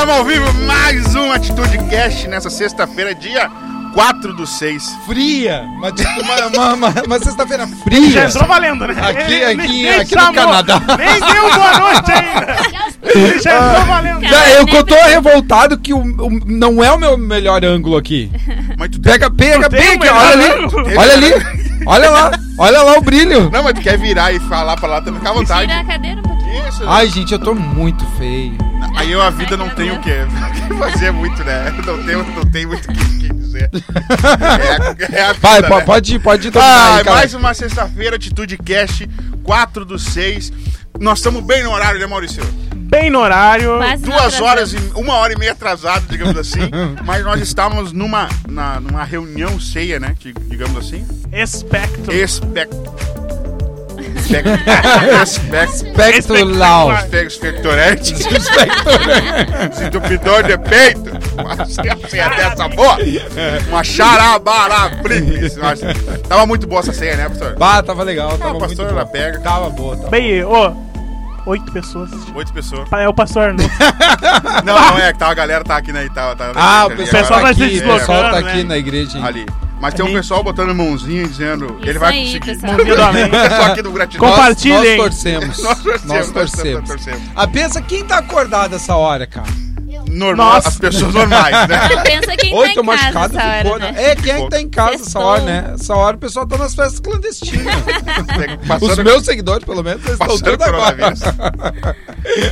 Estamos 0.00 0.16
ao 0.16 0.24
vivo, 0.24 0.52
mais 0.66 1.14
um 1.14 1.30
Atitude 1.30 1.76
Cast 1.90 2.26
nessa 2.26 2.48
sexta-feira, 2.48 3.14
dia 3.14 3.50
4 3.92 4.32
do 4.32 4.46
6. 4.46 4.96
Fria, 5.04 5.62
uma, 5.76 5.88
uma, 5.90 6.46
uma, 6.46 6.74
uma- 6.88 7.02
uma 7.06 7.18
sexta-feira 7.18 7.66
Já 7.66 7.74
fria. 7.84 8.24
entrou 8.24 8.46
valendo, 8.48 8.86
né? 8.86 8.94
Aqui- 8.98 9.44
aqui- 9.44 9.56
nem 9.82 9.90
aqui 9.90 10.14
no 10.16 10.32
Canadá. 10.32 10.80
Nem 10.96 11.20
deu 11.20 11.54
boa 11.54 11.78
noite 11.80 12.12
ainda. 12.12 13.40
Já 13.42 13.68
entrou 13.70 13.84
valendo. 13.86 14.20
Não, 14.22 14.44
eu 14.46 14.66
que 14.66 14.76
eu 14.76 14.84
tô 14.84 14.94
revoltado 14.94 15.76
que 15.78 15.92
o, 15.92 15.98
o- 15.98 16.40
não 16.46 16.82
é 16.82 16.90
o 16.90 16.98
meu 16.98 17.18
melhor 17.18 17.62
ângulo 17.62 17.96
aqui. 17.98 18.30
Mas 18.78 18.88
tu. 18.88 19.00
Pega, 19.02 19.30
pega, 19.30 19.68
Tu 19.68 19.76
aqui, 19.76 19.98
melhor 19.98 20.16
olha 20.16 20.32
ali. 20.32 20.64
ângulo? 20.64 20.86
Olha 20.98 21.12
ali. 21.12 21.32
Olha 21.86 22.10
lá. 22.10 22.30
Olha 22.58 22.82
lá 22.82 22.96
o 22.96 23.02
brilho. 23.02 23.50
Não, 23.50 23.62
mas 23.62 23.74
tu 23.74 23.82
quer 23.82 23.98
virar 23.98 24.32
e 24.32 24.40
falar 24.40 24.76
pra 24.78 24.88
lá, 24.88 25.02
tu 25.02 25.12
fica 25.12 25.28
à 25.28 25.32
vontade. 25.34 25.68
Tira 25.68 25.80
a 25.80 25.84
cadeira 25.84 26.20
um 26.20 26.22
pouquinho. 26.22 26.68
Isso. 26.68 26.84
Ai, 26.88 27.06
gente, 27.08 27.32
eu 27.32 27.38
tô 27.38 27.54
muito 27.54 28.04
feio. 28.16 28.69
Aí 29.00 29.12
eu 29.12 29.22
a 29.22 29.30
vida 29.30 29.56
não 29.56 29.70
tem 29.70 29.90
o 29.92 29.98
quê? 30.02 30.16
fazer 30.78 31.10
muito, 31.10 31.42
né? 31.42 31.70
Não 31.86 32.04
tem, 32.04 32.16
não 32.16 32.44
tem 32.44 32.66
muito 32.66 32.84
o 32.84 32.92
que, 32.92 33.18
que 33.18 33.32
dizer. 33.32 33.70
É, 35.10 35.16
é 35.16 35.22
a 35.22 35.32
vida, 35.32 35.48
Vai, 35.48 35.62
né? 35.62 35.68
po- 35.68 35.82
pode, 35.86 36.18
pode 36.18 36.50
dominar 36.50 36.70
Ah, 36.70 36.96
aí, 36.98 37.04
mais 37.04 37.32
uma 37.32 37.54
sexta-feira, 37.54 38.16
Atitude 38.16 38.58
Cast, 38.58 39.08
4 39.42 39.86
do 39.86 39.98
6. 39.98 40.52
Nós 40.98 41.18
estamos 41.18 41.42
bem 41.42 41.62
no 41.62 41.70
horário, 41.70 41.98
né, 41.98 42.06
Maurício? 42.06 42.44
Bem 42.74 43.08
no 43.08 43.20
horário. 43.20 43.78
Quase 43.78 44.02
Duas 44.02 44.38
horas 44.38 44.74
e 44.74 44.76
uma 44.94 45.14
hora 45.14 45.32
e 45.32 45.38
meia 45.38 45.52
atrasado, 45.52 46.04
digamos 46.06 46.36
assim. 46.36 46.68
mas 47.02 47.24
nós 47.24 47.40
estávamos 47.40 47.92
numa, 47.92 48.28
na- 48.46 48.80
numa 48.80 49.02
reunião 49.02 49.58
ceia, 49.58 49.98
né? 49.98 50.14
que- 50.20 50.34
digamos 50.34 50.76
assim. 50.76 51.06
Espectro. 51.32 52.12
Espec... 52.12 52.68
Espec... 52.70 52.70
Espec... 52.74 53.00
Espectro 53.00 53.19
Lau. 56.44 56.92
Espec... 56.92 57.26
Expectorante. 57.26 58.14
Entupidor 59.84 60.42
de 60.44 60.58
peito. 60.58 61.10
Sem 62.08 62.20
até 62.20 62.42
essa 62.42 62.68
boa. 62.68 62.96
Uma 63.68 63.84
xarabarabri. 63.84 65.20
Nossa, 65.56 65.94
Tava 66.28 66.46
muito 66.46 66.66
boa 66.66 66.80
essa 66.80 66.92
ceia, 66.92 67.16
né, 67.16 67.28
pastor? 67.28 67.56
Bah, 67.56 67.82
tava 67.82 68.02
legal, 68.02 68.30
tava 68.38 68.50
o 68.50 68.58
muito 68.58 68.68
pastor, 68.68 68.88
ela 68.90 69.06
pega. 69.06 69.40
Tava 69.40 69.70
boa, 69.70 69.96
tava 69.96 70.10
Bem, 70.10 70.44
ô. 70.44 70.90
Oito 71.46 71.72
pessoas. 71.72 72.10
Oito 72.34 72.52
pessoas. 72.52 72.86
É 72.92 73.08
o 73.08 73.14
pastor 73.14 73.44
Arnulfo. 73.48 73.74
Não, 74.64 74.74
não 74.74 74.98
é, 74.98 75.10
que 75.12 75.18
tava, 75.18 75.32
a 75.32 75.34
galera 75.34 75.64
tá 75.64 75.76
aqui, 75.78 75.90
né? 75.90 76.04
e 76.04 76.10
Tava, 76.10 76.36
tava, 76.36 76.52
Ah, 76.54 76.86
o 76.86 76.90
pessoal, 76.90 77.22
pessoal 77.22 77.40
agora. 77.40 77.42
vai 77.42 77.52
tá 77.54 77.58
se 77.58 77.64
aqui, 77.64 77.78
o 77.78 77.94
pessoal 77.98 78.22
tá 78.22 78.38
aqui 78.38 78.56
né? 78.58 78.64
na 78.64 78.76
igreja. 78.76 79.18
hein? 79.18 79.24
ali. 79.24 79.46
Mas 79.80 79.94
tem 79.94 80.04
um 80.04 80.12
pessoal 80.12 80.42
botando 80.44 80.74
mãozinha 80.74 81.26
dizendo. 81.26 81.78
ele 81.80 81.90
Isso 81.90 81.98
vai 82.00 82.12
aí, 82.12 82.24
conseguir. 82.38 82.46
pessoal. 82.60 82.72
Mãozinha 82.84 83.28
do 83.28 83.30
pessoal 83.30 83.62
aqui 83.64 83.82
do 83.82 83.92
gratidão. 83.92 84.28
Compa- 84.28 84.36
Nós, 84.36 84.62
Compartilhem. 84.62 84.96
nós 84.98 85.06
torcemos. 85.06 85.46
Nós 85.62 85.82
torcemos, 85.82 86.04
Nós 86.04 86.18
nós 86.32 86.32
torcemos. 86.52 86.88
torcemos. 86.90 87.22
Ah, 87.34 87.46
pensa 87.46 87.80
quem 87.80 88.04
tá 88.04 88.18
acordado 88.18 88.74
essa 88.76 88.94
hora, 88.94 89.26
cara. 89.26 89.46
Normal, 90.10 90.54
Nossa. 90.54 90.68
as 90.68 90.78
pessoas 90.78 91.14
normais, 91.14 91.68
né? 91.68 91.88
Não, 91.94 92.02
pensa 92.02 92.36
quem 92.36 92.54
Oi, 92.54 92.68
tá 92.68 92.74
tô 92.74 92.80
em 92.80 92.86
casa 92.86 93.12
machucado, 93.12 93.38
essa 93.38 93.68
hora, 93.68 93.78
né? 93.78 93.92
né? 93.92 94.04
É, 94.10 94.16
quem 94.16 94.32
é 94.32 94.42
que 94.42 94.50
tá 94.50 94.60
em 94.60 94.68
casa 94.68 94.94
essa 95.02 95.18
hora, 95.20 95.42
né? 95.42 95.74
Essa 95.74 95.94
hora 95.94 96.16
o 96.16 96.18
pessoal 96.18 96.46
tá 96.46 96.58
nas 96.58 96.74
festas 96.74 97.00
clandestinas. 97.00 97.74
Os 98.80 98.98
meus 98.98 99.24
seguidores, 99.24 99.64
pelo 99.64 99.82
menos, 99.82 100.04
eles 100.04 100.20
estão 100.20 100.38
tudo 100.38 100.62
agora. 100.62 101.14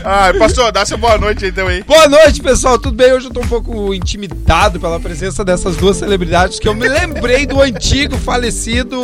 Ah, 0.05 0.33
pastor, 0.39 0.70
dá 0.70 0.87
seu 0.87 0.97
boa 0.97 1.19
noite 1.19 1.47
então 1.47 1.67
aí. 1.67 1.83
Boa 1.83 2.09
noite, 2.09 2.41
pessoal. 2.41 2.78
Tudo 2.78 2.97
bem? 2.97 3.12
Hoje 3.12 3.27
eu 3.27 3.33
tô 3.33 3.41
um 3.41 3.48
pouco 3.48 3.93
intimidado 3.93 4.78
pela 4.78 5.00
presença 5.00 5.45
dessas 5.45 5.77
duas 5.77 5.97
celebridades 5.97 6.59
que 6.61 6.69
eu 6.69 6.75
me 6.75 6.89
lembrei 6.89 7.45
do 7.45 7.61
antigo 7.61 8.17
falecido. 8.19 8.98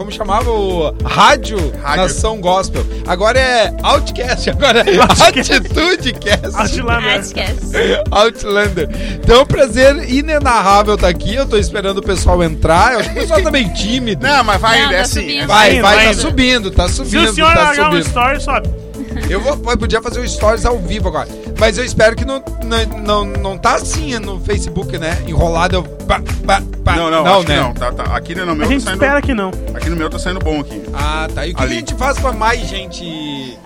Como 0.00 0.10
chamava 0.10 0.50
o 0.50 0.94
Rádio, 1.04 1.58
Rádio. 1.82 2.02
Nação 2.04 2.40
Gospel. 2.40 2.82
Agora 3.06 3.38
é 3.38 3.70
Outcast, 3.82 4.48
agora 4.48 4.80
é 4.80 4.96
Outcast. 4.98 5.52
Atitudecast. 5.52 6.80
Outlander. 6.80 8.02
Outlander. 8.10 8.88
Então, 9.22 9.40
é 9.40 9.42
um 9.42 9.44
prazer 9.44 10.10
inenarrável 10.10 10.94
estar 10.94 11.08
aqui. 11.08 11.34
Eu 11.34 11.46
tô 11.46 11.58
esperando 11.58 11.98
o 11.98 12.02
pessoal 12.02 12.42
entrar. 12.42 12.94
Eu 12.94 13.00
acho 13.00 13.10
que 13.10 13.18
o 13.18 13.20
pessoal 13.20 13.42
tá 13.42 13.50
meio 13.50 13.74
tímido. 13.74 14.26
Não, 14.26 14.42
mas 14.42 14.58
vai 14.58 14.78
Não, 14.78 14.84
ainda, 14.84 14.94
é 14.94 14.98
tá 15.00 15.02
assim. 15.04 15.20
subindo. 15.20 15.46
Vai, 15.46 15.72
Indo, 15.74 15.82
vai, 15.82 15.94
vai 15.96 16.04
tá 16.06 16.12
indo. 16.12 16.20
subindo, 16.22 16.70
tá 16.70 16.88
Se 16.88 16.94
subindo, 16.94 17.30
o 17.30 17.34
senhor 17.34 17.52
tá 17.52 17.62
largar 17.64 17.82
um 17.82 17.92
subindo. 17.92 18.06
story, 18.06 18.40
sobe. 18.42 18.89
Eu 19.28 19.40
vou, 19.40 19.52
eu 19.70 19.78
podia 19.78 20.00
fazer 20.02 20.20
o 20.20 20.28
stories 20.28 20.64
ao 20.64 20.78
vivo 20.78 21.08
agora. 21.08 21.28
Mas 21.58 21.78
eu 21.78 21.84
espero 21.84 22.16
que 22.16 22.24
não, 22.24 22.42
não, 22.64 22.98
não, 23.00 23.24
não 23.24 23.58
tá 23.58 23.74
assim 23.76 24.18
no 24.18 24.40
Facebook, 24.40 24.96
né? 24.98 25.22
Enrolado. 25.26 25.76
Eu, 25.76 25.82
pá, 25.82 26.20
pá, 26.46 26.62
pá. 26.84 26.96
Não, 26.96 27.10
não, 27.10 27.24
não 27.24 27.36
acho 27.36 27.46
que 27.46 27.52
né? 27.52 27.60
não. 27.60 27.74
Tá, 27.74 27.92
tá. 27.92 28.02
Aqui 28.16 28.34
no 28.34 28.54
meu 28.54 28.64
A 28.66 28.68
gente 28.68 28.80
tá 28.84 28.90
saindo. 28.90 29.02
espera 29.02 29.22
que 29.22 29.34
não. 29.34 29.50
Aqui 29.74 29.88
no 29.90 29.96
meu 29.96 30.08
tá 30.10 30.18
saindo 30.18 30.40
bom 30.40 30.60
aqui. 30.60 30.82
Ah, 30.94 31.28
tá. 31.34 31.46
E 31.46 31.52
o 31.52 31.56
que, 31.56 31.62
Ali. 31.62 31.72
a 31.72 31.78
gente 31.80 31.94
faz 31.94 32.18
pra 32.18 32.32
mais 32.32 32.60
gente? 32.68 33.58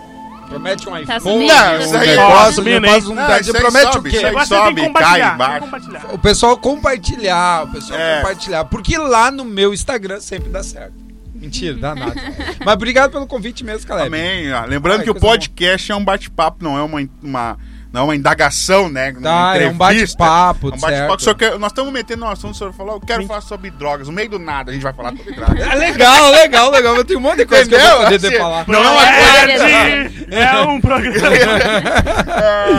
Promete 0.49 0.89
um 0.89 0.97
iPhone, 0.97 1.07
Tá 1.07 1.21
subindo, 1.21 1.43
um 1.43 1.47
tá 1.49 2.53
subindo. 2.53 2.81
negócio, 2.81 3.13
um, 3.13 3.17
tá- 3.17 3.35
aí 3.35 3.45
promete 3.45 3.93
sobe, 3.93 4.09
o 4.09 4.13
quê? 4.13 4.45
sobe, 4.45 4.83
compartilhar. 4.83 5.37
cai 5.39 5.59
embaixo. 5.61 6.07
O 6.13 6.19
pessoal 6.19 6.57
compartilhar, 6.59 7.65
o 7.65 7.69
pessoal 7.73 7.99
É. 7.99 8.17
compartilhar. 8.19 8.65
Porque 8.67 8.97
lá 8.99 9.31
no 9.31 9.45
meu 9.45 9.73
Instagram 9.73 10.21
sempre 10.21 10.51
dá 10.51 10.63
certo. 10.63 10.93
Mentira, 11.45 11.75
dá 11.77 11.95
nada. 11.95 12.15
Mas 12.65 12.75
obrigado 12.75 13.11
pelo 13.13 13.27
convite 13.27 13.65
mesmo, 13.65 13.87
Caleb. 13.87 14.07
Também, 14.07 14.53
ó, 14.53 14.65
lembrando 14.65 14.99
Ai, 15.01 15.05
que 15.05 15.11
o 15.11 15.15
podcast 15.15 15.91
é 15.93 15.95
um 15.97 16.05
bate-papo, 16.05 16.65
não 16.65 16.77
é 16.79 16.83
uma, 16.83 17.09
uma, 17.23 17.59
não 17.93 18.01
é 18.01 18.05
uma 18.05 18.17
indagação, 18.17 18.89
né? 18.89 19.11
Uma 19.11 19.21
Tá, 19.21 19.57
é 19.57 19.69
um 19.69 19.75
bate-papo, 19.75 20.69
É 20.71 20.75
um 20.75 20.79
bate-papo. 20.81 21.21
certo. 21.21 21.23
Só 21.23 21.35
que 21.35 21.51
nós 21.59 21.71
estamos 21.73 21.93
metendo 21.93 22.25
um 22.25 22.29
assunto, 22.29 22.55
o 22.55 22.59
senhor 22.59 22.73
falou, 22.73 22.95
eu 22.97 23.01
quero 23.01 23.25
falar 23.27 23.41
sobre 23.41 23.71
drogas. 23.71 24.07
No 24.09 24.13
meio 24.15 24.29
do 24.31 24.39
nada, 24.39 24.71
a 24.71 24.75
gente 24.75 24.83
vai 24.83 24.93
falar 24.93 25.17
sobre 25.17 25.33
drogas. 25.33 25.61
É 25.61 25.75
legal, 25.75 26.31
legal, 26.31 26.71
legal. 26.71 26.97
Eu 26.97 27.05
tenho 27.05 27.19
um 27.19 27.23
monte 27.23 27.39
de 27.39 27.47
coisa 27.47 27.69
que 27.69 27.75
eu 27.75 27.79
Entendeu? 27.79 27.97
vou 27.99 28.05
poder 28.11 28.27
Assim, 28.29 28.39
falar. 28.39 28.65
Não 28.69 28.85
é 28.85 28.89
uma 28.91 29.03
coisa. 29.03 29.69
É, 29.69 30.11
é 30.35 30.61
um 30.63 30.81
programa. 30.81 31.29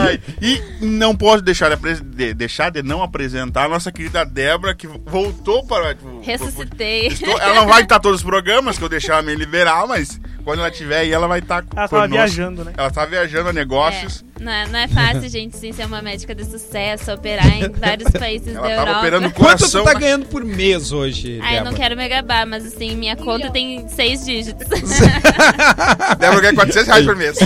Ai, 0.06 0.20
e 0.40 0.60
não 0.80 1.14
posso 1.16 1.42
deixar 1.42 1.74
de, 1.76 2.34
deixar 2.34 2.70
de 2.70 2.82
não 2.82 3.02
apresentar 3.02 3.64
a 3.64 3.68
nossa 3.68 3.90
querida 3.92 4.24
Débora, 4.24 4.74
que 4.74 4.86
voltou 4.86 5.64
para. 5.66 5.96
Ressuscitei. 6.22 7.06
Estou- 7.08 7.38
Ela 7.40 7.54
não 7.54 7.66
vai 7.66 7.82
estar 7.82 7.98
todos 8.00 8.20
os 8.20 8.26
programas, 8.26 8.78
que 8.78 8.84
eu 8.84 8.88
deixar 8.88 9.22
me 9.22 9.34
liberar, 9.34 9.86
mas 9.86 10.20
quando 10.46 10.60
ela 10.60 10.70
tiver 10.70 10.98
aí, 10.98 11.12
ela 11.12 11.26
vai 11.26 11.40
estar 11.40 11.62
com 11.62 11.76
Ela 11.76 11.88
tava 11.88 12.02
conosco. 12.02 12.14
viajando, 12.14 12.64
né? 12.64 12.72
Ela 12.76 12.88
tá 12.88 13.04
viajando 13.04 13.48
a 13.48 13.52
negócios. 13.52 14.24
É, 14.38 14.44
não, 14.44 14.52
é, 14.52 14.66
não 14.68 14.78
é 14.78 14.86
fácil, 14.86 15.28
gente, 15.28 15.56
sim, 15.56 15.72
ser 15.72 15.86
uma 15.86 16.00
médica 16.00 16.36
de 16.36 16.44
sucesso, 16.44 17.10
operar 17.12 17.48
em 17.48 17.68
vários 17.68 18.08
países 18.16 18.54
Ela 18.54 18.60
da 18.62 18.68
tava 18.68 18.80
Europa. 18.82 18.98
operando 19.00 19.26
o 19.26 19.30
Quanto 19.32 19.58
coração. 19.58 19.82
tu 19.82 19.84
tá 19.86 19.94
ganhando 19.94 20.26
por 20.26 20.44
mês 20.44 20.92
hoje, 20.92 21.40
Ai, 21.42 21.58
eu 21.58 21.64
não 21.64 21.72
quero 21.74 21.96
me 21.96 22.08
gabar, 22.08 22.46
mas 22.46 22.64
assim, 22.64 22.94
minha 22.94 23.16
conta 23.16 23.50
tem 23.50 23.88
seis 23.88 24.24
dígitos. 24.24 24.68
Débora 26.20 26.40
ganha 26.40 26.54
400 26.54 26.86
reais 26.86 27.04
por 27.04 27.16
mês. 27.16 27.38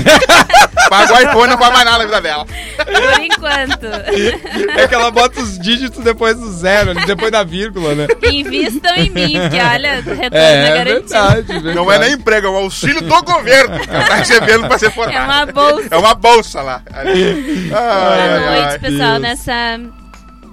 Paga 0.89 1.15
o 1.15 1.21
iPhone, 1.21 1.51
não 1.51 1.59
faz 1.59 1.73
mais 1.73 1.85
nada 1.85 1.99
na 1.99 2.05
vida 2.05 2.21
dela. 2.21 2.47
Por 2.47 3.21
enquanto. 3.23 3.87
É 4.79 4.89
que 4.89 4.95
ela 4.95 5.11
bota 5.11 5.41
os 5.41 5.59
dígitos 5.59 6.03
depois 6.03 6.37
do 6.37 6.51
zero, 6.53 6.95
depois 7.07 7.31
da 7.31 7.45
vírgula, 7.45 7.95
né? 7.95 8.07
Invistam 8.31 8.95
em 8.97 9.11
mim, 9.11 9.33
que 9.51 9.61
olha, 9.61 10.03
o 10.07 10.15
retorno 10.15 10.37
É, 10.37 10.55
é, 10.55 10.69
é 10.69 10.79
garantido. 10.79 11.09
verdade, 11.09 11.43
verdade. 11.53 11.75
Não 11.77 11.93
é 11.93 11.99
nem 11.99 12.13
emprego, 12.13 12.47
é 12.47 12.51
um 12.51 12.57
auxílio 12.57 13.03
do 13.03 13.23
governo. 13.23 13.79
que 13.81 13.91
Ela 13.91 14.05
tá 14.09 14.15
recebendo 14.17 14.67
pra 14.67 14.79
ser 14.79 14.91
formada. 14.91 15.19
É 15.19 15.23
uma 15.25 15.47
bolsa. 15.47 15.89
É 15.91 15.97
uma 15.97 16.15
bolsa 16.15 16.63
lá. 16.63 16.83
Ai, 16.93 17.05
Boa 17.69 17.81
ai, 17.81 18.41
noite, 18.41 18.69
ai. 18.73 18.79
pessoal. 18.79 19.19
Nessa 19.19 19.81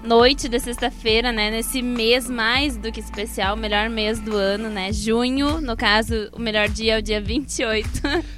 noite 0.07 0.47
de 0.47 0.57
sexta-feira, 0.59 1.31
né? 1.33 1.51
Nesse 1.51 1.81
mês 1.81 2.29
mais 2.29 2.77
do 2.77 2.91
que 2.91 2.99
especial, 3.01 3.55
o 3.55 3.57
melhor 3.57 3.89
mês 3.89 4.19
do 4.19 4.35
ano, 4.35 4.69
né? 4.69 4.91
Junho, 4.93 5.59
no 5.59 5.75
caso, 5.75 6.29
o 6.31 6.39
melhor 6.39 6.69
dia 6.69 6.95
é 6.95 6.99
o 6.99 7.01
dia 7.01 7.19
28. 7.21 7.89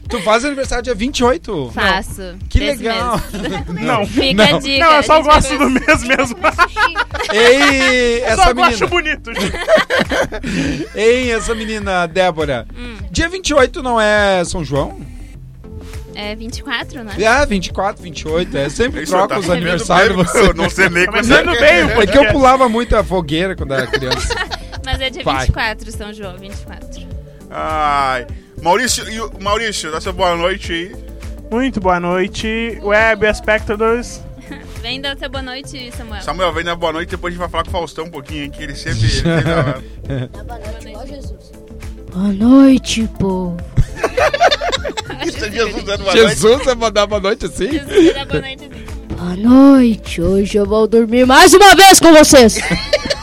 Tu 0.09 0.21
faz 0.23 0.43
aniversário 0.43 0.83
dia 0.83 0.95
28? 0.95 1.71
Faço. 1.73 2.35
Que 2.49 2.59
desse 2.59 2.77
legal. 2.83 3.21
mês. 3.31 3.65
Não. 3.85 4.05
Fica 4.07 4.43
a 4.43 4.51
Não. 4.53 4.59
dica. 4.59 4.85
Não, 4.85 4.91
eu 4.93 4.99
a 4.99 5.03
só 5.03 5.21
gosto 5.21 5.57
do 5.57 5.69
mês 5.69 6.03
mesmo. 6.03 6.37
Ei, 7.31 8.21
Eu 8.21 8.25
essa 8.25 8.43
só 8.43 8.53
gosto 8.53 8.71
menina. 8.71 8.87
bonito. 8.87 9.31
gente. 9.39 10.87
Ei, 10.95 11.31
essa 11.31 11.53
menina, 11.53 12.07
Débora. 12.07 12.65
Hum. 12.75 12.97
Dia 13.11 13.29
28 13.29 13.83
não 13.83 14.01
é 14.01 14.43
São 14.43 14.63
João? 14.63 14.99
É 16.21 16.35
24, 16.35 17.01
né? 17.01 17.13
É, 17.17 17.45
24, 17.45 18.03
28. 18.03 18.57
É 18.57 18.67
sempre 18.67 19.03
Isso, 19.03 19.13
troca 19.13 19.35
tá 19.35 19.39
os 19.39 19.49
aniversários. 19.49 20.17
Você. 20.17 20.39
Eu 20.39 20.53
não 20.53 20.69
sei 20.69 20.89
nem 20.89 21.05
quando 21.05 21.21
Começando 21.21 21.49
é. 21.55 21.79
É 21.79 21.85
que 21.85 21.91
eu 21.91 21.95
podcast. 21.95 22.33
pulava 22.33 22.67
muito 22.67 22.93
a 22.97 23.03
fogueira 23.03 23.55
quando 23.55 23.73
era 23.73 23.87
criança. 23.87 24.35
Mas 24.85 24.99
é 24.99 25.09
dia 25.09 25.23
Vai. 25.23 25.45
24, 25.45 25.91
São 25.93 26.13
João, 26.13 26.37
24. 26.37 27.07
Ai. 27.49 28.27
Maurício, 28.61 29.05
e 29.09 29.41
Maurício, 29.41 29.89
dá 29.93 30.01
sua 30.01 30.11
boa 30.11 30.35
noite 30.35 30.73
aí. 30.73 30.95
Muito 31.49 31.79
boa 31.79 32.01
noite, 32.01 32.77
web 32.81 33.25
espectadores. 33.25 34.21
Vem 34.81 34.99
dar 34.99 35.17
seu 35.17 35.29
boa 35.29 35.41
noite, 35.41 35.89
Samuel. 35.95 36.21
Samuel, 36.21 36.53
vem 36.53 36.63
dar 36.65 36.75
boa 36.75 36.91
noite, 36.93 37.09
depois 37.11 37.31
a 37.31 37.35
gente 37.35 37.39
vai 37.39 37.49
falar 37.49 37.63
com 37.63 37.69
o 37.69 37.71
Faustão 37.73 38.05
um 38.05 38.09
pouquinho, 38.09 38.43
hein, 38.45 38.49
que 38.49 38.63
ele 38.63 38.75
sempre... 38.75 39.05
Ele 39.05 40.27
dá- 40.43 40.59
Boa 42.13 42.33
noite, 42.33 43.07
povo. 43.19 43.57
Isso 43.97 44.05
é 44.09 44.58
Jesus 45.51 45.83
dando 45.83 46.03
boa 46.03 46.15
noite. 46.15 46.29
Jesus 46.29 46.65
vai 46.65 46.75
mandar 46.75 47.07
boa 47.07 47.21
noite 47.21 47.45
assim? 47.45 47.71
Jesus, 47.71 48.13
dá 48.13 48.25
boa 48.25 48.41
noite. 48.41 48.63
assim. 48.63 49.15
Boa 49.15 49.35
noite. 49.35 50.21
Hoje 50.21 50.57
eu 50.57 50.65
vou 50.65 50.87
dormir 50.87 51.25
mais 51.25 51.53
uma 51.53 51.75
vez 51.75 51.99
com 51.99 52.13
vocês. 52.13 52.57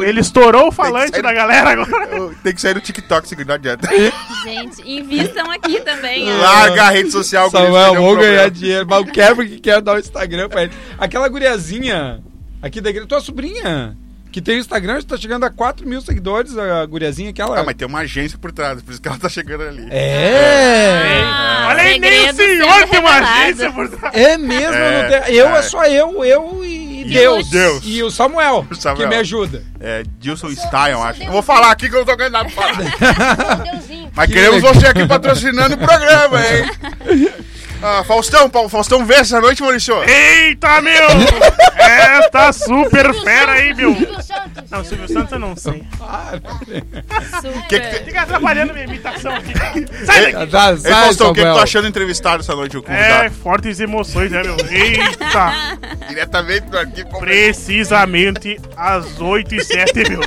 Ele 0.00 0.20
estourou 0.20 0.68
o 0.68 0.72
falante 0.72 1.20
da 1.20 1.32
galera 1.32 1.70
agora. 1.70 2.34
Tem 2.42 2.54
que 2.54 2.60
sair 2.60 2.74
do 2.74 2.80
TikTok, 2.80 3.28
se 3.28 3.44
não 3.44 3.54
adianta. 3.54 3.88
Gente, 4.42 4.82
invistam 4.88 5.50
aqui 5.50 5.80
também. 5.80 6.26
Larga 6.32 6.84
a 6.84 6.90
rede 6.90 7.10
social. 7.10 7.50
Samuel, 7.50 7.94
é 7.94 8.00
um 8.00 8.02
vou 8.02 8.16
ganhar 8.16 8.50
dinheiro. 8.50 8.86
Mas 8.88 9.00
o 9.00 9.04
Kevin 9.04 9.46
que 9.46 9.60
quer 9.60 9.80
dar 9.80 9.96
o 9.96 9.98
Instagram 9.98 10.48
pra 10.48 10.64
ele. 10.64 10.72
Aquela 10.98 11.28
guriazinha 11.28 12.22
aqui 12.62 12.80
da 12.80 12.90
igreja, 12.90 13.06
tua 13.06 13.20
sobrinha, 13.20 13.96
que 14.34 14.42
tem 14.42 14.56
o 14.56 14.58
Instagram, 14.58 15.00
tá 15.02 15.16
chegando 15.16 15.44
a 15.44 15.50
4 15.50 15.86
mil 15.88 16.00
seguidores, 16.00 16.58
a 16.58 16.84
guriazinha 16.86 17.30
aquela. 17.30 17.60
Ah, 17.60 17.62
mas 17.62 17.76
tem 17.76 17.86
uma 17.86 18.00
agência 18.00 18.36
por 18.36 18.50
trás, 18.50 18.82
por 18.82 18.90
isso 18.90 19.00
que 19.00 19.06
ela 19.06 19.16
tá 19.16 19.28
chegando 19.28 19.62
ali. 19.62 19.86
É! 19.92 21.20
Ah, 21.24 21.68
Olha 21.70 21.82
aí, 21.84 22.00
nem 22.00 22.28
o 22.30 22.34
senhor 22.34 22.88
tem 22.88 22.98
uma 22.98 23.10
agência 23.12 23.70
por 23.72 23.88
trás. 23.88 24.12
É 24.12 24.36
mesmo, 24.36 24.74
É, 24.74 25.04
eu 25.04 25.08
tenho. 25.22 25.36
Eu 25.38 25.48
é, 25.54 25.58
é. 25.60 25.62
só 25.62 25.84
eu, 25.84 26.24
eu 26.24 26.64
e 26.64 27.04
Deus. 27.04 27.48
Deus. 27.48 27.82
E 27.84 28.02
o 28.02 28.10
Samuel, 28.10 28.66
O 28.68 28.74
Samuel. 28.74 29.04
que 29.08 29.14
me 29.14 29.20
ajuda. 29.20 29.62
É, 29.78 30.02
Dilson 30.18 30.50
Style, 30.50 30.94
acho. 31.02 31.22
Eu 31.22 31.30
vou 31.30 31.40
falar 31.42 31.70
aqui 31.70 31.88
que 31.88 31.94
eu 31.94 32.00
não 32.00 32.06
tô 32.06 32.16
ganhando 32.16 32.32
nada 32.32 32.50
pra 32.50 33.14
falar. 33.14 33.56
Deusinho. 33.70 34.10
Mas 34.16 34.26
Que 34.26 34.32
queremos 34.32 34.56
legal. 34.56 34.74
você 34.74 34.86
aqui 34.88 35.06
patrocinando 35.06 35.76
o 35.76 35.78
programa, 35.78 36.40
hein? 36.44 37.34
Ah, 37.86 38.02
Faustão, 38.02 38.48
Paulo, 38.48 38.68
Faustão 38.70 39.04
vê 39.04 39.16
essa 39.16 39.38
noite, 39.42 39.60
Maurício? 39.60 39.94
Eita, 40.04 40.80
meu! 40.80 41.06
Esta 41.76 42.50
super 42.50 43.12
fera 43.22 43.52
aí, 43.52 43.74
meu! 43.74 43.90
Não, 44.70 44.82
Silvio 44.82 45.06
Santos 45.06 45.32
eu 45.32 45.38
não 45.38 45.54
sei. 45.54 45.84
Super. 47.42 47.68
Que 47.68 47.80
que 47.80 48.04
Fica 48.04 48.22
atrapalhando 48.22 48.72
minha 48.72 48.86
imitação 48.86 49.34
aqui. 49.34 49.52
Sai 50.06 50.32
daqui! 50.32 50.50
Tá, 50.50 50.70
Ei, 50.72 50.76
sai, 50.78 50.92
Faustão, 51.04 51.30
o 51.30 51.34
que, 51.34 51.40
que 51.40 51.46
Samuel. 51.46 51.54
tu 51.54 51.62
achando 51.62 51.82
do 51.82 51.88
entrevistado 51.88 52.42
essa 52.42 52.54
noite, 52.56 52.76
o 52.76 52.80
É, 52.80 52.82
convidado? 52.82 53.34
fortes 53.34 53.78
emoções, 53.80 54.30
né, 54.30 54.42
meu? 54.42 54.56
Eita! 54.70 55.52
Diretamente 56.08 56.66
daqui. 56.70 57.04
como- 57.04 57.20
Precisamente 57.20 58.58
às 58.76 59.20
8 59.20 59.54
e 59.56 59.62
7, 59.64 59.92
meu. 60.08 60.20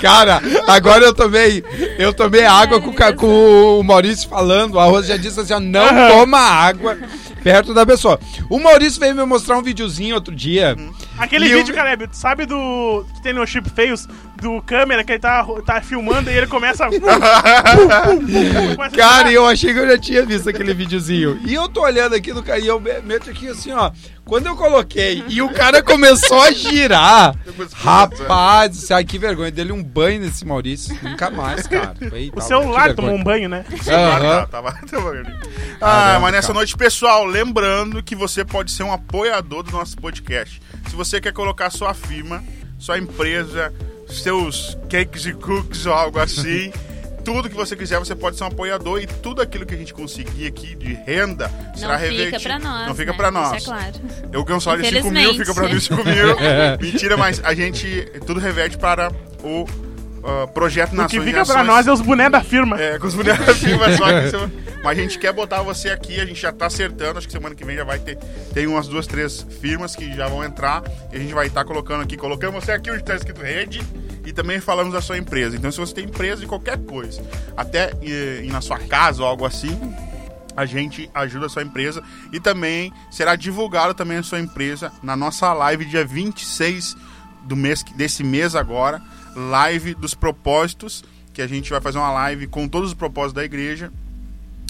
Cara, 0.00 0.40
agora 0.66 1.04
eu 1.04 1.12
tomei, 1.14 1.62
eu 1.98 2.12
tomei 2.12 2.44
água 2.44 2.80
com, 2.80 2.92
com 3.16 3.80
o 3.80 3.82
Maurício 3.84 4.28
falando. 4.28 4.78
A 4.78 4.84
Rosa 4.84 5.08
já 5.08 5.16
disse 5.16 5.38
assim: 5.40 5.52
ó, 5.52 5.60
não 5.60 5.86
toma 6.08 6.38
água 6.38 6.96
perto 7.42 7.72
da 7.74 7.84
pessoa. 7.86 8.18
O 8.48 8.58
Maurício 8.58 9.00
veio 9.00 9.14
me 9.14 9.24
mostrar 9.24 9.58
um 9.58 9.62
videozinho 9.62 10.14
outro 10.14 10.34
dia. 10.34 10.76
Aquele 11.18 11.46
E 11.46 11.50
eu- 11.52 11.58
vídeo, 11.58 11.74
Caleb, 11.74 12.06
tu 12.08 12.16
sabe 12.16 12.46
do. 12.46 13.04
que 13.14 13.22
tem 13.22 13.32
no 13.32 13.46
Chip 13.46 13.68
Feios, 13.70 14.06
do 14.40 14.60
câmera 14.62 15.04
que 15.04 15.12
ele 15.12 15.18
tá, 15.18 15.46
tá 15.64 15.80
filmando 15.80 16.30
e 16.30 16.34
ele 16.36 16.46
começa. 16.46 16.84
a- 16.86 16.90
Cara, 18.96 19.30
eu 19.32 19.46
achei 19.46 19.72
que 19.72 19.78
eu 19.78 19.88
já 19.88 19.98
tinha 19.98 20.24
visto 20.24 20.48
aquele 20.48 20.74
videozinho. 20.74 21.40
E 21.44 21.54
eu 21.54 21.68
tô 21.68 21.82
olhando 21.82 22.14
aqui 22.14 22.32
no 22.32 22.42
cara 22.42 22.58
e 22.58 22.66
eu 22.66 22.80
me- 22.80 23.00
meto 23.02 23.30
aqui 23.30 23.48
assim, 23.48 23.72
ó. 23.72 23.90
Quando 24.24 24.46
eu 24.46 24.54
coloquei 24.54 25.24
e 25.28 25.42
o 25.42 25.48
cara 25.52 25.82
começou 25.82 26.40
a 26.40 26.52
girar. 26.52 27.34
Rapaz, 27.74 28.90
ai, 28.90 29.04
que 29.04 29.18
vergonha. 29.18 29.50
Dele 29.50 29.72
um 29.72 29.82
banho 29.82 30.20
nesse 30.20 30.46
Maurício. 30.46 30.96
Nunca 31.02 31.30
mais, 31.30 31.66
cara. 31.66 31.94
Foi, 32.08 32.30
O 32.34 32.40
celular 32.40 32.94
tomou 32.94 33.14
um 33.14 33.22
banho, 33.24 33.48
né? 33.48 33.64
Tava, 34.50 34.68
ali. 35.10 35.34
Ah, 35.80 36.18
mas 36.20 36.32
nessa 36.32 36.52
noite, 36.52 36.76
pessoal, 36.76 37.24
lembrando 37.24 38.02
que 38.02 38.14
você 38.14 38.44
pode 38.44 38.70
ser 38.70 38.84
um 38.84 38.92
apoiador 38.92 39.62
do 39.64 39.72
nosso 39.72 39.96
podcast. 39.96 40.60
Se 40.88 40.94
você 40.94 41.20
quer 41.20 41.32
colocar 41.32 41.70
sua 41.70 41.92
firma, 41.94 42.42
sua 42.78 42.98
empresa, 42.98 43.72
seus 44.12 44.76
cakes 44.88 45.26
e 45.26 45.32
cookies 45.32 45.86
ou 45.86 45.92
algo 45.92 46.18
assim, 46.18 46.72
tudo 47.24 47.48
que 47.48 47.54
você 47.54 47.76
quiser, 47.76 47.98
você 47.98 48.14
pode 48.14 48.36
ser 48.36 48.44
um 48.44 48.48
apoiador 48.48 49.00
e 49.00 49.06
tudo 49.06 49.42
aquilo 49.42 49.66
que 49.66 49.74
a 49.74 49.78
gente 49.78 49.92
conseguir 49.94 50.46
aqui 50.46 50.74
de 50.74 50.94
renda 50.94 51.50
será 51.74 51.94
Não 51.94 52.00
revertido. 52.00 52.26
fica 52.26 52.40
pra 52.40 52.58
nós. 52.58 52.88
Não 52.88 52.94
fica 52.94 53.10
né? 53.12 53.16
pra 53.16 53.30
nós. 53.30 53.50
Deixa 53.52 53.66
claro. 53.66 53.94
Eu 54.32 54.44
ganho 54.44 54.56
um 54.58 54.60
salário 54.60 54.84
de 54.84 54.90
5 54.90 55.10
mil, 55.10 55.34
fica 55.34 55.54
pra 55.54 55.68
mim 55.68 55.80
5 55.80 55.94
mil. 56.04 56.36
Mentira, 56.80 57.16
mas 57.16 57.40
a 57.44 57.54
gente 57.54 58.10
tudo 58.26 58.40
reverte 58.40 58.76
para 58.78 59.12
o 59.42 59.66
ah, 60.24 60.46
projeto 60.46 60.92
O 60.92 60.96
Nações 60.96 61.10
que 61.10 61.16
em 61.18 61.32
fica 61.32 61.44
pra 61.44 61.64
nós 61.64 61.86
é 61.86 61.92
os 61.92 62.00
bonés 62.00 62.30
da 62.30 62.42
firma. 62.42 62.80
É, 62.80 62.98
com 62.98 63.06
os 63.06 63.14
bonecos 63.14 63.46
da 63.46 63.54
firma 63.54 63.96
só 63.96 64.04
que 64.06 64.50
Mas 64.82 64.98
a 64.98 65.02
gente 65.02 65.18
quer 65.18 65.32
botar 65.32 65.62
você 65.62 65.90
aqui, 65.90 66.18
a 66.20 66.24
gente 66.24 66.40
já 66.40 66.50
tá 66.52 66.66
acertando. 66.66 67.18
Acho 67.18 67.26
que 67.26 67.32
semana 67.32 67.54
que 67.54 67.64
vem 67.64 67.76
já 67.76 67.84
vai 67.84 67.98
ter. 67.98 68.16
Tem 68.54 68.66
umas 68.66 68.88
duas, 68.88 69.06
três 69.06 69.46
firmas 69.60 69.94
que 69.94 70.10
já 70.14 70.26
vão 70.26 70.42
entrar. 70.42 70.82
E 71.12 71.16
a 71.16 71.18
gente 71.18 71.34
vai 71.34 71.48
estar 71.48 71.64
colocando 71.64 72.02
aqui. 72.02 72.16
Colocando 72.16 72.54
você 72.54 72.72
aqui 72.72 72.90
onde 72.90 73.02
tá 73.04 73.14
escrito 73.14 73.42
rede. 73.42 73.82
E 74.24 74.32
também 74.32 74.58
falamos 74.58 74.92
da 74.94 75.00
sua 75.02 75.18
empresa. 75.18 75.54
Então, 75.56 75.70
se 75.70 75.78
você 75.78 75.94
tem 75.94 76.04
empresa 76.04 76.40
de 76.40 76.46
qualquer 76.46 76.78
coisa, 76.78 77.22
até 77.56 77.92
ir, 78.00 78.44
ir 78.44 78.50
na 78.52 78.60
sua 78.62 78.78
casa 78.78 79.22
ou 79.22 79.28
algo 79.28 79.44
assim, 79.44 79.78
a 80.56 80.64
gente 80.64 81.10
ajuda 81.14 81.46
a 81.46 81.48
sua 81.50 81.62
empresa. 81.62 82.02
E 82.32 82.40
também 82.40 82.90
será 83.10 83.36
divulgado 83.36 83.92
também 83.92 84.16
a 84.18 84.22
sua 84.22 84.40
empresa 84.40 84.90
na 85.02 85.14
nossa 85.16 85.52
live 85.52 85.84
dia 85.84 86.04
26 86.06 86.96
do 87.42 87.56
mês, 87.56 87.82
que- 87.82 87.92
desse 87.94 88.22
mês 88.24 88.54
agora. 88.54 89.00
Live 89.34 89.94
dos 89.94 90.14
propósitos. 90.14 91.04
Que 91.32 91.42
a 91.42 91.46
gente 91.46 91.70
vai 91.70 91.80
fazer 91.80 91.98
uma 91.98 92.10
live 92.12 92.46
com 92.46 92.66
todos 92.68 92.90
os 92.90 92.94
propósitos 92.94 93.34
da 93.34 93.44
igreja. 93.44 93.92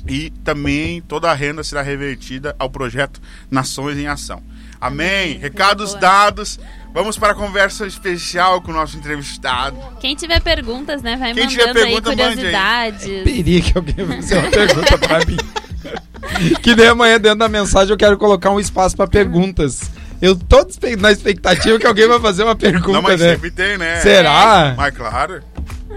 E 0.09 0.31
também 0.45 1.03
toda 1.03 1.31
a 1.31 1.35
renda 1.35 1.63
será 1.63 1.83
revertida 1.83 2.55
ao 2.59 2.71
projeto 2.71 3.21
Nações 3.51 3.99
em 3.99 4.07
Ação. 4.07 4.43
Amém. 4.81 5.39
Recados 5.39 5.91
boa. 5.91 6.01
dados. 6.01 6.59
Vamos 6.93 7.19
para 7.19 7.33
a 7.33 7.35
conversa 7.35 7.87
especial 7.87 8.61
com 8.63 8.73
o 8.73 8.75
nosso 8.75 8.97
entrevistado. 8.97 9.77
Quem 10.01 10.17
tiver 10.17 10.41
perguntas, 10.41 11.03
né, 11.03 11.17
vai 11.17 11.35
Quem 11.35 11.45
mandando 11.45 11.61
tiver 11.61 11.73
pergunta, 11.73 12.11
aí 12.11 12.17
mande 12.17 12.23
aí. 12.23 12.35
curiosidades. 12.35 13.25
Perigo 13.25 13.67
que 13.73 13.79
alguém 13.79 14.07
fazer 14.07 14.39
uma 14.39 14.51
pergunta 14.51 14.99
pra 14.99 15.19
mim. 15.25 15.37
Que 16.63 16.77
nem 16.77 16.87
amanhã 16.87 17.19
dentro 17.19 17.39
da 17.39 17.49
mensagem 17.49 17.91
eu 17.91 17.97
quero 17.97 18.17
colocar 18.19 18.51
um 18.51 18.61
espaço 18.61 18.95
pra 18.95 19.07
perguntas. 19.07 19.91
Eu 20.21 20.37
tô 20.37 20.67
na 20.99 21.13
expectativa 21.13 21.79
que 21.79 21.87
alguém 21.87 22.07
vai 22.07 22.21
fazer 22.21 22.45
uma 22.45 22.55
pergunta, 22.55 22.93
Não, 22.93 23.03
mas 23.03 23.21
né? 23.21 23.33
sempre 23.33 23.51
tem, 23.51 23.79
né? 23.79 24.01
Será? 24.01 24.75
Mas 24.77 24.95
claro, 24.95 25.43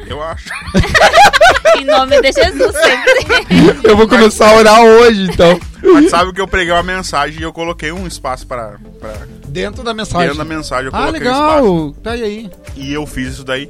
eu 0.07 0.21
acho. 0.23 0.49
Em 1.77 1.85
nome 1.85 2.21
de 2.21 2.31
Jesus, 2.31 2.75
sempre. 2.75 3.83
Eu 3.83 3.97
vou 3.97 4.07
começar 4.07 4.49
a 4.49 4.55
orar 4.55 4.81
hoje, 4.81 5.23
então. 5.23 5.59
Mas 5.81 6.09
sabe 6.09 6.31
que 6.31 6.39
eu 6.39 6.47
preguei 6.47 6.71
uma 6.71 6.83
mensagem 6.83 7.39
e 7.39 7.43
eu 7.43 7.51
coloquei 7.51 7.91
um 7.91 8.05
espaço 8.07 8.45
para. 8.45 8.77
para 8.99 9.13
Dentro 9.47 9.83
da 9.83 9.93
mensagem. 9.93 10.27
dentro 10.29 10.37
da 10.37 10.45
mensagem 10.45 10.85
eu 10.85 10.91
ah, 10.93 11.05
coloquei 11.05 11.27
um 11.27 11.31
espaço. 11.31 11.61
legal. 11.61 11.95
Tá 12.03 12.11
aí. 12.11 12.49
E 12.75 12.93
eu 12.93 13.05
fiz 13.05 13.33
isso 13.33 13.43
daí. 13.43 13.69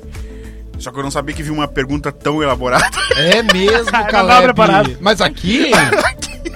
Só 0.79 0.91
que 0.91 0.99
eu 0.99 1.03
não 1.03 1.11
sabia 1.11 1.33
que 1.33 1.41
vinha 1.44 1.53
uma 1.53 1.67
pergunta 1.67 2.11
tão 2.11 2.44
elaborada. 2.44 2.85
É 3.15 3.41
mesmo, 3.41 3.89
preparado. 4.44 4.97
Mas 4.99 5.21
aqui? 5.21 5.71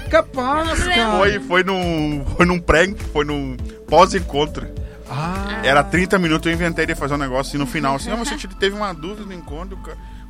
Capaz, 0.09 0.83
cara. 0.83 1.17
Foi, 1.17 1.39
foi 1.39 1.63
num. 1.63 2.25
Foi 2.35 2.45
num 2.45 2.59
pré, 2.59 2.87
foi 3.13 3.25
num 3.25 3.55
pós-encontro. 3.89 4.67
Ah, 5.09 5.61
Era 5.63 5.83
30 5.83 6.19
minutos, 6.19 6.45
eu 6.47 6.53
inventei 6.53 6.85
de 6.85 6.93
fazer 6.93 7.13
um 7.13 7.17
negócio 7.17 7.49
assim 7.51 7.57
no 7.57 7.65
final, 7.65 7.95
assim, 7.95 8.11
ah, 8.11 8.15
você 8.15 8.35
te- 8.35 8.47
teve 8.47 8.75
uma 8.75 8.93
dúvida 8.93 9.25
no 9.25 9.33
encontro, 9.33 9.79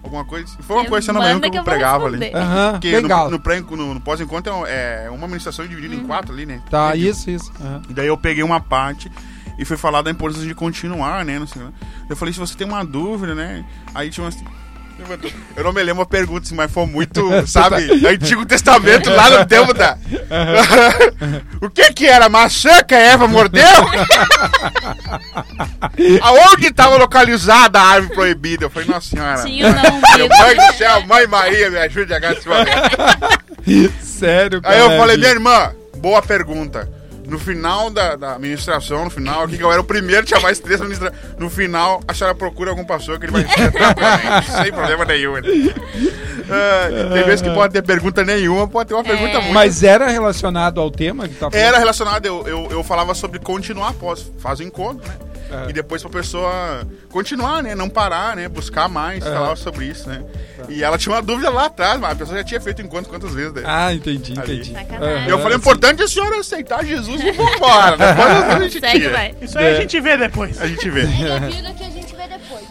alguma 0.03 0.23
coisa. 0.23 0.45
assim. 0.45 0.61
Foi 0.61 0.75
uma 0.77 0.85
coisa, 0.85 1.05
se 1.05 1.09
eu 1.09 1.13
não 1.15 1.21
me 1.21 1.27
lembro 1.27 1.49
que 1.49 1.57
eu 1.57 1.63
pregava 1.63 2.05
ali. 2.05 2.17
Porque 2.73 2.91
legal. 3.01 3.25
no, 3.25 3.31
no, 3.31 3.39
pré, 3.39 3.59
no, 3.59 3.93
no 3.95 4.01
pós-encontro 4.01 4.65
é 4.67 5.05
é 5.05 5.09
uma 5.09 5.23
administração 5.23 5.65
dividida 5.65 5.95
em 5.95 6.05
quatro 6.05 6.31
ali, 6.31 6.45
né? 6.45 6.61
Tá, 6.69 6.95
isso, 6.95 7.29
isso. 7.29 7.51
aham. 7.59 7.81
E 7.89 7.93
daí 7.93 8.07
eu 8.07 8.17
peguei 8.17 8.43
uma 8.43 8.59
parte 8.59 9.11
e 9.57 9.65
fui 9.65 9.77
falar 9.77 10.03
da 10.03 10.11
importância 10.11 10.47
de 10.47 10.53
continuar, 10.53 11.25
né? 11.25 11.39
Não 11.39 11.47
sei, 11.47 11.63
lá. 11.63 11.71
eu 12.07 12.15
falei, 12.15 12.31
se 12.31 12.39
você 12.39 12.55
tem 12.55 12.67
uma 12.67 12.85
dúvida, 12.85 13.33
né? 13.33 13.65
Aí 13.95 14.11
tinha 14.11 14.23
umas. 14.25 14.37
Eu 15.55 15.63
não 15.63 15.73
me 15.73 15.81
lembro 15.83 16.03
a 16.03 16.05
pergunta, 16.05 16.47
mas 16.53 16.71
foi 16.71 16.85
muito, 16.85 17.29
sabe? 17.47 18.05
Antigo 18.07 18.45
Testamento 18.45 19.09
lá 19.09 19.29
no 19.29 19.45
tempo 19.45 19.73
da. 19.73 19.97
o 21.61 21.69
que 21.69 21.93
que 21.93 22.05
era? 22.05 22.29
Maçã 22.29 22.83
que 22.83 22.95
a 22.95 22.99
Eva 22.99 23.27
mordeu? 23.27 23.63
Aonde 26.21 26.67
estava 26.67 26.97
localizada 26.97 27.79
a 27.79 27.83
árvore 27.83 28.13
proibida? 28.13 28.65
Eu 28.65 28.69
falei, 28.69 28.87
nossa 28.87 29.09
senhora. 29.09 29.43
Tinha 29.43 29.67
um 29.67 29.73
não 29.73 30.01
Meu 30.17 30.29
mãe 30.29 30.55
do 30.55 30.73
céu, 30.77 31.05
mãe 31.05 31.27
Maria, 31.27 31.69
me 31.69 31.77
ajude 31.77 32.13
a 32.13 32.19
gastar 32.19 32.39
esse 32.39 32.47
momento. 32.47 32.71
Sério, 34.01 34.61
cara. 34.61 34.75
Aí 34.75 34.81
eu 34.81 34.97
falei, 34.97 35.17
minha 35.17 35.29
irmã, 35.29 35.71
boa 35.97 36.21
pergunta. 36.21 36.96
No 37.27 37.37
final 37.37 37.89
da, 37.89 38.15
da 38.15 38.35
administração, 38.35 39.03
no 39.03 39.09
final, 39.09 39.43
aqui 39.43 39.57
que 39.57 39.63
eu 39.63 39.71
era 39.71 39.81
o 39.81 39.83
primeiro, 39.83 40.25
tinha 40.25 40.39
mais 40.39 40.59
três 40.59 40.79
administra... 40.79 41.11
No 41.37 41.49
final, 41.49 42.01
a 42.07 42.13
senhora 42.13 42.33
procura 42.33 42.69
algum 42.69 42.85
pastor 42.85 43.19
que 43.19 43.25
ele 43.25 43.33
vai 43.33 43.43
responder 43.43 43.71
tranquilamente, 43.71 44.51
sem 44.51 44.71
problema 44.71 45.05
nenhum. 45.05 45.33
Ah, 46.49 47.13
tem 47.13 47.23
vezes 47.25 47.41
que 47.41 47.49
pode 47.49 47.73
ter 47.73 47.81
pergunta 47.81 48.23
nenhuma, 48.23 48.67
pode 48.67 48.87
ter 48.87 48.93
uma 48.93 49.03
pergunta 49.03 49.41
muito. 49.41 49.53
Mas 49.53 49.83
era 49.83 50.07
relacionado 50.07 50.79
ao 50.79 50.89
tema 50.89 51.27
que 51.27 51.35
tá 51.35 51.51
falando? 51.51 51.55
Era 51.55 51.77
relacionado, 51.77 52.25
eu, 52.25 52.47
eu, 52.47 52.67
eu 52.71 52.83
falava 52.83 53.13
sobre 53.13 53.39
continuar 53.39 53.89
após, 53.89 54.31
faz 54.39 54.59
o 54.59 54.63
encontro, 54.63 55.05
né? 55.07 55.15
É. 55.49 55.69
E 55.69 55.73
depois 55.73 56.01
pra 56.01 56.11
pessoa 56.11 56.85
continuar, 57.09 57.63
né? 57.63 57.73
Não 57.75 57.89
parar, 57.89 58.35
né? 58.35 58.47
Buscar 58.49 58.87
mais, 58.89 59.25
É. 59.25 59.31
falar 59.31 59.55
sobre 59.55 59.85
isso, 59.85 60.09
né? 60.09 60.23
E 60.67 60.83
ela 60.83 60.97
tinha 60.97 61.13
uma 61.15 61.21
dúvida 61.21 61.49
lá 61.49 61.65
atrás, 61.67 61.99
mas 61.99 62.11
a 62.11 62.15
pessoa 62.15 62.37
já 62.37 62.43
tinha 62.43 62.59
feito 62.59 62.79
o 62.79 62.85
encontro 62.85 63.09
quantas 63.09 63.33
vezes, 63.33 63.53
né? 63.53 63.63
Ah, 63.65 63.93
entendi, 63.93 64.33
Ali. 64.39 64.53
entendi. 64.55 64.73
Sacanagem. 64.73 65.27
E 65.27 65.29
eu 65.29 65.39
falei, 65.39 65.57
o 65.57 65.59
importante 65.59 66.01
é 66.01 66.05
a 66.05 66.07
senhora 66.07 66.39
aceitar 66.39 66.83
Jesus 66.83 67.21
e 67.21 67.31
vambora. 67.31 67.97
Depois 67.97 68.27
a 68.43 68.59
gente 68.59 68.79
Segue, 68.79 69.09
vai. 69.09 69.35
Isso 69.41 69.57
aí 69.57 69.65
É. 69.65 69.77
a 69.77 69.81
gente 69.81 69.99
vê 69.99 70.17
depois. 70.17 70.61
A 70.61 70.67
gente 70.67 70.89
vê. 70.89 71.05
Vida 71.05 71.73
que 71.73 71.83
a 71.83 71.89
gente 71.89 72.15
vê 72.15 72.27
depois. 72.27 72.65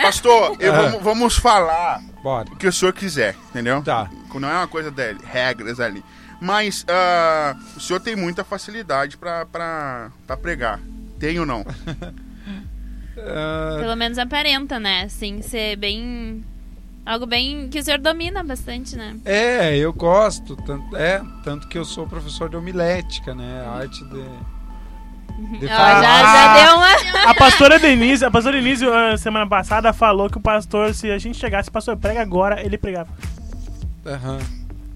Pastor, 0.00 0.56
eu 0.60 0.72
vamos, 0.72 1.02
vamos 1.02 1.36
falar 1.36 2.00
Bora. 2.22 2.48
o 2.50 2.56
que 2.56 2.66
o 2.66 2.72
senhor 2.72 2.92
quiser, 2.92 3.34
entendeu? 3.50 3.82
Tá. 3.82 4.08
Não 4.34 4.48
é 4.48 4.54
uma 4.54 4.68
coisa 4.68 4.90
dele, 4.90 5.18
regras 5.24 5.78
ali. 5.80 6.02
Mas 6.40 6.86
ah, 6.88 7.54
o 7.76 7.80
senhor 7.80 8.00
tem 8.00 8.16
muita 8.16 8.42
facilidade 8.42 9.18
pra 9.18 9.46
pregar. 10.40 10.80
Tem 11.20 11.38
ou 11.38 11.44
não? 11.46 11.64
ah, 13.18 13.76
Pelo 13.78 13.94
menos 13.94 14.18
aparenta, 14.18 14.80
né? 14.80 15.02
Assim, 15.02 15.42
ser 15.42 15.76
bem. 15.76 16.42
Algo 17.04 17.26
bem. 17.26 17.68
que 17.68 17.78
o 17.78 17.84
senhor 17.84 17.98
domina 17.98 18.42
bastante, 18.42 18.96
né? 18.96 19.16
é, 19.24 19.76
eu 19.76 19.92
gosto. 19.92 20.56
Tanto, 20.56 20.96
é, 20.96 21.22
tanto 21.44 21.68
que 21.68 21.76
eu 21.78 21.84
sou 21.84 22.06
professor 22.06 22.48
de 22.48 22.56
homilética, 22.56 23.34
né? 23.34 23.64
A 23.66 23.70
arte 23.80 24.02
de. 24.06 25.58
de 25.58 25.68
falar. 25.68 26.02
já, 26.02 26.22
já 26.22 26.64
deu 26.64 26.76
uma. 26.76 27.30
A 27.30 27.34
pastora 27.34 27.78
Denise, 27.78 28.24
a 28.24 28.30
pastora 28.30 28.56
Denise, 28.56 28.86
ah, 28.86 29.16
semana 29.18 29.46
passada, 29.46 29.92
falou 29.92 30.30
que 30.30 30.38
o 30.38 30.40
pastor, 30.40 30.94
se 30.94 31.10
a 31.10 31.18
gente 31.18 31.36
chegasse, 31.38 31.70
pastor, 31.70 31.96
prega 31.98 32.22
agora, 32.22 32.64
ele 32.64 32.78
pregava. 32.78 33.10
Aham. 34.06 34.38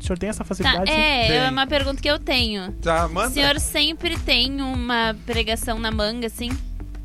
O 0.05 0.07
senhor 0.07 0.19
tem 0.19 0.29
essa 0.29 0.41
Tá, 0.41 0.45
facilidade? 0.45 0.91
sim? 0.91 0.97
Tem. 0.97 1.03
é, 1.03 1.37
é 1.47 1.51
uma 1.51 1.67
pergunta 1.67 2.03
que 2.03 2.09
eu 2.11 2.19
tenho. 2.19 2.73
Tá, 2.83 3.07
O 3.07 3.15
manda. 3.15 3.31
senhor 3.31 3.59
sempre 3.59 4.19
tem 4.19 4.61
uma 4.61 5.17
pregação 5.25 5.79
na 5.79 5.91
manga, 5.91 6.27
assim? 6.27 6.51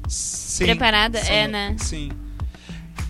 Sim, 0.07 0.65
Preparada? 0.65 1.17
sim, 1.23 1.31
É, 1.31 1.47
né? 1.47 1.75
Sim. 1.77 2.11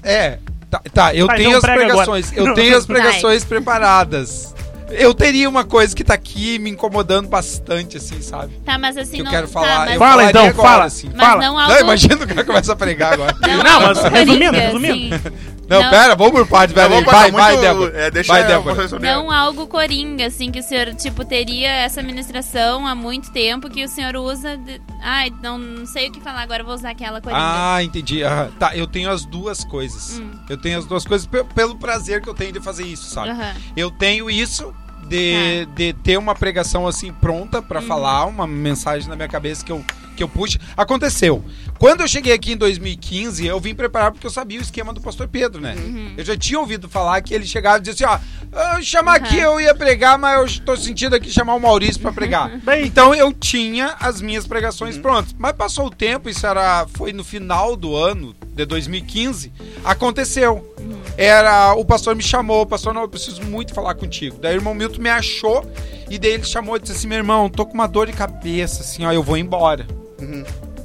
É, 0.03 0.37
tá, 0.69 0.79
tá, 0.93 1.15
eu 1.15 1.25
Vai, 1.25 1.37
tenho 1.37 1.57
as 1.57 1.61
prega 1.61 1.79
pregações. 1.87 2.31
agora. 2.31 2.49
Eu 2.49 2.53
tenho 2.53 2.77
as 2.77 2.85
Vai. 2.85 3.01
pregações 3.01 3.43
preparadas. 3.43 4.53
Eu 4.91 5.13
teria 5.13 5.49
uma 5.49 5.63
coisa 5.63 5.95
que 5.95 6.03
tá 6.03 6.13
aqui 6.13 6.59
me 6.59 6.69
incomodando 6.69 7.27
bastante, 7.27 7.97
assim, 7.97 8.21
sabe? 8.21 8.53
Tá, 8.65 8.77
mas 8.77 8.95
assim 8.97 9.13
que 9.15 9.19
eu 9.21 9.25
não. 9.25 9.31
quero 9.31 9.47
tá, 9.47 9.53
falar. 9.53 9.79
mas, 9.85 9.93
eu 9.93 9.99
Fala, 9.99 10.23
então, 10.25 10.45
agora, 10.45 10.69
fala. 10.69 10.83
assim. 10.85 11.11
mas 11.15 11.27
fala. 11.27 11.41
não 11.41 11.57
algo. 11.59 11.73
Não, 11.73 11.81
imagina 11.81 12.15
o 12.15 12.27
cara 12.27 12.43
começa 12.43 12.73
a 12.73 12.75
pregar 12.75 13.13
agora. 13.13 13.35
Não, 13.41 13.81
mas 13.81 13.97
algo 13.97 14.09
resumindo, 14.15 14.51
resumindo. 14.57 15.15
assim. 15.15 15.58
Não, 15.69 15.83
Não. 15.83 15.89
pera, 15.91 16.15
vamos 16.15 16.33
por 16.33 16.47
partes, 16.47 16.73
velho. 16.73 16.89
vou 16.89 17.03
Vai, 17.03 17.29
vai, 17.31 17.57
Débora. 17.57 17.97
é, 17.97 18.09
deixa 18.09 18.33
vai, 18.33 18.41
eu 18.43 18.47
Débora. 18.47 18.99
Não 18.99 19.29
algo 19.29 19.67
coringa, 19.67 20.25
assim, 20.25 20.51
que 20.51 20.59
o 20.59 20.63
senhor, 20.63 20.93
tipo, 20.95 21.23
teria 21.23 21.69
essa 21.69 22.01
ministração 22.01 22.87
há 22.87 22.95
muito 22.95 23.31
tempo 23.31 23.69
que 23.69 23.83
o 23.83 23.87
senhor 23.87 24.15
usa. 24.15 24.57
De... 24.57 24.81
Ai, 25.01 25.31
não, 25.43 25.59
não 25.59 25.85
sei 25.85 26.09
o 26.09 26.11
que 26.11 26.19
falar, 26.19 26.41
agora 26.41 26.63
vou 26.63 26.73
usar 26.73 26.89
aquela 26.89 27.21
coringa. 27.21 27.39
Ah, 27.41 27.83
entendi. 27.83 28.23
Aham. 28.23 28.49
Tá, 28.57 28.75
eu 28.75 28.87
tenho 28.87 29.11
as 29.11 29.23
duas 29.25 29.63
coisas. 29.63 30.19
Hum. 30.19 30.31
Eu 30.49 30.57
tenho 30.57 30.79
as 30.79 30.85
duas 30.85 31.05
coisas 31.05 31.27
pe- 31.27 31.43
pelo 31.43 31.75
prazer 31.75 32.21
que 32.21 32.27
eu 32.29 32.33
tenho 32.33 32.51
de 32.51 32.59
fazer 32.59 32.83
isso, 32.85 33.05
sabe? 33.05 33.29
Aham. 33.29 33.53
Eu 33.77 33.91
tenho 33.91 34.27
isso 34.29 34.73
de, 35.09 35.65
de 35.75 35.93
ter 35.93 36.17
uma 36.17 36.35
pregação 36.35 36.87
assim 36.87 37.11
pronta 37.11 37.61
pra 37.61 37.81
falar, 37.81 38.25
uma 38.25 38.45
mensagem 38.47 39.09
na 39.09 39.15
minha 39.15 39.27
cabeça 39.27 39.65
que 39.65 39.71
eu, 39.71 39.83
que 40.15 40.21
eu 40.23 40.29
puxo. 40.29 40.57
Aconteceu. 40.77 41.43
Quando 41.77 42.01
eu 42.01 42.07
cheguei 42.07 42.33
aqui 42.33 42.51
em 42.53 42.57
2015, 42.57 43.45
eu 43.45 43.59
vim 43.59 43.73
preparar 43.73 44.11
porque 44.11 44.27
eu 44.27 44.31
sabia 44.31 44.59
o 44.59 44.61
esquema 44.61 44.93
do 44.93 44.99
pastor 45.01 45.27
Pedro, 45.27 45.61
né? 45.61 45.75
Eu 46.17 46.23
já 46.25 46.35
tinha 46.37 46.59
ouvido 46.59 46.87
falar 46.89 47.21
que 47.21 47.33
ele 47.33 47.45
chegava 47.45 47.77
e 47.77 47.81
dizia 47.81 48.07
assim, 48.07 48.19
ó, 48.53 48.57
"Ah, 48.57 48.81
chamar 48.81 49.19
Uhum. 49.19 49.25
aqui 49.25 49.37
eu 49.39 49.59
ia 49.61 49.73
pregar, 49.73 50.17
mas 50.17 50.57
eu 50.57 50.65
tô 50.65 50.75
sentindo 50.75 51.15
aqui 51.15 51.31
chamar 51.31 51.53
o 51.55 51.59
Maurício 51.59 52.01
pra 52.01 52.11
pregar. 52.11 52.49
Bem, 52.59 52.85
Então 52.85 53.15
eu 53.15 53.31
tinha 53.33 53.95
as 53.99 54.21
minhas 54.21 54.45
pregações 54.45 54.97
prontas. 54.97 55.33
Mas 55.37 55.53
passou 55.53 55.87
o 55.87 55.89
tempo, 55.89 56.29
isso 56.29 56.45
era 56.45 56.85
foi 56.95 57.13
no 57.13 57.23
final 57.23 57.75
do 57.77 57.95
ano 57.95 58.35
de 58.65 58.69
2015, 58.69 59.51
aconteceu. 59.83 60.73
Era 61.17 61.73
o 61.73 61.83
pastor 61.83 62.15
me 62.15 62.23
chamou, 62.23 62.65
pastor, 62.65 62.93
não, 62.93 63.01
eu 63.01 63.09
preciso 63.09 63.43
muito 63.43 63.73
falar 63.73 63.95
contigo. 63.95 64.37
Daí 64.39 64.55
o 64.55 64.57
irmão 64.57 64.73
Milton 64.73 65.01
me 65.01 65.09
achou 65.09 65.65
e 66.09 66.17
daí 66.17 66.31
ele 66.31 66.43
chamou 66.43 66.77
e 66.77 66.79
disse 66.79 66.93
assim: 66.93 67.07
"Meu 67.07 67.17
irmão, 67.17 67.49
tô 67.49 67.65
com 67.65 67.73
uma 67.73 67.87
dor 67.87 68.07
de 68.07 68.13
cabeça, 68.13 68.81
assim, 68.81 69.05
ó, 69.05 69.11
eu 69.11 69.23
vou 69.23 69.37
embora". 69.37 69.85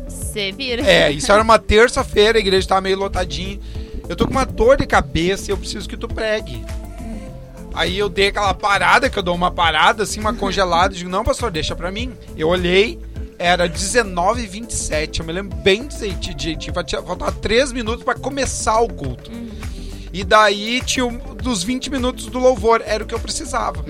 Você 0.09 0.53
vira. 0.53 0.83
É, 0.83 1.11
isso 1.11 1.31
era 1.31 1.43
uma 1.43 1.59
terça-feira, 1.59 2.39
a 2.39 2.41
igreja 2.41 2.67
tava 2.67 2.81
meio 2.81 2.99
lotadinha. 2.99 3.59
Eu 4.09 4.17
tô 4.17 4.27
com 4.27 4.33
uma 4.33 4.45
dor 4.45 4.77
de 4.77 4.87
cabeça 4.87 5.51
e 5.51 5.53
eu 5.53 5.57
preciso 5.57 5.89
que 5.89 5.97
tu 5.97 6.09
pregue. 6.09 6.65
Aí 7.73 7.99
eu 7.99 8.09
dei 8.09 8.29
aquela 8.29 8.55
parada, 8.55 9.11
que 9.11 9.19
eu 9.19 9.23
dou 9.23 9.35
uma 9.35 9.51
parada, 9.51 10.05
assim, 10.05 10.21
uma 10.21 10.33
congelada, 10.33 10.95
e 10.95 10.99
digo, 10.99 11.11
não, 11.11 11.25
pastor, 11.25 11.51
deixa 11.51 11.75
pra 11.75 11.91
mim. 11.91 12.13
Eu 12.37 12.49
olhei, 12.49 13.01
era 13.39 13.69
19h27, 13.69 15.21
eu 15.21 15.25
me 15.25 15.33
lembro 15.33 15.57
bem 15.59 15.87
direitinho, 15.87 16.75
faltava 16.75 17.33
3 17.33 17.73
minutos 17.73 18.05
pra 18.05 18.15
começar 18.15 18.81
o 18.81 18.89
culto. 18.89 19.31
E 20.15 20.23
daí 20.23 20.81
tinha 20.81 21.05
um, 21.05 21.19
dos 21.35 21.65
20 21.65 21.91
minutos 21.91 22.27
do 22.27 22.39
louvor, 22.39 22.81
era 22.87 23.03
o 23.03 23.07
que 23.07 23.13
eu 23.13 23.19
precisava. 23.19 23.85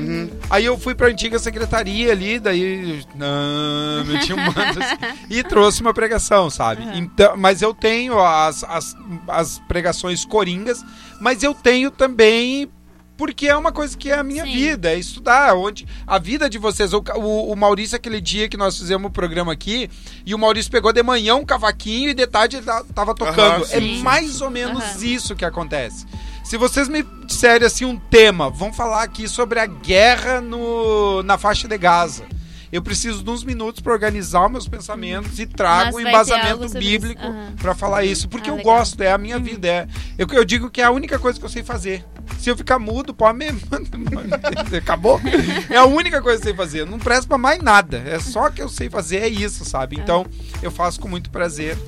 Aí 0.49 0.65
eu 0.65 0.79
fui 0.79 0.95
pra 0.95 1.09
antiga 1.09 1.39
secretaria 1.39 2.13
ali, 2.13 2.41
daí. 2.41 3.05
Não, 3.15 4.03
meti 4.07 4.33
um 4.33 4.37
manto 4.39 4.59
assim, 4.83 4.97
e 5.29 5.43
trouxe 5.43 5.83
uma 5.83 5.93
pregação, 5.93 6.49
sabe? 6.49 6.83
Então, 6.97 7.37
mas 7.37 7.61
eu 7.61 7.75
tenho 7.75 8.19
as, 8.19 8.65
as, 8.65 8.97
as 9.29 9.59
pregações 9.69 10.25
coringas, 10.25 10.83
mas 11.21 11.43
eu 11.43 11.53
tenho 11.53 11.91
também. 11.91 12.71
Porque 13.17 13.47
é 13.47 13.57
uma 13.57 13.71
coisa 13.71 13.97
que 13.97 14.11
é 14.11 14.15
a 14.19 14.25
minha 14.25 14.45
Sim. 14.45 14.53
vida, 14.53 14.91
é 14.93 14.99
estudar. 14.99 15.55
Onde 15.55 15.87
a 16.07 16.19
vida 16.19 16.51
de 16.51 16.59
vocês. 16.59 16.93
O, 16.93 17.03
o, 17.17 17.53
o 17.53 17.57
Maurício, 17.57 17.95
aquele 17.95 18.21
dia 18.21 18.49
que 18.49 18.57
nós 18.57 18.77
fizemos 18.77 19.09
o 19.09 19.11
programa 19.13 19.53
aqui, 19.53 19.89
e 20.27 20.35
o 20.35 20.39
Maurício 20.39 20.71
pegou 20.71 20.93
de 20.93 21.03
manhã 21.03 21.37
um 21.37 21.45
cavaquinho 21.45 22.11
e 22.11 22.15
de 22.15 22.27
tarde 22.27 22.57
ele 22.57 22.67
ta- 22.67 22.85
tava 22.95 23.15
tocando. 23.15 23.65
Aham, 23.65 23.67
é 23.71 23.81
mais 24.03 24.41
ou 24.41 24.51
menos 24.51 24.83
Aham. 24.83 25.05
isso 25.05 25.37
que 25.37 25.45
acontece. 25.45 26.07
Se 26.43 26.57
vocês 26.59 26.89
me 26.89 27.03
disserem 27.25 27.67
assim 27.67 27.85
um 27.85 27.97
tema, 27.97 28.51
vamos 28.51 28.77
falar 28.77 29.03
aqui 29.03 29.27
sobre 29.29 29.59
a 29.61 29.67
guerra 29.67 30.41
no, 30.41 31.23
na 31.23 31.39
faixa 31.39 31.67
de 31.69 31.79
Gaza. 31.79 32.25
Eu 32.75 32.83
preciso 32.83 33.23
de 33.23 33.31
uns 33.31 33.45
minutos 33.45 33.81
para 33.81 33.93
organizar 33.93 34.47
os 34.47 34.51
meus 34.51 34.67
pensamentos 34.67 35.39
e 35.39 35.47
trago 35.47 35.97
um 35.97 36.01
embasamento 36.01 36.69
bíblico. 36.71 37.23
Aham. 37.25 37.53
para 37.63 37.73
falar 37.73 38.05
isso, 38.05 38.29
porque 38.29 38.51
Ah, 38.51 38.53
eu 38.53 38.57
legal. 38.57 38.79
gosto, 38.79 39.01
é 39.01 39.13
a 39.13 39.17
minha 39.17 39.39
vida, 39.39 39.69
é. 39.69 39.89
Eu, 40.19 40.27
eu 40.33 40.45
digo 40.45 40.69
que 40.69 40.81
é 40.81 40.85
a 40.85 40.91
única 40.91 41.17
coisa 41.17 41.39
que 41.39 41.45
eu 41.45 41.49
sei 41.49 41.63
fazer. 41.63 42.05
Se 42.37 42.51
eu 42.51 42.57
ficar 42.57 42.81
mudo, 42.81 43.15
pode 43.15 43.39
me. 43.39 43.47
Acabou? 44.77 45.21
É 45.71 45.77
a 45.77 45.85
única 45.85 46.21
coisa 46.21 46.41
que 46.43 46.49
eu 46.49 46.53
sei 46.53 46.57
fazer. 46.57 46.81
Eu 46.81 46.87
não 46.87 46.99
presto 46.99 47.29
pra 47.29 47.39
mais 47.39 47.63
nada. 47.63 47.99
É 47.99 48.19
só 48.19 48.51
que 48.51 48.61
eu 48.61 48.69
sei 48.69 48.91
fazer, 48.91 49.19
é 49.19 49.29
isso, 49.29 49.65
sabe? 49.65 49.97
Então, 49.97 50.27
eu 50.61 50.71
faço 50.73 50.99
com 50.99 51.07
muito 51.07 51.31
prazer. 51.31 51.79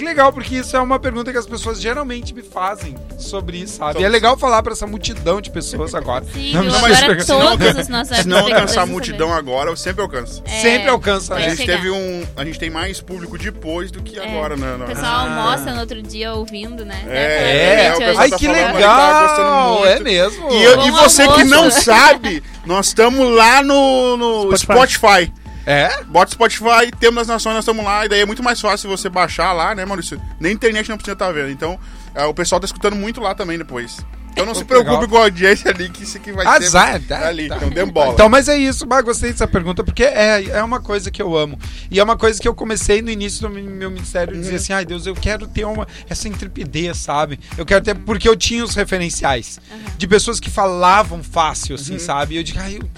Que 0.00 0.04
legal, 0.06 0.32
porque 0.32 0.54
isso 0.56 0.74
é 0.74 0.80
uma 0.80 0.98
pergunta 0.98 1.30
que 1.30 1.36
as 1.36 1.44
pessoas 1.46 1.78
geralmente 1.78 2.32
me 2.34 2.42
fazem 2.42 2.94
sobre 3.18 3.58
isso, 3.58 3.76
sabe? 3.76 4.00
E 4.00 4.04
é 4.04 4.08
legal 4.08 4.34
falar 4.36 4.62
pra 4.62 4.72
essa 4.72 4.86
multidão 4.86 5.42
de 5.42 5.50
pessoas 5.50 5.94
agora. 5.94 6.24
Sim, 6.32 6.54
Não, 6.54 6.64
mas 6.80 7.02
agora 7.02 7.20
se 7.20 7.28
não- 7.30 7.40
todos 7.58 7.76
os 7.76 7.88
nossos 7.88 8.16
Se 8.16 8.26
não 8.26 8.38
alcançar 8.38 8.80
a 8.82 8.86
multidão 8.86 9.28
vão 9.28 9.36
agora, 9.36 9.68
eu 9.70 9.76
sempre 9.76 10.00
alcanço. 10.00 10.36
saber. 10.36 10.50
É, 10.50 10.60
Sempre 10.62 10.88
alcança, 10.88 11.34
né? 11.34 11.44
A 11.44 11.48
gente 11.50 11.58
chegar. 11.58 11.76
teve 11.76 11.90
um. 11.90 12.26
A 12.34 12.44
gente 12.46 12.58
tem 12.58 12.70
mais 12.70 12.98
público 13.02 13.36
depois 13.36 13.90
do 13.90 14.02
que 14.02 14.18
É. 14.18 14.26
agora, 14.26 14.56
né? 14.56 14.74
O 14.74 14.78
né? 14.78 14.86
pessoal 14.86 15.06
Ah. 15.06 15.20
almoça 15.50 15.70
no 15.74 15.80
outro 15.80 16.00
dia 16.02 16.32
ouvindo, 16.32 16.82
né? 16.84 17.02
É, 17.06 17.18
É, 17.18 17.86
é, 17.88 17.94
o 17.94 17.98
pessoal 17.98 18.18
ai 18.20 18.30
tá 18.30 18.38
que 18.38 18.46
falando 18.46 18.74
legal! 18.74 19.86
É 19.86 20.00
mesmo? 20.00 20.50
E, 20.50 20.62
eu- 20.62 20.86
e 20.86 20.90
você 20.92 21.28
que 21.28 21.44
não 21.44 21.58
almoço. 21.58 21.82
sabe, 21.84 22.42
nós 22.64 22.86
estamos 22.86 23.34
lá 23.36 23.62
no, 23.62 24.16
no 24.16 24.56
Spotify. 24.56 24.94
Spotify. 24.96 25.32
É? 25.66 26.02
Bota 26.04 26.32
Spotify, 26.32 26.90
temos 26.98 27.20
as 27.22 27.26
nações, 27.28 27.54
nós 27.54 27.62
estamos 27.64 27.84
lá, 27.84 28.06
e 28.06 28.08
daí 28.08 28.20
é 28.20 28.26
muito 28.26 28.42
mais 28.42 28.60
fácil 28.60 28.88
você 28.88 29.08
baixar 29.08 29.52
lá, 29.52 29.74
né, 29.74 29.84
Maurício? 29.84 30.20
Nem 30.40 30.52
internet 30.52 30.88
não 30.88 30.96
precisa 30.96 31.12
estar 31.12 31.30
vendo. 31.32 31.50
Então, 31.50 31.78
é, 32.14 32.24
o 32.24 32.34
pessoal 32.34 32.60
tá 32.60 32.64
escutando 32.64 32.96
muito 32.96 33.20
lá 33.20 33.34
também 33.34 33.58
depois. 33.58 33.98
Então 34.32 34.46
não 34.46 34.52
Pô, 34.52 34.60
se 34.60 34.64
que 34.64 34.72
legal. 34.72 34.86
preocupe 34.94 35.10
com 35.10 35.18
a 35.18 35.22
audiência 35.24 35.70
ali, 35.72 35.88
que 35.90 36.04
isso 36.04 36.16
aqui 36.16 36.30
vai 36.30 36.46
Azar, 36.46 36.92
ser 37.00 37.06
tá, 37.08 37.26
ali. 37.26 37.48
tá. 37.48 37.56
Então 37.56 37.68
dê 37.68 37.84
bola. 37.84 38.12
Então, 38.12 38.28
mas 38.28 38.48
é 38.48 38.56
isso, 38.56 38.86
mas 38.86 39.04
gostei 39.04 39.32
dessa 39.32 39.46
pergunta, 39.46 39.82
porque 39.82 40.04
é, 40.04 40.44
é 40.50 40.62
uma 40.62 40.80
coisa 40.80 41.10
que 41.10 41.20
eu 41.20 41.36
amo. 41.36 41.58
E 41.90 41.98
é 41.98 42.02
uma 42.04 42.16
coisa 42.16 42.40
que 42.40 42.46
eu 42.46 42.54
comecei 42.54 43.02
no 43.02 43.10
início 43.10 43.42
do 43.42 43.50
meu 43.50 43.90
ministério, 43.90 44.32
Uhum. 44.34 44.40
dizer 44.40 44.54
assim, 44.56 44.72
ai 44.72 44.84
Deus, 44.86 45.04
eu 45.04 45.16
quero 45.16 45.48
ter 45.48 45.64
uma, 45.64 45.86
essa 46.08 46.28
intrepidez, 46.28 46.96
sabe? 46.98 47.40
Eu 47.58 47.66
quero 47.66 47.84
ter, 47.84 47.94
porque 47.96 48.28
eu 48.28 48.36
tinha 48.36 48.62
os 48.64 48.76
referenciais 48.76 49.60
de 49.98 50.06
pessoas 50.06 50.38
que 50.38 50.48
falavam 50.48 51.24
fácil, 51.24 51.74
Uhum. 51.74 51.82
assim, 51.82 51.98
sabe? 51.98 52.34
E 52.34 52.36
eu 52.38 52.42
digo, 52.44 52.60
ai, 52.60 52.78
eu- 52.80 52.88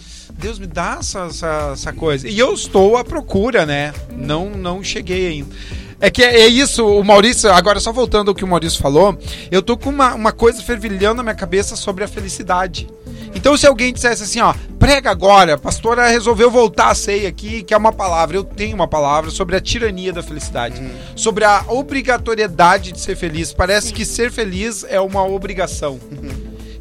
Deus 0.43 0.59
me 0.59 0.67
dá 0.67 0.97
essa, 0.99 1.27
essa, 1.27 1.71
essa 1.73 1.93
coisa. 1.93 2.29
E 2.29 2.37
eu 2.37 2.53
estou 2.53 2.97
à 2.97 3.05
procura, 3.05 3.65
né? 3.65 3.95
Não, 4.11 4.51
não 4.51 4.83
cheguei 4.83 5.29
ainda. 5.29 5.55
É 6.01 6.11
que 6.11 6.21
é, 6.21 6.41
é 6.41 6.49
isso, 6.49 6.85
o 6.85 7.05
Maurício, 7.05 7.53
agora 7.53 7.79
só 7.79 7.93
voltando 7.93 8.31
ao 8.31 8.35
que 8.35 8.43
o 8.43 8.49
Maurício 8.49 8.83
falou, 8.83 9.17
eu 9.53 9.63
tô 9.63 9.77
com 9.77 9.89
uma, 9.89 10.15
uma 10.17 10.33
coisa 10.33 10.61
fervilhando 10.61 11.19
na 11.19 11.23
minha 11.23 11.35
cabeça 11.37 11.77
sobre 11.77 12.03
a 12.03 12.09
felicidade. 12.09 12.89
Então, 13.33 13.57
se 13.57 13.69
alguém 13.69 13.93
dissesse 13.93 14.25
assim, 14.25 14.41
ó, 14.41 14.53
prega 14.81 15.13
agora, 15.13 15.55
a 15.55 15.59
pastora 15.59 16.09
resolveu 16.09 16.51
voltar 16.51 16.91
a 16.91 16.95
ceia 16.97 17.29
aqui, 17.29 17.63
que 17.63 17.73
é 17.73 17.77
uma 17.77 17.93
palavra, 17.93 18.37
eu 18.37 18.43
tenho 18.43 18.75
uma 18.75 18.89
palavra 18.89 19.31
sobre 19.31 19.55
a 19.55 19.61
tirania 19.61 20.13
da 20.13 20.25
felicidade, 20.25 20.83
sobre 21.15 21.45
a 21.45 21.65
obrigatoriedade 21.69 22.91
de 22.91 22.99
ser 22.99 23.15
feliz. 23.15 23.53
Parece 23.53 23.93
que 23.93 24.05
ser 24.05 24.33
feliz 24.33 24.85
é 24.89 25.01
uma 25.01 25.25
obrigação. 25.25 26.01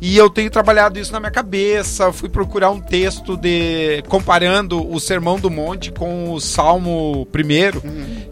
E 0.02 0.18
eu 0.18 0.32
tenho 0.32 0.50
trabalhado 0.50 0.98
isso 1.00 1.12
na 1.14 1.20
minha 1.20 1.32
cabeça. 1.32 2.12
Fui 2.12 2.28
procurar 2.28 2.72
um 2.72 2.82
texto 2.82 3.38
de 3.38 4.02
comparando 4.08 4.92
o 4.92 5.00
Sermão 5.00 5.40
do 5.40 5.50
Monte 5.52 5.92
com 5.92 6.34
o 6.34 6.42
Salmo 6.42 7.28
primeiro, 7.32 7.84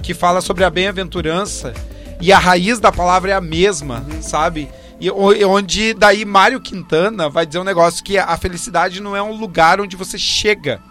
que 0.01 0.15
fala 0.15 0.41
sobre 0.41 0.63
a 0.63 0.69
bem-aventurança 0.69 1.71
e 2.19 2.33
a 2.33 2.39
raiz 2.39 2.79
da 2.79 2.91
palavra 2.91 3.31
é 3.31 3.33
a 3.35 3.39
mesma, 3.41 4.03
sabe? 4.19 4.67
E 4.99 5.09
o- 5.11 5.31
e 5.31 5.45
onde 5.45 5.93
daí 5.93 6.25
Mário 6.25 6.59
Quintana 6.59 7.29
vai 7.29 7.45
dizer 7.45 7.59
um 7.59 7.63
negócio 7.63 8.03
que 8.03 8.17
a 8.17 8.35
felicidade 8.35 8.99
não 8.99 9.15
é 9.15 9.21
um 9.21 9.37
lugar 9.39 9.79
onde 9.79 9.95
você 9.95 10.17
chega, 10.17 10.81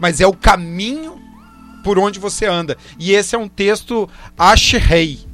mas 0.00 0.20
é 0.22 0.26
o 0.26 0.32
caminho 0.32 1.16
por 1.84 1.98
onde 1.98 2.18
você 2.18 2.46
anda. 2.46 2.76
E 2.98 3.12
esse 3.12 3.36
é 3.36 3.38
um 3.38 3.46
texto 3.46 4.08
Ashrei. 4.36 5.27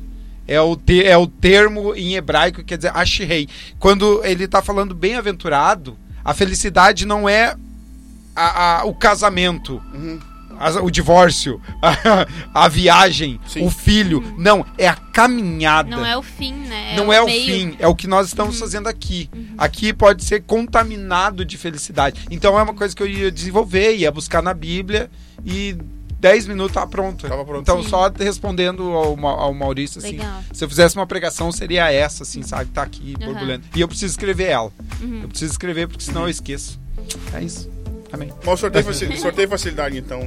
É 0.47 0.61
o, 0.61 0.77
te- 0.77 1.05
é 1.05 1.17
o 1.17 1.27
termo 1.27 1.95
em 1.95 2.15
hebraico 2.17 2.59
que 2.59 2.65
quer 2.65 2.77
dizer 2.77 2.93
Ashrei. 2.95 3.49
Quando 3.79 4.23
ele 4.25 4.45
está 4.45 4.61
falando 4.63 4.95
bem-aventurado, 4.95 5.97
a 6.25 6.35
felicidade 6.35 7.07
não 7.07 7.29
é 7.29 7.57
a- 8.37 8.81
a- 8.81 8.85
o 8.85 8.95
casamento. 8.95 9.81
Uhum. 9.95 10.19
as- 10.61 10.77
o 10.77 10.89
divórcio, 10.89 11.61
a, 11.83 12.27
a 12.65 12.69
viagem, 12.69 13.41
Sim. 13.49 13.67
o 13.67 13.71
filho. 13.71 14.23
Não, 14.39 14.65
é 14.79 14.87
a 14.87 14.95
caminhada. 14.95 15.97
Não 15.97 16.07
é 16.07 16.17
o 16.17 16.23
fim, 16.23 16.53
né? 16.53 16.95
Não 16.97 17.13
é 17.13 17.21
o 17.21 17.27
meio. 17.27 17.45
fim, 17.45 17.77
é 17.81 17.89
o 17.89 17.95
que 17.95 18.07
nós 18.07 18.29
estamos 18.29 18.57
fazendo 18.59 18.87
aqui. 18.87 19.29
Aqui 19.59 19.93
pode 19.93 20.23
ser 20.23 20.43
contaminado 20.45 21.45
de 21.45 21.59
felicidade. 21.59 22.25
Então 22.31 22.57
é 22.59 22.63
uma 22.63 22.73
coisa 22.75 22.95
que 22.95 23.03
eu 23.03 23.07
ia 23.09 23.33
desenvolver, 23.33 23.97
ia 23.97 24.13
buscar 24.13 24.43
na 24.43 24.55
Bíblia 24.55 25.11
e 25.45 25.77
10 26.25 26.47
minutos 26.47 26.73
tá 26.73 26.87
pronto. 26.87 27.29
Tava 27.29 27.45
pronto. 27.45 27.61
Então 27.61 27.83
Sim. 27.83 27.89
só 27.91 28.09
respondendo 28.19 28.83
ao, 28.95 29.27
ao 29.27 29.53
Maurício 29.53 29.99
assim, 29.99 30.13
Legal. 30.13 30.43
se 30.55 30.65
eu 30.65 30.69
fizesse 30.71 30.97
uma 30.97 31.07
pregação 31.07 31.53
seria 31.53 31.93
essa 31.93 32.23
assim, 32.23 32.43
sabe, 32.43 32.71
tá 32.71 32.83
aqui 32.83 33.15
Aham. 33.21 33.31
borbulhando. 33.31 33.65
E 33.77 33.81
eu 33.83 33.87
preciso 33.87 34.13
escrever 34.13 34.45
ela. 34.49 34.73
Uhum. 35.03 35.21
Eu 35.25 35.29
preciso 35.29 35.53
escrever 35.53 35.87
porque 35.87 36.03
senão 36.03 36.23
eu 36.23 36.31
esqueço. 36.31 36.81
É 37.35 37.43
isso. 37.43 37.71
Amém. 38.11 38.33
Mas 38.43 38.55
o 38.55 38.57
sorteio, 38.57 38.85
faci- 38.87 39.17
sorteio 39.19 39.49
facilidade, 39.51 39.99
então. 39.99 40.21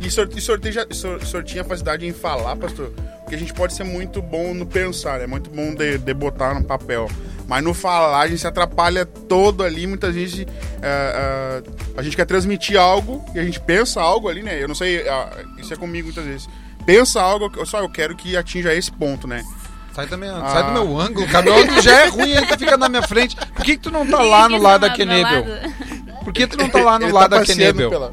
E 0.00 0.08
sorteio, 0.08 0.40
sorteio, 0.40 0.74
já- 0.74 0.86
sorteio 1.24 1.62
a 1.62 1.64
facilidade 1.64 2.06
em 2.06 2.12
falar, 2.12 2.54
pastor? 2.54 2.92
Porque 3.22 3.34
a 3.34 3.38
gente 3.38 3.52
pode 3.52 3.74
ser 3.74 3.82
muito 3.84 4.22
bom 4.22 4.54
no 4.54 4.64
pensar, 4.64 5.20
é 5.20 5.26
muito 5.26 5.50
bom 5.50 5.74
de, 5.74 5.98
de 5.98 6.14
botar 6.14 6.54
no 6.54 6.62
papel. 6.64 7.10
Mas 7.50 7.64
no 7.64 7.74
falar 7.74 8.20
a 8.20 8.28
gente 8.28 8.38
se 8.40 8.46
atrapalha 8.46 9.04
todo 9.04 9.64
ali. 9.64 9.84
Muitas 9.84 10.14
vezes 10.14 10.46
ah, 10.80 11.60
ah, 11.66 11.70
a 11.96 12.02
gente 12.02 12.14
quer 12.16 12.24
transmitir 12.24 12.78
algo 12.78 13.24
e 13.34 13.40
a 13.40 13.44
gente 13.44 13.58
pensa 13.58 14.00
algo 14.00 14.28
ali, 14.28 14.40
né? 14.40 14.62
Eu 14.62 14.68
não 14.68 14.74
sei, 14.76 15.06
ah, 15.08 15.28
isso 15.58 15.74
é 15.74 15.76
comigo 15.76 16.06
muitas 16.06 16.24
vezes. 16.24 16.48
Pensa 16.86 17.20
algo, 17.20 17.50
eu 17.56 17.66
só 17.66 17.80
eu 17.80 17.88
quero 17.90 18.14
que 18.14 18.36
atinja 18.36 18.72
esse 18.72 18.92
ponto, 18.92 19.26
né? 19.26 19.42
Sai, 19.92 20.06
da 20.06 20.16
minha, 20.16 20.32
Ah. 20.36 20.48
sai 20.48 20.62
do 20.62 20.70
meu 20.70 21.00
ângulo, 21.00 21.26
cara. 21.26 21.42
Meu 21.44 21.56
ângulo 21.56 21.82
já 21.82 22.02
é 22.02 22.06
ruim, 22.06 22.30
ele 22.30 22.46
fica 22.56 22.76
na 22.76 22.88
minha 22.88 23.02
frente. 23.02 23.34
Por 23.34 23.64
que, 23.64 23.72
que 23.76 23.82
tu 23.82 23.90
não 23.90 24.06
tá 24.06 24.22
lá 24.22 24.48
no 24.48 24.56
lado 24.62 24.82
da 24.82 24.90
Kenebel? 24.90 25.44
Por 26.22 26.32
que 26.32 26.46
tu 26.46 26.56
não 26.56 26.68
tá 26.68 26.80
lá 26.80 27.00
no 27.00 27.06
Ele 27.06 27.12
lado 27.12 27.30
tá 27.30 27.38
da 27.40 27.44
Kenebel? 27.44 27.90
pela-. 27.90 28.10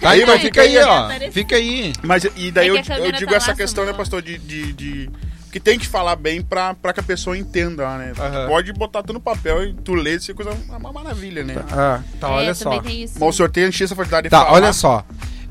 Tá, 0.00 0.10
Aí, 0.10 0.22
então 0.22 0.34
mas 0.34 0.42
fica 0.42 0.60
aí, 0.62 0.68
fica 0.70 0.80
aí, 0.84 1.26
ó. 1.26 1.32
Fica 1.32 1.56
aí. 1.56 1.92
Mas 2.02 2.24
e 2.36 2.52
daí 2.52 2.68
É 2.68 2.70
eu, 2.70 2.76
eu 3.06 3.10
digo 3.12 3.30
tá 3.32 3.38
essa 3.38 3.54
questão, 3.54 3.84
né, 3.84 3.92
pastor, 3.92 4.22
de, 4.22 4.38
de, 4.38 4.72
de- 4.72 5.10
que 5.58 5.64
tem 5.64 5.78
que 5.78 5.86
falar 5.86 6.14
bem 6.16 6.40
pra, 6.40 6.74
pra 6.74 6.92
que 6.92 7.00
a 7.00 7.02
pessoa 7.02 7.36
entenda, 7.36 7.96
né? 7.98 8.12
Aham. 8.18 8.46
Pode 8.48 8.72
botar 8.72 9.02
tudo 9.02 9.14
no 9.14 9.20
papel 9.20 9.64
e 9.64 9.74
tu 9.74 9.94
lê, 9.94 10.14
isso 10.16 10.30
é 10.30 10.34
coisa, 10.34 10.50
é 10.50 10.76
uma 10.76 10.92
maravilha, 10.92 11.42
né? 11.42 11.56
Ah, 11.70 12.00
tá, 12.20 12.28
É, 12.28 12.30
olha 12.32 12.54
só. 12.54 12.78
tem 12.80 13.02
isso. 13.02 13.14
Mas 13.18 13.28
o 13.28 13.32
sorteio 13.32 13.68
enche 13.68 13.84
essa 13.84 13.94
facilidade 13.96 14.24
de 14.24 14.30
Tá, 14.30 14.38
falar. 14.44 14.52
olha 14.52 14.72
só. 14.72 15.04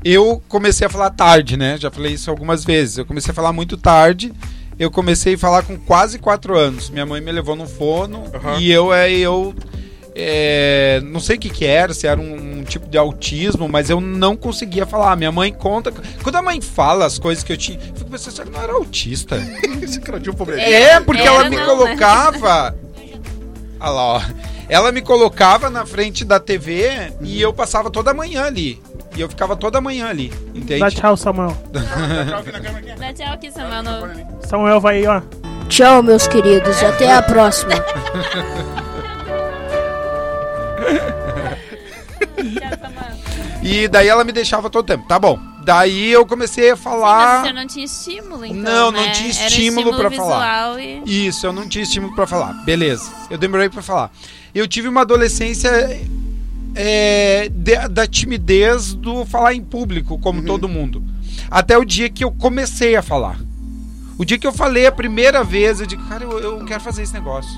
Eu 0.04 0.42
comecei 0.48 0.86
a 0.86 0.90
falar 0.90 1.10
tarde, 1.10 1.56
né? 1.56 1.76
Já 1.76 1.90
falei 1.90 2.12
isso 2.14 2.30
algumas 2.30 2.64
vezes. 2.64 2.98
Eu 2.98 3.04
comecei 3.04 3.32
a 3.32 3.34
falar 3.34 3.52
muito 3.52 3.76
tarde. 3.76 4.32
Eu 4.78 4.90
comecei 4.90 5.34
a 5.34 5.38
falar 5.38 5.62
com 5.64 5.76
quase 5.76 6.18
quatro 6.20 6.56
anos. 6.56 6.88
Minha 6.88 7.04
mãe 7.04 7.20
me 7.20 7.32
levou 7.32 7.56
no 7.56 7.66
fono 7.66 8.24
Aham. 8.32 8.58
e 8.60 8.70
eu 8.70 8.92
é 8.94 9.10
eu 9.10 9.52
é, 10.20 11.00
não 11.04 11.20
sei 11.20 11.36
o 11.36 11.38
que 11.38 11.48
que 11.48 11.64
era, 11.64 11.94
se 11.94 12.04
era 12.04 12.20
um, 12.20 12.58
um 12.58 12.64
tipo 12.64 12.88
de 12.88 12.98
autismo, 12.98 13.68
mas 13.68 13.88
eu 13.88 14.00
não 14.00 14.36
conseguia 14.36 14.84
falar. 14.84 15.14
Minha 15.14 15.30
mãe 15.30 15.52
conta. 15.52 15.92
Quando 16.22 16.34
a 16.34 16.42
mãe 16.42 16.60
fala 16.60 17.06
as 17.06 17.20
coisas 17.20 17.44
que 17.44 17.52
eu 17.52 17.56
tinha, 17.56 17.78
eu 17.78 17.94
fico 17.94 18.10
pensando, 18.10 18.34
será 18.34 18.48
que 18.48 18.52
eu 18.52 18.58
não 18.58 18.62
era 18.64 18.72
autista? 18.72 19.36
Um. 20.18 20.52
É, 20.58 21.00
porque 21.00 21.22
Era 21.22 21.30
ela 21.30 21.50
me 21.50 21.56
não, 21.56 21.62
né? 21.62 21.70
colocava. 21.70 22.74
Olha 23.80 23.90
lá, 23.90 24.02
ó. 24.02 24.22
Ela 24.68 24.92
me 24.92 25.00
colocava 25.00 25.70
na 25.70 25.86
frente 25.86 26.24
da 26.24 26.38
TV 26.38 27.12
e 27.22 27.40
eu 27.40 27.52
passava 27.52 27.90
toda 27.90 28.12
manhã 28.12 28.44
ali. 28.44 28.80
E 29.16 29.20
eu 29.20 29.28
ficava 29.28 29.56
toda 29.56 29.80
manhã 29.80 30.08
ali, 30.08 30.32
entende? 30.54 30.80
Dá 30.80 30.90
tchau, 30.90 31.16
Samuel. 31.16 31.56
Tchau 31.72 32.38
aqui 32.38 32.52
na 32.52 32.60
câmera 32.60 32.78
aqui. 32.78 33.00
Dá 33.00 33.12
tchau 33.12 33.34
aqui, 33.34 33.50
Samuel. 33.50 33.82
No... 33.82 34.46
Samuel 34.46 34.80
vai 34.80 34.98
aí, 34.98 35.06
ó. 35.06 35.22
Tchau, 35.68 36.02
meus 36.02 36.26
queridos. 36.26 36.82
Até 36.82 37.12
a 37.12 37.22
próxima. 37.22 37.74
E 43.62 43.88
daí 43.88 44.08
ela 44.08 44.24
me 44.24 44.32
deixava 44.32 44.70
todo 44.70 44.86
tempo. 44.86 45.06
Tá 45.06 45.18
bom. 45.18 45.38
Daí 45.64 46.10
eu 46.10 46.24
comecei 46.24 46.68
a 46.70 46.74
Mas 46.74 46.80
falar. 46.82 47.42
você 47.44 47.52
não 47.52 47.66
tinha 47.66 47.84
estímulo, 47.84 48.44
então, 48.44 48.62
Não, 48.62 48.90
não 48.92 49.00
né? 49.02 49.10
tinha 49.10 49.28
Era 49.30 49.46
estímulo 49.48 49.94
pra 49.96 50.10
falar. 50.10 50.80
E... 50.80 51.26
Isso, 51.26 51.46
eu 51.46 51.52
não 51.52 51.68
tinha 51.68 51.82
estímulo 51.82 52.14
pra 52.14 52.26
falar. 52.26 52.54
Beleza. 52.64 53.10
Eu 53.28 53.36
demorei 53.36 53.68
pra 53.68 53.82
falar. 53.82 54.10
Eu 54.54 54.66
tive 54.66 54.88
uma 54.88 55.02
adolescência 55.02 55.68
é, 56.74 57.50
de- 57.52 57.88
da 57.88 58.06
timidez 58.06 58.94
do 58.94 59.26
falar 59.26 59.52
em 59.54 59.60
público, 59.62 60.18
como 60.18 60.42
todo 60.42 60.68
mundo. 60.68 61.02
Até 61.50 61.76
o 61.76 61.84
dia 61.84 62.08
que 62.08 62.24
eu 62.24 62.30
comecei 62.32 62.96
a 62.96 63.02
falar. 63.02 63.38
O 64.16 64.24
dia 64.24 64.38
que 64.38 64.46
eu 64.46 64.52
falei 64.52 64.86
a 64.86 64.92
primeira 64.92 65.44
vez, 65.44 65.80
eu 65.80 65.86
digo, 65.86 66.02
cara, 66.08 66.24
eu, 66.24 66.38
eu 66.38 66.64
quero 66.64 66.80
fazer 66.80 67.02
esse 67.02 67.12
negócio. 67.12 67.50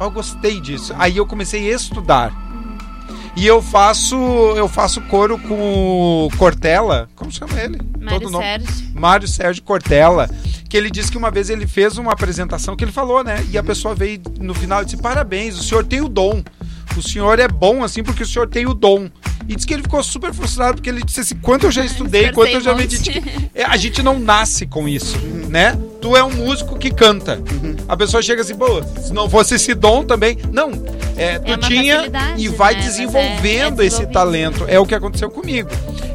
Eu 0.00 0.10
gostei 0.10 0.60
disso. 0.60 0.92
Aí 0.98 1.16
eu 1.16 1.26
comecei 1.26 1.70
a 1.72 1.76
estudar. 1.76 2.45
E 3.36 3.46
eu 3.46 3.60
faço, 3.60 4.16
eu 4.56 4.66
faço 4.66 5.02
coro 5.02 5.38
com 5.38 6.24
o 6.24 6.36
Cortella, 6.38 7.06
como 7.14 7.30
chama 7.30 7.60
ele? 7.60 7.78
Mário 8.00 8.30
nome. 8.30 8.44
Sérgio. 8.44 8.86
Mário 8.94 9.28
Sérgio 9.28 9.62
Cortella, 9.62 10.30
que 10.70 10.76
ele 10.76 10.90
disse 10.90 11.12
que 11.12 11.18
uma 11.18 11.30
vez 11.30 11.50
ele 11.50 11.66
fez 11.66 11.98
uma 11.98 12.12
apresentação 12.12 12.74
que 12.74 12.82
ele 12.82 12.92
falou, 12.92 13.22
né? 13.22 13.46
E 13.50 13.58
a 13.58 13.62
pessoa 13.62 13.94
veio 13.94 14.22
no 14.40 14.54
final 14.54 14.80
e 14.80 14.86
disse: 14.86 14.96
Parabéns, 14.96 15.58
o 15.58 15.62
senhor 15.62 15.84
tem 15.84 16.00
o 16.00 16.08
dom. 16.08 16.42
O 16.96 17.02
senhor 17.02 17.38
é 17.38 17.48
bom 17.48 17.84
assim 17.84 18.02
porque 18.02 18.22
o 18.22 18.26
senhor 18.26 18.48
tem 18.48 18.66
o 18.66 18.74
dom. 18.74 19.08
E 19.48 19.54
disse 19.54 19.66
que 19.66 19.74
ele 19.74 19.82
ficou 19.82 20.02
super 20.02 20.32
frustrado 20.32 20.76
porque 20.76 20.90
ele 20.90 21.02
disse 21.04 21.20
assim: 21.20 21.36
quanto 21.36 21.66
eu 21.66 21.70
já 21.70 21.84
estudei, 21.84 22.32
quanto 22.32 22.52
eu 22.52 22.60
já 22.60 22.74
me 22.74 22.84
Esforcei 22.84 23.20
dediquei. 23.20 23.50
É, 23.54 23.64
a 23.64 23.76
gente 23.76 24.02
não 24.02 24.18
nasce 24.18 24.66
com 24.66 24.88
isso, 24.88 25.16
né? 25.48 25.78
Tu 26.00 26.16
é 26.16 26.24
um 26.24 26.30
músico 26.32 26.78
que 26.78 26.90
canta. 26.90 27.40
A 27.88 27.96
pessoa 27.96 28.22
chega 28.22 28.42
assim, 28.42 28.54
pô, 28.54 28.82
se 29.00 29.12
não 29.12 29.28
fosse 29.30 29.54
esse 29.54 29.74
dom 29.74 30.04
também. 30.04 30.38
Não, 30.52 30.70
é, 31.16 31.38
tu 31.38 31.52
É 31.52 31.58
tinha 31.58 32.10
e 32.36 32.48
vai 32.48 32.74
né? 32.74 32.80
É- 32.80 32.82
desenvolvendo 32.82 33.82
é 33.82 33.86
esse 33.86 34.06
talento. 34.06 34.64
É 34.66 34.78
o 34.78 34.86
que 34.86 34.94
aconteceu 34.94 35.30
comigo. 35.30 35.68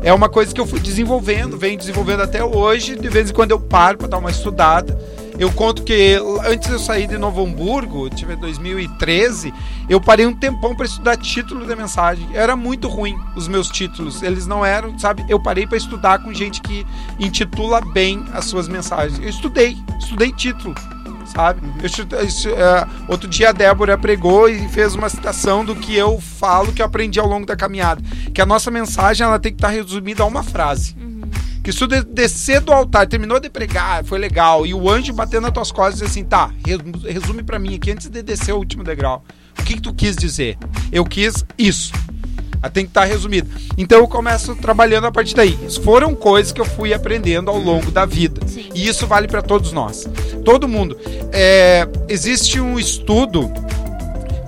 É 0.04 0.12
uma 0.14 0.30
coisa 0.30 0.54
que 0.54 0.60
eu 0.60 0.66
fui 0.66 0.80
desenvolvendo, 0.80 1.58
venho 1.58 1.78
desenvolvendo 1.78 2.22
até 2.22 2.44
hoje. 2.44 2.96
De 2.96 3.08
vez 3.10 3.30
em 3.30 3.34
quando 3.34 3.52
eu 3.52 3.60
paro 3.60 3.98
para 3.98 4.08
dar 4.08 4.18
uma 4.18 4.32
estudada. 4.32 4.98
Eu 5.42 5.52
conto 5.52 5.82
que 5.82 6.22
antes 6.46 6.68
de 6.68 6.74
eu 6.76 6.78
sair 6.80 7.08
de 7.08 7.18
Novo 7.18 7.44
Hamburgo, 7.44 8.08
tive 8.12 8.36
2013, 8.36 9.52
eu 9.90 10.00
parei 10.00 10.28
um 10.28 10.36
tempão 10.36 10.76
para 10.76 10.86
estudar 10.86 11.18
título 11.18 11.66
da 11.66 11.76
mensagem. 11.76 12.30
Era 12.32 12.56
muito 12.56 12.88
ruim 12.88 13.18
os 13.36 13.48
meus 13.48 13.68
títulos. 13.68 14.22
Eles 14.22 14.46
não 14.46 14.64
eram, 14.64 15.00
sabe? 15.00 15.26
Eu 15.28 15.40
parei 15.42 15.66
para 15.66 15.78
estudar 15.78 16.20
com 16.20 16.32
gente 16.32 16.62
que 16.62 16.86
intitula 17.20 17.82
bem 17.82 18.24
as 18.34 18.46
suas 18.46 18.68
mensagens. 18.68 19.18
Eu 19.20 19.30
estudei, 19.30 19.76
estudei 20.00 20.32
título 20.32 20.76
sabe? 21.26 21.62
Eu 21.80 21.86
estu- 21.86 22.50
é, 22.50 22.88
outro 23.08 23.28
dia 23.28 23.50
a 23.50 23.52
Débora 23.54 23.98
pregou 23.98 24.50
e 24.50 24.68
fez 24.68 24.96
uma 24.96 25.08
citação 25.08 25.64
do 25.64 25.74
que 25.76 25.96
eu 25.96 26.20
falo 26.20 26.74
que 26.74 26.82
eu 26.82 26.86
aprendi 26.86 27.20
ao 27.22 27.28
longo 27.28 27.46
da 27.46 27.56
caminhada, 27.56 28.02
que 28.34 28.42
a 28.42 28.46
nossa 28.46 28.70
mensagem 28.70 29.26
ela 29.26 29.40
tem 29.40 29.54
que 29.54 29.58
estar 29.58 29.70
resumida 29.70 30.24
a 30.24 30.26
uma 30.26 30.44
frase. 30.44 30.94
Que 31.64 31.72
se 31.72 31.78
tu 31.80 31.88
de- 31.88 32.04
descer 32.04 32.60
do 32.62 32.72
altar, 32.72 33.08
terminou 33.08 33.40
de 33.40 33.50
pregar, 33.50 34.04
foi 34.04 34.18
legal, 34.18 34.66
e 34.66 34.74
o 34.74 34.90
anjo 34.90 35.14
batendo 35.14 35.44
nas 35.44 35.52
tuas 35.52 35.72
costas 35.72 36.02
e 36.02 36.06
assim, 36.06 36.24
tá, 36.24 36.50
resu- 36.66 37.08
resume 37.08 37.44
pra 37.44 37.60
mim 37.60 37.76
aqui 37.76 37.92
antes 37.92 38.08
de 38.10 38.22
descer 38.24 38.52
o 38.54 38.58
último 38.58 38.84
degrau. 38.84 39.24
O 39.60 39.64
que, 39.64 39.76
que 39.76 39.82
tu 39.82 39.94
quis 39.94 40.16
dizer? 40.16 40.58
Eu 40.92 41.06
quis 41.06 41.46
isso. 41.58 41.94
Ela 42.64 42.70
tem 42.72 42.84
que 42.86 42.90
estar 42.92 43.06
resumido. 43.06 43.50
Então 43.78 44.00
eu 44.00 44.08
começo 44.08 44.56
trabalhando 44.56 45.06
a 45.08 45.12
partir 45.12 45.36
daí. 45.36 45.58
Foram 45.84 46.14
coisas 46.16 46.52
que 46.52 46.62
eu 46.62 46.66
fui 46.66 46.94
aprendendo 46.94 47.50
ao 47.50 47.58
longo 47.58 47.90
da 47.92 48.06
vida. 48.06 48.40
Sim. 48.48 48.70
E 48.76 48.88
isso 48.88 49.06
vale 49.08 49.28
para 49.28 49.42
todos 49.42 49.72
nós. 49.72 50.08
Todo 50.46 50.68
mundo. 50.68 50.96
É, 51.32 51.88
existe 52.08 52.60
um 52.60 52.78
estudo 52.80 53.52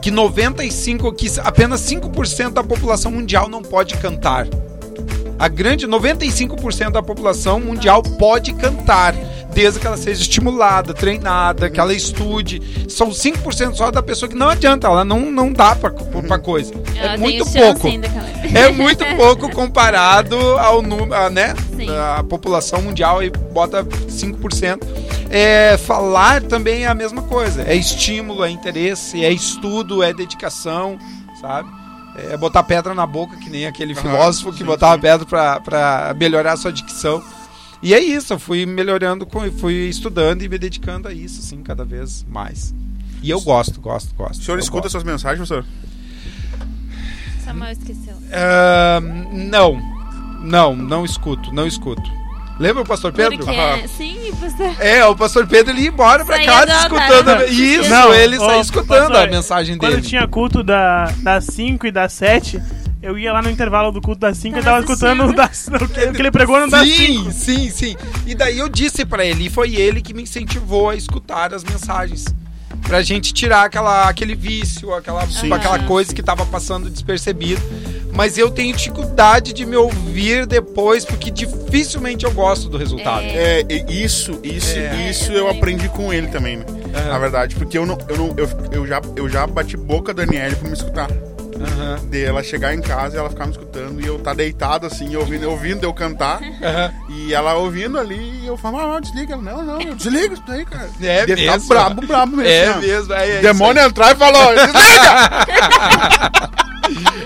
que 0.01 0.11
95, 0.11 1.11
que 1.13 1.27
apenas 1.39 1.81
5% 1.81 2.51
da 2.53 2.63
população 2.63 3.11
mundial 3.11 3.47
não 3.49 3.61
pode 3.63 3.95
cantar. 3.97 4.47
A 5.37 5.47
grande 5.47 5.87
95% 5.87 6.91
da 6.91 7.01
população 7.03 7.59
mundial 7.59 8.01
pode 8.01 8.53
cantar, 8.53 9.13
desde 9.53 9.79
que 9.79 9.87
ela 9.87 9.97
seja 9.97 10.21
estimulada, 10.21 10.93
treinada, 10.93 11.69
que 11.69 11.79
ela 11.79 11.93
estude. 11.93 12.61
São 12.89 13.09
5% 13.09 13.75
só 13.75 13.91
da 13.91 14.01
pessoa 14.01 14.29
que 14.29 14.35
não 14.35 14.49
adianta, 14.49 14.87
ela 14.87 15.03
não, 15.03 15.31
não 15.31 15.51
dá 15.51 15.75
pra, 15.75 15.89
pra 15.89 16.39
coisa. 16.39 16.73
Ela 16.95 17.13
é 17.13 17.17
muito 17.17 17.45
pouco. 17.45 17.87
É 18.53 18.69
muito 18.69 19.05
pouco 19.17 19.49
comparado 19.51 20.35
ao 20.59 20.81
número, 20.81 21.29
né? 21.29 21.55
Sim. 21.75 21.89
A 21.89 22.23
população 22.23 22.81
mundial 22.81 23.23
e 23.23 23.29
bota 23.29 23.83
5%. 23.83 24.79
É, 25.29 25.77
falar 25.77 26.43
também 26.43 26.83
é 26.83 26.87
a 26.87 26.93
mesma 26.93 27.23
coisa. 27.23 27.63
É 27.63 27.75
estímulo, 27.75 28.43
é 28.43 28.49
interesse, 28.49 29.25
é 29.25 29.31
estudo, 29.31 30.03
é 30.03 30.13
dedicação, 30.13 30.97
sabe? 31.41 31.82
É 32.15 32.37
botar 32.37 32.63
pedra 32.63 32.93
na 32.93 33.07
boca, 33.07 33.35
que 33.37 33.49
nem 33.49 33.65
aquele 33.65 33.95
filósofo 33.95 34.51
que 34.51 34.59
sim, 34.59 34.65
botava 34.65 34.95
sim. 34.95 35.01
pedra 35.01 35.25
pra, 35.25 35.59
pra 35.59 36.15
melhorar 36.17 36.53
a 36.53 36.57
sua 36.57 36.71
dicção. 36.71 37.23
E 37.81 37.93
é 37.93 37.99
isso, 37.99 38.33
eu 38.33 38.39
fui 38.39 38.65
melhorando, 38.65 39.25
com, 39.25 39.51
fui 39.51 39.89
estudando 39.89 40.41
e 40.41 40.47
me 40.49 40.57
dedicando 40.57 41.07
a 41.07 41.13
isso, 41.13 41.41
assim, 41.41 41.61
cada 41.61 41.83
vez 41.83 42.25
mais. 42.29 42.73
E 43.21 43.29
eu 43.29 43.41
gosto, 43.41 43.81
gosto, 43.81 44.13
gosto. 44.15 44.41
O 44.41 44.43
senhor 44.43 44.57
eu 44.57 44.61
escuta 44.61 44.83
gosto. 44.83 44.91
suas 44.91 45.03
mensagens, 45.03 45.47
professor? 45.47 45.65
Samuel 47.43 47.71
esqueceu. 47.71 48.15
Ah, 48.31 48.99
não, 49.01 49.81
não, 50.41 50.75
não 50.75 51.03
escuto, 51.03 51.51
não 51.51 51.67
escuto. 51.67 52.09
Lembra 52.59 52.83
o 52.83 52.85
pastor 52.85 53.11
Pedro? 53.11 53.37
Porque, 53.39 53.51
Aham. 53.59 53.87
sim, 53.87 54.31
pastor. 54.39 54.75
É, 54.79 55.05
o 55.05 55.15
pastor 55.15 55.47
Pedro 55.47 55.73
ele 55.73 55.81
ia 55.81 55.87
embora 55.89 56.23
pra 56.23 56.43
casa 56.43 56.61
altar, 56.73 56.81
escutando. 56.83 57.29
a- 57.29 57.35
né? 57.39 57.45
Isso, 57.47 57.89
Não, 57.89 58.13
ele 58.13 58.37
saía 58.37 58.61
escutando 58.61 59.07
pastor, 59.11 59.27
a 59.27 59.31
mensagem 59.31 59.77
Quando 59.77 59.91
dele. 59.95 60.07
tinha 60.07 60.27
culto 60.27 60.63
da, 60.63 61.05
das 61.19 61.45
5 61.45 61.87
e 61.87 61.91
das 61.91 62.13
7, 62.13 62.61
eu 63.01 63.17
ia 63.17 63.33
lá 63.33 63.41
no 63.41 63.49
intervalo 63.49 63.91
do 63.91 63.99
culto 63.99 64.21
das 64.21 64.37
5 64.37 64.59
e 64.59 64.61
Tava 64.61 64.81
tava 64.81 64.91
escutando 64.93 65.25
o, 65.25 65.33
das, 65.33 65.67
o 65.73 65.87
que, 65.89 66.05
o 66.05 66.13
que 66.13 66.21
ele 66.21 66.31
pregou 66.31 66.59
no 66.59 66.69
das 66.69 66.87
Sim, 66.87 67.23
5. 67.23 67.31
sim, 67.31 67.69
sim. 67.71 67.95
E 68.27 68.35
daí 68.35 68.59
eu 68.59 68.69
disse 68.69 69.03
pra 69.03 69.25
ele, 69.25 69.47
e 69.47 69.49
foi 69.49 69.75
ele 69.75 69.99
que 70.01 70.13
me 70.13 70.21
incentivou 70.21 70.89
a 70.89 70.95
escutar 70.95 71.53
as 71.55 71.63
mensagens. 71.63 72.23
Pra 72.87 73.01
gente 73.01 73.33
tirar 73.33 73.63
aquela, 73.65 74.07
aquele 74.07 74.35
vício, 74.35 74.93
aquela, 74.93 75.25
Sim. 75.27 75.51
aquela 75.51 75.79
Sim. 75.79 75.85
coisa 75.85 76.13
que 76.13 76.21
tava 76.21 76.45
passando 76.45 76.89
despercebido. 76.89 77.61
Mas 78.15 78.37
eu 78.37 78.51
tenho 78.51 78.75
dificuldade 78.75 79.53
de 79.53 79.65
me 79.65 79.75
ouvir 79.75 80.45
depois, 80.45 81.03
porque 81.03 81.31
dificilmente 81.31 82.23
eu 82.25 82.31
gosto 82.31 82.69
do 82.69 82.77
resultado. 82.77 83.23
É. 83.23 83.61
É, 83.61 83.91
isso, 83.91 84.39
isso, 84.43 84.77
É. 84.77 85.09
isso 85.09 85.31
Eu 85.31 85.49
aprendi 85.49 85.89
com 85.89 86.13
ele 86.13 86.27
também, 86.27 86.57
né? 86.57 86.65
Aham. 86.93 87.07
Na 87.09 87.17
verdade, 87.17 87.55
porque 87.55 87.75
eu 87.75 87.85
não, 87.87 87.97
eu 88.07 88.17
não, 88.17 88.27
eu, 88.37 88.47
eu 88.71 88.85
já, 88.85 89.01
eu 89.15 89.27
já 89.27 89.47
bati 89.47 89.75
boca 89.75 90.13
da 90.13 90.25
Daniele 90.25 90.55
pra 90.55 90.67
me 90.67 90.75
escutar. 90.75 91.09
Aham, 91.59 91.95
De 92.09 92.23
ela 92.23 92.43
chegar 92.43 92.73
em 92.73 92.81
casa 92.81 93.15
e 93.15 93.19
ela 93.19 93.29
ficar 93.29 93.45
me 93.45 93.51
escutando 93.51 94.01
e 94.01 94.05
eu 94.05 94.19
tá 94.19 94.33
deitado 94.33 94.87
assim, 94.87 95.15
ouvindo, 95.15 95.49
ouvindo 95.49 95.83
eu 95.83 95.93
cantar. 95.93 96.41
aham. 96.41 96.93
E 97.09 97.33
ela 97.33 97.55
ouvindo 97.55 97.99
ali, 97.99 98.41
e 98.43 98.47
eu 98.47 98.57
falo, 98.57 98.79
ah, 98.79 98.99
desliga. 98.99 99.33
Ela, 99.33 99.41
não, 99.41 99.63
não, 99.63 99.81
eu 99.81 99.95
desliga 99.95 100.33
isso 100.33 100.43
daí, 100.47 100.65
cara. 100.65 100.89
É 101.01 101.25
Deve 101.25 101.41
mesmo. 101.41 101.59
Ficar 101.61 101.67
brabo, 101.67 102.07
brabo 102.07 102.37
mesmo. 102.37 102.51
É 102.51 102.71
ó. 102.71 102.77
mesmo. 102.79 103.13
É, 103.13 103.29
é 103.37 103.41
demônio 103.41 103.83
entrar 103.83 104.13
e 104.13 104.15
falou, 104.15 104.53
desliga! 104.55 106.63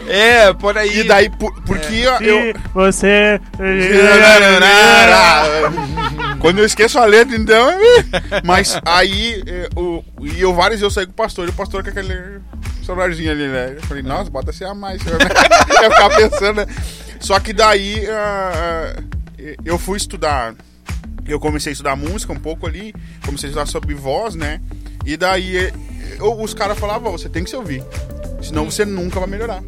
É, 0.07 0.53
por 0.53 0.77
aí. 0.77 0.99
E 0.99 1.03
daí, 1.03 1.29
por, 1.29 1.53
porque 1.63 1.95
eu, 1.95 2.17
Se 2.17 2.53
você. 2.73 3.41
Quando 6.39 6.59
eu 6.59 6.65
esqueço 6.65 6.99
a 6.99 7.05
letra, 7.05 7.35
então. 7.35 7.69
Mas 8.43 8.79
aí, 8.85 9.43
o, 9.75 10.03
e 10.21 10.39
eu 10.41 10.53
várias 10.53 10.79
vezes 10.79 10.83
eu 10.83 10.91
saí 10.91 11.05
com 11.05 11.11
o 11.11 11.15
pastor, 11.15 11.47
e 11.47 11.49
o 11.49 11.53
pastor 11.53 11.83
com 11.83 11.89
aquele 11.89 12.39
celularzinho 12.85 13.31
ali, 13.31 13.47
né? 13.47 13.73
Eu 13.75 13.81
falei, 13.83 14.03
nossa, 14.03 14.29
bota 14.29 14.51
assim 14.51 14.63
a 14.63 14.73
mais. 14.73 15.01
Eu 15.05 15.91
ficar 15.91 16.09
pensando, 16.15 16.57
né? 16.57 16.65
Só 17.19 17.39
que 17.39 17.51
daí 17.51 18.05
ah, 18.09 18.93
ah, 18.95 19.01
eu 19.65 19.77
fui 19.77 19.97
estudar. 19.97 20.53
Eu 21.27 21.39
comecei 21.39 21.71
a 21.71 21.73
estudar 21.73 21.95
música 21.95 22.31
um 22.31 22.39
pouco 22.39 22.65
ali, 22.65 22.93
comecei 23.25 23.47
a 23.47 23.51
estudar 23.51 23.65
sobre 23.65 23.93
voz, 23.93 24.35
né? 24.35 24.61
E 25.05 25.17
daí 25.17 25.71
eu- 26.19 26.39
os 26.41 26.53
caras 26.53 26.77
falavam, 26.79 27.11
você 27.11 27.27
tem 27.27 27.43
que 27.43 27.49
se 27.49 27.55
ouvir. 27.55 27.83
Senão 28.41 28.65
você 28.65 28.85
nunca 28.85 29.19
vai 29.19 29.29
melhorar. 29.29 29.63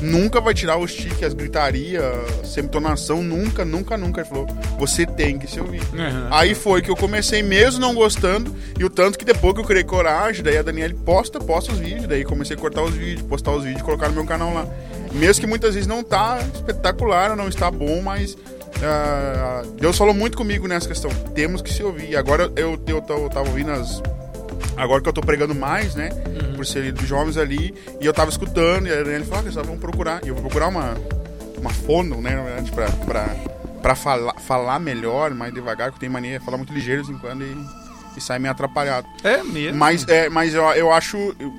Nunca 0.00 0.40
vai 0.40 0.54
tirar 0.54 0.78
os 0.78 0.94
tiques, 0.94 1.22
as 1.22 1.34
gritarias, 1.34 2.02
semitonação, 2.44 3.22
nunca, 3.22 3.64
nunca, 3.64 3.98
nunca. 3.98 4.20
Ele 4.20 4.28
falou, 4.28 4.46
você 4.78 5.04
tem 5.04 5.38
que 5.38 5.46
se 5.46 5.60
ouvir. 5.60 5.82
Uhum. 5.92 6.28
Aí 6.30 6.54
foi 6.54 6.80
que 6.80 6.90
eu 6.90 6.96
comecei 6.96 7.42
mesmo 7.42 7.80
não 7.80 7.94
gostando, 7.94 8.54
e 8.78 8.84
o 8.84 8.88
tanto 8.88 9.18
que 9.18 9.24
depois 9.24 9.52
que 9.52 9.60
eu 9.60 9.64
criei 9.64 9.84
coragem, 9.84 10.42
daí 10.42 10.56
a 10.56 10.62
Daniele 10.62 10.94
posta, 10.94 11.38
posta 11.38 11.72
os 11.72 11.78
vídeos, 11.78 12.06
daí 12.06 12.24
comecei 12.24 12.56
a 12.56 12.58
cortar 12.58 12.82
os 12.82 12.94
vídeos, 12.94 13.26
postar 13.26 13.52
os 13.52 13.64
vídeos, 13.64 13.82
colocar 13.82 14.08
no 14.08 14.14
meu 14.14 14.24
canal 14.24 14.54
lá. 14.54 14.66
Mesmo 15.12 15.42
que 15.42 15.46
muitas 15.46 15.74
vezes 15.74 15.86
não 15.86 16.02
tá 16.02 16.38
espetacular, 16.54 17.36
não 17.36 17.48
está 17.48 17.70
bom, 17.70 18.00
mas 18.00 18.38
ah, 18.82 19.62
Deus 19.78 19.98
falou 19.98 20.14
muito 20.14 20.36
comigo 20.36 20.66
nessa 20.66 20.88
questão. 20.88 21.10
Temos 21.34 21.60
que 21.60 21.72
se 21.72 21.82
ouvir. 21.82 22.16
Agora 22.16 22.50
eu, 22.56 22.80
eu, 22.86 23.02
eu 23.08 23.28
tava 23.28 23.48
ouvindo 23.48 23.70
as, 23.70 24.00
agora 24.80 25.02
que 25.02 25.08
eu 25.08 25.12
tô 25.12 25.20
pregando 25.20 25.54
mais, 25.54 25.94
né? 25.94 26.08
Por 26.56 26.64
ser 26.66 26.92
dos 26.92 27.06
jovens 27.06 27.36
ali, 27.36 27.74
e 28.00 28.06
eu 28.06 28.12
tava 28.12 28.30
escutando, 28.30 28.86
e 28.86 28.92
a 28.92 29.02
Daniela 29.02 29.24
falou, 29.24 29.44
ah, 29.46 29.62
vamos 29.62 29.80
procurar. 29.80 30.24
E 30.24 30.28
eu 30.28 30.34
vou 30.34 30.42
procurar 30.44 30.68
uma, 30.68 30.94
uma 31.58 31.70
fono, 31.70 32.20
né, 32.20 32.34
na 32.34 32.42
verdade, 32.42 32.72
pra, 32.72 32.86
pra, 32.90 33.24
pra 33.82 33.94
falar, 33.94 34.34
falar 34.40 34.78
melhor, 34.78 35.32
mais 35.32 35.52
devagar, 35.52 35.90
que 35.90 35.96
eu 35.96 36.00
tenho 36.00 36.12
mania 36.12 36.38
de 36.38 36.44
falar 36.44 36.56
muito 36.56 36.72
ligeiro 36.72 37.02
de 37.02 37.08
vez 37.08 37.18
em 37.18 37.20
quando 37.20 37.44
e, 37.44 37.56
e 38.16 38.20
sai 38.20 38.38
meio 38.38 38.52
atrapalhado. 38.52 39.06
É 39.22 39.42
mesmo. 39.42 39.78
Mas, 39.78 40.06
é, 40.08 40.28
mas 40.28 40.54
eu, 40.54 40.64
eu 40.72 40.92
acho. 40.92 41.16
Eu, 41.38 41.52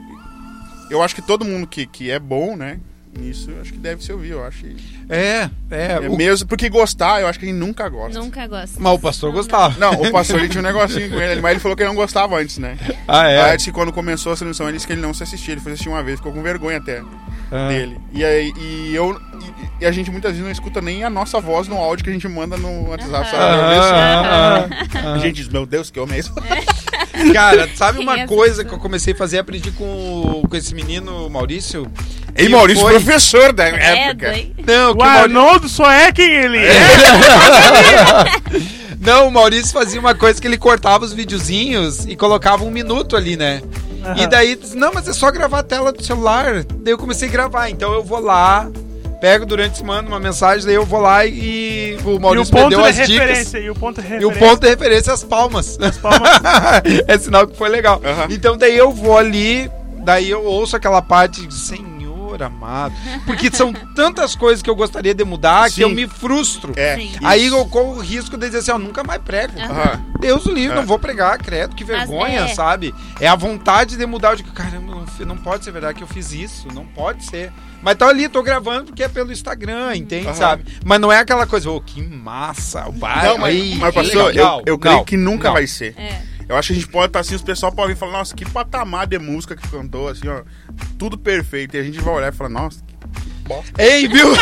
eu 0.90 1.02
acho 1.02 1.16
que 1.16 1.22
todo 1.22 1.46
mundo 1.46 1.66
que, 1.66 1.86
que 1.86 2.12
é 2.12 2.20
bom, 2.20 2.58
né? 2.58 2.80
Nisso, 3.14 3.52
eu 3.52 3.60
acho 3.62 3.74
que 3.74 3.78
deve 3.78 4.02
se 4.02 4.12
ouvir, 4.14 4.30
eu 4.32 4.44
acho. 4.44 4.66
É, 5.10 5.50
é. 5.70 6.00
É 6.04 6.10
o- 6.10 6.16
mesmo, 6.16 6.48
porque 6.48 6.70
gostar, 6.70 7.20
eu 7.22 7.28
acho 7.28 7.38
que 7.38 7.46
a 7.46 7.48
gente 7.50 7.58
nunca 7.58 7.90
gosta. 7.90 8.18
Nunca 8.18 8.48
gosto. 8.48 8.82
Mas 8.82 8.94
o 8.94 9.00
pastor 9.00 9.34
gostava. 9.34 9.78
Não, 9.78 9.92
o 10.02 10.12
pastor 10.12 10.40
ele 10.40 10.48
tinha 10.48 10.62
um 10.62 10.66
negocinho 10.66 11.10
com 11.10 11.20
ele, 11.22 11.42
mas 11.42 11.52
ele 11.52 11.60
falou 11.60 11.76
que 11.76 11.84
ele 11.84 11.90
não 11.90 11.96
gostava 11.96 12.38
antes, 12.40 12.58
né? 12.58 12.78
Ah, 13.08 13.24
Aí 13.24 13.34
é? 13.34 13.56
disse 13.58 13.70
que 13.70 13.76
quando 13.76 13.92
começou 13.92 14.32
a 14.32 14.36
transmissão, 14.36 14.68
ele 14.68 14.78
disse 14.78 14.88
que 14.88 14.94
ele 14.94 15.02
não 15.02 15.14
se 15.14 15.24
assistia, 15.24 15.54
ele 15.54 15.62
foi 15.62 15.74
assistir 15.74 15.90
uma 15.90 16.02
vez, 16.02 16.20
ficou 16.20 16.32
com 16.32 16.42
vergonha 16.42 16.78
até 16.78 17.04
Ah. 17.52 17.68
dele. 17.68 18.00
E 18.14 18.24
aí, 18.24 18.54
e 18.58 18.96
eu. 18.96 19.20
E, 19.80 19.84
e 19.84 19.86
a 19.86 19.92
gente 19.92 20.10
muitas 20.10 20.32
vezes 20.32 20.46
não 20.46 20.52
escuta 20.52 20.80
nem 20.82 21.04
a 21.04 21.10
nossa 21.10 21.42
voz 21.42 21.68
no 21.68 21.76
áudio 21.78 22.06
que 22.06 22.10
a 22.10 22.14
gente 22.14 22.28
manda 22.30 22.56
no 22.56 22.88
WhatsApp, 22.90 23.30
sabe? 23.30 23.36
Ah, 23.38 24.68
ah, 25.04 25.14
A 25.16 25.18
gente 25.20 25.36
diz, 25.36 25.50
meu 25.50 25.66
Deus, 25.66 25.92
que 25.92 26.00
homem 26.00 26.16
é 26.16 26.20
esse? 26.20 26.32
ah. 26.38 27.34
Cara, 27.34 27.70
sabe 27.76 28.00
uma 28.00 28.22
é 28.22 28.26
coisa 28.28 28.64
que 28.64 28.74
eu 28.74 28.80
comecei 28.80 29.14
a 29.14 29.16
fazer? 29.18 29.40
Aprendi 29.40 29.70
com, 29.72 30.44
com 30.50 30.56
esse 30.56 30.74
menino, 30.74 31.30
Maurício. 31.30 31.86
Ei, 32.36 32.46
Que 32.46 32.52
Maurício, 32.52 32.82
foi- 32.84 32.94
professor 32.94 33.52
da 33.54 33.68
É, 33.68 34.08
época. 34.10 34.32
doi. 34.32 34.52
Não, 34.66 34.92
O 34.94 34.98
Maurício... 34.98 35.22
Arnoldo 35.24 35.70
só 35.70 35.90
é 35.92 36.12
quem 36.12 36.30
ele 36.30 36.58
é. 36.60 36.72
Não, 39.00 39.28
o 39.28 39.32
Maurício 39.32 39.74
fazia 39.74 40.00
uma 40.00 40.14
coisa 40.14 40.40
que 40.40 40.48
ele 40.48 40.58
cortava 40.60 41.04
os 41.04 41.12
videozinhos 41.12 42.06
e 42.06 42.16
colocava 42.16 42.64
um 42.64 42.70
minuto 42.70 43.16
ali, 43.18 43.36
né? 43.36 43.62
E 44.16 44.28
daí, 44.28 44.56
disse, 44.56 44.76
não, 44.78 44.92
mas 44.94 45.08
é 45.08 45.14
só 45.14 45.32
gravar 45.32 45.60
a 45.60 45.64
tela 45.64 45.92
do 45.92 46.04
celular. 46.04 46.64
Daí 46.64 46.94
eu 46.94 46.98
comecei 46.98 47.28
a 47.28 47.32
gravar. 47.32 47.70
Então 47.70 47.94
eu 47.94 48.04
vou 48.04 48.20
lá, 48.20 48.70
pego 49.20 49.44
durante 49.46 49.74
a 49.74 49.76
semana 49.76 50.08
uma 50.08 50.20
mensagem, 50.20 50.66
daí 50.68 50.76
eu 50.76 50.86
vou 50.86 51.00
lá 51.00 51.26
e 51.26 51.98
o 52.04 52.12
E 52.12 52.16
o 52.16 52.20
Maurício 52.20 52.54
me 52.54 52.70
deu 52.70 52.82
de 52.82 52.88
as 53.02 53.08
dicas. 53.08 53.54
E 53.56 53.70
o 53.72 53.76
ponto 53.76 54.02
de 54.02 54.08
E 54.08 54.10
referência. 54.12 54.28
o 54.28 54.40
ponto 54.40 54.62
de 54.62 54.70
referência 54.70 55.12
é 55.12 55.14
as 55.16 55.24
palmas. 55.24 55.78
palmas. 56.02 56.32
é 57.08 57.18
sinal 57.18 57.48
que 57.48 57.58
foi 57.58 57.70
legal. 57.70 58.00
Aham. 58.06 58.28
Então 58.30 58.56
daí 58.56 58.78
eu 58.78 58.92
vou 58.92 59.18
ali, 59.18 59.70
daí 60.04 60.30
eu 60.30 60.44
ouço 60.44 60.76
aquela 60.76 61.02
parte, 61.02 61.48
Senhor 62.32 62.44
amado. 62.44 62.94
Porque 63.26 63.52
são 63.52 63.74
tantas 63.96 64.36
coisas 64.36 64.62
que 64.62 64.70
eu 64.70 64.76
gostaria 64.76 65.14
de 65.14 65.24
mudar 65.24 65.66
que 65.66 65.76
Sim. 65.76 65.82
eu 65.84 65.90
me 65.90 66.08
frustro. 66.08 66.74
É. 66.76 66.96
Sim. 66.96 67.12
Aí 67.24 67.48
eu 67.48 67.66
corro 67.66 67.98
o 67.98 68.00
risco 68.00 68.38
de 68.38 68.46
dizer 68.46 68.60
assim, 68.60 68.72
ó, 68.72 68.78
nunca 68.78 69.04
mais 69.04 69.22
prego. 69.22 69.60
Aham. 69.60 70.02
Deus 70.20 70.46
o 70.46 70.52
livre, 70.52 70.74
É. 70.74 70.80
não 70.80 70.86
vou 70.86 71.00
pregar, 71.00 71.38
credo, 71.38 71.76
que 71.76 71.84
vergonha, 71.84 72.42
é. 72.42 72.48
sabe? 72.50 72.94
É 73.20 73.28
a 73.28 73.36
vontade 73.36 73.98
de 73.98 74.06
mudar. 74.06 74.32
Eu 74.32 74.36
digo, 74.38 74.52
caramba, 74.52 74.94
não, 75.20 75.26
não 75.26 75.38
pode 75.38 75.66
ser 75.66 75.72
verdade 75.72 75.96
que 75.96 76.04
eu 76.04 76.08
fiz 76.08 76.32
isso, 76.32 76.68
não 76.74 76.86
pode 76.86 77.26
ser. 77.26 77.52
Mas 77.82 77.96
tá 77.96 78.08
ali, 78.08 78.30
tô 78.30 78.44
gravando 78.44 78.86
porque 78.86 79.04
é 79.04 79.08
pelo 79.08 79.32
Instagram, 79.32 79.96
entende, 79.96 80.28
Aham. 80.28 80.36
sabe? 80.36 80.64
Mas 80.86 81.00
não 81.00 81.12
é 81.12 81.18
aquela 81.20 81.48
coisa, 81.48 81.70
ô, 81.72 81.82
que 81.82 82.02
massa, 82.02 82.88
o 82.88 82.92
bar. 82.92 83.26
Não, 83.26 83.38
mas, 83.40 83.56
aí, 83.56 83.76
mas 83.80 83.90
que 83.90 83.96
pastor, 84.02 84.26
legal. 84.28 84.60
eu, 84.60 84.74
eu 84.74 84.78
creio 84.80 84.98
Não, 84.98 85.04
que 85.04 85.18
nunca 85.18 85.48
não. 85.48 85.54
vai 85.54 85.66
ser. 85.66 85.96
É. 85.98 86.22
Eu 86.52 86.58
acho 86.58 86.68
que 86.68 86.74
a 86.74 86.76
gente 86.76 86.88
pode 86.90 87.08
estar 87.08 87.20
assim, 87.22 87.34
os 87.34 87.42
pessoal 87.42 87.72
podem 87.72 87.94
vir 87.94 87.98
e 87.98 88.00
falar, 88.00 88.12
nossa, 88.12 88.36
que 88.36 88.44
patamar 88.44 89.08
de 89.08 89.18
música 89.18 89.56
que 89.56 89.66
cantou, 89.70 90.10
assim, 90.10 90.28
ó, 90.28 90.42
tudo 91.00 91.18
perfeito. 91.18 91.78
E 91.78 91.80
a 91.80 91.84
gente 91.84 92.00
vai 92.02 92.14
olhar 92.14 92.34
e 92.34 92.36
falar, 92.36 92.50
nossa, 92.50 92.80
que 92.84 93.30
bosta. 93.48 93.82
Ei, 93.82 94.08
viu? 94.08 94.28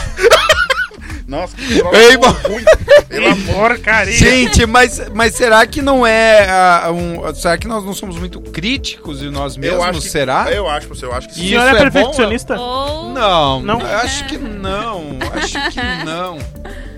Nossa, 1.28 1.56
que 1.56 1.74
Ei, 1.74 2.18
bom. 2.18 2.32
ruim. 2.32 2.64
Pelo 3.08 3.28
amor. 3.28 3.70
Porcaria. 3.76 4.18
Gente, 4.18 4.66
mas, 4.66 5.00
mas 5.14 5.36
será 5.36 5.64
que 5.68 5.80
não 5.80 6.06
é. 6.06 6.50
ah, 6.50 6.90
um, 6.92 7.32
será 7.36 7.56
que 7.56 7.68
nós 7.68 7.86
não 7.86 7.94
somos 7.94 8.18
muito 8.18 8.42
críticos 8.42 9.20
de 9.20 9.30
nós 9.30 9.56
mesmos? 9.56 9.78
Eu 9.78 9.84
acho 9.84 10.02
que, 10.02 10.10
será? 10.10 10.52
Eu 10.52 10.68
acho, 10.68 10.88
você, 10.88 11.06
eu 11.06 11.14
acho 11.14 11.28
que 11.28 11.36
sim. 11.36 11.42
E- 11.44 11.50
senhor 11.50 11.68
Isso 11.68 11.68
é, 11.68 11.82
é 11.82 11.86
bom, 11.86 11.92
perfeccionista? 11.92 12.60
Ou. 12.60 13.10
Não, 13.12 13.62
Não? 13.62 13.80
acho 13.80 14.26
que 14.26 14.40
não. 14.40 15.20
Acho 15.36 15.70
que 15.72 16.04
não. 16.04 16.40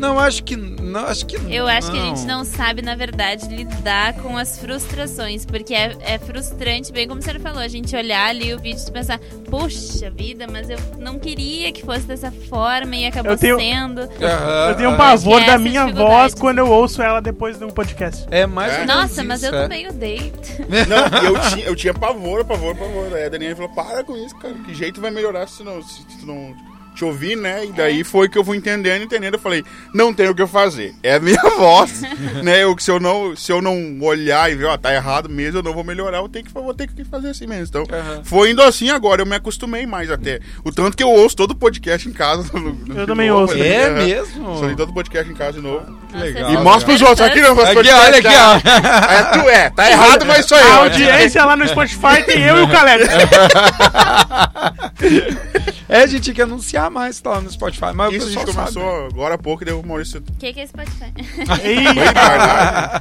Não, 0.00 0.18
acho 0.18 0.42
que 0.42 0.56
não. 0.56 1.04
Acho 1.06 1.26
que 1.26 1.36
Eu 1.54 1.66
acho 1.68 1.90
que 1.92 1.98
a 1.98 2.00
gente 2.00 2.22
não 2.24 2.42
sabe, 2.42 2.80
na 2.80 2.94
verdade, 2.94 3.46
lidar 3.54 4.14
com 4.14 4.36
as 4.36 4.58
frustrações. 4.58 5.44
Porque 5.44 5.74
é, 5.74 5.94
é 6.00 6.18
frustrante, 6.18 6.90
bem 6.90 7.06
como 7.06 7.20
você 7.20 7.38
falou, 7.38 7.58
a 7.60 7.68
gente 7.68 7.94
olhar 7.94 8.28
ali 8.30 8.54
o 8.54 8.58
vídeo 8.58 8.82
e 8.86 8.90
pensar, 8.90 9.20
puxa 9.50 10.10
vida, 10.10 10.46
mas 10.50 10.70
eu 10.70 10.78
não 10.98 11.18
queria 11.18 11.70
que 11.70 11.84
fosse 11.84 12.06
dessa 12.06 12.32
forma 12.48 12.96
e 12.96 13.04
acabou 13.04 13.32
Eu 13.32 13.38
tenho- 13.38 13.58
sendo. 13.58 14.00
Eu 14.00 14.74
tenho 14.76 14.90
um 14.90 14.96
pavor 14.96 15.44
da 15.44 15.58
minha 15.58 15.86
voz 15.88 16.32
quando 16.34 16.58
eu 16.58 16.68
ouço 16.70 17.02
ela 17.02 17.20
depois 17.20 17.58
do 17.58 17.68
podcast. 17.68 18.26
É 18.30 18.46
mais 18.46 18.72
ou 18.72 18.78
menos 18.80 18.94
Nossa, 18.94 19.22
mas 19.22 19.42
eu 19.42 19.54
é. 19.54 19.62
também 19.62 19.86
odeio. 19.86 20.32
Não, 20.88 21.28
eu 21.28 21.40
tinha, 21.50 21.64
eu 21.66 21.76
tinha 21.76 21.92
pavor, 21.92 22.42
pavor, 22.44 22.74
pavor. 22.74 23.12
Aí 23.14 23.24
a 23.24 23.28
Daniela 23.28 23.54
falou, 23.56 23.70
para 23.74 24.02
com 24.02 24.16
isso, 24.16 24.34
cara. 24.36 24.54
Que 24.64 24.74
jeito 24.74 24.98
vai 25.00 25.10
melhorar 25.10 25.46
se, 25.46 25.62
não, 25.62 25.82
se 25.82 26.02
tu 26.18 26.26
não 26.26 26.54
te 26.94 27.04
ouvir, 27.04 27.36
né? 27.36 27.64
E 27.64 27.72
daí 27.72 28.02
foi 28.04 28.28
que 28.28 28.36
eu 28.36 28.44
fui 28.44 28.56
entendendo, 28.56 29.02
entendendo. 29.02 29.34
Eu 29.34 29.40
falei, 29.40 29.64
não 29.94 30.12
tem 30.12 30.28
o 30.28 30.34
que 30.34 30.42
eu 30.42 30.48
fazer. 30.48 30.94
É 31.02 31.14
a 31.14 31.20
minha 31.20 31.40
voz, 31.56 32.02
né? 32.42 32.62
Eu, 32.62 32.76
se, 32.78 32.90
eu 32.90 32.98
não, 33.00 33.34
se 33.36 33.50
eu 33.52 33.62
não 33.62 33.98
olhar 34.02 34.50
e 34.50 34.54
ver, 34.56 34.66
ó, 34.66 34.76
tá 34.76 34.92
errado 34.92 35.28
mesmo, 35.28 35.58
eu 35.58 35.62
não 35.62 35.72
vou 35.72 35.84
melhorar, 35.84 36.18
eu 36.18 36.28
tenho 36.28 36.44
que, 36.44 36.52
vou 36.52 36.74
ter 36.74 36.88
que 36.88 37.04
fazer 37.04 37.30
assim 37.30 37.46
mesmo. 37.46 37.66
Então, 37.82 37.84
Aham. 37.96 38.22
foi 38.24 38.50
indo 38.50 38.62
assim 38.62 38.90
agora, 38.90 39.22
eu 39.22 39.26
me 39.26 39.34
acostumei 39.36 39.86
mais 39.86 40.10
até. 40.10 40.40
O 40.64 40.70
tanto 40.72 40.96
que 40.96 41.02
eu 41.02 41.08
ouço 41.10 41.36
todo 41.36 41.54
podcast 41.54 42.08
em 42.08 42.12
casa. 42.12 42.50
no- 42.58 42.72
no- 42.74 43.00
Eu 43.00 43.06
também 43.06 43.28
novo, 43.30 43.42
ouço. 43.42 43.54
né? 43.56 43.68
É 43.68 43.90
mesmo? 43.90 44.58
Só 44.58 44.66
li 44.66 44.76
todo 44.76 44.92
podcast 44.92 45.30
em 45.30 45.34
casa 45.34 45.52
de 45.52 45.60
novo. 45.60 45.86
Nossa, 46.12 46.24
legal. 46.24 46.50
E 46.50 46.56
é 46.56 46.60
mostra 46.60 46.86
pros 46.86 47.02
outros, 47.02 47.20
aqui 47.20 47.40
não, 47.40 47.52
Aqui, 47.60 47.74
podcast, 47.74 48.00
olha 48.06 48.18
aqui, 48.18 48.28
tá? 48.28 48.60
ó. 48.66 48.70
É, 49.10 49.22
tu 49.42 49.48
é, 49.48 49.70
tá 49.70 49.90
errado, 49.90 50.26
mas 50.26 50.46
sou 50.46 50.56
A 50.58 50.60
eu. 50.60 50.72
audiência 50.82 51.44
lá 51.44 51.56
no 51.56 51.66
Spotify 51.68 52.22
tem 52.26 52.42
eu 52.42 52.58
e 52.58 52.62
o 52.62 52.68
Caleb. 52.68 53.04
É, 55.90 56.02
a 56.02 56.06
gente 56.06 56.22
tinha 56.22 56.34
que 56.34 56.42
anunciar 56.42 56.88
mais 56.88 57.20
tá 57.20 57.30
lá 57.30 57.40
no 57.40 57.50
Spotify. 57.50 57.86
Mas 57.92 58.14
Isso 58.14 58.28
a 58.28 58.30
gente 58.30 58.54
começou 58.54 58.82
sabe. 58.82 59.06
agora 59.12 59.34
há 59.34 59.38
pouco 59.38 59.64
e 59.64 59.66
deu 59.66 59.80
o 59.80 59.84
Maurício. 59.84 60.20
O 60.20 60.38
que, 60.38 60.52
que 60.52 60.60
é 60.60 60.66
Spotify? 60.68 61.12
Ei. 61.66 61.84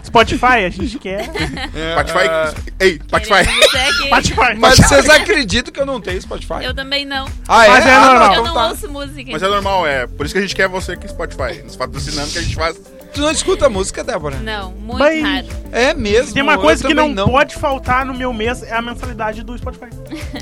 Spotify, 0.05 0.45
a 0.65 0.69
gente 0.69 0.97
quer. 0.97 1.25
Spotify. 1.25 2.63
Ei, 2.79 2.99
Spotify. 3.07 3.43
Você 3.43 3.77
aqui. 3.77 4.05
Spotify. 4.09 4.57
Mas 4.57 4.77
vocês 4.79 5.07
acreditam 5.07 5.71
que 5.71 5.79
eu 5.79 5.85
não 5.85 6.01
tenho 6.01 6.19
Spotify? 6.19 6.63
Eu 6.63 6.73
também 6.73 7.05
não. 7.05 7.25
Ah, 7.47 7.67
Mas 7.67 7.85
é 7.85 7.93
Ah, 7.93 8.05
normal. 8.05 8.25
Eu 8.25 8.31
então 8.31 8.45
não 8.45 8.53
tá. 8.55 8.67
ouço 8.69 8.89
música. 8.89 9.31
Mas 9.31 9.43
é 9.43 9.47
normal, 9.47 9.85
é. 9.87 10.07
Por 10.07 10.25
isso 10.25 10.33
que 10.33 10.39
a 10.39 10.41
gente 10.41 10.55
quer 10.55 10.67
você 10.67 10.93
aqui, 10.93 11.07
Spotify. 11.07 11.61
Nos 11.63 11.75
patrocinando 11.75 12.31
que 12.31 12.39
a 12.39 12.41
gente 12.41 12.55
faz. 12.55 12.75
Tu 13.13 13.21
não 13.21 13.31
escuta 13.31 13.67
música, 13.69 14.03
Débora? 14.03 14.37
Não, 14.37 14.71
muito 14.71 14.99
Mas- 14.99 15.21
raro. 15.21 15.47
É 15.71 15.93
mesmo. 15.93 16.33
Tem 16.33 16.43
uma 16.43 16.57
coisa 16.57 16.81
que 16.87 16.93
também 16.95 17.13
não, 17.13 17.27
pode 17.29 17.55
faltar 17.55 18.05
no 18.05 18.13
meu 18.13 18.31
mês 18.33 18.63
é 18.63 18.73
a 18.73 18.81
mensalidade 18.81 19.43
do 19.43 19.57
Spotify. 19.57 19.87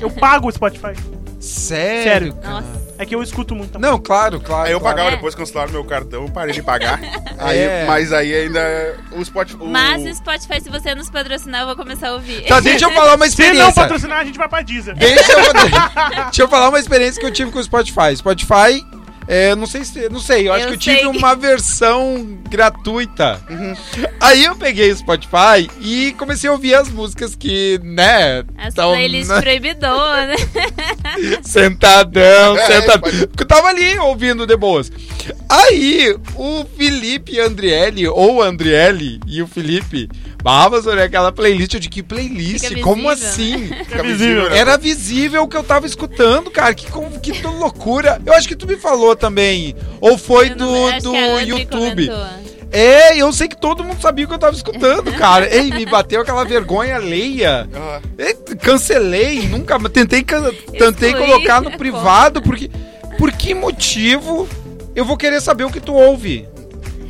Eu 0.00 0.10
pago 0.10 0.48
o 0.48 0.52
Spotify. 0.52 0.92
Sério? 1.40 2.02
Sério. 2.02 2.34
cara? 2.34 2.54
Nossa. 2.54 2.88
É 2.98 3.06
que 3.06 3.14
eu 3.14 3.22
escuto 3.22 3.54
muito. 3.54 3.78
Não, 3.78 3.96
claro, 3.98 4.40
claro. 4.40 4.66
Aí 4.66 4.72
eu 4.72 4.80
claro. 4.80 4.96
pagava 4.96 5.12
É. 5.12 5.16
depois 5.16 5.32
cancelaram 5.34 5.70
meu 5.70 5.84
cartão, 5.84 6.26
parei 6.28 6.52
de 6.52 6.62
pagar. 6.62 6.98
Aí, 7.38 7.58
É. 7.58 7.84
Mas 7.86 8.12
aí 8.12 8.34
ainda 8.34 8.96
o 9.12 9.24
Spotify. 9.24 9.56
o- 9.62 9.66
Mas 9.66 10.04
o 10.04 10.14
Spotify, 10.16 10.60
se 10.60 10.68
você 10.68 10.94
nos 10.96 11.08
patrocinar, 11.08 11.60
eu 11.60 11.66
vou 11.68 11.76
começar 11.76 12.08
a 12.08 12.14
ouvir. 12.14 12.44
Tá, 12.46 12.58
deixa 12.58 12.86
eu 12.86 12.92
falar 12.92 13.14
uma 13.14 13.24
Se 13.26 13.30
experiência. 13.30 13.64
não 13.66 13.72
patrocinar, 13.72 14.18
a 14.18 14.24
gente 14.24 14.36
vai 14.36 14.48
pra 14.48 14.62
Deezer. 14.62 14.96
Deixa 14.96 15.32
eu, 15.32 15.52
deixa 16.24 16.42
eu 16.42 16.48
falar 16.48 16.70
uma 16.70 16.80
experiência 16.80 17.20
que 17.20 17.26
eu 17.26 17.30
tive 17.30 17.52
com 17.52 17.60
o 17.60 17.62
Spotify. 17.64 18.16
Spotify, 18.16 18.84
é, 19.28 19.54
não 19.54 19.66
sei 19.66 19.84
se. 19.84 20.08
Não 20.08 20.18
sei, 20.20 20.48
eu 20.48 20.52
acho 20.54 20.64
Eu 20.64 20.68
que 20.70 20.74
eu 20.74 20.78
tive 20.78 20.96
sei. 20.98 21.06
uma 21.06 21.36
versão 21.36 22.38
gratuita. 22.48 23.40
Uhum. 23.50 23.74
Aí 24.20 24.44
eu 24.44 24.56
peguei 24.56 24.90
o 24.90 24.96
Spotify 24.96 25.68
e 25.80 26.12
comecei 26.18 26.48
a 26.48 26.52
ouvir 26.52 26.74
as 26.74 26.88
músicas 26.88 27.36
que, 27.36 27.78
né? 27.84 28.42
As 28.56 28.72
tão 28.74 28.90
playlists 28.92 29.28
na- 29.28 29.42
proibidonas. 29.42 30.40
Sentadão, 31.42 32.56
É, 32.56 32.66
sentadão. 32.66 33.10
eu 33.38 33.46
tava 33.46 33.68
ali 33.68 33.98
ouvindo 33.98 34.46
de 34.46 34.56
boas. 34.56 34.90
Aí, 35.48 36.16
o 36.34 36.64
Felipe 36.76 37.38
Andrielli, 37.40 38.06
ou 38.08 38.42
Andrielli 38.42 39.20
e 39.26 39.42
o 39.42 39.46
Felipe, 39.46 40.08
Babas, 40.42 40.86
olha 40.86 41.04
aquela 41.04 41.32
playlist. 41.32 41.74
Eu 41.74 41.80
de 41.80 41.88
que 41.88 42.02
playlist? 42.02 42.80
Como 42.80 43.08
assim? 43.08 43.66
Fica 43.84 44.02
visível, 44.02 44.48
né? 44.50 44.58
Era 44.58 44.76
visível 44.78 45.42
o 45.42 45.48
que 45.48 45.56
eu 45.56 45.64
tava 45.64 45.86
escutando, 45.86 46.50
cara. 46.50 46.72
Que, 46.74 46.86
que 47.20 47.46
loucura. 47.46 48.20
Eu 48.24 48.32
acho 48.34 48.46
que 48.48 48.56
tu 48.56 48.66
me 48.66 48.76
falou 48.76 49.14
também. 49.16 49.74
Ou 50.00 50.16
foi 50.16 50.50
Eu 50.50 50.56
do, 50.56 50.66
não- 50.66 50.98
do 51.00 51.40
YouTube. 51.40 52.10
É, 52.70 53.16
eu 53.16 53.32
sei 53.32 53.48
que 53.48 53.56
todo 53.56 53.82
mundo 53.82 54.00
sabia 54.00 54.26
o 54.26 54.28
que 54.28 54.34
eu 54.34 54.38
tava 54.38 54.54
escutando, 54.54 55.10
cara. 55.16 55.52
Ei, 55.54 55.70
me 55.70 55.86
bateu 55.86 56.20
aquela 56.20 56.44
vergonha 56.44 56.96
alheia. 56.96 57.68
Ah, 57.74 58.00
É, 58.18 58.34
Cancelei, 58.56 59.48
nunca. 59.48 59.78
Tentei, 59.88 60.22
can- 60.22 60.52
tentei 60.78 61.10
Excluí, 61.10 61.26
colocar 61.30 61.60
no 61.60 61.70
privado, 61.78 62.40
porque. 62.42 62.70
Por 63.18 63.32
que 63.32 63.52
motivo 63.52 64.48
eu 64.94 65.04
vou 65.04 65.16
querer 65.16 65.40
saber 65.40 65.64
o 65.64 65.70
que 65.70 65.80
tu 65.80 65.92
ouve? 65.92 66.46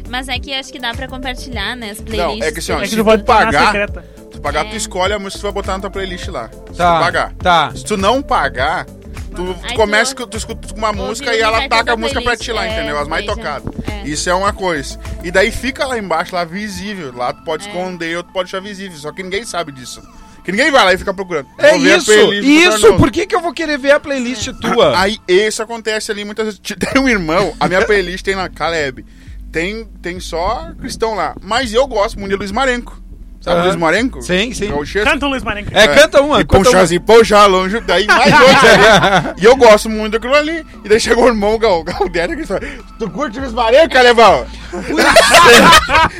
Mas 0.09 0.29
é 0.29 0.39
que 0.39 0.53
acho 0.55 0.73
que 0.73 0.79
dá 0.79 0.93
pra 0.95 1.07
compartilhar, 1.09 1.77
né? 1.77 1.91
As 1.91 2.01
playlists. 2.01 2.39
Não, 2.41 2.47
é 2.47 2.53
que 2.53 2.59
assim, 2.61 2.73
ó, 2.73 2.79
É 2.79 2.83
que 2.83 2.89
se 2.89 2.95
tu 2.97 2.99
tu 2.99 3.05
vai 3.05 3.19
tornar 3.19 3.45
pagar, 3.53 3.91
tu 4.31 4.41
pagar, 4.41 4.67
É. 4.67 4.71
tu 4.71 4.77
escolhe 4.77 5.13
a 5.13 5.19
música 5.19 5.39
que 5.39 5.41
tu 5.41 5.43
vai 5.43 5.53
botar 5.53 5.73
na 5.73 5.81
tua 5.81 5.91
playlist 5.91 6.29
lá. 6.29 6.49
Se 6.71 6.77
Tá. 6.79 6.99
tu 6.99 7.05
pagar. 7.05 7.33
Tá. 7.35 7.73
Se 7.75 7.85
tu 7.85 7.97
não 7.97 8.23
pagar, 8.23 8.85
tu 8.87 9.55
tu 9.55 9.75
começa, 9.75 10.15
que 10.15 10.27
tu 10.27 10.37
escuta 10.37 10.75
uma 10.75 10.93
música 10.93 11.35
e 11.35 11.41
ela 11.41 11.69
taca 11.69 11.93
a 11.93 11.97
música 11.97 12.21
pra 12.23 12.37
ti 12.37 12.51
lá, 12.53 12.61
playlist. 12.63 12.79
entendeu? 12.79 12.97
É, 12.99 13.03
As 13.03 13.09
mais 13.09 13.27
tocadas. 13.27 13.73
é. 13.89 14.09
Isso 14.09 14.29
é 14.31 14.35
uma 14.35 14.53
coisa. 14.53 14.99
E 15.23 15.31
daí 15.31 15.51
fica 15.51 15.85
lá 15.87 15.99
embaixo, 15.99 16.35
lá 16.35 16.45
visível. 16.45 17.13
Lá 17.15 17.33
tu 17.33 17.43
pode 17.45 17.67
É. 17.67 17.69
esconder 17.69 18.17
ou 18.17 18.23
tu 18.23 18.33
pode 18.33 18.51
deixar 18.51 18.61
visível. 18.67 18.97
Só 18.99 19.13
que 19.13 19.23
ninguém 19.23 19.45
sabe 19.45 19.71
disso. 19.73 20.01
Que 20.45 20.53
ninguém 20.53 20.71
vai 20.71 20.83
lá 20.83 20.95
e 20.95 20.97
fica 20.99 21.13
procurando. 21.13 21.47
É 21.59 21.77
isso, 21.77 22.07
playlist 22.07 22.49
isso. 22.49 22.95
Por 22.97 23.11
que, 23.11 23.27
que 23.27 23.35
eu 23.35 23.41
vou 23.43 23.53
querer 23.53 23.77
ver 23.77 23.91
a 23.91 24.01
playlist 24.01 24.49
tua? 24.63 24.99
Aí 24.99 25.19
isso 25.29 25.63
acontece 25.63 26.11
ali 26.11 26.25
muitas 26.25 26.47
vezes. 26.47 26.61
Tem 26.91 27.03
um 27.03 27.07
irmão, 27.07 27.55
a 27.61 27.69
minha 27.69 27.85
playlist 27.85 28.25
tem 28.25 28.35
lá, 28.35 28.49
Caleb. 28.49 29.05
Tem, 29.51 29.85
tem 30.03 30.21
só 30.21 30.73
cristão 30.79 31.15
lá. 31.15 31.35
Mas 31.43 31.73
eu 31.73 31.87
gosto 31.87 32.19
muito 32.19 32.31
de 32.31 32.37
Luiz 32.37 32.53
Marenco. 32.53 33.03
Sabe 33.41 33.59
Aham. 33.61 33.67
Luiz 33.67 33.77
Marenco? 33.77 34.21
Sim, 34.21 34.53
sim. 34.53 34.69
Gauchesco. 34.69 35.09
Canta 35.09 35.27
o 35.27 35.29
Luiz 35.31 35.43
Marenco. 35.43 35.71
É, 35.73 35.87
canta 35.89 36.21
uma. 36.21 36.41
E 36.41 36.43
uma. 36.43 36.45
Ponchazinho, 36.45 37.01
Ponchá, 37.01 37.47
longe, 37.47 37.81
daí 37.81 38.07
mais 38.07 38.33
ali. 38.35 39.35
E 39.41 39.45
eu 39.45 39.57
gosto 39.57 39.89
muito 39.89 40.13
daquilo 40.15 40.35
ali. 40.35 40.67
E 40.85 40.89
daí 40.89 40.99
chegou 40.99 41.25
o 41.25 41.29
irmão 41.29 41.57
Gal, 41.57 41.85
Galdério 41.85 42.37
que 42.37 42.45
falou: 42.45 42.63
Tu 42.99 43.11
curte 43.11 43.39
Luiz 43.39 43.53
Marenco, 43.53 43.91
Calebão? 43.91 44.45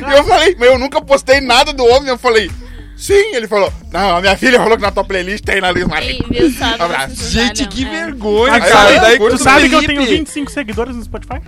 e 0.07 0.17
eu 0.17 0.23
falei, 0.23 0.55
mas 0.57 0.69
eu 0.69 0.79
nunca 0.79 1.01
postei 1.01 1.41
nada 1.41 1.73
do 1.73 1.85
homem. 1.85 2.09
Eu 2.09 2.17
falei, 2.17 2.49
sim. 2.95 3.35
Ele 3.35 3.47
falou, 3.47 3.71
não, 3.91 4.15
a 4.15 4.21
minha 4.21 4.37
filha 4.37 4.57
falou 4.57 4.77
que 4.77 4.83
na 4.83 4.91
tua 4.91 5.03
playlist 5.03 5.43
tem 5.43 5.59
lá 5.59 5.71
Luiz 5.71 5.85
E 5.85 5.89
Marenco. 5.89 6.33
Gente, 7.13 7.67
que 7.67 7.85
é. 7.85 7.89
vergonha, 7.89 8.59
cara. 8.61 8.93
eu 8.93 9.01
Daí 9.01 9.19
Tu 9.19 9.37
sabe 9.37 9.67
que 9.67 9.75
eu 9.75 9.85
tenho 9.85 10.05
25 10.05 10.49
seguidores 10.49 10.95
no 10.95 11.03
Spotify? 11.03 11.41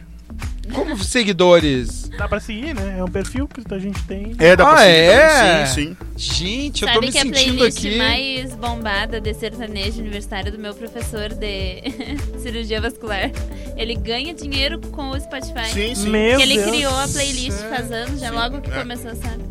Como 0.74 0.98
seguidores? 1.04 2.10
Dá 2.18 2.28
pra 2.28 2.40
seguir, 2.40 2.74
né? 2.76 2.96
É 3.00 3.04
um 3.04 3.08
perfil 3.08 3.48
que 3.48 3.62
a 3.74 3.80
gente 3.80 4.02
tem. 4.04 4.36
É, 4.40 4.56
dá 4.56 4.64
Ah, 4.66 4.68
pra 4.70 4.78
seguir 4.80 4.92
é? 4.92 5.66
Sim, 5.66 5.74
sim. 5.74 5.98
Gente, 6.18 6.82
eu 6.84 6.88
tô 6.90 6.94
Sabe 6.96 7.06
me 7.08 7.12
que 7.12 7.18
a 7.18 7.22
sentindo 7.22 7.56
playlist 7.58 7.78
aqui. 7.80 7.98
mais 7.98 8.56
bombada 8.56 9.20
de 9.22 9.34
sertanejo 9.34 10.00
universitário 10.00 10.52
do 10.52 10.60
meu 10.60 10.74
professor 10.74 11.30
de 11.30 11.82
cirurgia 12.42 12.80
vascular. 12.82 13.32
Ele 13.78 13.96
ganha 13.96 14.34
dinheiro 14.34 14.80
com 14.92 15.10
o 15.10 15.20
Spotify. 15.20 15.70
Sim, 15.74 15.96
sim. 15.96 16.10
Meu 16.10 16.40
ele 16.40 16.56
Deus. 16.58 16.70
criou 16.70 16.96
a 17.00 17.08
playlist 17.08 17.58
céu. 17.58 17.70
faz 17.70 17.92
anos, 17.92 18.20
já 18.20 18.30
Sim, 18.30 18.36
logo 18.36 18.62
que 18.62 18.70
é. 18.72 18.80
começou, 18.80 19.16
sabe? 19.16 19.44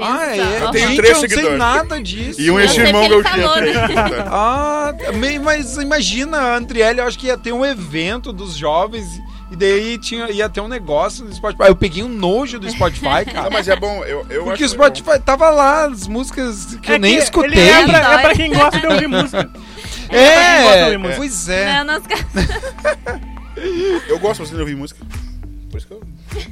Ah, 0.00 0.18
Pensa, 0.30 0.42
é? 0.42 0.64
ó. 0.64 0.70
tenho 0.70 0.96
três 0.96 1.08
eu 1.10 1.12
não 1.14 1.20
sei 1.20 1.28
seguidores. 1.28 1.58
nada 1.58 2.00
disso. 2.02 2.40
E 2.40 2.50
um 2.50 2.58
Eu 2.58 2.64
esse 2.64 2.74
sei 2.76 2.86
irmão 2.86 3.02
que 3.02 3.08
Gauchesco. 3.10 3.38
falou, 3.38 3.60
né? 3.60 4.24
Ah, 4.30 4.94
me- 5.14 5.38
mas 5.38 5.76
imagina, 5.76 6.38
a 6.38 6.56
Andriele, 6.56 7.00
eu 7.00 7.06
acho 7.06 7.18
que 7.18 7.26
ia 7.26 7.36
ter 7.36 7.52
um 7.52 7.64
evento 7.64 8.32
dos 8.32 8.54
jovens 8.56 9.06
e 9.52 9.56
daí 9.56 9.98
tinha, 9.98 10.30
ia 10.30 10.48
ter 10.48 10.60
um 10.60 10.68
negócio 10.68 11.24
no 11.24 11.32
Spotify. 11.32 11.64
Eu 11.68 11.76
peguei 11.76 12.02
um 12.02 12.08
nojo 12.08 12.58
do 12.58 12.68
Spotify, 12.70 13.04
Não, 13.26 13.32
cara. 13.34 13.50
mas 13.50 13.68
é 13.68 13.76
bom, 13.76 14.02
eu, 14.04 14.26
eu 14.30 14.44
Porque 14.44 14.64
o. 14.64 14.68
Spotify 14.68 15.18
tava 15.24 15.50
lá, 15.50 15.86
as 15.86 16.06
músicas 16.08 16.76
que 16.82 16.92
É 16.92 16.94
eu 16.94 16.98
nem 16.98 17.16
que 17.16 17.22
escutei. 17.22 17.50
Ele 17.58 17.70
é 17.70 17.86
pra, 17.86 17.98
é 18.14 18.18
pra 18.22 18.34
quem 18.34 18.52
gosta 18.52 18.80
de 18.80 18.86
ouvir 18.86 19.08
música. 19.08 19.50
É, 20.08 20.62
gosta 20.62 20.78
de 20.78 20.84
ouvir 20.84 20.98
música. 20.98 21.16
pois 21.18 21.48
é. 21.48 21.84
Não. 21.84 22.02
Eu 24.08 24.18
gosto 24.18 24.44
de 24.46 24.56
ouvir 24.60 24.76
música. 24.76 25.04
Por 25.70 25.78
isso 25.78 25.86
que 25.86 25.92
eu... 25.94 26.02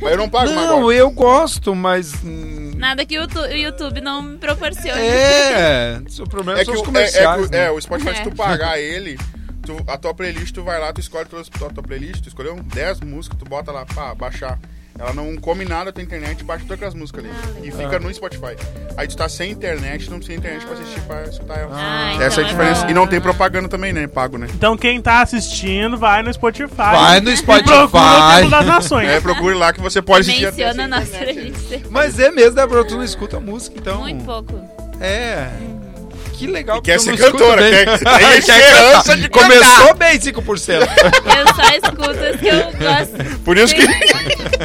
Mas 0.00 0.12
eu 0.12 0.18
não 0.18 0.28
pago 0.28 0.46
mais 0.54 0.68
Não, 0.68 0.78
agora. 0.78 0.96
eu 0.96 1.10
gosto, 1.10 1.74
mas. 1.74 2.14
hum, 2.24 2.72
Nada 2.76 3.04
que 3.04 3.18
o 3.18 3.26
YouTube, 3.54 4.00
não 4.00 4.22
me 4.22 4.36
proporcione. 4.38 5.00
É, 5.00 6.00
o 6.20 6.28
problema 6.28 6.60
É 6.60 6.64
que, 6.64 6.70
são 6.70 6.74
os 6.74 6.80
o, 6.80 6.82
é, 6.82 6.84
é, 6.84 6.86
comerciais. 6.86 7.50
né? 7.50 7.64
é, 7.66 7.70
o 7.70 7.80
Spotify, 7.80 8.14
se 8.14 8.20
É. 8.20 8.24
tu 8.24 8.30
pagar 8.32 8.78
ele, 8.78 9.18
tu- 9.64 9.84
a 9.86 9.96
tua 9.98 10.14
playlist, 10.14 10.54
tu 10.54 10.62
vai 10.62 10.78
lá, 10.80 10.92
tu 10.92 11.00
escolhe 11.00 11.26
todas 11.26 11.48
a 11.54 11.68
tua 11.70 11.82
playlist, 11.82 12.22
tu 12.22 12.28
escolheu 12.28 12.56
10 12.62 13.00
músicas, 13.00 13.38
tu 13.38 13.44
bota 13.44 13.70
lá 13.72 13.84
pra 13.84 14.14
baixar. 14.14 14.58
Ela 14.98 15.14
não 15.14 15.34
come 15.36 15.64
nada 15.64 15.86
da 15.86 15.92
tua 15.92 16.02
internet, 16.02 16.44
baixa 16.44 16.62
todas 16.64 16.74
aquelas 16.76 16.94
músicas 16.94 17.24
ali. 17.24 17.32
Ah, 17.32 17.60
e 17.66 17.70
fica 17.70 17.98
no 17.98 18.12
Spotify. 18.12 18.54
Aí 18.98 19.08
tu 19.08 19.16
tá 19.16 19.28
sem 19.30 19.50
internet, 19.52 20.10
não 20.10 20.18
precisa 20.18 20.36
internet 20.38 20.66
pra 20.66 20.74
assistir, 20.74 21.00
pra 21.02 21.22
escutar 21.22 21.58
ela. 21.58 21.70
Ah, 21.72 22.12
Essa 22.20 22.22
é 22.22 22.24
a 22.24 22.28
então 22.28 22.44
diferença. 22.44 22.84
bom. 22.84 22.90
E 22.90 22.94
não 22.94 23.06
tem 23.06 23.18
propaganda 23.18 23.66
também, 23.66 23.94
né? 23.94 24.06
Pago, 24.06 24.36
né? 24.36 24.46
Então 24.52 24.76
quem 24.76 25.00
tá 25.00 25.22
assistindo, 25.22 25.96
vai 25.96 26.22
no 26.22 26.30
Spotify. 26.30 26.74
Vai 26.76 27.20
no 27.20 27.30
E 27.30 27.42
procura 27.42 27.84
o 27.84 27.88
Spotify. 27.88 28.34
Templo 28.34 28.50
das 28.50 28.66
Nações. 28.66 29.08
É, 29.08 29.20
procure 29.20 29.54
lá 29.54 29.72
que 29.72 29.80
você 29.80 30.02
pode 30.02 30.28
assistir 30.28 30.44
Menciona 30.46 30.70
a 30.70 30.74
sem 30.74 30.86
nossa 30.88 31.02
internet. 31.22 31.34
playlist. 31.52 31.86
Mas 31.90 32.18
é 32.18 32.30
mesmo, 32.30 32.56
Débora, 32.56 32.84
tu 32.84 32.96
não 32.96 33.04
escuta 33.04 33.40
música, 33.40 33.76
então. 33.78 34.00
Muito 34.00 34.24
pouco. 34.24 34.60
É. 35.00 35.48
Que 36.40 36.46
legal. 36.46 36.78
E 36.78 36.80
quer 36.80 36.96
porque 36.96 37.10
eu 37.12 37.16
ser 37.16 37.22
cantora, 37.32 37.62
quer- 37.70 37.98
tem 37.98 38.06
Quer 38.18 38.38
esperança 38.38 39.02
cantar. 39.02 39.16
de 39.18 39.28
Começou 39.28 39.94
bem 39.94 40.18
5%. 40.18 40.80
Eu 41.36 41.54
só 41.54 41.70
escuto 41.74 42.24
as 42.24 42.40
que 42.40 42.48
eu 42.48 42.56
gosto. 42.78 43.40
Por 43.40 43.58
isso 43.58 43.74
que 43.74 43.86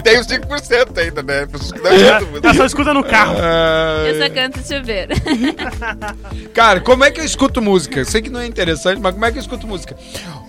tem 0.02 0.18
os 0.20 0.26
5% 0.26 0.98
ainda, 0.98 1.22
né? 1.22 1.46
Pessoas 1.46 1.72
que 1.74 1.80
não 1.82 1.92
escutam 1.94 2.28
música. 2.30 2.48
Ela 2.48 2.54
só 2.56 2.66
escuta 2.66 2.94
no 2.94 3.04
carro. 3.04 3.36
Eu 4.08 4.22
só 4.24 4.34
canto 4.34 4.60
chuveiro. 4.66 5.14
Cara, 6.56 6.80
como 6.80 7.04
é 7.04 7.12
que 7.12 7.20
eu 7.20 7.26
escuto 7.26 7.62
música? 7.62 8.00
Eu 8.00 8.06
sei 8.06 8.22
que 8.22 8.30
não 8.30 8.40
é 8.40 8.46
interessante, 8.48 9.02
mas 9.02 9.12
como 9.14 9.26
é 9.26 9.32
que 9.34 9.38
eu 9.38 9.42
escuto 9.42 9.68
música? 9.68 9.98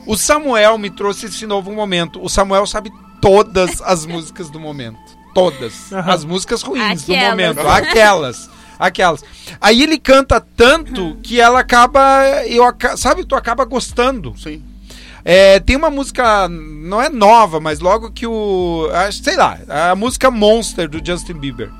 O 0.07 0.17
Samuel 0.17 0.79
me 0.79 0.91
trouxe 0.91 1.27
esse 1.27 1.45
novo 1.45 1.73
momento. 1.73 2.23
O 2.25 2.29
Samuel 2.29 2.67
sabe 2.67 2.91
todas 3.21 3.83
as 3.83 4.07
músicas 4.07 4.49
do 4.49 4.61
momento. 4.61 4.99
Todas. 5.35 5.93
Aham. 5.93 6.13
As 6.13 6.25
músicas 6.25 6.63
ruins 6.63 7.03
do 7.03 7.17
momento. 7.17 7.61
Aquelas. 7.67 8.49
Aquelas. 8.79 9.23
Aí 9.61 9.83
ele 9.83 9.99
canta 9.99 10.41
tanto 10.41 11.17
que 11.23 11.41
ela 11.41 11.61
acaba. 11.61 12.23
Eu, 12.47 12.65
sabe, 12.97 13.25
tu 13.25 13.35
acaba 13.35 13.65
gostando. 13.65 14.35
Sim. 14.39 14.63
É, 15.25 15.59
tem 15.59 15.75
uma 15.75 15.91
música, 15.91 16.49
não 16.49 17.03
é 17.03 17.09
nova, 17.09 17.59
mas 17.59 17.81
logo 17.81 18.13
que 18.13 18.27
o. 18.27 18.89
acho- 18.93 19.23
Sei 19.25 19.37
lá, 19.37 19.59
a 19.91 19.97
música 19.97 20.31
Monster 20.31 20.89
do 20.89 21.05
Justin 21.05 21.35
Bieber. 21.35 21.71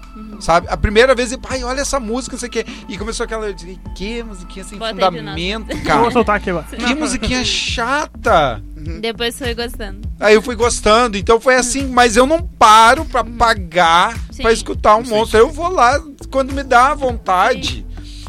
Sabe? 0.41 0.67
A 0.71 0.77
primeira 0.77 1.15
vez, 1.15 1.33
e, 1.33 1.39
pai, 1.39 1.63
olha 1.65 1.81
essa 1.81 1.99
música, 2.01 2.35
não 2.35 2.41
sei 2.41 2.49
o 2.49 2.53
quê. 2.53 2.65
E 2.89 2.97
começou 2.99 3.25
aquela. 3.25 3.47
Eu 3.47 3.53
disse, 3.55 3.79
que 3.95 4.23
musiquinha 4.23 4.65
sem 4.65 4.79
Bota 4.79 4.95
fundamento, 4.95 5.71
Eu 5.73 5.77
Vou 5.77 5.85
cara. 5.87 6.11
soltar 6.11 6.37
aqui. 6.37 6.51
Que 6.77 6.95
musiquinha 6.95 7.45
chata. 7.45 8.63
Depois 9.01 9.37
fui 9.37 9.55
gostando. 9.55 10.09
Aí 10.21 10.35
eu 10.35 10.43
fui 10.43 10.55
gostando, 10.55 11.17
então 11.19 11.41
foi 11.41 11.57
assim, 11.57 11.87
mas 11.89 12.17
eu 12.17 12.27
não 12.27 12.41
paro 12.43 13.05
pra 13.05 13.25
pagar 13.25 14.17
Sim. 14.31 14.43
pra 14.43 14.53
escutar 14.53 14.97
um 14.97 15.05
Sim. 15.05 15.11
monstro. 15.11 15.39
Eu 15.39 15.51
vou 15.51 15.69
lá 15.69 16.01
quando 16.31 16.53
me 16.53 16.63
dá 16.63 16.93
a 16.93 16.95
vontade. 16.95 17.85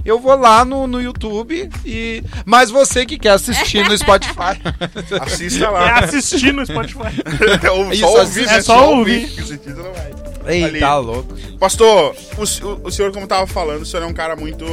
Eu 0.07 0.19
vou 0.19 0.35
lá 0.35 0.63
no, 0.65 0.87
no 0.87 1.01
YouTube 1.01 1.69
e. 1.85 2.23
Mas 2.45 2.69
você 2.71 3.05
que 3.05 3.17
quer 3.17 3.31
assistir 3.31 3.87
no 3.87 3.97
Spotify. 3.97 4.59
Assista 5.21 5.65
É 5.65 5.69
lá. 5.69 5.99
assistir 5.99 6.53
no 6.53 6.65
Spotify. 6.65 7.21
Ou 7.71 7.91
Isso, 7.93 8.01
só 8.01 8.19
ouvir, 8.19 8.43
é 8.43 8.45
né? 8.47 8.61
só 8.61 8.89
ouvir. 8.95 9.23
Assistir 9.39 9.75
não 9.75 9.91
vai. 9.93 10.13
Ei, 10.47 10.63
Ali. 10.63 10.79
tá 10.79 10.95
louco. 10.97 11.35
Pastor, 11.59 12.15
o, 12.37 12.41
o- 12.67 12.81
o 12.87 12.91
senhor, 12.91 13.11
como 13.11 13.27
tava 13.27 13.45
falando, 13.45 13.81
o 13.81 13.85
senhor 13.85 14.03
é 14.03 14.05
um 14.07 14.13
cara 14.13 14.35
muito. 14.35 14.65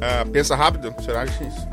ah, 0.00 0.24
pensa 0.32 0.56
rápido? 0.56 0.94
O 0.98 1.02
senhor 1.02 1.18
acha 1.18 1.44
isso? 1.44 1.68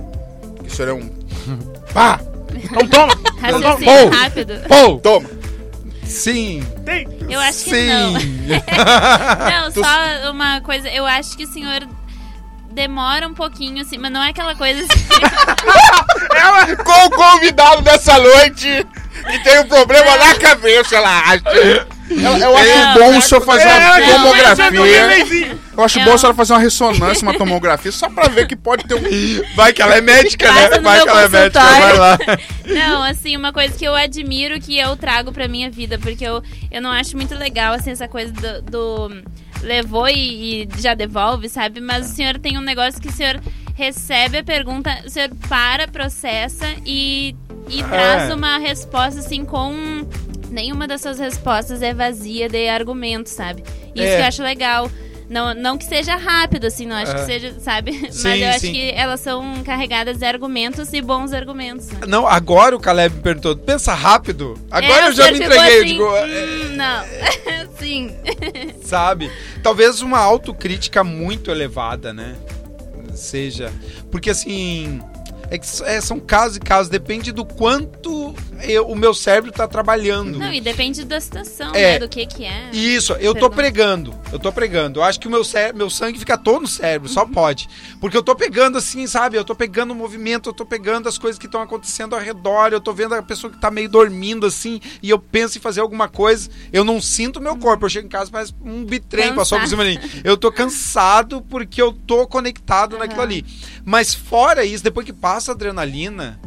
Que 0.64 0.68
o 0.68 0.76
senhor 0.76 0.90
é 0.90 0.94
um. 0.94 1.10
Pá! 1.94 2.20
Então 2.62 2.86
toma. 2.88 3.14
Raciocínio 3.40 3.86
Bom. 3.86 4.10
rápido. 4.10 4.54
Pô! 4.68 4.98
Toma! 4.98 5.30
Sim! 6.04 6.64
Tem. 6.84 7.08
Eu 7.30 7.40
acho 7.40 7.66
que 7.66 7.70
Sim! 7.70 7.88
não. 7.88 8.12
Não, 8.14 9.72
só 9.72 10.32
uma 10.32 10.60
coisa. 10.62 10.90
Eu 10.90 11.06
acho 11.06 11.38
que 11.38 11.44
o 11.44 11.48
senhor 11.48 11.88
demora 12.80 13.28
um 13.28 13.34
pouquinho, 13.34 13.82
assim, 13.82 13.98
mas 13.98 14.10
não 14.10 14.24
é 14.24 14.30
aquela 14.30 14.56
coisa 14.56 14.80
assim. 14.82 15.10
Com 16.86 17.06
o 17.06 17.10
convidado 17.12 17.82
dessa 17.82 18.18
noite 18.18 18.88
que 19.30 19.44
tem 19.44 19.60
um 19.60 19.68
problema 19.68 20.16
na 20.16 20.36
cabeça, 20.36 20.96
ela 20.96 21.20
acha. 21.20 21.44
Eu, 22.10 22.38
eu 22.38 22.58
acho 22.58 22.70
Não, 22.80 22.94
bom 22.96 23.18
o 23.18 23.22
senhor 23.22 23.42
fazer 23.42 23.68
É, 23.68 23.74
uma 23.76 23.80
não, 23.80 23.90
mas 23.90 24.00
eu 24.00 24.08
tô 24.08 24.22
tomografia. 24.24 25.58
Eu 25.78 25.84
acho 25.84 26.00
bom 26.06 26.14
a 26.14 26.18
senhora 26.18 26.36
fazer 26.36 26.54
uma 26.54 26.60
ressonância, 26.60 27.22
uma 27.24 27.38
tomografia, 27.38 27.92
só 27.92 28.10
pra 28.10 28.30
ver 28.30 28.48
que 28.48 28.56
pode 28.56 28.86
ter 28.86 28.96
um. 28.96 29.02
Vai 29.56 29.74
que 29.74 29.82
ela 29.82 29.96
é 29.96 30.02
médica, 30.02 30.48
Passa 30.48 30.70
né? 30.70 30.78
no 30.78 30.84
Vai 30.84 30.96
meu 30.98 31.04
que 31.06 31.10
ela 31.12 31.22
é 31.24 31.30
médica, 31.30 31.60
consultório. 31.60 31.98
vai 31.98 31.98
lá. 31.98 32.18
Não, 32.66 33.04
assim, 33.04 33.36
uma 33.36 33.52
coisa 33.52 33.78
que 33.78 33.84
eu 33.86 33.94
admiro 33.96 34.60
que 34.62 34.78
eu 34.80 34.96
trago 34.96 35.32
pra 35.34 35.48
minha 35.50 35.70
vida, 35.70 36.00
porque 36.00 36.24
eu, 36.26 36.42
eu 36.72 36.82
não 36.82 36.92
acho 36.92 37.16
muito 37.18 37.36
legal, 37.36 37.74
assim, 37.74 37.92
essa 37.92 38.08
coisa 38.08 38.32
do. 38.32 38.62
do 38.62 39.24
levou 39.62 40.08
e, 40.08 40.64
e 40.64 40.70
já 40.78 40.94
devolve, 40.94 41.50
sabe? 41.50 41.80
Mas 41.80 42.12
o 42.12 42.16
senhor 42.16 42.38
tem 42.40 42.58
um 42.58 42.62
negócio 42.62 43.00
que 43.02 43.08
o 43.08 43.12
senhor 43.12 43.40
recebe 43.76 44.40
a 44.40 44.44
pergunta, 44.44 44.90
o 45.06 45.10
senhor 45.10 45.30
para, 45.48 45.88
processa 45.88 46.66
e, 46.86 47.36
e 47.70 47.84
traz 47.84 48.32
uma 48.34 48.58
resposta, 48.58 49.20
assim, 49.20 49.46
com. 49.46 50.06
Nenhuma 50.50 50.88
das 50.88 51.02
suas 51.02 51.20
respostas 51.20 51.84
é 51.84 51.94
vazia 51.94 52.50
de 52.50 52.68
argumento, 52.68 53.30
sabe? 53.30 53.64
Isso 53.94 54.04
É. 54.04 54.16
que 54.16 54.22
eu 54.24 54.26
acho 54.26 54.42
legal. 54.44 54.90
Não, 55.30 55.54
não 55.54 55.78
que 55.78 55.86
seja 55.86 56.16
rápido, 56.16 56.66
assim, 56.66 56.86
não 56.88 56.96
acho 56.96 57.12
É. 57.12 57.16
que 57.16 57.26
seja, 57.26 57.60
sabe? 57.60 57.92
Mas 58.02 58.16
Sim, 58.16 58.38
eu 58.40 58.50
acho 58.50 58.60
sim. 58.62 58.74
que 58.74 58.92
elas 58.92 59.20
são 59.20 59.62
carregadas 59.64 60.18
de 60.18 60.26
argumentos 60.26 60.92
e 60.92 61.02
bons 61.02 61.32
argumentos. 61.34 61.88
Né? 61.90 62.00
Não, 62.08 62.26
agora 62.28 62.76
o 62.76 62.80
Caleb 62.80 63.16
me 63.18 63.22
perguntou, 63.22 63.56
pensa 63.56 63.94
rápido. 63.94 64.56
Agora 64.72 65.06
É, 65.06 65.08
eu 65.08 65.12
já 65.14 65.32
me 65.32 65.38
entreguei, 65.38 65.58
eu 65.78 65.82
assim, 65.82 65.86
digo, 65.86 66.16
é, 66.16 66.26
"Hum, 66.26 66.76
não. 66.76 67.70
Sim. 67.80 68.16
sabe? 68.84 69.32
Talvez 69.64 70.02
uma 70.02 70.20
autocrítica 70.20 71.04
muito 71.04 71.50
elevada, 71.52 72.12
né? 72.12 72.36
Seja. 73.14 73.72
Porque 74.12 74.30
assim. 74.30 75.02
É 75.50 75.58
que 75.58 75.68
é, 75.84 76.00
são 76.02 76.20
casos 76.20 76.58
e 76.58 76.60
casos, 76.60 76.90
depende 76.90 77.32
do 77.32 77.44
quanto 77.46 78.34
eu- 78.62 78.88
o 78.88 78.96
meu 78.96 79.14
cérebro 79.14 79.52
tá 79.52 79.68
trabalhando. 79.68 80.38
Não, 80.40 80.52
e 80.54 80.60
depende 80.62 81.04
da 81.06 81.20
situação, 81.20 81.74
É. 81.74 81.94
né? 81.94 82.00
Do 82.00 82.08
que 82.10 82.26
que 82.26 82.46
é. 82.46 82.70
Isso, 82.72 83.14
eu 83.14 83.34
tô 83.34 83.50
Pergunta. 83.50 83.56
pregando. 83.56 84.16
Eu 84.32 84.40
tô 84.40 84.52
pregando. 84.52 85.00
Eu 85.00 85.04
acho 85.04 85.20
que 85.20 85.28
o 85.28 85.32
meu, 85.32 85.44
cé 85.44 85.74
meu 85.74 85.90
sangue 85.90 86.20
fica 86.20 86.38
todo 86.38 86.62
no 86.62 86.68
cérebro, 86.68 87.10
só 87.10 87.26
pode. 87.26 87.68
Porque 88.00 88.16
eu 88.16 88.22
tô 88.24 88.36
pegando 88.36 88.78
assim, 88.78 89.08
sabe? 89.08 89.38
Eu 89.38 89.44
tô 89.44 89.56
pegando 89.56 89.92
o 89.92 89.96
movimento, 89.96 90.50
eu 90.50 90.54
tô 90.54 90.66
pegando 90.66 91.08
as 91.10 91.18
coisas 91.18 91.40
que 91.40 91.46
estão 91.46 91.62
acontecendo 91.62 92.16
ao 92.16 92.22
redor, 92.22 92.72
eu 92.72 92.82
tô 92.82 92.94
vendo 92.94 93.16
a 93.16 93.22
pessoa 93.24 93.52
que 93.52 93.60
tá 93.60 93.72
meio 93.72 93.90
dormindo 93.90 94.46
assim, 94.46 94.80
e 95.02 95.10
eu 95.10 95.18
penso 95.20 95.58
em 95.58 95.62
fazer 95.62 95.82
alguma 95.82 96.08
coisa. 96.08 96.50
Eu 96.72 96.84
não 96.84 97.02
sinto 97.02 97.40
meu 97.42 97.56
corpo. 97.58 97.86
Eu 97.86 97.90
chego 97.90 98.08
em 98.08 98.10
casa, 98.10 98.30
parece 98.32 98.54
um 98.64 98.84
bitrem 98.86 99.34
passou 99.34 99.60
por 99.60 99.68
cima 99.68 99.84
de 99.86 99.98
mim. 99.98 100.10
Eu 100.24 100.38
tô 100.38 100.52
cansado 100.52 101.42
porque 101.42 101.82
eu 101.82 101.92
tô 101.94 102.28
conectado 102.28 102.98
naquilo 102.98 103.22
ali. 103.22 103.46
Mas 103.86 104.14
fora 104.14 104.64
isso, 104.66 104.84
depois 104.84 105.06
que 105.06 105.14
passa 105.14 105.39
a 105.48 105.54
adrenalina. 105.54 106.40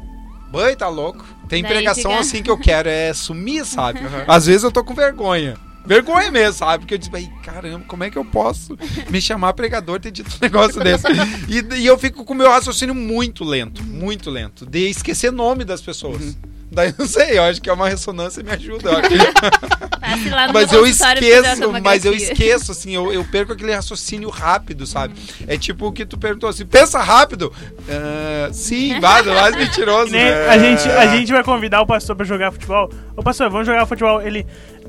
Boi, 0.51 0.77
tá 0.77 0.89
louco. 0.89 1.25
Tem 1.49 1.63
Daí 1.63 1.73
pregação 1.73 2.11
fica- 2.11 2.21
assim 2.21 2.43
que 2.43 2.51
eu 2.51 2.59
quero, 2.59 2.89
é 2.89 3.13
sumir, 3.15 3.65
sabe? 3.65 4.01
Às 4.29 4.47
vezes 4.47 4.63
eu 4.63 4.71
tô 4.73 4.85
com 4.85 4.95
vergonha. 4.95 5.57
Vergonha 5.85 6.31
mesmo, 6.31 6.53
sabe? 6.59 6.81
Porque 6.81 6.95
eu 6.95 6.99
disse, 6.99 7.11
"Ai, 7.13 7.29
caramba, 7.43 7.85
como 7.89 8.05
é 8.05 8.11
que 8.11 8.17
eu 8.17 8.25
posso 8.25 8.79
me 9.11 9.21
chamar 9.21 9.53
pregador 9.55 9.99
ter 9.99 10.11
dito 10.13 10.31
um 10.31 10.39
negócio 10.41 10.79
desse? 10.85 11.07
E, 11.49 11.81
e 11.81 11.87
eu 11.87 11.99
fico 11.99 12.25
com 12.25 12.35
o 12.35 12.37
meu 12.37 12.49
raciocínio 12.49 12.95
muito 12.95 13.43
lento, 13.43 13.83
muito 13.83 14.31
lento, 14.31 14.65
de 14.65 14.89
esquecer 14.89 15.33
nome 15.33 15.65
das 15.65 15.81
pessoas. 15.81 16.37
Daí 16.71 16.95
não 16.97 17.07
sei, 17.07 17.37
eu 17.39 17.43
acho 17.43 17.61
que 17.61 17.69
é 17.69 17.73
uma 17.73 17.89
ressonância 17.89 18.41
e 18.41 18.45
me 18.45 18.51
ajuda. 18.53 18.91
lá 20.31 20.47
no 20.49 20.53
mas 20.53 20.71
meu 20.71 20.81
eu 20.81 20.87
esqueço, 20.87 21.73
mas 21.83 22.05
eu 22.05 22.13
esqueço, 22.15 22.73
assim, 22.73 22.95
eu, 22.95 23.13
eu 23.13 23.25
perco 23.25 23.53
aquele 23.53 23.75
raciocínio 23.75 24.29
rápido, 24.31 24.87
sabe? 24.87 25.15
É 25.47 25.57
tipo 25.59 25.87
o 25.87 25.93
que 25.93 26.05
tu 26.07 26.19
perguntou 26.19 26.49
assim, 26.49 26.67
pensa 26.67 26.99
rápido. 27.01 27.53
Ah, 27.89 28.49
sim, 28.53 28.99
vai, 29.01 29.23
mais 29.23 29.57
mentiroso. 29.57 30.11
Né? 30.13 30.49
a, 30.49 30.59
gente, 30.59 30.89
a 30.89 31.07
gente 31.09 31.33
vai 31.33 31.43
convidar 31.45 31.81
o 31.81 31.87
pastor 31.87 32.15
pra 32.17 32.25
jogar 32.25 32.53
futebol. 32.53 32.91
Ô 33.17 33.23
pastor, 33.23 33.51
vamos 33.51 33.67
jogar 33.67 33.87
futebol. 33.87 34.21
Ele. 34.23 34.47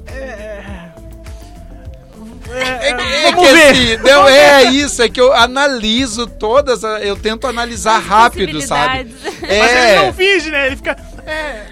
É, 0.08 0.62
é, 2.56 2.90
É 2.90 3.32
vamos 3.32 3.48
que 3.48 3.54
ver. 3.54 3.72
assim, 3.72 3.98
não 4.04 4.28
é 4.28 4.64
isso, 4.66 5.02
é 5.02 5.10
que 5.10 5.20
eu 5.20 5.34
analiso 5.34 6.28
todas, 6.28 6.84
eu 7.02 7.16
tento 7.16 7.48
analisar 7.48 7.98
rápido, 8.00 8.62
sabe? 8.62 9.06
Possibilidades. 9.06 9.42
Mas 9.42 9.72
ele 9.72 9.96
não 9.96 10.06
É. 10.06 10.14
finge, 10.14 10.52
né? 10.52 10.68
Ele 10.68 10.76
fica. 10.76 10.98
É, 11.26 11.64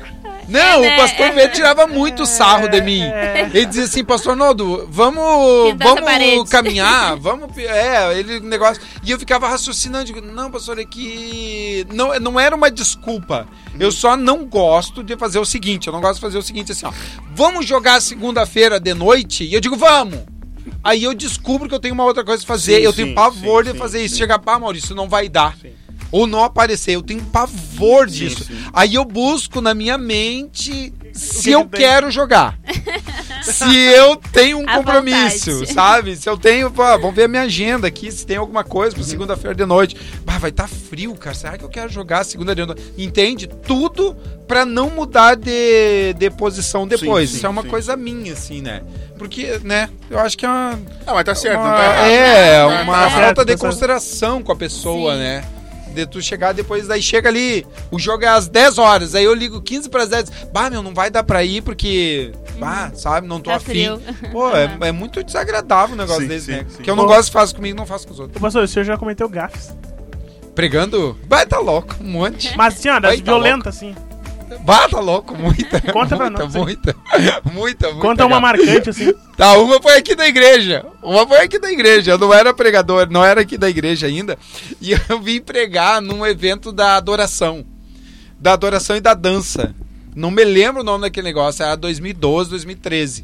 Não, 0.52 0.84
É, 0.84 0.94
o 0.94 0.98
pastor 0.98 1.28
né? 1.28 1.34
Pedro 1.34 1.56
tirava 1.56 1.88
muito 1.88 2.26
sarro 2.28 2.68
de 2.68 2.82
mim. 2.82 3.02
É. 3.02 3.50
Ele 3.54 3.66
dizia 3.66 3.86
assim, 3.86 4.04
pastor 4.04 4.36
Noldo, 4.36 4.88
vamos, 4.90 5.72
Pintar 5.72 5.88
vamos 5.88 6.04
parede." 6.04 6.50
caminhar, 6.50 7.16
vamos, 7.20 7.58
é, 7.58 8.20
ele 8.20 8.40
negócio. 8.42 8.82
E 9.04 9.12
eu 9.12 9.18
ficava 9.18 9.48
raciocinando, 9.48 10.06
digo, 10.06 10.22
não, 10.22 10.52
pastor, 10.52 10.80
é 10.80 10.86
que 10.86 11.86
não, 11.94 12.18
não 12.20 12.40
era 12.40 12.56
uma 12.56 12.70
desculpa. 12.70 13.48
Eu 13.80 13.92
só 13.92 14.18
não 14.18 14.46
gosto 14.46 15.04
de 15.04 15.16
fazer 15.16 15.40
o 15.40 15.46
seguinte, 15.46 15.88
eu 15.88 15.94
não 15.94 16.02
gosto 16.02 16.16
de 16.16 16.22
fazer 16.22 16.38
o 16.38 16.42
seguinte 16.44 16.72
assim, 16.72 16.86
ó, 16.86 16.92
vamos 17.34 17.66
jogar 17.66 18.02
segunda-feira 18.02 18.80
de 18.80 18.94
noite? 18.94 19.44
E 19.44 19.54
eu 19.54 19.62
digo, 19.62 19.78
vamos. 19.78 20.20
Aí 20.84 21.04
eu 21.04 21.14
descubro 21.14 21.70
que 21.70 21.76
eu 21.76 21.80
tenho 21.80 21.94
uma 21.94 22.04
outra 22.04 22.24
coisa 22.24 22.44
a 22.44 22.46
fazer. 22.46 22.78
Sim, 22.78 22.82
eu 22.82 22.92
sim, 22.92 23.04
tenho 23.04 23.16
pavor 23.16 23.64
sim, 23.64 23.72
de 23.72 23.74
sim, 23.74 23.80
fazer 23.80 24.04
isso. 24.04 24.16
sim. 24.16 24.20
Chegar, 24.20 24.40
pá, 24.40 24.60
Maurício, 24.60 24.96
não 24.96 25.08
vai 25.08 25.30
dar. 25.30 25.56
Sim. 25.62 25.72
Ou 26.12 26.28
não 26.28 26.44
aparecer. 26.44 26.92
Eu 26.96 27.02
tenho 27.02 27.22
pavor 27.24 28.06
disso. 28.08 28.44
sim. 28.44 28.58
Aí 28.74 28.96
eu 28.96 29.06
busco 29.06 29.62
na 29.62 29.74
minha 29.74 29.98
mente 29.98 30.94
se 31.14 31.44
que 31.44 31.52
eu 31.52 31.64
que 31.66 31.72
tem? 31.72 31.82
quero 31.82 32.12
jogar. 32.12 32.58
se 33.44 33.76
eu 33.76 34.16
tenho 34.16 34.60
um 34.60 34.70
À 34.70 34.78
compromisso, 34.78 35.52
vontade. 35.54 35.74
sabe? 35.74 36.16
Se 36.16 36.30
eu 36.30 36.38
tenho, 36.38 36.70
pô, 36.70 36.84
vamos 37.00 37.16
ver 37.16 37.24
a 37.24 37.28
minha 37.28 37.42
agenda 37.44 37.88
aqui, 37.88 38.12
se 38.12 38.26
tem 38.26 38.38
alguma 38.38 38.64
coisa 38.64 38.96
pra 38.96 39.04
segunda-feira 39.04 39.56
de 39.56 39.66
noite. 39.66 39.96
Bah, 40.26 40.38
vai 40.38 40.50
estar 40.50 40.68
frio, 40.68 41.14
cara. 41.16 41.36
Será 41.36 41.58
que 41.58 41.64
eu 41.64 41.70
quero 41.70 41.90
jogar 41.90 42.24
segunda 42.24 42.54
de 42.54 42.66
noite? 42.66 42.82
Entende? 42.98 43.48
Tudo 43.48 44.16
pra 44.48 44.66
não 44.66 44.90
mudar 44.90 45.36
de, 45.36 46.14
de 46.18 46.30
posição 46.30 46.86
depois. 46.88 47.30
sim, 47.30 47.38
Isso 47.38 47.46
é 47.46 47.50
uma 47.50 47.62
sim. 47.64 47.70
coisa 47.70 47.96
minha, 47.96 48.34
assim, 48.34 48.62
né? 48.62 48.82
Porque, 49.18 49.60
né, 49.64 49.90
eu 50.10 50.20
acho 50.20 50.38
que 50.38 50.46
é 50.46 50.50
uma. 50.50 50.80
Ah, 51.08 51.14
mas 51.14 51.24
tá 51.24 51.36
certo, 51.36 51.60
uma- 51.60 51.70
não 51.70 51.78
tá 51.78 51.86
errado. 51.86 52.10
é, 52.12 52.58
Tá 52.60 52.66
uma 52.68 52.74
errado. 52.74 52.86
falta 53.12 53.16
certo, 53.20 53.46
de 53.46 53.54
tá 53.54 53.58
consideração 53.68 54.42
com 54.44 54.52
a 54.52 54.56
pessoa, 54.56 55.14
Sim. 55.14 55.20
né? 55.20 55.44
De 55.94 56.06
tu 56.06 56.22
chegar 56.22 56.54
depois, 56.54 56.88
daí 56.88 57.02
chega 57.02 57.28
ali, 57.30 57.66
o 57.92 58.00
jogo 58.00 58.24
é 58.24 58.28
às 58.28 58.48
10 58.48 58.78
horas, 58.78 59.14
aí 59.16 59.24
eu 59.26 59.34
ligo 59.34 59.62
15 59.62 59.90
para 59.90 60.06
10, 60.06 60.32
bah, 60.54 60.70
meu, 60.70 60.82
não 60.82 60.94
vai 60.94 61.10
dar 61.10 61.24
pra 61.24 61.44
ir 61.44 61.62
porque, 61.62 62.32
bah, 62.58 62.92
sabe, 62.96 63.28
não 63.28 63.40
tô 63.42 63.50
Tá 63.50 63.58
afim. 63.58 63.66
frio. 63.72 64.02
Pô, 64.32 64.50
é, 64.56 64.78
é 64.82 64.92
muito 64.92 65.22
desagradável 65.24 65.96
um 65.96 65.98
negócio 65.98 66.22
Sim, 66.22 66.28
desse, 66.28 66.46
sim, 66.46 66.52
né? 66.54 66.66
sim. 66.70 66.84
Que 66.84 66.90
eu 66.90 66.96
não 66.96 67.04
Bom. 67.06 67.10
gosto 67.14 67.26
de 67.26 67.34
fazer 67.34 67.54
comigo, 67.56 67.78
não 67.78 67.86
faço 67.86 68.08
com 68.08 68.14
os 68.14 68.20
outros. 68.20 68.38
Ô 68.38 68.40
pastor, 68.40 68.64
o 68.64 68.68
senhor 68.68 68.86
já 68.86 68.98
cometeu 68.98 69.28
gafes. 69.28 69.76
Pregando, 70.56 71.18
bah, 71.28 71.46
tá 71.46 71.60
louco, 71.60 71.96
um 72.02 72.08
monte. 72.08 72.56
Mas 72.58 72.76
assim, 72.76 72.90
ó, 72.90 73.00
das 73.00 73.18
tá 73.20 73.24
violentas, 73.24 73.76
assim. 73.76 73.96
Bah, 74.60 74.88
tá 74.90 75.00
louco, 75.00 75.36
muita. 75.38 75.80
Conta 75.92 76.16
pra 76.16 76.30
muita, 76.30 76.44
nós. 76.44 76.56
muita, 76.56 76.96
muita, 77.52 77.88
muita. 77.90 77.94
Conta 77.94 78.26
uma 78.26 78.42
cara. 78.42 78.58
marcante, 78.58 78.90
assim. 78.90 79.14
Tá, 79.38 79.58
uma 79.58 79.82
foi 79.82 79.98
aqui 79.98 80.16
da 80.16 80.28
igreja. 80.28 80.86
Uma 81.02 81.26
foi 81.28 81.40
aqui 81.40 81.58
da 81.60 81.72
igreja. 81.72 82.12
Eu 82.12 82.18
não 82.18 82.34
era 82.34 82.54
pregador, 82.54 83.10
não 83.10 83.24
era 83.24 83.42
aqui 83.42 83.58
da 83.58 83.70
igreja 83.70 84.08
ainda. 84.08 84.38
E 84.82 84.92
eu 84.92 85.20
vim 85.22 85.42
pregar 85.42 86.02
num 86.02 86.26
evento 86.26 86.72
da 86.72 86.98
adoração. 86.98 87.66
Da 88.40 88.54
adoração 88.54 88.96
e 88.96 89.02
da 89.02 89.14
dança. 89.14 89.74
Não 90.16 90.30
me 90.30 90.44
lembro 90.44 90.82
o 90.82 90.84
nome 90.84 91.04
daquele 91.04 91.28
negócio, 91.28 91.64
era 91.64 91.76
2012, 91.76 92.50
2013. 92.50 93.24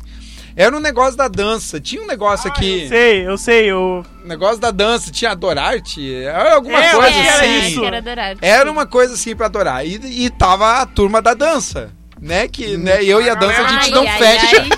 Era 0.57 0.75
um 0.75 0.79
negócio 0.79 1.15
da 1.15 1.27
dança. 1.27 1.79
Tinha 1.79 2.01
um 2.01 2.07
negócio 2.07 2.47
Eu 2.47 2.51
aqui. 2.51 2.87
sei, 2.89 3.27
eu 3.27 3.37
sei. 3.37 3.65
Eu... 3.71 4.03
negócio 4.25 4.57
da 4.57 4.71
dança, 4.71 5.11
tinha 5.11 5.29
adorarte. 5.31 6.15
Era 6.15 6.55
alguma 6.55 6.83
É, 6.83 6.93
eu 6.93 6.99
coisa 6.99 7.15
era 7.15 7.59
assim. 7.61 7.85
era 7.85 7.97
adorável. 7.99 8.37
Era 8.41 8.71
uma 8.71 8.87
coisa 8.87 9.13
assim 9.13 9.35
pra 9.35 9.45
adorar. 9.45 9.85
E, 9.85 10.25
e 10.25 10.29
tava 10.31 10.81
a 10.81 10.85
turma 10.87 11.21
da 11.21 11.35
dança. 11.35 11.91
Né? 12.19 12.47
Que 12.47 12.75
né, 12.75 13.03
eu 13.03 13.21
e 13.21 13.29
a 13.29 13.35
dança 13.35 13.61
a 13.61 13.67
gente 13.67 13.83
Ai, 13.83 13.91
não 13.91 14.01
ai, 14.01 14.17
fecha. 14.17 14.61
ai. 14.61 14.69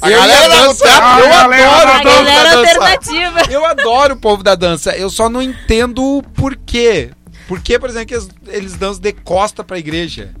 A 0.00 0.06
Eu 0.10 0.10
e 0.10 0.14
a 0.14 0.18
galera 0.18 0.48
da 0.48 0.62
dança, 0.66 0.84
eu 0.84 1.28
galera 1.28 1.70
adoro 1.70 1.86
da 1.86 1.96
a 1.96 2.02
galera 2.04 2.50
dança. 2.50 2.58
alternativa. 2.58 3.40
Eu 3.50 3.64
adoro 3.64 4.14
o 4.14 4.16
povo 4.16 4.42
da 4.44 4.54
dança. 4.54 4.96
Eu 4.96 5.10
só 5.10 5.28
não 5.28 5.42
entendo 5.42 6.04
o 6.18 6.22
porquê. 6.22 7.10
Por 7.48 7.60
que, 7.60 7.78
por 7.78 7.88
exemplo, 7.88 8.06
que 8.08 8.14
eles, 8.14 8.28
eles 8.46 8.74
dançam 8.74 9.00
de 9.02 9.12
costa 9.12 9.64
pra 9.64 9.78
igreja? 9.78 10.32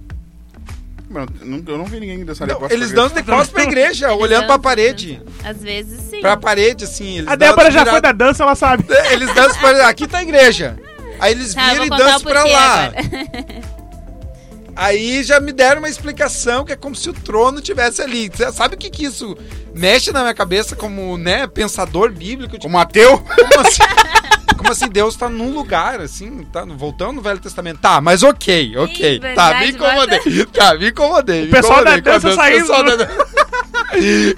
Não, 1.08 1.24
eu 1.68 1.78
não 1.78 1.84
vi 1.84 2.00
ninguém 2.00 2.24
dançar 2.24 2.46
de 2.48 2.52
Não, 2.52 2.60
costas 2.60 2.76
eles 2.78 2.92
pra 2.92 3.02
dançam 3.02 3.16
de 3.16 3.22
costas 3.22 3.48
pra 3.50 3.62
igreja, 3.62 4.12
olhando 4.12 4.46
pra 4.46 4.58
parede. 4.58 5.22
Às 5.44 5.58
vezes 5.62 6.00
sim. 6.10 6.20
Pra 6.20 6.36
parede, 6.36 6.84
assim. 6.84 7.18
Eles 7.18 7.28
A 7.28 7.36
Débora 7.36 7.70
já 7.70 7.86
foi 7.86 8.00
da 8.00 8.12
dança, 8.12 8.42
ela 8.42 8.54
sabe. 8.56 8.84
Eles 9.12 9.32
dançam 9.34 9.58
pra... 9.60 9.88
Aqui 9.88 10.08
tá 10.08 10.18
a 10.18 10.22
igreja. 10.22 10.76
Aí 11.20 11.32
eles 11.32 11.54
Tá, 11.54 11.62
viram 11.62 11.76
vou 11.76 11.86
e 11.86 11.88
contar 11.90 12.04
dançam 12.04 12.22
pra 12.30 12.44
lá. 12.44 12.84
agora. 12.86 12.96
Aí 14.78 15.22
já 15.22 15.40
me 15.40 15.52
deram 15.52 15.78
uma 15.78 15.88
explicação 15.88 16.62
que 16.62 16.70
é 16.72 16.76
como 16.76 16.94
se 16.94 17.08
o 17.08 17.12
trono 17.14 17.62
tivesse 17.62 18.02
ali. 18.02 18.28
Você 18.28 18.52
Sabe 18.52 18.74
o 18.74 18.78
que 18.78 18.90
que 18.90 19.06
isso 19.06 19.34
mexe 19.74 20.12
na 20.12 20.20
minha 20.20 20.34
cabeça 20.34 20.76
como, 20.76 21.16
né, 21.16 21.46
pensador 21.46 22.12
bíblico? 22.12 22.52
Tipo, 22.54 22.64
Como 22.64 22.78
ateu? 22.78 23.18
como 23.18 23.60
assim? 23.66 23.82
Como 24.66 24.72
assim 24.72 24.88
Deus 24.88 25.14
tá 25.14 25.28
num 25.28 25.54
lugar, 25.54 26.00
assim, 26.00 26.44
tá 26.52 26.64
voltando 26.64 27.12
no 27.14 27.22
Velho 27.22 27.38
Testamento. 27.38 27.78
Tá, 27.78 28.00
mas 28.00 28.24
ok, 28.24 28.76
ok. 28.76 29.14
Ih, 29.14 29.20
tá, 29.20 29.26
me 29.26 29.28
verdade, 29.28 29.70
incomodei. 29.70 30.46
Tá, 30.46 30.74
me 30.74 30.88
incomodei. 30.88 31.44
me 31.44 31.50
pessoal 31.52 31.84
da 31.84 31.96
incomodei 31.96 32.02
com 32.02 32.08
a 32.10 32.82
dança 32.82 32.96
da- 32.96 33.26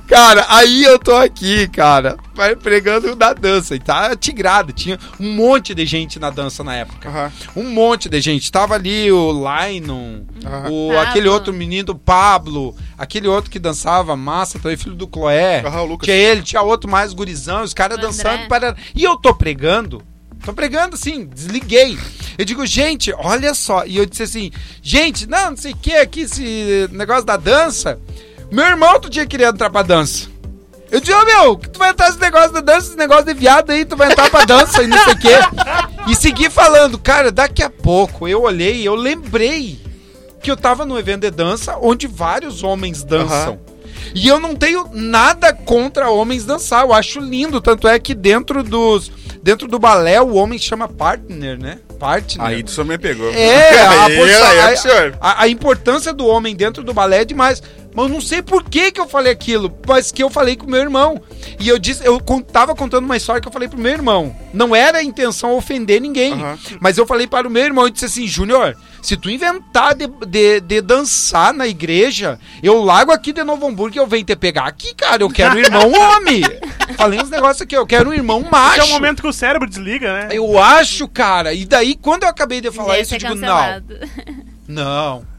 Cara, 0.07 0.47
aí 0.49 0.85
eu 0.85 0.99
tô 0.99 1.15
aqui, 1.17 1.67
cara, 1.69 2.17
vai 2.35 2.55
pregando 2.55 3.15
da 3.17 3.33
dança. 3.33 3.75
E 3.75 3.79
tá 3.79 4.15
tigrado. 4.15 4.73
Tinha 4.73 4.99
um 5.19 5.33
monte 5.33 5.75
de 5.75 5.87
gente 5.87 6.19
na 6.19 6.31
dança 6.31 6.63
na 6.63 6.75
época. 6.77 7.09
Aham. 7.09 7.33
Um 7.57 7.65
monte 7.65 8.09
de 8.09 8.21
gente. 8.21 8.53
Tava 8.53 8.75
ali 8.75 9.11
o 9.11 9.33
Lainon, 9.33 10.21
Aham. 10.45 10.71
o, 10.71 10.99
aquele 10.99 11.29
outro 11.29 11.53
menino, 11.53 11.93
o 11.93 11.99
Pablo, 11.99 12.77
aquele 12.97 13.27
outro 13.27 13.51
que 13.51 13.59
dançava 13.59 14.15
massa, 14.17 14.59
também 14.59 14.77
filho 14.77 14.95
do 14.95 15.09
Cloé. 15.09 15.63
O 15.65 15.85
Lucas. 15.85 16.05
Tinha 16.05 16.17
ele, 16.17 16.43
tinha 16.43 16.63
outro 16.63 16.91
mais 16.91 17.13
gurizão, 17.13 17.63
os 17.63 17.73
caras 17.75 17.99
O 17.99 18.01
dançando. 18.01 18.47
Para... 18.49 18.77
E 18.95 19.03
eu 19.03 19.17
tô 19.17 19.35
pregando. 19.35 20.03
Tô 20.45 20.53
pregando 20.53 20.95
assim, 20.95 21.27
desliguei. 21.27 21.99
Eu 22.37 22.45
digo, 22.45 22.65
gente, 22.65 23.13
olha 23.19 23.53
só. 23.55 23.85
E 23.85 23.97
eu 23.97 24.07
disse 24.07 24.23
assim, 24.23 24.51
gente, 24.83 25.27
não, 25.27 25.51
não 25.51 25.57
sei 25.57 25.73
o 25.73 25.77
que 25.77 25.95
aqui, 25.95 26.21
esse 26.23 26.89
negócio 26.93 27.25
da 27.25 27.37
dança. 27.37 27.99
Meu 28.51 28.65
irmão 28.65 28.93
outro 28.93 29.11
dia 29.11 29.27
queria 29.27 29.49
entrar 29.49 29.71
pra 29.71 29.83
dança. 29.83 30.29
Eu 30.91 31.01
disse, 31.01 31.13
ô 31.13 31.25
meu, 31.25 31.59
que 31.59 31.69
tu 31.69 31.79
vai 31.79 31.91
entrar 31.91 32.07
nesse 32.07 32.21
negócio 32.21 32.53
da 32.53 32.61
dança, 32.61 32.89
esse 32.89 32.97
negócio 32.97 33.25
de 33.25 33.35
viado 33.35 33.71
aí, 33.71 33.85
tu 33.85 33.97
vai 33.97 34.11
entrar 34.11 34.31
pra 34.31 34.45
dança 34.45 34.83
e 34.83 34.87
não 34.87 34.99
sei 35.05 35.13
o 35.13 35.19
quê. 35.19 35.35
E 36.07 36.17
segui 36.17 36.49
falando, 36.49 36.99
cara, 36.99 37.31
daqui 37.31 37.63
a 37.63 37.69
pouco 37.69 38.27
eu 38.27 38.43
olhei 38.43 38.83
eu 38.87 38.95
lembrei 38.95 39.79
que 40.43 40.51
eu 40.51 40.57
tava 40.57 40.87
num 40.87 40.97
evento 40.97 41.23
de 41.23 41.31
dança 41.31 41.77
onde 41.83 42.07
vários 42.07 42.63
homens 42.63 43.05
dançam. 43.05 43.59
E 44.15 44.27
eu 44.27 44.41
não 44.41 44.55
tenho 44.55 44.89
nada 44.93 45.53
contra 45.53 46.11
homens 46.11 46.45
dançar, 46.45 46.85
eu 46.85 46.95
acho 46.95 47.21
lindo. 47.21 47.61
Tanto 47.61 47.87
é 47.87 47.99
que 47.99 48.15
dentro 48.15 48.63
dos. 48.63 49.11
Dentro 49.49 49.67
do 49.67 49.79
balé, 49.79 50.21
o 50.21 50.35
homem 50.35 50.59
chama 50.59 50.87
partner, 50.87 51.59
né? 51.59 51.79
Partner. 51.99 52.47
Aí 52.47 52.63
tu 52.63 52.71
só 52.71 52.85
me 52.85 52.99
pegou. 52.99 53.31
É, 53.33 53.81
a, 53.81 54.07
a- 54.67 54.69
a- 55.19 55.43
a 55.45 55.49
importância 55.49 56.13
do 56.13 56.27
homem 56.27 56.55
dentro 56.55 56.83
do 56.85 56.93
balé 56.93 57.23
é 57.23 57.25
demais. 57.25 57.63
Mas 57.95 58.05
eu 58.07 58.13
não 58.13 58.21
sei 58.21 58.43
por 58.43 58.63
que, 58.63 58.93
que 58.93 59.01
eu 59.01 59.09
falei 59.09 59.33
aquilo, 59.33 59.73
mas 59.87 60.13
que 60.13 60.23
eu 60.23 60.29
falei 60.29 60.55
com 60.55 60.67
meu 60.67 60.81
irmão. 60.83 61.19
E 61.59 61.67
eu 61.67 61.79
disse, 61.79 62.05
eu 62.05 62.21
tava 62.53 62.75
contando 62.75 63.07
uma 63.07 63.17
história 63.17 63.41
que 63.41 63.49
eu 63.49 63.53
falei 63.53 63.69
pro 63.69 63.79
meu 63.79 63.91
irmão. 63.91 64.37
Não 64.53 64.77
era 64.77 64.99
a 64.99 65.03
intenção 65.03 65.57
ofender 65.57 65.99
ninguém. 65.99 66.35
Mas 66.79 66.99
eu 66.99 67.07
falei 67.07 67.27
para 67.27 67.49
o 67.49 67.51
meu 67.51 67.65
irmão 67.65 67.89
e 67.89 67.91
disse 67.91 68.05
assim, 68.05 68.27
Júnior, 68.27 68.77
se 69.03 69.17
tu 69.17 69.31
inventar 69.31 69.95
de, 69.95 70.07
de, 70.27 70.61
de 70.61 70.81
dançar 70.81 71.53
na 71.53 71.67
igreja, 71.67 72.39
eu 72.63 72.83
largo 72.83 73.13
aqui 73.13 73.33
de 73.33 73.43
Novo 73.45 73.67
Hamburgo 73.67 73.97
e 73.97 73.99
eu 73.99 74.07
venho 74.07 74.25
te 74.25 74.37
pegar 74.37 74.67
aqui, 74.67 74.95
cara. 74.95 75.23
Eu 75.23 75.31
quero 75.31 75.57
um 75.57 75.59
irmão 75.59 75.93
homem. 75.93 76.43
Falei 76.97 77.21
uns 77.21 77.31
negócios 77.31 77.63
aqui, 77.63 77.77
eu 77.77 77.87
quero 77.87 78.11
um 78.11 78.15
irmão 78.15 78.47
macho. 78.51 78.81
Esse 78.81 78.89
é 78.89 78.91
o 78.91 78.95
momento 78.95 79.23
que 79.23 79.29
o 79.29 79.33
cérebro 79.33 79.69
desliga, 79.69 80.13
né? 80.13 80.29
Eu 80.33 80.59
acho, 80.59 81.07
cara. 81.09 81.53
E 81.53 81.65
daí, 81.65 81.95
quando 81.95 82.25
eu 82.25 82.29
acabei 82.29 82.61
de 82.61 82.71
falar 82.71 82.99
isso, 82.99 83.15
eu 83.15 83.19
digo, 83.19 83.33
cancelado. 83.35 83.99
não, 84.67 85.23
não. 85.23 85.38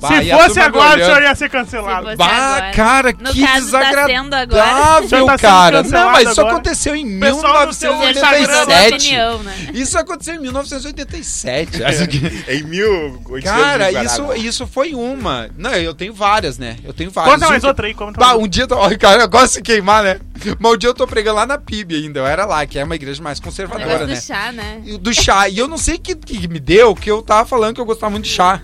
Bah, 0.00 0.08
Se 0.08 0.30
fosse 0.30 0.60
agora, 0.60 1.00
o 1.02 1.04
senhor 1.04 1.22
ia 1.22 1.34
ser 1.34 1.50
cancelado. 1.50 2.10
Se 2.10 2.16
Bah, 2.16 2.26
agora. 2.26 2.70
cara, 2.72 3.12
No 3.18 3.32
que 3.32 3.40
caso, 3.42 3.70
tá 3.72 3.78
desagradável, 3.80 5.26
tá 5.26 5.36
cara. 5.38 5.82
Não, 5.82 6.10
mas 6.12 6.28
isso 6.30 6.40
agora. 6.40 6.54
aconteceu 6.54 6.94
em 6.94 7.18
Pessoal 7.20 7.66
do 7.66 7.72
seu 7.74 7.96
Você 7.96 8.14
já 8.14 8.20
mudou 8.30 8.32
de 8.32 8.40
1987. 8.40 8.94
opinião, 8.94 9.42
né? 9.42 9.54
Isso 9.74 9.98
aconteceu 9.98 10.34
em 10.34 10.38
1987. 10.40 11.84
Acho 11.84 12.06
que- 12.06 12.18
Em 12.48 12.62
1800 12.62 13.44
Cara, 13.44 14.04
isso, 14.04 14.32
isso 14.34 14.66
foi 14.66 14.94
uma. 14.94 15.48
Não, 15.56 15.72
eu 15.74 15.92
tenho 15.94 16.12
várias, 16.14 16.56
né? 16.58 16.76
Eu 16.84 16.92
tenho 16.92 17.10
várias. 17.10 17.34
Conta 17.34 17.48
mais 17.48 17.64
Um 17.64 17.68
outra 17.68 17.86
aí, 17.86 17.94
conta 17.94 18.18
Bah, 18.20 18.36
um 18.36 18.46
dia, 18.48 18.64
eu 18.64 18.68
tô- 18.68 18.80
Ai, 18.82 18.96
cara, 18.96 19.22
eu 19.24 19.28
gosto 19.28 19.46
de 19.48 19.52
se 19.54 19.62
queimar, 19.62 20.02
né? 20.04 20.18
Mas 20.58 20.72
um 20.72 20.76
dia 20.76 20.88
eu 20.88 20.94
tô 20.94 21.06
pregando 21.06 21.36
lá 21.36 21.46
na 21.46 21.58
PIB 21.58 21.96
ainda. 21.96 22.20
Eu 22.20 22.26
era 22.26 22.46
lá, 22.46 22.64
que 22.64 22.78
é 22.78 22.84
uma 22.84 22.94
igreja 22.94 23.20
mais 23.22 23.40
conservadora, 23.40 24.06
né? 24.06 24.14
do 24.14 24.20
chá, 24.20 24.52
né? 24.52 24.80
E 24.84 24.96
do 24.96 25.12
chá. 25.12 25.48
E 25.48 25.58
eu 25.58 25.66
não 25.66 25.76
sei 25.76 25.96
o 25.96 26.00
que, 26.00 26.14
que 26.14 26.46
me 26.46 26.60
deu, 26.60 26.94
que 26.94 27.10
eu 27.10 27.20
tava 27.22 27.44
falando 27.44 27.74
que 27.74 27.80
eu 27.80 27.84
gostava 27.84 28.10
muito 28.10 28.24
de 28.24 28.30
chá. 28.30 28.60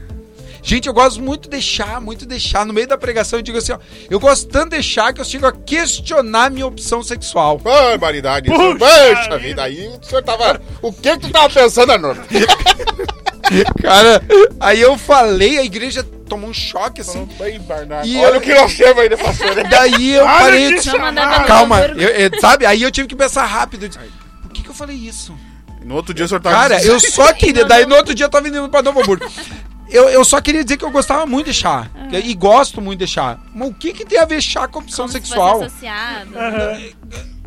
Gente, 0.66 0.86
eu 0.88 0.94
gosto 0.94 1.20
muito 1.20 1.46
de 1.48 1.60
chá, 1.60 2.00
muito 2.00 2.24
de 2.24 2.40
chá. 2.40 2.64
No 2.64 2.72
meio 2.72 2.86
da 2.88 2.96
pregação 2.96 3.38
eu 3.38 3.42
digo 3.42 3.58
assim, 3.58 3.72
ó, 3.72 3.78
eu 4.08 4.18
gosto 4.18 4.48
tanto 4.48 4.74
de 4.74 4.82
chá 4.82 5.12
que 5.12 5.20
eu 5.20 5.24
chego 5.24 5.46
a 5.46 5.52
questionar 5.52 6.50
minha 6.50 6.66
opção 6.66 7.02
sexual. 7.02 7.58
Barbaridade. 7.58 8.48
Puxa. 8.50 8.78
Puxa 8.78 9.38
vida. 9.38 9.62
Aí 9.62 9.86
o 9.88 10.02
senhor 10.02 10.22
tava. 10.22 10.58
O 10.80 10.90
que 10.90 11.12
que 11.12 11.18
tu 11.18 11.30
tava 11.30 11.50
pensando, 11.50 11.92
Arnoldo? 11.92 12.22
Cara, 13.82 14.22
aí 14.58 14.80
eu 14.80 14.96
falei, 14.96 15.58
a 15.58 15.62
igreja 15.64 16.02
tomou 16.02 16.48
um 16.48 16.54
choque 16.54 17.02
assim. 17.02 17.28
Bem. 17.38 17.60
E 18.04 18.16
Olha 18.18 18.34
eu- 18.34 18.38
o 18.38 18.40
que 18.40 18.54
nós 18.54 18.74
temos 18.74 18.98
aí 18.98 19.16
pastor. 19.16 19.54
né? 19.54 19.64
Daí 19.64 20.12
eu 20.14 20.24
Olha 20.24 20.38
parei. 20.38 20.66
eu 20.66 20.74
disse, 20.76 20.90
Calma, 21.46 21.80
eu- 21.82 22.08
eu- 22.08 22.40
sabe? 22.40 22.64
Aí 22.64 22.80
eu 22.82 22.90
tive 22.90 23.06
que 23.06 23.14
pensar 23.14 23.44
rápido. 23.44 23.86
Disse, 23.86 24.00
Por 24.42 24.50
que, 24.50 24.62
que 24.62 24.70
eu 24.70 24.74
falei 24.74 24.96
isso? 24.96 25.36
No 25.84 25.94
outro 25.96 26.14
dia 26.14 26.24
o 26.24 26.28
senhor 26.28 26.40
tava. 26.40 26.56
Cara, 26.56 26.82
eu 26.82 26.98
só 26.98 27.30
queria. 27.34 27.66
Daí 27.66 27.84
no 27.84 27.94
outro 27.96 28.14
dia 28.14 28.24
eu 28.24 28.30
tava 28.30 28.48
indo 28.48 28.66
pra 28.70 28.80
Novo 28.80 29.00
Hamburgo. 29.02 29.26
Eu, 29.90 30.08
eu 30.08 30.24
só 30.24 30.40
queria 30.40 30.64
dizer 30.64 30.76
que 30.76 30.84
eu 30.84 30.90
gostava 30.90 31.26
muito 31.26 31.46
de 31.46 31.54
chá. 31.54 31.88
E 32.12 32.34
gosto 32.34 32.80
muito 32.80 32.98
de 33.00 33.06
chá. 33.06 33.38
Mas 33.54 33.68
o 33.68 33.74
que, 33.74 33.92
que 33.92 34.04
tem 34.04 34.18
a 34.18 34.24
ver 34.24 34.40
chá 34.42 34.66
com 34.66 34.78
opção 34.80 35.06
Como 35.06 35.12
se 35.18 35.26
sexual? 35.26 35.54
fosse 35.60 35.64
associado. 35.66 36.30
Aham. 36.38 36.80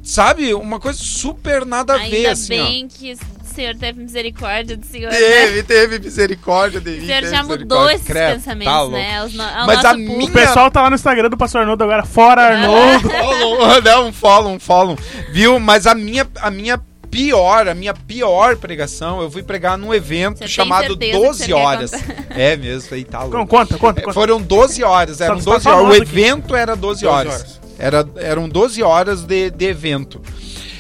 Sabe? 0.04 0.54
Uma 0.54 0.80
coisa 0.80 0.98
super 1.02 1.66
nada 1.66 1.96
a 1.96 1.98
ver, 1.98 2.04
Ainda 2.18 2.32
assim, 2.32 2.60
ó. 2.60 2.64
bem 2.64 2.88
que 2.88 3.12
o 3.14 3.18
senhor 3.54 3.76
teve 3.76 4.00
misericórdia 4.02 4.78
do 4.78 4.86
senhor, 4.86 5.12
né? 5.12 5.18
Teve, 5.18 5.64
teve 5.64 6.00
misericórdia 6.00 6.80
de 6.80 6.90
O 6.92 6.94
mim. 6.94 7.06
senhor 7.08 7.20
teve 7.22 7.36
já 7.36 7.44
mudou 7.44 7.90
esses 7.90 8.08
Credo, 8.08 8.36
pensamentos, 8.36 8.74
tá 8.74 8.88
né? 8.90 9.18
Aos 9.18 9.34
no, 9.34 9.44
Mas 9.44 9.68
nosso 9.68 9.88
a 9.88 9.90
público. 9.92 10.18
minha- 10.18 10.30
O 10.30 10.32
pessoal 10.34 10.72
tá 10.72 10.82
lá 10.84 10.90
no 10.90 10.96
Instagram 10.96 11.30
do 11.30 11.36
Pastor 11.38 11.62
Arnoldo 11.62 11.84
agora, 11.84 12.06
fora 12.06 12.42
Arnoldo. 12.42 13.10
Follow, 13.12 13.82
né? 13.82 13.98
Um 13.98 14.14
follow, 14.14 14.52
um 14.54 14.60
follow. 14.60 14.98
Viu? 15.32 15.60
Mas 15.60 15.86
a 15.86 15.94
minha, 15.94 16.26
a 16.42 16.50
minha 16.50 16.80
pior, 17.10 17.68
a 17.68 17.74
minha 17.74 17.94
pior 17.94 18.58
pregação, 18.58 19.22
eu 19.22 19.30
fui 19.30 19.44
pregar 19.44 19.78
num 19.78 19.94
evento 19.94 20.40
Você 20.40 20.48
chamado 20.48 20.88
certeza 20.88 21.12
que 21.12 21.26
12 21.26 21.40
você 21.40 21.46
quer 21.46 21.54
horas. 21.54 21.92
É 22.30 22.56
mesmo, 22.56 22.94
aí 22.94 23.04
tá 23.04 23.24
louco. 23.24 23.48
Conta, 23.48 23.78
conta, 23.78 24.00
É, 24.00 24.04
conta. 24.04 24.14
Foram 24.14 24.40
12 24.40 24.84
horas, 24.84 25.22
eram 25.22 25.40
Satisfação 25.40 25.72
12 25.74 25.86
horas. 25.86 26.00
O 26.00 26.02
aqui. 26.04 26.12
evento 26.12 26.56
era 26.56 26.76
12 26.76 27.06
horas. 27.06 27.34
horas. 27.34 27.62
Era, 27.80 28.08
eram 28.18 28.48
12 28.48 28.84
horas 28.84 29.24
de, 29.24 29.50
de 29.50 29.66
evento. 29.66 30.22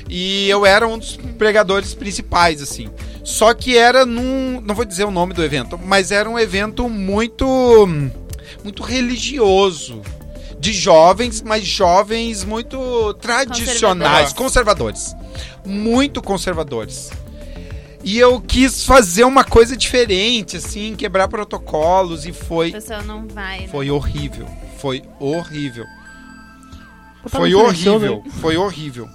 E 0.09 0.47
eu 0.49 0.65
era 0.65 0.87
um 0.87 0.97
dos 0.97 1.17
pregadores 1.37 1.93
principais, 1.93 2.61
assim. 2.61 2.89
Só 3.23 3.53
que 3.53 3.77
era 3.77 4.05
num. 4.05 4.61
Não 4.61 4.73
vou 4.73 4.85
dizer 4.85 5.03
o 5.03 5.11
nome 5.11 5.33
do 5.33 5.43
evento, 5.43 5.77
mas 5.77 6.11
era 6.11 6.29
um 6.29 6.39
evento 6.39 6.87
muito. 6.87 7.45
muito 8.63 8.83
religioso. 8.83 10.01
De 10.59 10.73
jovens, 10.73 11.41
mas 11.41 11.63
jovens 11.63 12.43
muito 12.43 13.13
tradicionais, 13.15 14.33
conservadores. 14.33 15.15
Muito 15.65 16.21
conservadores. 16.21 17.11
E 18.03 18.17
eu 18.17 18.39
quis 18.39 18.85
fazer 18.85 19.23
uma 19.25 19.43
coisa 19.43 19.75
diferente, 19.75 20.57
assim, 20.57 20.95
quebrar 20.95 21.27
protocolos 21.27 22.25
e 22.25 22.31
foi 22.31 22.71
pessoal 22.71 23.03
não 23.03 23.27
vai, 23.27 23.61
né? 23.61 23.67
foi 23.67 23.91
horrível. 23.91 24.47
Foi 24.77 25.03
horrível. 25.19 25.85
Foi 27.27 27.53
horrível. 27.53 28.23
Foi 28.39 28.57
horrível. 28.57 29.09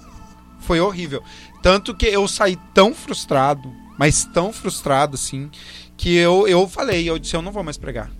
Foi 0.59 0.79
horrível. 0.79 1.23
Tanto 1.61 1.95
que 1.95 2.05
eu 2.05 2.27
saí 2.27 2.57
tão 2.73 2.93
frustrado, 2.93 3.71
mas 3.97 4.25
tão 4.25 4.53
frustrado 4.53 5.15
assim, 5.15 5.49
que 5.97 6.15
eu, 6.15 6.47
eu 6.47 6.67
falei, 6.67 7.09
eu 7.09 7.17
disse, 7.17 7.35
eu 7.35 7.41
não 7.41 7.51
vou 7.51 7.63
mais 7.63 7.77
pregar. 7.77 8.11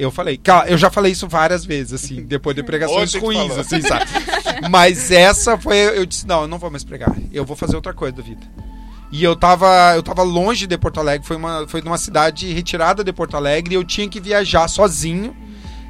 Eu 0.00 0.10
falei, 0.10 0.40
eu 0.66 0.78
já 0.78 0.90
falei 0.90 1.12
isso 1.12 1.28
várias 1.28 1.62
vezes, 1.62 1.92
assim, 1.92 2.22
depois 2.24 2.56
de 2.56 2.62
pregações 2.62 3.14
ruins, 3.14 3.52
assim, 3.58 3.82
sabe? 3.82 4.06
Mas 4.70 5.10
essa 5.10 5.58
foi, 5.58 5.76
eu 5.76 6.06
disse, 6.06 6.26
não, 6.26 6.42
eu 6.42 6.48
não 6.48 6.58
vou 6.58 6.70
mais 6.70 6.82
pregar. 6.82 7.14
Eu 7.30 7.44
vou 7.44 7.54
fazer 7.54 7.76
outra 7.76 7.92
coisa 7.92 8.16
da 8.16 8.22
vida. 8.22 8.40
E 9.12 9.22
eu 9.22 9.36
tava, 9.36 9.92
eu 9.94 10.02
tava 10.02 10.22
longe 10.22 10.66
de 10.66 10.78
Porto 10.78 11.00
Alegre, 11.00 11.26
foi 11.26 11.36
uma, 11.36 11.68
foi 11.68 11.82
numa 11.82 11.98
cidade 11.98 12.50
retirada 12.50 13.04
de 13.04 13.12
Porto 13.12 13.36
Alegre, 13.36 13.74
e 13.74 13.76
eu 13.76 13.84
tinha 13.84 14.08
que 14.08 14.20
viajar 14.20 14.68
sozinho 14.68 15.36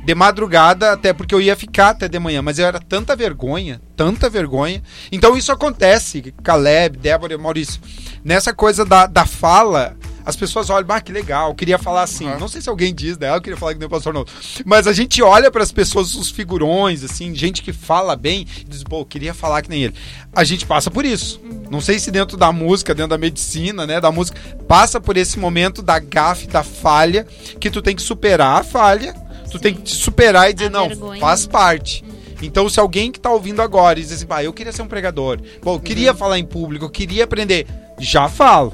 de 0.04 0.14
madrugada, 0.14 0.92
até 0.92 1.12
porque 1.12 1.34
eu 1.34 1.40
ia 1.40 1.54
ficar 1.54 1.90
até 1.90 2.08
de 2.08 2.18
manhã, 2.18 2.42
mas 2.42 2.58
eu 2.58 2.66
era 2.66 2.80
tanta 2.80 3.14
vergonha, 3.14 3.80
tanta 3.94 4.28
vergonha. 4.28 4.82
Então 5.12 5.36
isso 5.36 5.52
acontece, 5.52 6.34
Caleb, 6.42 6.98
Débora 6.98 7.34
e 7.34 7.36
Maurício. 7.36 7.80
Nessa 8.24 8.52
coisa 8.52 8.84
da, 8.84 9.06
da 9.06 9.26
fala, 9.26 9.96
as 10.24 10.36
pessoas 10.36 10.70
olham, 10.70 10.86
ah, 10.90 11.00
que 11.00 11.12
legal, 11.12 11.50
eu 11.50 11.54
queria 11.54 11.78
falar 11.78 12.02
assim. 12.02 12.26
Uhum. 12.26 12.38
Não 12.38 12.48
sei 12.48 12.60
se 12.60 12.68
alguém 12.68 12.94
diz, 12.94 13.18
né? 13.18 13.34
Eu 13.34 13.40
queria 13.40 13.56
falar 13.56 13.72
que 13.72 13.78
nem 13.78 13.86
o 13.86 13.90
pastor 13.90 14.12
não. 14.14 14.24
Mas 14.64 14.86
a 14.86 14.92
gente 14.92 15.22
olha 15.22 15.50
para 15.50 15.62
as 15.62 15.72
pessoas, 15.72 16.14
os 16.14 16.30
figurões, 16.30 17.02
assim, 17.04 17.34
gente 17.34 17.62
que 17.62 17.72
fala 17.72 18.16
bem, 18.16 18.46
e 18.60 18.64
diz, 18.64 18.82
pô, 18.84 19.00
eu 19.00 19.06
queria 19.06 19.32
falar 19.34 19.62
que 19.62 19.70
nem 19.70 19.84
ele. 19.84 19.94
A 20.34 20.44
gente 20.44 20.66
passa 20.66 20.90
por 20.90 21.04
isso. 21.04 21.40
Não 21.70 21.80
sei 21.80 21.98
se 21.98 22.10
dentro 22.10 22.36
da 22.36 22.52
música, 22.52 22.94
dentro 22.94 23.10
da 23.10 23.18
medicina, 23.18 23.86
né, 23.86 24.00
da 24.00 24.10
música, 24.10 24.38
passa 24.66 25.00
por 25.00 25.16
esse 25.16 25.38
momento 25.38 25.82
da 25.82 25.98
gafe, 25.98 26.46
da 26.46 26.62
falha, 26.62 27.26
que 27.58 27.70
tu 27.70 27.80
tem 27.82 27.94
que 27.96 28.02
superar 28.02 28.60
a 28.60 28.64
falha 28.64 29.14
Tu 29.50 29.58
tem 29.58 29.74
que 29.74 29.82
te 29.82 29.96
superar 29.96 30.48
e 30.48 30.54
dizer, 30.54 30.68
A 30.68 30.70
não, 30.70 30.86
vergonha. 30.88 31.20
faz 31.20 31.44
parte. 31.44 32.04
Então, 32.40 32.68
se 32.68 32.78
alguém 32.78 33.10
que 33.10 33.18
tá 33.18 33.32
ouvindo 33.32 33.60
agora 33.60 33.98
e 33.98 34.02
diz 34.02 34.12
assim, 34.12 34.26
ah, 34.30 34.44
eu 34.44 34.52
queria 34.52 34.70
ser 34.72 34.82
um 34.82 34.86
pregador, 34.86 35.40
bom, 35.60 35.72
eu 35.72 35.74
Uhum. 35.74 35.80
queria 35.80 36.14
falar 36.14 36.38
em 36.38 36.44
público, 36.44 36.84
eu 36.84 36.88
queria 36.88 37.24
aprender, 37.24 37.66
já 37.98 38.28
falo. 38.28 38.72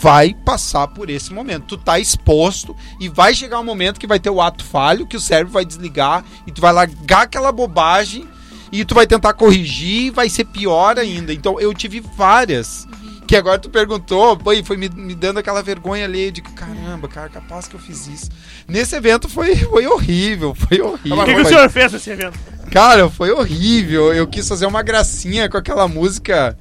Vai 0.00 0.32
passar 0.32 0.88
por 0.88 1.10
esse 1.10 1.32
momento. 1.32 1.66
Tu 1.66 1.76
tá 1.76 1.98
exposto 1.98 2.74
e 2.98 3.08
vai 3.08 3.34
chegar 3.34 3.60
um 3.60 3.64
momento 3.64 4.00
que 4.00 4.06
vai 4.06 4.18
ter 4.18 4.30
o 4.30 4.40
ato 4.40 4.64
falho, 4.64 5.06
que 5.06 5.16
o 5.16 5.20
cérebro 5.20 5.52
vai 5.52 5.64
desligar 5.64 6.24
e 6.46 6.52
tu 6.52 6.60
vai 6.60 6.72
largar 6.72 7.22
aquela 7.22 7.52
bobagem 7.52 8.26
e 8.72 8.84
tu 8.84 8.94
vai 8.94 9.06
tentar 9.06 9.34
corrigir 9.34 10.06
e 10.06 10.10
vai 10.10 10.28
ser 10.28 10.44
pior 10.46 10.98
ainda. 10.98 11.32
Então, 11.32 11.60
eu 11.60 11.72
tive 11.74 12.00
várias. 12.00 12.86
Que 13.26 13.36
agora 13.36 13.58
tu 13.58 13.70
perguntou, 13.70 14.38
e 14.52 14.62
foi 14.62 14.76
me, 14.76 14.86
me 14.90 15.14
dando 15.14 15.38
aquela 15.38 15.62
vergonha 15.62 16.04
ali 16.04 16.30
de 16.30 16.42
que, 16.42 16.52
caramba, 16.52 17.08
cara, 17.08 17.30
capaz 17.30 17.66
que 17.66 17.74
eu 17.74 17.80
fiz 17.80 18.06
isso. 18.06 18.30
Nesse 18.68 18.94
evento 18.96 19.30
foi, 19.30 19.56
foi 19.56 19.86
horrível, 19.86 20.54
foi 20.54 20.78
horrível. 20.82 21.18
O 21.20 21.24
que, 21.24 21.34
que 21.34 21.40
o 21.40 21.42
Foi- 21.42 21.52
senhor 21.54 21.70
fez 21.70 21.92
nesse 21.92 22.10
evento? 22.10 22.38
Cara, 22.70 23.08
foi 23.08 23.30
horrível. 23.30 24.12
Eu 24.12 24.26
quis 24.26 24.46
fazer 24.46 24.66
uma 24.66 24.82
gracinha 24.82 25.48
com 25.48 25.56
aquela 25.56 25.88
música 25.88 26.54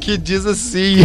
que 0.00 0.16
diz 0.16 0.46
assim: 0.46 0.96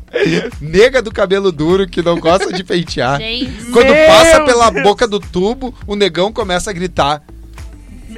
Nega 0.60 1.02
do 1.02 1.12
cabelo 1.12 1.50
duro 1.50 1.88
que 1.88 2.02
não 2.02 2.18
gosta 2.18 2.52
de 2.52 2.62
pentear. 2.62 3.18
Gente, 3.18 3.70
Quando 3.72 3.92
Meu 3.92 4.06
passa 4.06 4.44
pela 4.44 4.70
Deus. 4.70 4.82
boca 4.84 5.06
do 5.06 5.18
tubo, 5.20 5.74
o 5.86 5.96
negão 5.96 6.32
começa 6.32 6.70
a 6.70 6.72
gritar. 6.72 7.22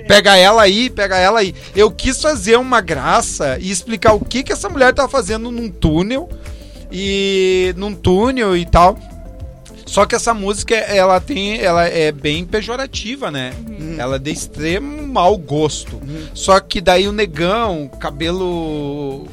Pega 0.07 0.37
ela 0.37 0.63
aí, 0.63 0.89
pega 0.89 1.17
ela 1.17 1.41
aí. 1.41 1.55
Eu 1.75 1.91
quis 1.91 2.21
fazer 2.21 2.57
uma 2.57 2.81
graça 2.81 3.59
e 3.61 3.71
explicar 3.71 4.15
o 4.15 4.21
que 4.25 4.43
que 4.43 4.53
essa 4.53 4.69
mulher 4.69 4.93
tá 4.95 5.09
fazendo 5.09 5.51
num 5.51 5.69
túnel 5.69 6.29
e 6.91 7.75
num 7.77 7.95
túnel 7.95 8.57
e 8.57 8.65
tal. 8.65 8.99
Só 9.85 10.05
que 10.05 10.15
essa 10.15 10.35
música 10.35 10.75
ela 10.75 11.19
tem, 11.19 11.59
ela 11.61 11.87
é 11.87 12.13
bem 12.13 12.45
pejorativa, 12.45 13.31
né? 13.31 13.55
Ela 13.97 14.17
é 14.17 14.19
de 14.19 14.31
extremo 14.31 15.07
mau 15.07 15.37
gosto. 15.39 15.99
Só 16.35 16.61
que 16.61 16.81
daí 16.81 17.09
o 17.09 17.13
negão, 17.13 17.91
cabelo 17.99 19.27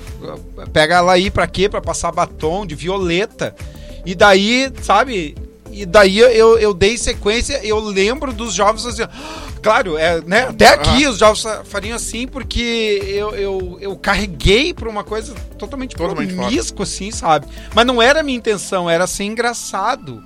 pega 0.74 0.96
ela 0.96 1.14
aí 1.14 1.30
pra 1.32 1.48
quê? 1.48 1.68
Pra 1.70 1.82
passar 1.82 2.12
batom 2.12 2.66
de 2.66 2.76
violeta. 2.76 3.56
E 4.06 4.14
daí, 4.14 4.72
sabe? 4.82 5.36
E 5.72 5.86
daí 5.86 6.20
eu, 6.20 6.58
eu 6.58 6.74
dei 6.74 6.98
sequência, 6.98 7.60
eu 7.64 7.78
lembro 7.80 8.32
dos 8.32 8.54
jovens 8.54 8.86
assim, 8.86 9.02
claro, 9.62 9.98
é, 9.98 10.22
né? 10.22 10.44
Até 10.44 10.68
aqui 10.68 11.06
os 11.06 11.18
jovens 11.18 11.42
fa- 11.42 11.64
fariam 11.66 11.96
assim, 11.98 12.26
porque 12.28 13.02
eu, 13.06 13.32
eu, 13.32 13.78
eu 13.82 13.98
carreguei 13.98 14.74
pra 14.74 14.88
uma 14.88 15.04
coisa 15.04 15.34
totalmente, 15.58 15.96
Totalmente 15.96 16.34
promíscua, 16.34 16.84
assim, 16.84 17.12
sabe? 17.12 17.48
Mas 17.74 17.86
não 17.86 18.02
era 18.02 18.22
a 18.22 18.24
minha 18.24 18.38
intenção, 18.38 18.90
era 18.90 19.06
ser 19.06 19.26
engraçado. 19.26 20.24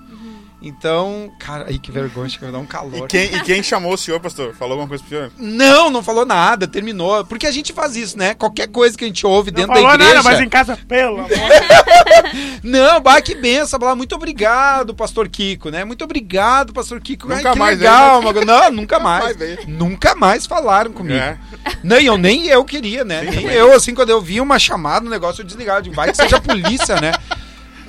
Então, 0.62 1.32
cara, 1.39 1.66
aí 1.70 1.80
que 1.80 1.89
vergonha, 1.89 2.30
a 2.41 2.45
me 2.45 2.51
dar 2.51 2.57
um 2.60 2.64
E 2.64 2.68
calor. 2.68 3.07
quem, 3.07 3.34
e 3.34 3.39
quem 3.43 3.64
chamou 3.64 3.93
o 3.93 3.97
senhor, 3.97 4.20
pastor? 4.20 4.53
Falou 4.53 4.74
alguma 4.74 4.89
coisa 4.89 5.01
pro 5.01 5.10
senhor? 5.18 5.32
Não, 5.38 5.89
não 5.89 6.03
falou 6.03 6.26
nada, 6.26 6.68
terminou. 6.68 7.24
Porque 7.24 7.47
a 7.47 7.51
gente 7.51 7.72
faz 7.72 7.95
isso, 7.95 8.18
né? 8.18 8.34
Qualquer 8.34 8.68
coisa 8.68 8.97
que 8.97 9.05
a 9.05 9.07
gente 9.07 9.26
ouve 9.26 9.51
Não 9.51 9.55
dentro 9.62 9.74
falou 9.74 9.88
da 9.88 9.93
igreja. 9.95 10.14
nada, 10.16 10.30
mas 10.30 10.39
em 10.41 10.49
casa, 10.49 10.78
pelo 10.88 11.20
amor. 11.20 11.30
Não, 12.64 12.99
bah, 13.01 13.22
que 13.22 13.36
benção. 13.36 13.80
Lá, 13.82 13.95
muito 13.95 14.14
obrigado, 14.16 14.93
pastor 14.93 15.30
Kiko, 15.30 15.70
né? 15.70 15.86
Muito 15.86 16.03
obrigado, 16.03 16.74
pastor 16.74 16.99
Kiko. 16.99 17.28
Ai, 17.32 17.38
Nunca 17.38 17.53
que 17.53 17.60
mais 17.60 17.80
legal. 17.80 18.20
uma- 18.20 18.34
Não, 18.34 18.72
nunca 18.72 18.99
mais. 18.99 19.38
nunca 19.68 20.16
mais 20.16 20.45
falaram 20.45 20.91
comigo. 20.91 21.18
É. 21.18 21.38
Não, 21.84 21.97
e 21.99 22.05
eu 22.05 22.18
nem 22.18 22.47
eu 22.47 22.64
queria, 22.66 23.03
né? 23.05 23.22
nem 23.22 23.45
eu, 23.45 23.74
assim, 23.74 23.93
quando 23.95 24.10
eu 24.10 24.22
vi 24.22 24.41
uma 24.41 24.60
chamada, 24.60 25.05
um 25.05 25.10
negócio, 25.10 25.41
eu 25.41 25.45
desligava. 25.45 25.82
Digo, 25.82 25.95
vai 25.95 26.12
que 26.12 26.18
seja 26.18 26.38
a 26.38 26.41
polícia, 26.41 26.99
né? 26.99 27.14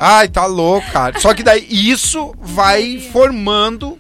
Ai, 0.03 0.29
tá 0.29 0.47
louco, 0.47 0.91
cara. 0.91 1.21
Só 1.21 1.35
que 1.35 1.43
daí 1.43 1.67
isso 1.69 2.35
vai 2.41 2.99
formando 3.13 3.99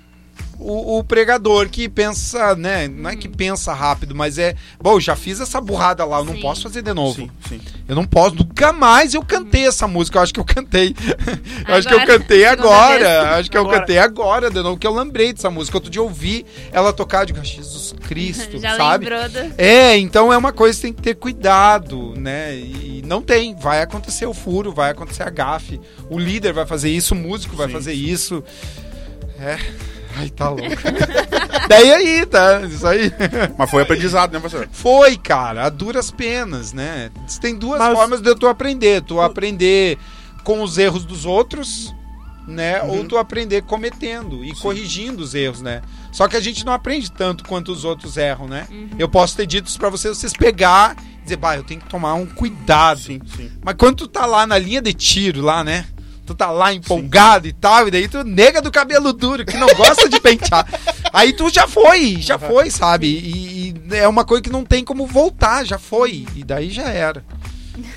o, 0.61 0.99
o 0.99 1.05
pregador 1.05 1.69
que 1.69 1.89
pensa, 1.89 2.55
né? 2.55 2.87
Não 2.87 3.09
é 3.09 3.17
que 3.17 3.29
pensa 3.29 3.73
rápido, 3.73 4.15
mas 4.15 4.39
é. 4.39 4.55
Bom, 4.81 5.01
já 5.01 5.17
fiz 5.17 5.41
essa 5.41 5.61
burrada 5.61 6.05
lá, 6.05 6.19
eu 6.19 6.25
não 6.25 6.35
Sim. 6.35 6.41
posso 6.41 6.63
fazer 6.63 6.83
de 6.83 6.93
novo. 6.93 7.15
Sim, 7.15 7.31
sim. 7.49 7.61
Eu 7.89 7.97
não 7.97 8.05
posso, 8.05 8.37
nunca 8.37 8.73
mais 8.73 9.15
eu 9.15 9.23
cantei 9.23 9.67
essa 9.67 9.89
música. 9.89 10.19
Eu 10.19 10.23
acho 10.23 10.35
que 10.35 10.41
eu 10.41 10.45
cantei. 10.45 10.95
Eu 11.67 11.75
acho 11.75 11.87
que 11.87 11.95
eu 11.95 12.05
cantei 12.07 12.45
agora. 12.45 13.37
Acho 13.37 13.51
que 13.51 13.57
eu 13.57 13.67
cantei 13.69 13.99
agora, 13.99 14.51
de 14.51 14.61
novo, 14.63 14.77
que 14.77 14.87
eu 14.87 14.95
lembrei 14.95 15.33
dessa 15.33 15.51
música. 15.51 15.77
Outro 15.77 15.91
dia 15.91 16.01
eu 16.01 16.05
ouvi 16.05 16.45
ela 16.73 16.93
tocar, 16.93 17.25
digo, 17.25 17.39
"Ah, 17.39 17.45
Jesus 17.45 17.95
Cristo, 18.09 18.59
já 18.59 18.77
sabe? 18.77 19.07
do... 19.07 19.15
É, 19.57 19.97
então 19.99 20.33
é 20.33 20.37
uma 20.37 20.53
coisa 20.53 20.77
que 20.77 20.83
tem 20.83 20.93
que 20.93 21.03
ter 21.03 21.15
cuidado, 21.15 22.15
né? 22.17 22.57
E 22.57 23.03
não 23.07 23.23
tem, 23.23 23.55
vai 23.55 23.83
acontecer 23.83 24.27
o 24.27 24.35
furo, 24.35 24.73
vai 24.73 24.91
acontecer 24.91 25.23
a 25.23 25.31
gafe. 25.31 25.81
O 26.09 26.19
líder 26.19 26.53
vai 26.53 26.67
fazer 26.67 26.91
isso, 26.91 27.15
o 27.15 27.17
músico 27.17 27.55
vai 27.57 27.69
fazer 27.69 27.93
isso. 27.93 28.43
É. 29.39 29.59
Ai, 30.17 30.29
tá 30.31 30.49
louco. 30.49 30.65
Daí 31.69 31.93
aí, 31.93 32.27
tá? 32.27 32.61
Isso 32.63 32.87
aí. 32.87 33.13
Mas 33.57 33.71
foi 33.71 33.83
aprendizado, 33.83 34.33
né, 34.33 34.41
pastor? 34.41 34.69
Foi, 34.73 35.17
cara, 35.17 35.67
a 35.67 35.69
duras 35.69 36.11
penas, 36.11 36.73
né? 36.73 37.11
Tem 37.41 37.55
duas 37.57 37.79
Mas- 37.79 37.97
formas 37.97 38.21
de 38.21 38.35
tu 38.35 38.47
aprender. 38.49 39.03
Tu 39.03 39.21
aprender 39.21 39.99
com 40.43 40.63
os 40.63 40.79
erros 40.79 41.05
dos 41.05 41.25
outros, 41.27 41.95
né? 42.47 42.83
Uhum. 42.83 42.99
Ou 42.99 43.05
tu 43.05 43.17
aprender 43.19 43.63
cometendo 43.63 44.45
e 44.45 44.53
corrigindo 44.57 45.23
os 45.23 45.35
erros, 45.35 45.61
né? 45.63 45.83
Só 46.11 46.27
que 46.27 46.37
a 46.37 46.41
gente 46.41 46.67
não 46.67 46.73
aprende 46.73 47.11
tanto 47.13 47.45
quanto 47.45 47.71
os 47.71 47.85
outros 47.85 48.17
erram, 48.17 48.49
né? 48.49 48.67
Eu 48.99 49.09
posso 49.09 49.37
ter 49.37 49.47
dito 49.47 49.69
isso 49.69 49.79
pra 49.79 49.91
vocês, 49.91 50.17
vocês 50.19 50.33
pegar 50.33 50.97
e 51.21 51.23
dizer, 51.23 51.37
bah, 51.37 51.57
eu 51.57 51.63
tenho 51.63 51.81
que 51.81 51.89
tomar 51.89 52.15
um 52.15 52.27
cuidado. 52.27 52.99
Sim, 52.99 53.21
sim. 53.37 53.51
Mas 53.63 53.77
quando 53.79 53.99
tu 53.99 54.09
tá 54.09 54.27
lá 54.27 54.45
na 54.47 54.59
linha 54.59 54.83
de 54.83 54.93
tiro, 54.93 55.41
lá, 55.41 55.63
né? 55.63 55.87
Tu 56.31 56.35
tá 56.37 56.49
lá 56.53 56.73
empolgado 56.73 57.49
e 57.49 57.53
tal, 57.53 57.89
e 57.89 57.91
daí 57.91 58.07
tu 58.07 58.23
nega 58.23 58.63
do 58.63 58.71
cabelo 58.71 59.13
duro, 59.13 59.45
que 59.45 59.57
não 59.57 59.67
gosta 59.75 60.09
de 60.09 60.21
pentear. 60.21 60.65
Aí 61.13 61.33
tu 61.33 61.51
já 61.51 61.67
foi, 61.67 62.19
já 62.21 62.39
foi, 62.39 62.71
sabe? 62.71 63.09
E, 63.09 63.75
e 63.91 63.97
é 63.97 64.07
uma 64.07 64.25
coisa 64.25 64.41
que 64.41 64.49
não 64.49 64.65
tem 64.65 64.85
como 64.85 65.09
voltar, 65.09 65.65
já 65.65 65.77
foi. 65.77 66.25
E 66.37 66.45
daí 66.45 66.71
já 66.71 66.89
era. 66.89 67.25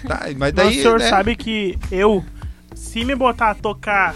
Tá, 0.07 0.21
mas 0.25 0.35
Mas 0.35 0.53
daí. 0.53 0.79
o 0.79 0.81
senhor 0.81 0.99
né? 0.99 1.09
sabe 1.09 1.35
que 1.35 1.77
eu, 1.91 2.25
se 2.73 3.05
me 3.05 3.13
botar 3.13 3.51
a 3.51 3.55
tocar 3.55 4.15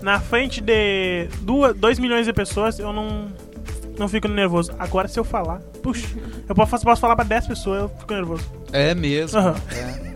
na 0.00 0.18
frente 0.18 0.62
de 0.62 1.28
2 1.76 1.98
milhões 1.98 2.24
de 2.24 2.32
pessoas, 2.32 2.78
eu 2.78 2.94
não, 2.94 3.28
não 3.98 4.08
fico 4.08 4.26
nervoso. 4.26 4.72
Agora, 4.78 5.06
se 5.06 5.20
eu 5.20 5.24
falar, 5.24 5.58
puxa, 5.82 6.08
eu 6.48 6.54
posso, 6.54 6.82
posso 6.82 7.00
falar 7.02 7.14
pra 7.14 7.26
10 7.26 7.46
pessoas, 7.48 7.82
eu 7.82 7.88
fico 7.90 8.14
nervoso. 8.14 8.50
É 8.72 8.94
mesmo. 8.94 9.38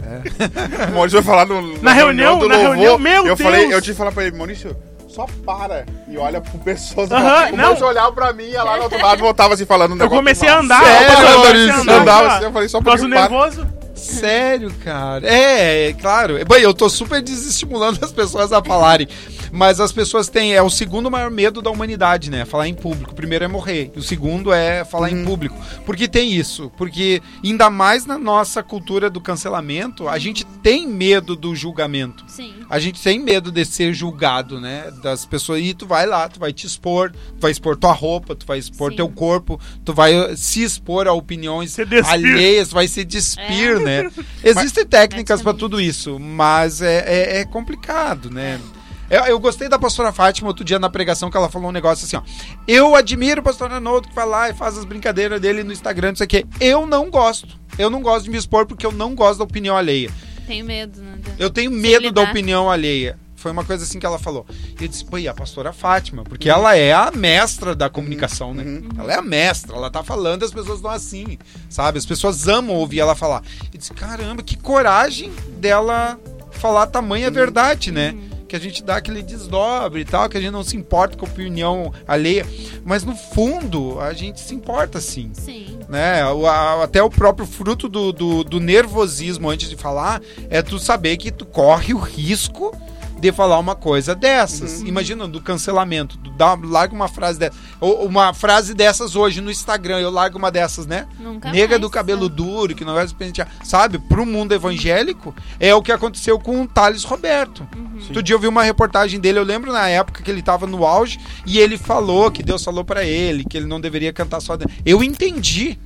Aham. 0.07 0.89
O 0.91 0.95
Maurício 0.95 1.23
vai 1.23 1.35
falar 1.35 1.47
no, 1.47 1.83
Na 1.83 1.93
reunião- 1.93 2.39
do 2.39 2.49
na 2.49 2.55
louvor. 2.57 2.73
reunião, 2.75 2.99
meu 2.99 3.27
eu 3.27 3.37
Deus! 3.37 3.41
Falei, 3.43 3.67
eu 3.67 3.81
tive 3.81 3.93
que 3.95 3.99
falar 3.99 4.13
pra 4.13 4.25
ele, 4.25 4.37
Maurício, 4.37 4.77
só 5.09 5.27
para 5.45 5.85
e 6.09 6.17
olha 6.17 6.41
pro 6.41 6.59
pessoas. 6.59 7.11
Aham, 7.11 7.49
o 7.53 7.57
não. 7.57 7.65
Maurício 7.65 7.87
olhava 7.87 8.13
pra 8.13 8.33
mim, 8.33 8.45
ia 8.45 8.63
lá 8.63 8.77
no 8.77 8.85
outro 8.85 9.01
lado, 9.03 9.19
voltava 9.21 9.55
assim 9.55 9.65
falando 9.67 9.91
um 9.91 9.95
Eu 9.95 9.99
negócio. 9.99 10.17
comecei 10.19 10.49
a 10.49 10.59
andar, 10.61 10.85
Sério, 10.85 11.29
eu 11.29 11.37
comecei 11.41 11.71
a 11.71 11.77
andar, 11.81 12.01
Andava 12.01 12.29
assim, 12.29 12.45
eu 12.45 12.53
falei, 12.53 12.69
só 12.69 12.79
um 12.79 12.83
para. 12.83 12.97
nervoso. 13.09 13.67
Sério, 13.95 14.71
cara. 14.85 15.27
É, 15.27 15.89
é, 15.89 15.93
claro. 15.95 16.39
Bem, 16.47 16.61
eu 16.63 16.75
tô 16.75 16.89
super 16.89 17.23
desestimulando 17.23 17.99
as 18.03 18.13
pessoas 18.13 18.53
a 18.53 18.63
falarem. 18.63 19.09
Mas 19.57 19.81
as 19.81 19.91
pessoas 19.91 20.29
têm. 20.29 20.55
É 20.55 20.63
o 20.63 20.69
segundo 20.69 21.11
maior 21.11 21.31
medo 21.31 21.63
da 21.63 21.71
humanidade, 21.71 22.31
né? 22.31 22.45
Falar 22.45 22.69
em 22.69 22.75
público. 22.75 23.13
O 23.13 23.15
primeiro 23.15 23.45
é 23.45 23.49
morrer. 23.49 23.91
O 23.97 24.03
segundo 24.03 24.53
é 24.53 24.85
falar 24.85 25.11
em 25.11 25.25
público. 25.25 25.57
Porque 25.87 26.07
tem 26.07 26.31
isso. 26.33 26.71
Porque, 26.77 27.23
ainda 27.43 27.71
mais 27.71 28.05
na 28.05 28.19
nossa 28.19 28.63
cultura 28.63 29.09
do 29.09 29.21
cancelamento, 29.21 30.09
a 30.09 30.19
gente 30.19 30.45
tem 30.63 30.87
medo 30.87 31.35
do 31.35 31.55
julgamento. 31.55 32.25
Sim. 32.29 32.53
A 32.69 32.79
gente 32.79 33.03
tem 33.03 33.19
medo 33.19 33.51
de 33.51 33.65
ser 33.65 33.95
julgado, 33.95 34.61
né? 34.61 34.93
Das 35.03 35.25
pessoas. 35.25 35.63
E 35.63 35.73
tu 35.73 35.87
vai 35.87 36.05
lá, 36.07 36.29
tu 36.29 36.39
vai 36.39 36.53
te 36.53 36.67
expor, 36.67 37.11
tu 37.13 37.41
vai 37.41 37.51
expor 37.51 37.77
tua 37.77 37.93
roupa, 37.93 38.35
tu 38.35 38.45
vai 38.45 38.59
expor 38.59 38.91
Sim. 38.91 38.97
teu 38.97 39.09
corpo, 39.09 39.59
tu 39.85 39.95
vai 39.95 40.15
uh, 40.15 40.37
se 40.37 40.63
expor 40.63 41.09
a 41.09 41.13
opiniões 41.15 41.77
alheias, 42.05 42.71
vai 42.71 42.87
se 42.89 43.05
despir, 43.05 43.77
É. 43.77 43.79
né? 43.79 44.11
Existem 44.45 44.85
técnicas 44.85 45.41
pra 45.41 45.53
Praticamente. 45.55 45.59
tudo 45.59 45.81
isso, 45.81 46.19
mas 46.19 46.83
é, 46.83 47.05
é, 47.07 47.41
é 47.41 47.45
complicado, 47.47 48.31
né? 48.31 48.61
Eu, 49.09 49.23
eu 49.25 49.41
gostei 49.41 49.69
da 49.69 49.79
pastora 49.79 50.13
Fátima 50.13 50.49
outro 50.49 50.65
dia 50.65 50.79
na 50.79 50.91
pregação 50.91 51.31
que 51.31 51.37
ela 51.37 51.49
falou 51.49 51.69
um 51.69 51.73
negócio 51.73 52.05
assim, 52.05 52.17
ó. 52.17 52.23
Eu 52.67 52.95
admiro 52.95 53.41
o 53.41 53.45
pastor 53.45 53.73
Arnoldo 53.73 54.09
que 54.09 54.15
vai 54.15 54.27
lá 54.27 54.51
e 54.51 54.55
faz 54.55 54.77
as 54.77 54.85
brincadeiras 54.85 55.41
dele 55.41 55.63
no 55.63 55.73
Instagram, 55.73 56.09
não 56.09 56.17
sei 56.17 56.27
o 56.27 56.29
quê. 56.29 56.47
Eu 56.61 56.87
não 56.87 57.11
gosto. 57.11 57.59
Eu 57.79 57.91
não 57.91 58.03
gosto 58.03 58.25
de 58.25 58.31
me 58.31 58.39
expor 58.39 58.67
porque 58.67 58.85
eu 58.87 58.93
não 58.93 59.15
gosto 59.15 59.39
da 59.39 59.45
opinião 59.45 59.77
alheia. 59.77 60.11
Tenho 60.47 60.65
medo, 60.65 61.01
né? 61.01 61.19
Eu 61.39 61.51
tenho 61.51 61.71
medo 61.71 62.11
da 62.11 62.23
opinião 62.23 62.71
alheia. 62.71 63.19
Foi 63.35 63.53
uma 63.53 63.65
coisa 63.65 63.85
assim 63.85 64.01
que 64.01 64.07
ela 64.07 64.19
falou. 64.19 64.47
E 64.81 64.85
eu 64.85 64.89
disse, 64.89 65.05
pô, 65.05 65.19
e 65.19 65.29
a 65.29 65.35
pastora 65.35 65.73
Fátima? 65.73 66.25
Porque 66.25 66.49
ela 66.49 66.77
é 66.77 66.93
a 66.93 67.13
mestra 67.13 67.77
da 67.77 67.89
comunicação, 67.89 68.55
né? 68.55 68.65
Ela 68.99 69.13
é 69.13 69.17
a 69.17 69.23
mestra, 69.23 69.77
ela 69.77 69.91
tá 69.91 70.03
falando, 70.03 70.45
as 70.45 70.51
pessoas 70.51 70.79
estão 70.79 70.91
assim, 70.91 71.39
sabe? 71.69 71.99
As 71.99 72.07
pessoas 72.07 72.49
amam 72.49 72.75
ouvir 72.75 73.01
ela 73.01 73.15
falar. 73.15 73.43
E 73.73 73.79
disse, 73.79 73.93
caramba, 73.93 74.43
que 74.43 74.57
coragem 74.57 75.31
dela 75.59 76.19
falar 76.51 76.85
a 76.85 76.87
tamanha 76.87 77.31
verdade, 77.31 77.93
né? 77.93 78.17
Que 78.49 78.55
a 78.57 78.61
gente 78.61 78.83
dá 78.83 78.97
aquele 78.97 79.23
desdobre 79.23 80.01
e 80.03 80.05
tal, 80.05 80.29
que 80.29 80.37
a 80.37 80.41
gente 80.41 80.53
não 80.53 80.63
se 80.63 80.77
importa 80.77 81.17
com 81.17 81.27
a 81.27 81.29
opinião 81.29 81.93
alheia. 82.07 82.47
Mas 82.85 83.03
no 83.05 83.15
fundo, 83.17 83.99
a 84.01 84.13
gente 84.13 84.41
se 84.41 84.55
importa 84.55 85.01
sim 85.01 85.31
Sim. 85.35 85.79
né? 85.89 86.25
O- 86.31 86.47
a- 86.47 86.85
até 86.85 87.03
o 87.03 87.11
próprio 87.11 87.47
fruto 87.47 87.89
do, 87.89 88.13
do, 88.13 88.45
do 88.45 88.61
nervosismo 88.61 89.51
antes 89.51 89.69
de 89.69 89.77
falar 89.77 90.21
é 90.49 90.63
tu 90.63 90.79
saber 90.79 91.17
que 91.17 91.31
tu 91.33 91.45
corre 91.45 91.93
o 91.93 91.99
risco 91.99 92.73
de 93.19 93.33
falar 93.33 93.59
uma 93.59 93.75
coisa 93.75 94.15
dessas. 94.15 94.83
Imagina, 94.83 95.27
do 95.27 95.41
cancelamento. 95.41 96.19
Tu 96.19 96.31
dá, 96.31 96.55
larga 96.55 96.95
uma 96.95 97.09
frase 97.09 97.39
dessa. 97.39 97.57
Ou 97.81 98.07
uma 98.07 98.33
frase 98.35 98.75
dessas 98.75 99.17
hoje 99.17 99.41
no 99.41 99.51
Instagram, 99.51 99.99
eu 99.99 100.11
largo 100.11 100.39
uma 100.39 100.51
dessas, 100.51 100.87
né? 100.87 101.07
Nunca 101.19 101.51
Nega 101.51 101.71
mais, 101.71 101.81
do 101.81 101.91
cabelo 101.91 102.25
sabe? 102.25 102.37
duro, 102.37 102.75
que 102.75 102.85
não 102.85 102.95
vai 102.95 103.07
se 103.09 103.15
pentear. 103.15 103.49
Sabe, 103.65 103.99
pro 103.99 104.27
mundo 104.27 104.53
evangélico, 104.53 105.35
é 105.59 105.75
o 105.75 105.83
que 105.83 105.93
aconteceu 105.93 106.39
com 106.39 106.63
o 106.63 106.67
Thales 106.67 107.05
Roberto. 107.05 107.67
Outro 108.09 108.23
dia 108.23 108.35
eu 108.35 108.39
vi 108.41 108.47
uma 108.47 108.63
reportagem 108.63 109.19
dele, 109.19 109.39
eu 109.39 109.45
lembro 109.45 109.73
na 109.73 109.89
época 109.89 110.23
que 110.23 110.31
ele 110.31 110.43
tava 110.43 110.67
no 110.67 110.85
auge, 110.85 111.19
e 111.47 111.59
ele 111.59 111.79
falou 111.79 112.31
que 112.31 112.43
Deus 112.43 112.63
falou 112.63 112.85
pra 112.85 113.05
ele, 113.05 113.45
que 113.45 113.57
ele 113.57 113.67
não 113.67 113.81
deveria 113.81 114.13
cantar 114.13 114.41
só. 114.41 114.57
Eu 114.85 115.03
entendi. 115.03 115.79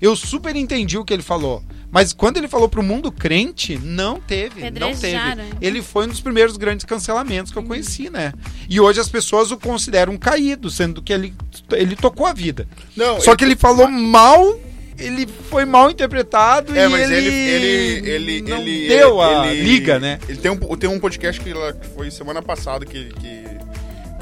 Eu 0.00 0.14
super 0.16 0.54
entendi 0.56 0.96
o 0.98 1.04
que 1.04 1.12
ele 1.12 1.22
falou. 1.22 1.62
Mas 1.90 2.12
quando 2.12 2.38
ele 2.38 2.48
falou 2.48 2.68
pro 2.68 2.82
mundo 2.82 3.12
crente, 3.12 3.78
não 3.78 4.18
teve. 4.20 4.68
Não 4.70 4.88
teve. 4.88 5.00
Pedrejaram. 5.02 5.44
Ele 5.60 5.80
foi 5.80 6.06
um 6.06 6.08
dos 6.08 6.20
primeiros 6.20 6.56
grandes 6.56 6.84
cancelamentos 6.84 7.52
que 7.52 7.58
eu 7.58 7.62
conheci, 7.62 8.10
né? 8.10 8.32
E 8.68 8.80
hoje 8.80 8.98
as 8.98 9.08
pessoas 9.08 9.52
o 9.52 9.56
consideram 9.56 10.16
caído, 10.16 10.68
sendo 10.70 11.00
que 11.00 11.12
ele, 11.12 11.32
ele 11.72 11.94
tocou 11.94 12.26
a 12.26 12.32
vida. 12.32 12.66
Não, 12.96 13.20
Só 13.20 13.36
que 13.36 13.44
ele 13.44 13.54
falou 13.54 13.86
mal, 13.88 14.58
ele 14.98 15.24
foi 15.48 15.64
mal 15.64 15.88
interpretado 15.88 16.76
É, 16.76 16.86
e 16.86 16.88
mas 16.88 17.08
ele, 17.10 17.26
ele, 17.28 17.36
ele, 17.58 18.10
ele, 18.10 18.42
não 18.50 18.58
ele- 18.58 18.88
deu 18.88 19.20
a 19.20 19.46
ele- 19.46 19.62
liga, 19.62 20.00
né? 20.00 20.18
Ele 20.28 20.38
tem 20.38 20.50
um, 20.50 20.56
tem 20.76 20.90
um 20.90 20.98
podcast 20.98 21.40
que 21.40 21.52
foi 21.94 22.10
semana 22.10 22.42
passada 22.42 22.84
que, 22.84 23.04
que, 23.10 23.44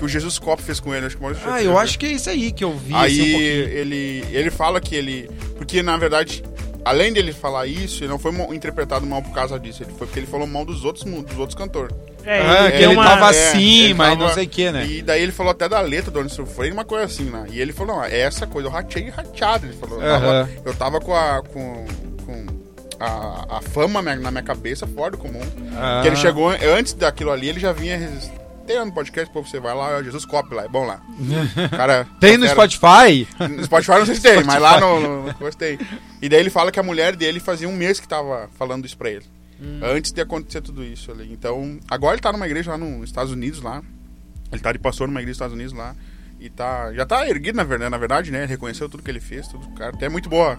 que 0.02 0.06
o 0.06 0.08
Jesus 0.08 0.36
Cop 0.36 0.60
fez 0.60 0.80
com 0.80 0.92
ele. 0.92 1.06
Acho 1.06 1.16
que 1.16 1.20
o 1.22 1.24
Maurício 1.24 1.48
Ah, 1.48 1.62
eu 1.62 1.78
acho 1.78 1.96
que 1.96 2.06
é 2.06 2.08
isso 2.12 2.28
aí 2.28 2.50
que 2.50 2.64
eu 2.64 2.72
vi. 2.76 2.92
Aí 2.92 3.20
assim, 3.20 3.34
um 3.36 3.40
ele, 3.40 4.24
ele 4.32 4.50
fala 4.50 4.80
que 4.80 4.96
ele. 4.96 5.30
Porque 5.56 5.80
na 5.80 5.96
verdade, 5.96 6.42
além 6.84 7.12
dele 7.12 7.32
falar 7.32 7.66
isso, 7.68 8.02
ele 8.02 8.10
não 8.10 8.18
foi 8.18 8.32
interpretado 8.52 9.06
mal 9.06 9.22
por 9.22 9.32
causa 9.32 9.58
disso. 9.60 9.84
Ele 9.84 9.92
foi 9.96 10.06
porque 10.08 10.18
ele 10.18 10.26
falou 10.26 10.46
mal 10.46 10.64
dos 10.64 10.84
outros, 10.84 11.04
dos 11.04 11.38
outros 11.38 11.54
cantores. 11.56 11.94
É, 12.24 12.40
Ah, 12.40 12.70
que 12.70 12.76
ele 12.78 12.94
uma- 12.94 13.04
tava 13.04 13.34
É, 13.34 13.48
acima 13.50 14.06
ele 14.06 14.14
e 14.14 14.18
não 14.18 14.28
sei 14.34 14.44
o 14.44 14.48
que, 14.48 14.70
né? 14.72 14.86
E 14.86 15.02
daí 15.02 15.22
ele 15.22 15.32
falou 15.32 15.50
até 15.52 15.68
da 15.68 15.80
letra 15.80 16.10
do 16.10 16.18
Anderson 16.20 16.46
Freire, 16.46 16.72
uma 16.72 16.84
coisa 16.84 17.04
assim, 17.04 17.24
né? 17.24 17.46
E 17.50 17.60
ele 17.60 17.72
falou, 17.72 17.96
não, 17.96 18.04
é 18.04 18.20
essa 18.20 18.46
coisa, 18.46 18.68
eu 18.68 18.72
ratei 18.72 19.08
rateado. 19.10 19.66
Ele 19.66 19.76
falou, 19.76 20.00
eu 20.02 20.08
tava, 20.20 20.50
eu 20.64 20.74
tava 20.74 21.00
com 21.00 21.14
a. 21.14 21.42
Com, 21.42 21.84
com 22.24 22.46
a, 23.00 23.56
a 23.58 23.60
fama 23.60 24.00
na 24.02 24.30
minha 24.30 24.42
cabeça 24.42 24.86
fora 24.86 25.12
do 25.12 25.18
comum. 25.18 25.40
Ah. 25.76 26.00
Que 26.02 26.08
ele 26.08 26.16
chegou, 26.16 26.48
antes 26.50 26.92
daquilo 26.92 27.30
ali, 27.32 27.48
ele 27.48 27.58
já 27.60 27.72
vinha. 27.72 27.96
res- 27.98 28.30
Tem 28.66 28.84
no 28.84 28.92
podcast, 28.92 29.32
pô, 29.32 29.42
você 29.42 29.58
vai 29.58 29.74
lá, 29.74 30.02
Jesus 30.02 30.24
Cop 30.24 30.54
lá, 30.54 30.64
é 30.64 30.68
bom 30.68 30.86
lá. 30.86 31.02
Cara, 31.76 32.06
Tem 32.20 32.36
no 32.36 32.46
fera. 32.46 32.54
Spotify? 32.54 33.28
No 33.50 33.64
Spotify 33.64 33.92
não 33.92 34.06
sei 34.06 34.14
se 34.14 34.22
tem, 34.22 34.42
mas 34.44 34.60
lá 34.60 34.80
no, 34.80 35.00
no, 35.26 35.34
gostei. 35.34 35.78
E 36.20 36.28
daí 36.28 36.40
ele 36.40 36.50
fala 36.50 36.70
que 36.70 36.78
a 36.78 36.82
mulher 36.82 37.16
dele 37.16 37.40
fazia 37.40 37.68
um 37.68 37.76
mês 37.76 37.98
que 37.98 38.06
tava 38.06 38.48
falando 38.56 38.86
isso 38.86 38.96
pra 38.96 39.10
ele. 39.10 39.24
Antes 39.80 40.10
de 40.10 40.20
acontecer 40.20 40.60
tudo 40.60 40.82
isso 40.82 41.12
ali. 41.12 41.32
Então, 41.32 41.78
agora 41.88 42.14
ele 42.14 42.22
tá 42.22 42.32
numa 42.32 42.46
igreja 42.46 42.72
lá 42.72 42.78
nos 42.78 43.04
Estados 43.04 43.32
Unidos 43.32 43.62
lá. 43.62 43.80
Ele 44.50 44.60
tá 44.60 44.72
de 44.72 44.78
pastor 44.78 45.06
numa 45.06 45.20
igreja 45.20 45.30
nos 45.30 45.36
Estados 45.36 45.54
Unidos 45.54 45.72
lá. 45.72 45.94
E 46.40 46.50
tá. 46.50 46.92
Já 46.92 47.06
tá 47.06 47.28
erguido, 47.28 47.56
na 47.56 47.62
verdade, 47.62 47.90
na 47.90 47.98
verdade, 47.98 48.30
né? 48.32 48.38
Ele 48.40 48.46
reconheceu 48.48 48.88
tudo 48.88 49.04
que 49.04 49.10
ele 49.10 49.20
fez, 49.20 49.46
tudo, 49.46 49.68
cara. 49.74 49.94
Até 49.94 50.06
é 50.06 50.08
muito 50.08 50.28
boa 50.28 50.58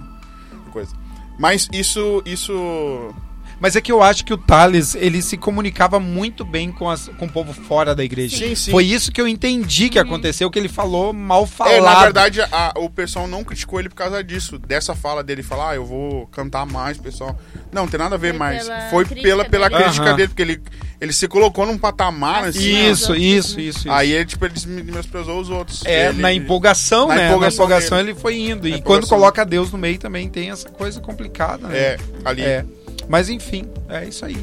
coisa. 0.71 0.95
Mas 1.37 1.67
isso. 1.73 2.23
Isso. 2.25 3.13
Mas 3.59 3.75
é 3.75 3.81
que 3.81 3.91
eu 3.91 4.01
acho 4.03 4.25
que 4.25 4.33
o 4.33 4.37
Thales, 4.37 4.93
ele 4.95 5.21
se 5.21 5.37
comunicava 5.37 5.99
muito 5.99 6.43
bem 6.43 6.71
com, 6.71 6.89
as- 6.89 7.07
com 7.17 7.25
o 7.25 7.29
povo 7.29 7.53
fora 7.53 7.95
da 7.95 8.03
igreja. 8.03 8.37
Sim, 8.37 8.55
sim. 8.55 8.71
Foi 8.71 8.83
isso 8.85 9.11
que 9.11 9.21
eu 9.21 9.27
entendi 9.27 9.89
que 9.89 9.97
aconteceu, 9.99 10.49
que 10.51 10.59
ele 10.59 10.67
falou 10.67 11.13
mal 11.13 11.45
falado. 11.45 11.73
É, 11.75 11.81
na 11.81 12.01
verdade, 12.01 12.41
a- 12.41 12.73
o 12.77 12.89
pessoal 12.89 13.27
não 13.27 13.43
criticou 13.43 13.79
ele 13.79 13.89
por 13.89 13.95
causa 13.95 14.23
disso. 14.23 14.57
Dessa 14.57 14.93
fala 14.95 15.23
dele, 15.23 15.41
falar, 15.43 15.71
ah, 15.71 15.75
eu 15.75 15.85
vou 15.85 16.27
cantar 16.27 16.65
mais, 16.65 16.97
pessoal. 16.97 17.39
Não, 17.71 17.87
tem 17.87 17.97
nada 17.97 18.15
a 18.15 18.17
ver, 18.17 18.31
Foi 18.31 18.39
mas 18.39 18.63
pela 18.67 18.89
foi 18.89 19.05
crítica 19.05 19.27
pela, 19.29 19.45
pela 19.45 19.69
dele. 19.69 19.83
crítica 19.83 20.05
Aham. 20.07 20.15
dele, 20.15 20.27
porque 20.27 20.41
ele, 20.41 20.61
ele 20.99 21.13
se 21.13 21.27
colocou 21.27 21.65
num 21.65 21.77
patamar 21.77 22.43
assim. 22.45 22.59
Isso, 22.89 23.15
isso, 23.15 23.59
isso, 23.59 23.59
isso. 23.59 23.91
Aí 23.91 24.11
ele, 24.11 24.25
tipo, 24.25 24.45
ele 24.45 24.53
menosprezou 24.83 25.39
os 25.39 25.49
outros. 25.49 25.83
É, 25.85 26.09
Ele- 26.09 26.21
na 26.21 26.33
empolgação, 26.33 27.07
na 27.07 27.15
né? 27.15 27.27
empolgação 27.29 27.59
na 27.59 27.65
empolgação 27.75 27.97
dele. 27.97 28.09
ele 28.11 28.19
foi 28.19 28.39
indo. 28.39 28.67
E 28.67 28.81
quando 28.81 29.07
coloca 29.07 29.45
Deus 29.45 29.71
no 29.71 29.77
meio 29.77 29.97
também 29.97 30.27
tem 30.27 30.49
essa 30.51 30.69
coisa 30.69 30.99
complicada, 30.99 31.67
né? 31.67 31.77
É, 31.77 31.97
ali. 32.25 32.41
É. 32.41 32.65
Mas 33.13 33.29
enfim, 33.29 33.69
é 33.89 34.05
isso 34.05 34.25
aí. 34.25 34.35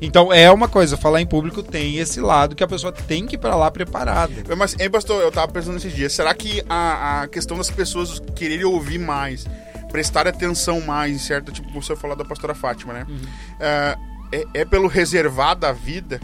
Então 0.00 0.32
é 0.32 0.50
uma 0.50 0.66
coisa, 0.66 0.96
falar 0.96 1.20
em 1.20 1.26
público 1.26 1.62
tem 1.62 1.98
esse 1.98 2.22
lado 2.22 2.56
que 2.56 2.64
a 2.64 2.66
pessoa 2.66 2.90
tem 2.90 3.26
que 3.26 3.34
ir 3.34 3.38
pra 3.38 3.54
lá 3.54 3.70
preparada. 3.70 4.32
Mas, 4.56 4.74
hein, 4.80 4.88
pastor, 4.88 5.20
eu 5.20 5.30
tava 5.30 5.52
pensando 5.52 5.76
esses 5.76 5.94
dias, 5.94 6.14
será 6.14 6.32
que 6.32 6.64
a, 6.66 7.20
a 7.20 7.28
questão 7.28 7.58
das 7.58 7.70
pessoas 7.70 8.22
quererem 8.34 8.64
ouvir 8.64 8.98
mais, 8.98 9.44
prestar 9.92 10.26
atenção 10.26 10.80
mais 10.80 11.14
em 11.14 11.18
certo, 11.18 11.52
tipo, 11.52 11.82
senhor 11.82 11.98
falou 11.98 12.16
da 12.16 12.24
pastora 12.24 12.54
Fátima, 12.54 12.94
né? 12.94 13.06
Uhum. 13.06 13.20
É, 13.60 13.98
é, 14.32 14.44
é 14.54 14.64
pelo 14.64 14.88
reservar 14.88 15.54
da 15.54 15.70
vida 15.70 16.18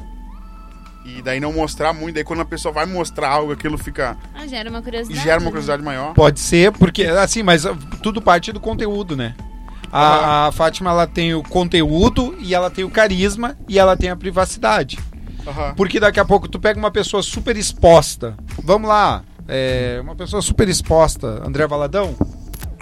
e 1.04 1.20
daí 1.20 1.38
não 1.38 1.52
mostrar 1.52 1.92
muito, 1.92 2.14
daí 2.14 2.24
quando 2.24 2.40
a 2.40 2.46
pessoa 2.46 2.72
vai 2.72 2.86
mostrar 2.86 3.28
algo, 3.28 3.52
aquilo 3.52 3.76
fica. 3.76 4.16
Ah, 4.34 4.46
gera 4.46 4.70
uma 4.70 4.80
curiosidade. 4.80 5.22
gera 5.22 5.36
uma 5.36 5.44
né? 5.44 5.50
curiosidade 5.50 5.82
maior. 5.82 6.14
Pode 6.14 6.40
ser, 6.40 6.72
porque, 6.72 7.04
assim, 7.04 7.42
mas 7.42 7.66
ah, 7.66 7.76
tudo 8.02 8.22
parte 8.22 8.52
do 8.52 8.58
conteúdo, 8.58 9.14
né? 9.14 9.34
A, 9.92 10.46
a 10.46 10.52
Fátima, 10.52 10.90
ela 10.90 11.06
tem 11.06 11.34
o 11.34 11.42
conteúdo 11.42 12.36
e 12.38 12.54
ela 12.54 12.70
tem 12.70 12.84
o 12.84 12.90
carisma 12.90 13.56
e 13.68 13.78
ela 13.78 13.96
tem 13.96 14.10
a 14.10 14.16
privacidade. 14.16 14.98
Aham. 15.46 15.74
Porque 15.74 15.98
daqui 15.98 16.20
a 16.20 16.24
pouco 16.24 16.48
tu 16.48 16.60
pega 16.60 16.78
uma 16.78 16.90
pessoa 16.90 17.22
super 17.22 17.56
exposta. 17.56 18.36
Vamos 18.62 18.88
lá, 18.88 19.22
é, 19.48 19.98
uma 20.02 20.14
pessoa 20.14 20.40
super 20.40 20.68
exposta, 20.68 21.42
André 21.44 21.66
Valadão. 21.66 22.14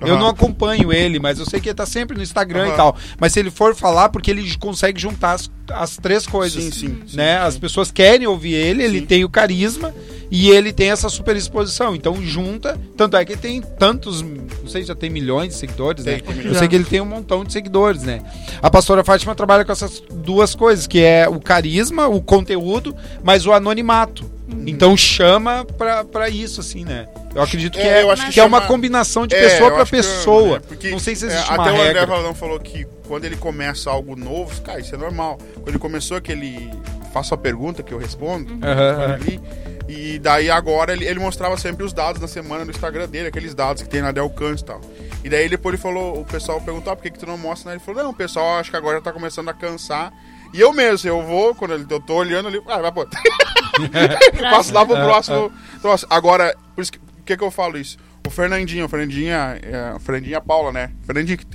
Eu 0.00 0.16
não 0.18 0.28
acompanho 0.28 0.92
ele, 0.92 1.18
mas 1.18 1.38
eu 1.38 1.44
sei 1.46 1.60
que 1.60 1.68
ele 1.68 1.74
tá 1.74 1.86
sempre 1.86 2.16
no 2.16 2.22
Instagram 2.22 2.66
e 2.66 2.68
Aham. 2.68 2.76
tal. 2.76 2.96
Mas 3.18 3.32
se 3.32 3.40
ele 3.40 3.50
for 3.50 3.74
falar, 3.74 4.08
porque 4.10 4.30
ele 4.30 4.56
consegue 4.56 5.00
juntar 5.00 5.32
as, 5.32 5.50
as 5.72 5.96
três 5.96 6.26
coisas. 6.26 6.62
Sim, 6.62 6.70
sim, 6.70 7.02
sim, 7.06 7.16
né? 7.16 7.38
As 7.38 7.58
pessoas 7.58 7.90
querem 7.90 8.26
ouvir 8.26 8.54
ele, 8.54 8.82
ele 8.84 9.00
Sim. 9.00 9.06
tem 9.06 9.24
o 9.24 9.28
carisma 9.28 9.92
e 10.30 10.50
ele 10.50 10.72
tem 10.72 10.90
essa 10.90 11.08
super 11.08 11.34
exposição. 11.36 11.94
Então 11.94 12.22
junta. 12.22 12.78
Tanto 12.96 13.16
é 13.16 13.24
que 13.24 13.32
ele 13.32 13.40
tem 13.40 13.60
tantos. 13.60 14.22
Não 14.22 14.68
sei 14.68 14.82
se 14.82 14.88
já 14.88 14.94
tem 14.94 15.10
milhões 15.10 15.48
de 15.48 15.54
seguidores, 15.54 16.04
Tem, 16.04 16.14
né? 16.16 16.20
tem 16.20 16.44
Eu 16.44 16.54
sei 16.54 16.68
que 16.68 16.74
ele 16.76 16.84
tem 16.84 17.00
um 17.00 17.06
montão 17.06 17.44
de 17.44 17.52
seguidores, 17.52 18.02
né? 18.02 18.20
A 18.62 18.70
pastora 18.70 19.02
Fátima 19.02 19.34
trabalha 19.34 19.64
com 19.64 19.72
essas 19.72 20.02
duas 20.10 20.54
coisas, 20.54 20.86
que 20.86 21.00
é 21.00 21.28
o 21.28 21.40
carisma, 21.40 22.06
o 22.06 22.20
conteúdo, 22.20 22.94
mas 23.24 23.46
o 23.46 23.52
anonimato. 23.52 24.37
Então 24.66 24.96
chama 24.96 25.64
pra, 25.64 26.04
pra 26.04 26.28
isso, 26.28 26.60
assim, 26.60 26.84
né? 26.84 27.06
Eu 27.34 27.42
acredito 27.42 27.74
que 27.78 27.80
É, 27.86 28.06
é, 28.06 28.14
que 28.16 28.30
que 28.32 28.40
é 28.40 28.44
uma 28.44 28.62
combinação 28.62 29.26
de 29.26 29.34
É, 29.34 29.40
pessoa 29.40 29.74
acho 29.74 29.84
que- 29.84 29.96
pessoa. 29.96 30.56
é, 30.56 30.60
porque, 30.60 30.90
não 30.90 30.98
sei 30.98 31.14
se 31.14 31.24
é, 31.26 31.28
existe 31.28 31.52
até 31.52 31.60
uma 31.60 31.64
o 31.70 31.74
André 31.74 31.84
regra. 31.86 32.06
Valadão 32.06 32.34
falou 32.34 32.58
que 32.58 32.86
quando 33.06 33.24
ele 33.24 33.36
começa 33.36 33.90
algo 33.90 34.16
novo, 34.16 34.60
cara, 34.62 34.80
isso 34.80 34.94
é 34.94 34.98
normal. 34.98 35.38
Quando 35.54 35.68
ele 35.68 35.78
começou 35.78 36.16
aquele. 36.16 36.70
Faço 37.12 37.32
a 37.34 37.38
pergunta 37.38 37.82
que 37.82 37.92
eu 37.92 37.98
respondo. 37.98 38.52
Aham. 38.64 39.14
ali, 39.14 39.40
E 39.88 40.18
daí 40.18 40.50
agora 40.50 40.92
ele, 40.92 41.06
ele 41.06 41.18
mostrava 41.18 41.56
sempre 41.56 41.82
os 41.84 41.92
dados 41.94 42.20
na 42.20 42.28
semana 42.28 42.64
no 42.64 42.70
Instagram 42.70 43.08
dele, 43.08 43.28
aqueles 43.28 43.54
dados 43.54 43.82
que 43.82 43.88
tem 43.88 44.02
na 44.02 44.12
Del 44.12 44.28
Canto 44.28 44.60
e 44.60 44.64
tal. 44.64 44.80
E 45.24 45.28
daí 45.30 45.48
depois 45.48 45.74
ele 45.74 45.82
falou, 45.82 46.20
o 46.20 46.24
pessoal 46.26 46.60
perguntou, 46.60 46.92
ah, 46.92 46.96
por 46.96 47.02
que, 47.02 47.10
que 47.10 47.18
tu 47.18 47.26
não 47.26 47.38
mostra? 47.38 47.70
Né? 47.70 47.76
Ele 47.76 47.84
falou, 47.84 48.02
não, 48.04 48.10
o 48.10 48.14
pessoal 48.14 48.58
acho 48.58 48.70
que 48.70 48.76
agora 48.76 48.96
já 48.98 49.02
tá 49.02 49.12
começando 49.12 49.48
a 49.48 49.54
cansar. 49.54 50.12
E 50.52 50.60
eu 50.60 50.72
mesmo, 50.72 51.08
eu 51.08 51.22
vou, 51.22 51.54
quando 51.54 51.74
ele- 51.74 51.86
eu 51.88 52.00
tô 52.00 52.14
olhando 52.14 52.48
ali, 52.48 52.60
ah, 52.68 52.78
vai 52.78 52.92
pô. 52.92 53.06
Passo 54.50 54.72
lá 54.72 54.84
pro 54.84 54.96
É, 54.96 55.04
próximo. 55.04 55.52
troço. 55.80 56.06
Agora, 56.10 56.54
por 56.74 56.82
isso 56.82 56.92
que, 56.92 57.00
que, 57.24 57.36
que 57.36 57.44
eu 57.44 57.50
falo 57.50 57.78
isso? 57.78 57.96
O 58.26 58.30
Fernandinho, 58.30 58.84
o 58.84 58.88
Fernandinho, 58.88 59.30
é, 59.32 60.34
a 60.34 60.40
Paula, 60.40 60.70
né? 60.72 60.90
Fernandinho 61.06 61.38
que, 61.38 61.46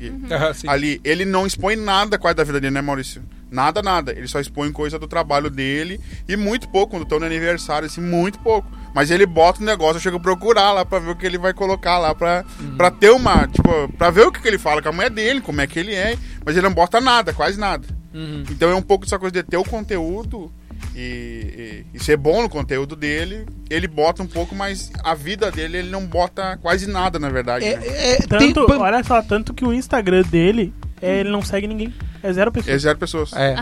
sim. 0.56 0.68
ali, 0.68 1.00
ele 1.04 1.24
não 1.24 1.46
expõe 1.46 1.76
nada 1.76 2.18
quase 2.18 2.36
da 2.36 2.44
vida 2.44 2.60
dele, 2.60 2.74
né, 2.74 2.82
Maurício? 2.82 3.22
Nada, 3.52 3.84
nada. 3.84 4.12
Ele 4.14 4.28
só 4.28 4.40
expõe 4.40 4.72
coisa 4.72 4.98
do 4.98 5.08
trabalho 5.08 5.52
dele 5.52 6.02
e 6.28 6.36
muito 6.36 6.68
pouco, 6.70 6.92
quando 6.92 7.04
estão 7.04 7.20
no 7.20 7.26
aniversário, 7.28 7.86
assim, 7.86 8.02
muito 8.02 8.40
pouco. 8.40 8.68
Mas 8.96 9.12
ele 9.12 9.28
bota 9.28 9.62
um 9.62 9.66
negócio, 9.66 9.98
eu 9.98 10.02
chego 10.02 10.18
a 10.18 10.20
procurar 10.20 10.72
lá 10.72 10.84
pra 10.84 10.98
ver 10.98 11.12
o 11.12 11.16
que 11.16 11.26
ele 11.28 11.38
vai 11.38 11.54
colocar 11.54 12.00
lá 12.00 12.16
pra, 12.16 12.44
pra 12.78 12.90
ter 12.90 13.12
uma, 13.12 13.48
tipo, 13.48 13.90
pra 13.96 14.10
ver 14.10 14.26
o 14.26 14.32
que, 14.32 14.42
que 14.42 14.48
ele 14.48 14.58
fala 14.58 14.82
com 14.82 14.90
a 14.90 14.92
mulher 14.92 15.12
dele, 15.12 15.42
como 15.42 15.62
é 15.62 15.68
que 15.68 15.78
ele 15.80 15.94
é, 15.94 16.18
mas 16.44 16.56
ele 16.58 16.66
não 16.68 16.74
bota 16.74 17.00
nada, 17.00 17.32
quase 17.34 17.60
nada. 17.60 17.88
Uhum. 18.14 18.44
Então 18.52 18.70
é 18.70 18.76
um 18.76 18.82
pouco 18.82 19.06
dessa 19.06 19.18
coisa 19.18 19.34
de 19.34 19.44
ter 19.44 19.58
o 19.58 19.64
conteúdo 19.64 20.52
e, 20.96 21.84
e- 21.94 21.98
e 21.98 22.00
ser 22.04 22.18
bom 22.18 22.42
no 22.44 22.50
conteúdo 22.50 22.96
dele, 22.96 23.46
ele 23.70 23.88
bota 23.88 24.22
um 24.22 24.28
pouco, 24.28 24.54
mas 24.56 24.92
a 25.04 25.14
vida 25.16 25.50
dele 25.52 25.78
ele 25.78 25.90
não 25.90 26.06
bota 26.06 26.58
quase 26.62 26.88
nada, 26.88 27.18
na 27.18 27.30
verdade. 27.30 27.66
né? 27.66 27.80
É, 27.86 28.12
é, 28.14 28.18
Tanto, 28.20 28.66
tem- 28.68 28.78
olha 28.78 29.04
só, 29.04 29.22
tanto 29.22 29.54
que 29.54 29.66
o 29.66 29.74
Instagram 29.74 30.22
dele, 30.24 30.74
é, 31.02 31.20
ele 31.22 31.30
não 31.32 31.42
segue 31.42 31.66
ninguém. 31.68 31.94
É 32.22 32.32
zero 32.32 32.50
É 32.50 32.54
pessoas. 32.54 32.82
zero 32.82 32.98
pessoas. 33.00 33.34
É. 33.34 33.56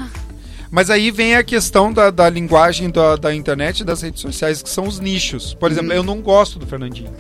Mas 0.70 0.90
aí 0.90 1.12
vem 1.12 1.36
a 1.36 1.44
questão 1.44 1.92
da, 1.92 2.10
da 2.10 2.30
linguagem 2.30 2.90
da, 2.90 3.16
da 3.18 3.34
internet 3.36 3.80
e 3.80 3.84
das 3.84 4.02
redes 4.02 4.22
sociais, 4.22 4.62
que 4.62 4.70
são 4.70 4.86
os 4.86 5.00
nichos. 5.00 5.54
Por 5.54 5.70
exemplo, 5.72 5.92
eu 5.92 6.02
não 6.04 6.22
gosto 6.22 6.58
do 6.60 6.66
Fernandinho. 6.66 7.12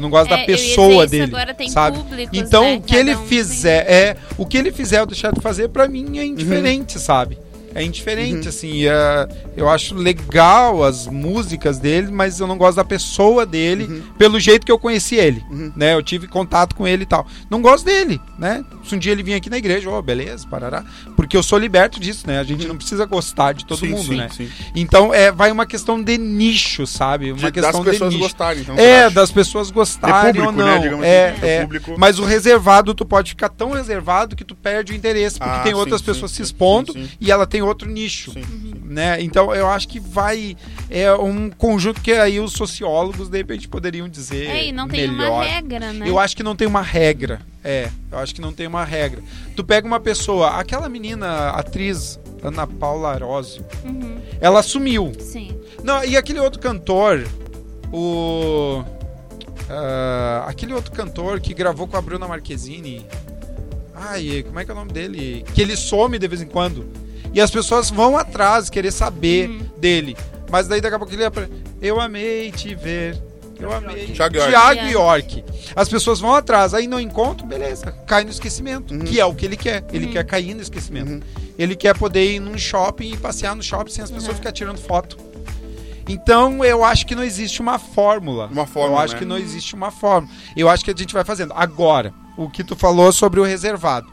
Eu 0.00 0.02
não 0.02 0.08
gosto 0.10 0.32
É, 0.32 0.36
da 0.38 0.44
pessoa 0.46 1.06
dele. 1.06 1.24
agora 1.24 1.52
tem 1.52 1.68
sabe? 1.68 1.98
públicos, 1.98 2.38
Então, 2.38 2.62
né? 2.64 2.76
o 2.76 2.80
que 2.80 2.96
ele 2.96 3.10
Cada 3.12 3.22
um 3.22 3.26
fizer, 3.28 3.86
é, 3.86 4.16
o 4.38 4.46
que 4.46 4.56
ele 4.56 4.72
fizer 4.72 5.00
eu 5.00 5.06
deixar 5.06 5.30
de 5.30 5.40
fazer, 5.42 5.68
pra 5.68 5.86
mim 5.86 6.06
Uhum. 6.06 6.16
é 6.18 6.24
indiferente, 6.24 6.98
sabe? 6.98 7.36
É 7.74 7.82
indiferente, 7.84 8.48
assim. 8.48 8.86
é- 8.86 9.28
eu 9.56 9.68
acho 9.68 9.94
legal 9.94 10.82
as 10.82 11.06
músicas 11.06 11.78
dele, 11.78 12.10
mas 12.10 12.40
eu 12.40 12.46
não 12.46 12.56
gosto 12.58 12.76
da 12.76 12.84
pessoa 12.84 13.46
dele 13.46 14.02
pelo 14.18 14.38
jeito 14.40 14.64
que 14.66 14.72
eu 14.72 14.78
conheci 14.78 15.16
ele. 15.16 15.42
Uhum. 15.50 15.72
Né? 15.76 15.94
Eu 15.94 16.02
tive 16.02 16.26
contato 16.26 16.74
com 16.74 16.86
ele 16.86 17.02
e 17.04 17.06
tal. 17.06 17.26
Não 17.48 17.60
gosto 17.62 17.84
dele, 17.84 18.20
né? 18.38 18.64
Se 18.84 18.94
um 18.94 18.98
dia 18.98 19.12
ele 19.12 19.22
vir 19.22 19.34
aqui 19.34 19.48
na 19.48 19.58
igreja, 19.58 19.88
oh, 19.90 20.02
beleza, 20.02 20.46
parará. 20.48 20.84
Porque 21.16 21.36
eu 21.36 21.42
sou 21.42 21.58
liberto 21.58 22.00
disso, 22.00 22.26
né? 22.26 22.38
A 22.40 22.44
gente 22.44 22.66
não 22.66 22.76
precisa 22.76 23.04
gostar 23.06 23.52
de 23.54 23.64
todo 23.64 23.78
Sim, 23.80 23.90
mundo, 23.90 24.06
sim, 24.08 24.16
né? 24.16 24.28
sim. 24.36 24.48
Então, 24.74 25.12
é, 25.14 25.30
vai 25.30 25.52
uma 25.52 25.66
questão 25.66 26.02
de 26.02 26.18
nicho, 26.18 26.86
sabe? 26.86 27.32
Uma 27.32 27.50
De- 27.50 27.52
questão 27.52 27.84
das 27.84 27.92
pessoas 27.92 28.10
de 28.10 28.16
nicho. 28.16 28.28
gostarem, 28.28 28.62
então. 28.62 28.74
É, 28.76 29.08
das 29.10 29.30
pessoas 29.30 29.70
gostarem 29.70 30.42
público, 30.42 30.46
ou 30.46 30.52
não. 30.52 30.66
né, 30.74 30.78
digamos 30.80 31.04
é, 31.06 31.30
assim, 31.30 31.46
é. 31.46 31.60
público. 31.62 31.94
Mas 31.98 32.18
o 32.18 32.24
reservado, 32.24 32.94
tu 32.94 33.04
pode 33.04 33.30
ficar 33.30 33.48
tão 33.48 33.70
reservado 33.72 34.34
que 34.34 34.44
tu 34.44 34.54
perde 34.54 34.92
o 34.92 34.96
interesse, 34.96 35.38
porque 35.38 35.54
Ah, 35.58 35.62
tem 35.62 35.74
outras 35.74 36.02
pessoas 36.02 36.30
se 36.32 36.42
expondo 36.42 36.94
e 37.20 37.30
ela 37.30 37.46
tem 37.46 37.59
outro 37.62 37.88
nicho. 37.88 38.32
Sim, 38.32 38.42
sim. 38.42 38.74
Né? 38.84 39.20
Então 39.22 39.54
eu 39.54 39.68
acho 39.68 39.86
que 39.88 40.00
vai. 40.00 40.56
É 40.88 41.12
um 41.14 41.48
conjunto 41.50 42.00
que 42.00 42.12
aí 42.12 42.40
os 42.40 42.52
sociólogos, 42.52 43.28
de 43.28 43.38
repente, 43.38 43.68
poderiam 43.68 44.08
dizer. 44.08 44.46
É, 44.48 44.66
e 44.66 44.72
não 44.72 44.88
tem 44.88 45.08
melhor. 45.08 45.30
uma 45.30 45.44
regra, 45.44 45.92
né? 45.92 46.08
Eu 46.08 46.18
acho 46.18 46.36
que 46.36 46.42
não 46.42 46.56
tem 46.56 46.66
uma 46.66 46.82
regra. 46.82 47.40
É, 47.62 47.88
eu 48.10 48.18
acho 48.18 48.34
que 48.34 48.40
não 48.40 48.52
tem 48.52 48.66
uma 48.66 48.84
regra. 48.84 49.22
Tu 49.54 49.62
pega 49.62 49.86
uma 49.86 50.00
pessoa, 50.00 50.58
aquela 50.58 50.88
menina, 50.88 51.50
atriz, 51.50 52.18
Ana 52.42 52.66
Paula 52.66 53.10
Arósio, 53.12 53.64
Uhum, 53.84 54.18
ela 54.40 54.62
sumiu. 54.62 55.12
sim. 55.20 55.56
Não, 55.84 56.02
e 56.04 56.16
aquele 56.16 56.40
outro 56.40 56.58
cantor, 56.60 57.26
o. 57.92 58.82
ah, 59.68 60.44
aquele 60.48 60.72
outro 60.72 60.90
cantor 60.92 61.40
que 61.40 61.54
gravou 61.54 61.86
com 61.86 61.96
a 61.96 62.00
Bruna 62.02 62.26
Marquezine. 62.28 63.06
Ai, 63.94 64.42
como 64.46 64.58
é 64.58 64.64
que 64.64 64.70
é 64.70 64.74
o 64.74 64.76
nome 64.76 64.92
dele? 64.92 65.44
Que 65.54 65.60
ele 65.62 65.76
some 65.76 66.18
de 66.18 66.26
vez 66.26 66.40
em 66.40 66.46
quando. 66.46 66.86
E 67.32 67.40
as 67.40 67.50
pessoas 67.50 67.90
vão 67.90 68.16
atrás 68.16 68.68
querer 68.70 68.90
saber 68.90 69.48
Uhum. 69.50 69.66
dele. 69.78 70.16
Mas 70.50 70.66
daí 70.66 70.80
daqui 70.80 70.94
a 70.94 70.98
pouco 70.98 71.12
ele 71.14 71.22
ia 71.22 71.30
pra... 71.30 71.48
Eu 71.80 72.00
amei 72.00 72.50
te 72.50 72.74
ver. 72.74 73.20
Eu 73.58 73.72
amei. 73.72 74.06
Thiago 74.08 74.36
York. 74.36 74.50
Thiago 74.50 74.86
York. 74.88 75.44
As 75.76 75.88
pessoas 75.88 76.18
vão 76.18 76.34
atrás, 76.34 76.72
aí 76.74 76.86
não 76.86 76.98
encontram, 76.98 77.46
beleza. 77.46 77.92
Cai 78.06 78.24
no 78.24 78.30
esquecimento. 78.30 78.92
Uhum. 78.94 79.00
Que 79.00 79.20
é 79.20 79.24
o 79.24 79.34
que 79.34 79.44
ele 79.46 79.56
quer. 79.56 79.84
Ele 79.92 80.06
quer 80.08 80.24
cair 80.24 80.54
no 80.54 80.62
esquecimento. 80.62 81.10
Uhum. 81.12 81.20
Ele 81.58 81.76
quer 81.76 81.96
poder 81.96 82.32
ir 82.32 82.40
num 82.40 82.56
shopping 82.58 83.12
e 83.12 83.16
passear 83.18 83.54
no 83.54 83.62
shopping 83.62 83.90
sem 83.92 84.02
as 84.02 84.10
pessoas 84.10 84.30
Uhum. 84.30 84.34
ficarem 84.36 84.54
tirando 84.56 84.78
foto. 84.78 85.16
Então, 86.08 86.64
eu 86.64 86.84
acho 86.84 87.06
que 87.06 87.14
não 87.14 87.22
existe 87.22 87.60
uma 87.60 87.78
fórmula. 87.78 88.46
Uma 88.50 88.66
fórmula, 88.66 89.00
Eu 89.00 89.04
acho 89.04 89.12
né? 89.14 89.18
que 89.20 89.24
não 89.24 89.38
existe 89.38 89.74
uma 89.74 89.90
fórmula. 89.90 90.32
Eu 90.56 90.68
acho 90.68 90.84
que 90.84 90.90
a 90.90 90.94
gente 90.96 91.14
vai 91.14 91.22
fazendo. 91.24 91.52
Agora, 91.54 92.12
o 92.36 92.50
que 92.50 92.64
tu 92.64 92.74
falou 92.74 93.12
sobre 93.12 93.38
o 93.38 93.44
reservado 93.44 94.08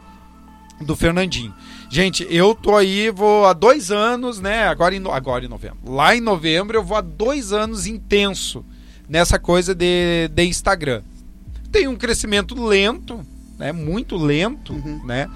do 0.80 0.94
Fernandinho. 0.94 1.52
Gente, 1.90 2.26
eu 2.28 2.54
tô 2.54 2.76
aí, 2.76 3.10
vou 3.10 3.46
há 3.46 3.52
dois 3.54 3.90
anos, 3.90 4.40
né? 4.40 4.68
Agora 4.68 4.94
em, 4.94 5.02
agora 5.10 5.44
em 5.44 5.48
novembro. 5.48 5.78
Lá 5.86 6.14
em 6.14 6.20
novembro 6.20 6.76
eu 6.76 6.84
vou 6.84 6.96
há 6.96 7.00
dois 7.00 7.52
anos 7.52 7.86
intenso 7.86 8.64
nessa 9.08 9.38
coisa 9.38 9.74
de, 9.74 10.28
de 10.30 10.44
Instagram. 10.44 11.02
Tem 11.72 11.88
um 11.88 11.96
crescimento 11.96 12.54
lento, 12.62 13.24
né? 13.58 13.72
Muito 13.72 14.16
lento, 14.16 14.72
Uhum. 14.74 15.00
né? 15.06 15.28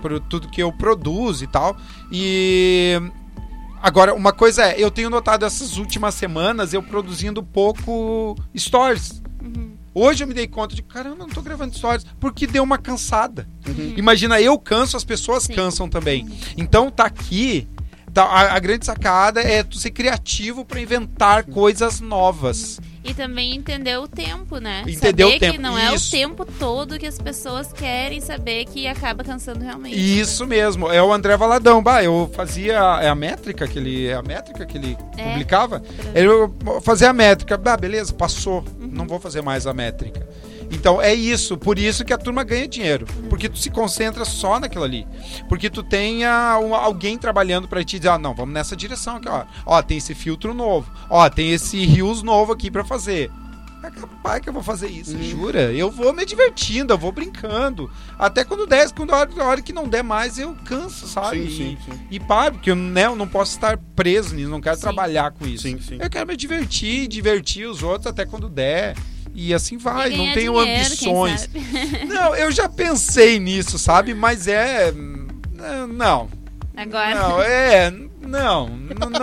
Por 0.00 0.20
tudo 0.20 0.48
que 0.48 0.62
eu 0.62 0.72
produzo 0.72 1.44
e 1.44 1.46
tal. 1.46 1.76
E 2.12 2.98
agora, 3.82 4.14
uma 4.14 4.32
coisa 4.32 4.62
é, 4.64 4.82
eu 4.82 4.90
tenho 4.90 5.08
notado 5.10 5.44
essas 5.44 5.76
últimas 5.78 6.14
semanas 6.14 6.72
eu 6.74 6.82
produzindo 6.82 7.42
pouco 7.42 8.36
stories. 8.56 9.22
Hoje 9.94 10.24
eu 10.24 10.28
me 10.28 10.34
dei 10.34 10.46
conta 10.48 10.74
de, 10.74 10.82
caramba, 10.82 11.16
eu 11.22 11.26
não 11.26 11.28
tô 11.28 11.40
gravando 11.40 11.74
stories, 11.76 12.04
porque 12.18 12.46
deu 12.46 12.62
uma 12.64 12.78
cansada. 12.78 13.46
Uhum. 13.66 13.94
Imagina, 13.96 14.40
eu 14.40 14.58
canso, 14.58 14.96
as 14.96 15.04
pessoas 15.04 15.44
Sim. 15.44 15.54
cansam 15.54 15.88
também. 15.88 16.28
Então 16.56 16.90
tá 16.90 17.04
aqui, 17.04 17.68
tá- 18.12 18.24
a, 18.24 18.56
a 18.56 18.58
grande 18.58 18.84
sacada 18.84 19.40
é 19.40 19.62
tu 19.62 19.78
ser 19.78 19.90
criativo 19.90 20.64
para 20.64 20.80
inventar 20.80 21.44
coisas 21.44 22.00
novas. 22.00 22.80
E 23.06 23.12
também 23.12 23.54
entender 23.54 23.98
o 23.98 24.08
tempo, 24.08 24.56
né? 24.56 24.82
Entender 24.88 25.24
o 25.24 25.28
saber 25.28 25.32
que 25.38 25.38
tempo, 25.40 25.60
não 25.60 25.76
é 25.78 25.94
isso. 25.94 26.08
o 26.08 26.10
tempo 26.10 26.46
todo 26.58 26.98
que 26.98 27.06
as 27.06 27.18
pessoas 27.18 27.70
querem 27.70 28.18
saber 28.18 28.64
que 28.64 28.86
acaba 28.88 29.22
cansando 29.22 29.62
realmente. 29.62 29.94
Isso 29.94 30.46
mesmo, 30.46 30.90
é 30.90 31.02
o 31.02 31.12
André 31.12 31.36
Valadão. 31.36 31.82
Bah, 31.82 32.02
eu 32.02 32.30
fazia 32.34 32.72
é 33.02 33.08
a 33.10 33.14
métrica 33.14 33.68
que 33.68 33.78
ele, 33.78 34.06
é 34.06 34.14
a 34.14 34.22
métrica 34.22 34.64
que 34.64 34.78
ele 34.78 34.96
É. 35.18 35.22
publicava. 35.32 35.82
Eu 36.14 36.56
fazia 36.80 37.10
a 37.10 37.12
métrica, 37.12 37.58
bah, 37.58 37.76
beleza, 37.76 38.10
passou. 38.14 38.64
Não 38.94 39.06
vou 39.06 39.18
fazer 39.20 39.42
mais 39.42 39.66
a 39.66 39.74
métrica. 39.74 40.26
Então 40.70 41.00
é 41.00 41.12
isso, 41.12 41.58
por 41.58 41.78
isso 41.78 42.04
que 42.04 42.12
a 42.12 42.18
turma 42.18 42.42
ganha 42.42 42.66
dinheiro, 42.66 43.06
porque 43.28 43.48
tu 43.48 43.58
se 43.58 43.70
concentra 43.70 44.24
só 44.24 44.58
naquilo 44.58 44.82
ali, 44.84 45.06
porque 45.48 45.68
tu 45.68 45.82
tenha 45.82 46.58
um- 46.58 46.74
alguém 46.74 47.18
trabalhando 47.18 47.68
pra 47.68 47.84
te 47.84 47.98
dizer, 47.98 48.08
ah, 48.08 48.18
não, 48.18 48.34
vamos 48.34 48.54
nessa 48.54 48.74
direção 48.74 49.16
aqui, 49.16 49.28
ó, 49.28 49.44
ó, 49.66 49.82
tem 49.82 49.98
esse 49.98 50.14
filtro 50.14 50.54
novo, 50.54 50.90
ó, 51.10 51.28
tem 51.28 51.50
esse 51.52 51.84
rios 51.84 52.22
novo 52.22 52.52
aqui 52.52 52.70
pra 52.70 52.82
fazer. 52.84 53.30
É 53.84 53.90
capaz 53.90 54.40
que 54.40 54.48
eu 54.48 54.52
vou 54.52 54.62
fazer 54.62 54.88
isso, 54.88 55.22
jura? 55.22 55.70
Eu 55.70 55.90
vou 55.90 56.10
me 56.14 56.24
divertindo, 56.24 56.94
eu 56.94 56.98
vou 56.98 57.12
brincando. 57.12 57.90
Até 58.18 58.42
quando 58.42 58.66
der, 58.66 58.90
quando 58.92 59.12
a 59.12 59.18
hora, 59.18 59.30
a 59.38 59.44
hora 59.44 59.60
que 59.62 59.74
não 59.74 59.86
der 59.86 60.02
mais, 60.02 60.38
eu 60.38 60.56
canso, 60.64 61.06
sabe? 61.06 61.50
Sim, 61.50 61.56
sim, 61.56 61.78
sim. 61.84 62.00
E, 62.10 62.18
paro, 62.18 62.54
porque 62.54 62.70
eu, 62.70 62.76
né, 62.76 63.04
eu 63.04 63.14
não 63.14 63.28
posso 63.28 63.52
estar 63.52 63.76
preso 63.94 64.34
nisso, 64.34 64.48
não 64.48 64.60
quero 64.60 64.76
Sim. 64.76 64.82
trabalhar 64.82 65.32
com 65.32 65.46
isso. 65.46 65.64
Sim, 65.64 65.78
sim. 65.80 65.98
Eu 66.00 66.08
quero 66.08 66.26
me 66.26 66.34
divertir, 66.34 67.06
divertir 67.08 67.66
os 67.68 67.82
outros 67.82 68.06
até 68.06 68.24
quando 68.24 68.48
der. 68.48 68.96
E 69.34 69.52
assim 69.52 69.76
vai, 69.76 70.12
E 70.12 70.16
não 70.16 70.32
tenho 70.32 70.52
dinheiro, 70.52 70.84
ambições. 70.86 71.50
Não, 72.08 72.36
eu 72.36 72.52
já 72.52 72.68
pensei 72.68 73.40
nisso, 73.40 73.78
sabe? 73.80 74.14
Mas 74.14 74.46
é. 74.46 74.92
hum, 74.92 75.26
Não. 75.92 76.28
Agora, 76.76 77.14
Não, 77.14 77.42
é. 77.42 77.92
Não, 78.26 78.68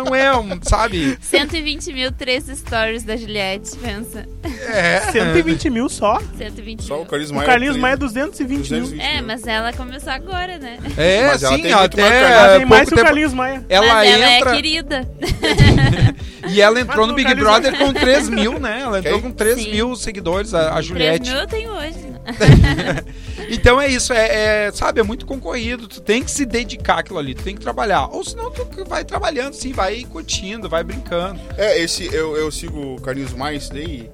não 0.06 0.16
é 0.16 0.38
um, 0.38 0.60
sabe? 0.62 1.18
120 1.20 1.92
mil, 1.92 2.12
três 2.12 2.46
stories 2.46 3.04
da 3.04 3.18
Juliette, 3.18 3.76
pensa. 3.78 4.26
É. 4.70 5.00
120 5.12 5.70
mil 5.72 5.90
só. 5.90 6.22
120 6.38 6.84
Só 6.84 6.96
o 6.96 6.98
mil. 7.00 7.06
Carlinhos 7.08 7.32
O 7.32 7.36
Maia. 7.36 7.48
Carlinhos 7.48 7.74
tem 7.76 7.82
Maia 7.82 7.94
é 7.94 7.98
220 7.98 8.48
mil. 8.58 8.80
220 8.82 9.02
É, 9.04 9.18
mil. 9.18 9.28
mas 9.28 9.48
ela 9.48 9.74
começou 9.74 10.14
agora, 10.14 10.60
né? 10.60 10.78
É, 10.98 11.28
Mas 11.28 11.44
ela 11.44 11.56
sim, 11.56 11.62
tem 11.64 11.72
mais 11.72 11.86
até 11.86 12.02
canal. 12.04 12.46
Ela 12.46 12.58
tem 12.58 12.66
mais 12.68 12.90
que 12.90 12.96
o. 12.96 13.04
Carlinhos 13.04 13.34
Maia. 13.34 13.66
Ela 13.68 13.88
mas 13.88 14.10
ela 14.10 14.32
entra 14.34 14.50
é 14.52 14.54
querida. 14.56 15.10
e 16.48 16.62
ela 16.62 16.80
entrou 16.80 17.00
Mas 17.00 17.08
no 17.08 17.14
o 17.14 17.16
Big 17.16 17.28
Carlinhos 17.28 17.50
Brother 17.50 17.78
com 17.80 17.94
3 17.94 18.30
mil, 18.30 18.60
né? 18.60 18.82
Ela 18.82 19.00
entrou 19.00 19.20
Quem? 19.20 19.30
com 19.30 19.36
3 19.36 19.60
Sim. 19.60 19.72
mil 19.72 19.96
seguidores, 19.96 20.54
a, 20.54 20.68
a 20.70 20.74
3 20.74 20.86
Juliette. 20.86 21.30
mil 21.32 21.40
eu 21.40 21.48
tenho 21.48 21.72
hoje. 21.72 22.11
Então 23.54 23.82
é 23.82 23.88
isso, 23.88 24.14
é, 24.14 24.68
é, 24.68 24.72
sabe, 24.72 25.02
é 25.02 25.04
muito 25.04 25.26
concorrido, 25.26 25.86
tu 25.86 26.00
tem 26.00 26.24
que 26.24 26.32
se 26.32 26.46
dedicar 26.46 27.00
àquilo 27.00 27.20
ali, 27.20 27.36
tu 27.36 27.44
tem 27.44 27.54
que 27.54 27.62
trabalhar. 27.62 28.08
Ou 28.08 28.24
senão 28.24 28.50
tu 28.50 28.66
vai 28.88 29.04
trabalhando, 29.04 29.54
sim, 29.54 29.74
vai 29.74 30.06
curtindo, 30.06 30.70
vai 30.70 30.86
brincando. 30.86 31.38
É, 31.58 31.78
esse, 31.78 32.06
eu, 32.14 32.38
eu 32.38 32.50
sigo 32.50 32.96
o 32.96 33.02
Carlinhos 33.02 33.34
Maia, 33.34 33.58
esse 33.58 33.70
daí, 33.74 34.10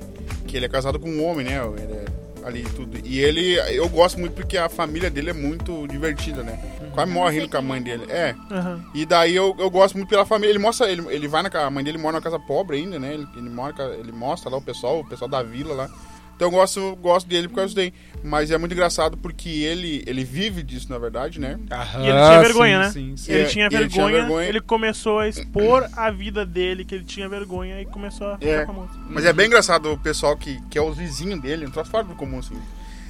que 0.47 0.57
ele 0.57 0.65
é 0.65 0.70
casado 0.70 0.99
com 0.99 1.07
um 1.07 1.24
homem, 1.24 1.45
né? 1.45 1.61
Ele 1.78 1.93
é 1.93 2.05
ali 2.47 2.61
e 2.61 2.70
tudo. 2.70 2.97
E 3.03 3.20
ele, 3.20 3.55
eu 3.76 3.88
gosto 3.89 4.20
muito 4.20 4.34
porque 4.34 4.57
a 4.57 4.70
família 4.70 5.09
dele 5.09 5.30
é 5.30 5.34
muito 5.34 5.88
divertida, 5.88 6.41
né? 6.41 6.57
Quase 6.93 7.11
morre 7.11 7.39
rindo 7.39 7.49
com 7.49 7.57
a 7.57 7.61
mãe 7.61 7.82
dele. 7.82 8.05
É. 8.09 8.34
Aham. 8.49 8.84
E 8.95 9.05
daí 9.05 9.36
eu, 9.36 9.55
eu 9.59 9.70
gosto 9.70 9.95
muito 9.95 10.09
pela 10.09 10.26
família. 10.26 10.51
Ele 10.51 10.59
mostra, 10.59 10.89
ele, 10.89 11.05
ele 11.09 11.28
vai 11.28 11.43
na 11.43 11.49
casa, 11.49 11.68
a 11.68 11.70
mãe 11.70 11.84
dele 11.84 11.97
mora 11.97 12.13
numa 12.13 12.22
casa 12.22 12.39
pobre 12.39 12.78
ainda, 12.78 12.97
né? 12.97 13.13
Ele, 13.13 13.28
ele, 13.36 13.49
mora, 13.49 13.95
ele 13.99 14.11
mostra 14.11 14.49
lá 14.49 14.57
o 14.57 14.61
pessoal, 14.61 15.01
o 15.01 15.05
pessoal 15.07 15.30
da 15.30 15.43
vila 15.43 15.74
lá. 15.76 15.89
Então 16.38 16.50
eu 16.50 16.52
gosto, 16.52 16.96
gosto 16.98 17.28
dele 17.28 17.48
por 17.48 17.56
causa 17.56 17.74
daí. 17.74 17.92
Mas 18.24 18.52
é 18.52 18.58
muito 18.60 18.72
engraçado 18.72 19.18
porque 19.18 19.50
ele, 19.50 20.04
ele 20.06 20.24
vive 20.24 20.62
disso, 20.62 20.88
na 20.92 21.00
verdade, 21.00 21.40
né? 21.40 21.58
E 22.00 22.08
ele 22.10 22.20
tinha 22.20 22.40
vergonha, 22.42 22.80
né? 22.80 22.86
Ah, 22.86 22.92
Sim, 22.92 23.18
sim. 23.18 23.32
Ele, 23.32 23.42
É, 23.42 23.46
tinha 23.46 23.64
e 23.66 23.68
ele 23.68 23.78
vergonha, 23.88 24.08
tinha 24.10 24.22
vergonha. 24.22 24.48
ele 24.48 24.62
começou 24.62 25.20
a 25.20 25.28
expor 25.28 25.90
a 25.94 26.12
vida 26.12 26.46
dele, 26.46 26.86
que 26.86 26.94
ele 26.94 27.04
tinha 27.04 27.28
vergonha, 27.28 27.82
e 27.82 27.86
começou 27.86 28.28
a 28.28 28.38
ficar 28.38 28.50
É. 28.52 28.66
famoso. 28.68 28.92
Mas 29.10 29.26
é 29.26 29.34
bem 29.34 29.48
engraçado 29.48 29.92
o 29.92 29.98
pessoal 29.98 30.38
que, 30.38 30.62
que 30.70 30.78
é 30.78 30.82
os 30.82 30.96
vizinhos 30.96 31.42
dele, 31.42 31.66
um 31.66 31.72
troço 31.72 31.90
fora 31.90 32.04
do 32.04 32.14
comum, 32.16 32.38
assim. 32.40 32.58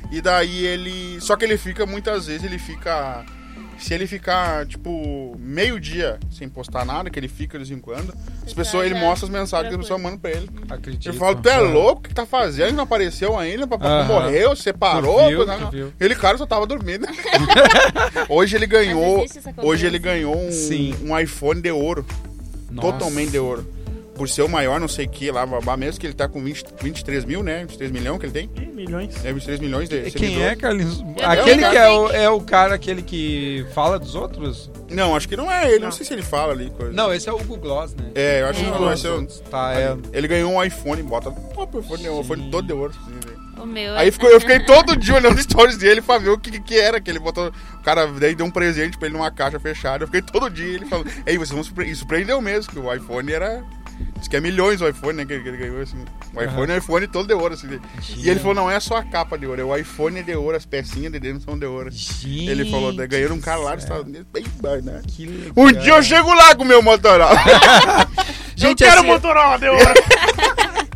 E 0.10 0.22
daí 0.22 0.66
ele. 0.66 1.20
Só 1.20 1.36
que 1.36 1.44
ele 1.44 1.58
fica, 1.58 1.86
muitas 1.86 2.28
vezes, 2.28 2.44
ele 2.46 2.58
fica. 2.58 3.26
Se 3.80 3.94
ele 3.94 4.08
ficar, 4.08 4.66
tipo, 4.66 5.36
meio 5.40 5.80
dia 5.80 6.20
sem 6.32 6.50
postar 6.50 6.84
nada, 6.86 7.10
que 7.10 7.20
ele 7.20 7.28
fica 7.28 7.58
de 7.60 7.64
vez 7.66 7.78
em 7.78 7.82
quando, 7.82 8.14
as 8.46 8.54
pessoas, 8.54 8.86
ele 8.90 9.00
mostra 9.00 9.28
as 9.28 9.32
mensagens 9.32 9.70
que 9.70 9.76
as 9.76 9.82
pessoas 9.82 10.02
mandam 10.02 10.18
pra 10.20 10.32
ele. 10.32 10.50
Acredito. 10.70 11.08
Eu 11.08 11.14
falo, 11.14 11.36
tu 11.36 11.48
é 11.48 11.58
louco? 11.60 12.00
O 12.02 12.04
que 12.04 12.14
tá 12.14 12.26
fazendo? 12.26 12.74
Não 12.74 12.84
apareceu 12.84 13.38
ainda? 13.38 13.68
Papai 13.68 14.06
morreu? 14.08 14.56
Separou? 14.56 15.28
Viu, 15.28 15.46
coisa- 15.46 15.70
viu. 15.70 15.94
Ele, 16.00 16.16
cara, 16.16 16.38
só 16.38 16.46
tava 16.46 16.66
dormindo. 16.66 17.06
hoje 18.30 18.56
ele 18.56 18.66
ganhou. 18.68 19.26
Hoje 19.58 19.86
ele 19.86 20.00
ganhou 20.00 20.36
um, 20.38 20.52
Sim. 20.52 20.96
um 21.04 21.18
iPhone 21.18 21.62
de 21.62 21.72
ouro. 21.72 22.06
Nossa. 22.70 22.92
Totalmente 22.92 23.32
de 23.32 23.40
ouro. 23.40 23.77
Por 24.18 24.28
ser 24.28 24.42
o 24.42 24.50
maior, 24.50 24.80
não 24.80 24.88
sei 24.88 25.06
o 25.06 25.10
que 25.10 25.30
lá, 25.30 25.46
babá, 25.46 25.78
mesmo 25.78 26.00
que 26.00 26.08
ele 26.08 26.14
tá 26.14 26.28
com 26.28 26.44
20, 26.44 26.66
23 26.82 27.24
mil, 27.26 27.44
né? 27.44 27.60
23 27.60 27.92
milhões 27.92 28.20
que 28.20 28.26
ele 28.26 28.34
tem. 28.34 28.50
Ih, 28.56 28.66
milhões. 28.74 29.16
É 29.24 29.32
23 29.32 29.60
milhões 29.60 29.88
de 29.88 30.10
Quem 30.12 30.42
é, 30.44 30.56
Carlinhos? 30.56 31.04
Aquele 31.24 31.60
que 31.70 31.78
é 31.78 31.90
o, 31.90 32.10
é 32.12 32.30
o 32.30 32.42
cara, 32.42 32.76
aquele 32.76 33.02
que 33.04 33.66
fala 33.76 34.00
dos 34.00 34.16
outros? 34.16 34.72
Não, 34.90 35.16
acho 35.16 35.28
que 35.30 35.36
não 35.38 35.52
é 35.52 35.68
ele. 35.70 35.80
Não, 35.80 35.86
Não. 35.86 35.92
sei 35.92 36.06
se 36.06 36.14
ele 36.14 36.24
fala 36.24 36.54
ali 36.54 36.70
coisa. 36.72 36.92
Não, 36.94 37.14
esse 37.14 37.30
é 37.30 37.32
o 37.32 37.38
Google 37.38 37.58
Gloss, 37.58 37.94
né? 37.94 38.06
É, 38.16 38.42
eu 38.42 38.48
acho 38.48 38.60
que 38.60 38.66
É. 38.66 38.72
não 38.72 38.86
vai 38.86 38.98
ser. 38.98 39.10
o- 39.10 39.26
Tá, 39.52 39.74
é. 39.74 39.96
Ele 40.14 40.28
ganhou 40.28 40.52
um 40.52 40.64
iPhone, 40.64 41.04
bota 41.04 41.30
top 41.54 41.78
iPhone, 41.80 42.10
um 42.10 42.22
iPhone 42.22 42.50
todo 42.50 42.66
de 42.66 42.74
ouro. 42.74 42.94
né? 43.08 43.34
O 43.62 43.66
meu 43.66 43.96
Aí 43.98 44.08
é- 44.08 44.12
ficou, 44.12 44.30
eu 44.30 44.40
fiquei 44.40 44.60
todo 44.66 44.96
dia 44.96 45.16
olhando 45.16 45.42
stories 45.42 45.78
dele 45.78 46.02
pra 46.02 46.18
ver 46.20 46.30
o 46.30 46.38
que, 46.40 46.60
que 46.62 46.80
era 46.80 47.02
que 47.02 47.10
ele 47.10 47.20
botou. 47.20 47.48
O 47.74 47.84
cara 47.84 48.06
daí 48.08 48.36
deu 48.36 48.46
um 48.46 48.52
presente 48.52 48.98
pra 48.98 49.08
ele 49.08 49.18
numa 49.18 49.32
caixa 49.32 49.60
fechada. 49.60 50.04
Eu 50.04 50.08
fiquei 50.08 50.22
todo 50.22 50.50
dia 50.50 50.66
ele 50.76 50.86
falando. 50.86 51.10
Ei, 51.26 51.38
vocês 51.38 51.52
vão 51.52 51.64
surpre... 51.64 51.90
E 51.90 51.96
surpreendeu 51.96 52.40
mesmo, 52.42 52.72
que 52.72 52.80
o 52.80 52.94
iPhone 52.94 53.32
era. 53.32 53.64
Diz 54.28 54.30
que 54.30 54.36
é 54.36 54.42
milhões 54.42 54.82
o 54.82 54.88
iPhone, 54.90 55.14
né? 55.14 55.26
Que, 55.26 55.34
ele 55.34 55.56
ganhou 55.56 55.82
assim. 55.82 56.04
O 56.34 56.44
iPhone 56.44 56.72
é 56.72 56.76
o 56.76 56.78
iPhone 56.78 57.08
todo 57.08 57.28
de 57.28 57.34
ouro, 57.34 57.54
assim. 57.54 57.80
E 58.18 58.30
ele 58.30 58.40
falou, 58.40 58.56
não 58.56 58.70
é 58.70 58.78
só 58.78 58.98
a 58.98 59.04
capa 59.04 59.38
de 59.38 59.48
ouro, 59.48 59.62
é 59.62 59.64
o 59.64 59.76
iPhone 59.76 60.22
de 60.22 60.36
ouro, 60.36 60.58
as 60.58 60.66
pecinhas 60.66 61.14
de 61.14 61.20
dentro 61.20 61.42
são 61.42 61.58
de 61.58 61.66
ouro. 61.66 61.90
Gente, 61.90 62.50
Ele 62.50 62.70
falou, 62.70 62.94
ganhou 62.94 63.34
um 63.34 63.40
cara 63.40 63.60
lá 63.60 63.76
dos 63.76 63.86
Estados 63.86 64.06
Unidos, 64.06 64.28
bem 64.32 64.44
né? 64.84 65.02
que 65.08 65.26
legal. 65.26 65.54
Um 65.56 65.72
dia 65.72 65.94
eu 65.94 66.04
chego 66.04 66.34
lá 66.34 66.54
com 66.56 66.64
o 66.64 66.66
meu 66.66 66.82
Motorola. 66.82 67.38
Gente, 68.54 68.84
eu 68.84 68.90
quero 68.90 69.00
assim, 69.00 69.08
Motorola, 69.08 69.58
deu 69.60 69.74
hora. 69.74 69.94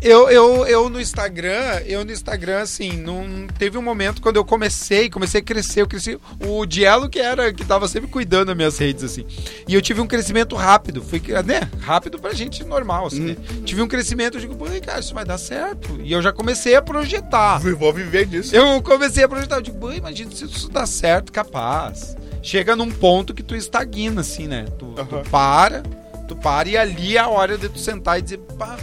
Eu, 0.01 0.29
eu, 0.31 0.65
eu 0.65 0.89
no 0.89 0.99
Instagram, 0.99 1.79
eu 1.85 2.03
no 2.03 2.11
Instagram, 2.11 2.61
assim, 2.61 2.93
não 2.93 3.45
teve 3.47 3.77
um 3.77 3.83
momento 3.83 4.19
quando 4.19 4.37
eu 4.37 4.43
comecei, 4.43 5.11
comecei 5.11 5.41
a 5.41 5.43
crescer, 5.43 5.81
eu 5.81 5.87
cresci. 5.87 6.19
O 6.43 6.65
Dielo 6.65 7.07
que 7.07 7.19
era, 7.19 7.53
que 7.53 7.63
tava 7.63 7.87
sempre 7.87 8.09
cuidando 8.09 8.47
das 8.47 8.57
minhas 8.57 8.77
redes, 8.79 9.03
assim. 9.03 9.25
E 9.67 9.75
eu 9.75 9.81
tive 9.81 10.01
um 10.01 10.07
crescimento 10.07 10.55
rápido. 10.55 11.03
Foi, 11.03 11.21
né? 11.45 11.69
Rápido 11.81 12.17
pra 12.17 12.33
gente 12.33 12.63
normal, 12.63 13.05
assim, 13.05 13.19
né? 13.21 13.37
Tive 13.63 13.83
um 13.83 13.87
crescimento, 13.87 14.37
eu 14.37 14.41
digo, 14.41 14.55
pô, 14.55 14.65
cara, 14.83 14.99
isso 14.99 15.13
vai 15.13 15.23
dar 15.23 15.37
certo. 15.37 15.99
E 16.03 16.11
eu 16.11 16.21
já 16.21 16.33
comecei 16.33 16.75
a 16.75 16.81
projetar. 16.81 17.59
Vou 17.59 17.93
viver 17.93 18.25
disso. 18.25 18.55
Eu 18.55 18.81
comecei 18.81 19.23
a 19.23 19.29
projetar, 19.29 19.57
eu 19.57 19.61
digo, 19.61 19.77
"Pô, 19.77 19.91
imagina 19.91 20.31
se 20.31 20.45
isso 20.45 20.67
dá 20.69 20.87
certo, 20.87 21.31
capaz. 21.31 22.15
Chega 22.41 22.75
num 22.75 22.89
ponto 22.89 23.35
que 23.35 23.43
tu 23.43 23.55
estagna, 23.55 24.21
assim, 24.21 24.47
né? 24.47 24.65
Tu, 24.79 24.85
tu 24.93 24.99
Aham. 25.01 25.23
para, 25.29 25.83
tu 26.27 26.35
para 26.35 26.67
e 26.67 26.75
ali 26.75 27.17
é 27.17 27.19
a 27.19 27.27
hora 27.27 27.55
de 27.55 27.69
tu 27.69 27.77
sentar 27.77 28.17
e 28.17 28.23
dizer, 28.23 28.39
pá, 28.57 28.77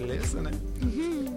beleza, 0.00 0.40
né? 0.40 0.50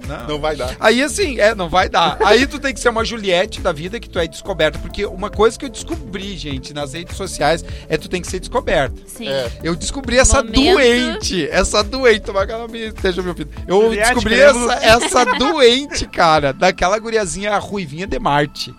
Não. 0.08 0.28
Não 0.28 0.40
vai 0.40 0.56
dar. 0.56 0.76
Aí 0.80 1.02
assim, 1.02 1.40
é, 1.40 1.56
não 1.56 1.70
vai 1.70 1.88
dar. 1.88 2.18
Aí 2.22 2.46
tu 2.46 2.60
tem 2.60 2.74
que 2.74 2.80
ser 2.80 2.90
uma 2.90 3.06
Juliette 3.06 3.62
da 3.62 3.72
vida 3.72 4.00
que 4.00 4.10
tu 4.10 4.20
é 4.20 4.28
descoberta. 4.28 4.78
Porque 4.80 5.06
uma 5.06 5.30
coisa 5.30 5.58
que 5.58 5.66
eu 5.66 5.70
descobri, 5.70 6.36
gente, 6.38 6.74
nas 6.74 6.94
redes 6.94 7.16
sociais 7.16 7.64
é 7.88 7.98
tu 7.98 8.10
tem 8.10 8.22
que 8.22 8.28
ser 8.28 8.40
descoberta. 8.40 9.02
Sim. 9.06 9.30
É. 9.30 9.52
Eu 9.64 9.76
descobri 9.76 10.18
essa 10.18 10.44
Momento. 10.44 10.74
doente, 10.74 11.48
essa 11.50 11.84
doente, 11.84 12.22
tomara 12.22 12.48
que 12.48 12.52
ela 12.52 12.68
me 12.68 12.88
esteja 12.88 13.22
me 13.22 13.30
ouvindo. 13.30 13.52
Eu 13.68 13.84
Juliette, 13.84 14.14
descobri 14.14 14.40
essa, 14.40 14.74
essa 14.74 15.26
doente, 15.38 16.08
cara, 16.08 16.52
daquela 16.52 16.98
guriazinha 17.00 17.58
ruivinha 17.58 18.08
de 18.08 18.20
Marte. 18.20 18.76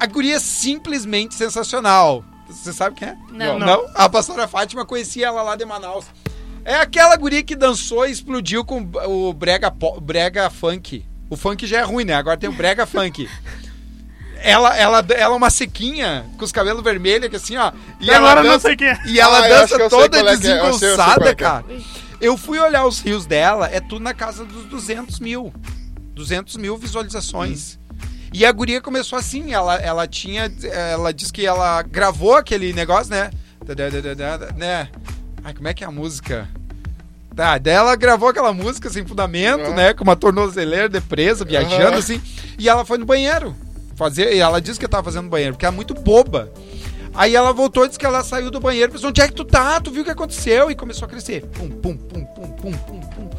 A 0.00 0.06
guria 0.06 0.36
é 0.36 0.40
simplesmente 0.40 1.34
sensacional. 1.34 2.24
Você 2.48 2.72
sabe 2.72 2.96
quem 2.96 3.08
é? 3.08 3.16
Não. 3.30 3.58
Não? 3.58 3.86
A 3.94 4.08
pastora 4.08 4.48
Fátima 4.48 4.84
conhecia 4.84 5.26
ela 5.28 5.42
lá 5.42 5.56
de 5.56 5.64
Manaus. 5.64 6.04
É 6.64 6.76
aquela 6.76 7.14
guria 7.16 7.42
que 7.42 7.54
dançou 7.54 8.06
e 8.06 8.10
explodiu 8.10 8.64
com 8.64 8.88
o 9.06 9.32
brega, 9.32 9.70
po- 9.70 10.00
brega 10.00 10.48
funk. 10.48 11.04
O 11.28 11.36
funk 11.36 11.66
já 11.66 11.80
é 11.80 11.82
ruim, 11.82 12.04
né? 12.04 12.14
Agora 12.14 12.36
tem 12.36 12.48
o 12.48 12.52
brega 12.52 12.86
funk. 12.86 13.28
Ela, 14.40 14.76
ela, 14.76 14.98
ela 14.98 15.34
é 15.34 15.36
uma 15.36 15.48
sequinha 15.50 16.24
com 16.38 16.44
os 16.44 16.52
cabelos 16.52 16.82
vermelhos, 16.82 17.28
que 17.30 17.36
assim, 17.36 17.56
ó. 17.56 17.72
E, 18.00 18.06
E 18.06 18.10
agora 18.10 18.40
eu 18.40 18.44
não 18.44 18.52
dança- 18.52 18.68
sei 18.68 18.76
quem 18.76 18.88
é. 18.88 19.00
E 19.06 19.18
ela 19.18 19.38
Ah, 19.38 19.48
dança 19.48 19.88
toda 19.88 20.18
é 20.18 20.22
que 20.22 20.28
é. 20.28 20.36
Desengonçada, 20.36 21.28
é 21.30 21.34
cara. 21.34 21.64
Eu 22.20 22.36
fui 22.36 22.58
olhar 22.58 22.86
os 22.86 23.00
rios 23.00 23.26
dela, 23.26 23.68
é 23.72 23.80
tudo 23.80 24.02
na 24.02 24.12
casa 24.14 24.44
dos 24.44 24.64
200 24.66 25.18
mil. 25.20 25.52
200 26.14 26.56
mil 26.56 26.76
visualizações. 26.76 27.78
E 28.32 28.44
a 28.44 28.52
guria 28.52 28.80
começou 28.80 29.18
assim, 29.18 29.52
ela, 29.52 29.76
ela 29.76 30.06
tinha, 30.06 30.52
ela 30.92 31.12
disse 31.12 31.32
que 31.32 31.44
ela 31.46 31.82
gravou 31.82 32.34
aquele 32.34 32.72
negócio, 32.72 33.10
né? 33.10 33.30
né? 34.56 34.88
Ai, 35.44 35.52
como 35.52 35.68
é 35.68 35.74
que 35.74 35.84
é 35.84 35.86
a 35.86 35.90
música? 35.90 36.48
Tá, 37.36 37.58
daí 37.58 37.74
ela 37.74 37.94
gravou 37.96 38.28
aquela 38.30 38.52
música 38.54 38.88
sem 38.88 39.04
fundamento, 39.06 39.60
Aham. 39.64 39.74
né? 39.74 39.92
Com 39.92 40.04
uma 40.04 40.16
tornozeleira 40.16 40.88
de 40.88 41.00
presa, 41.00 41.44
viajando 41.44 41.88
Aham. 41.88 41.98
assim. 41.98 42.22
E 42.58 42.68
ela 42.68 42.84
foi 42.84 42.96
no 42.96 43.04
banheiro. 43.04 43.54
Fazer, 43.96 44.34
e 44.34 44.38
ela 44.38 44.60
disse 44.60 44.80
que 44.80 44.88
tava 44.88 45.04
fazendo 45.04 45.28
banheiro, 45.28 45.52
porque 45.52 45.66
ela 45.66 45.74
é 45.74 45.76
muito 45.76 45.94
boba. 45.94 46.50
Aí 47.12 47.36
ela 47.36 47.52
voltou 47.52 47.84
e 47.84 47.88
disse 47.88 47.98
que 47.98 48.06
ela 48.06 48.24
saiu 48.24 48.50
do 48.50 48.58
banheiro, 48.58 48.90
pensou, 48.90 49.10
onde 49.10 49.20
é 49.20 49.28
que 49.28 49.34
tu 49.34 49.44
tá? 49.44 49.80
Tu 49.80 49.90
viu 49.90 50.02
o 50.02 50.04
que 50.04 50.10
aconteceu? 50.10 50.70
E 50.70 50.74
começou 50.74 51.06
a 51.06 51.08
crescer. 51.08 51.42
Pum, 51.46 51.68
pum, 51.68 51.96
pum, 51.96 52.24
pum, 52.24 52.50
pum, 52.52 52.72
pum, 52.72 53.00
pum. 53.00 53.30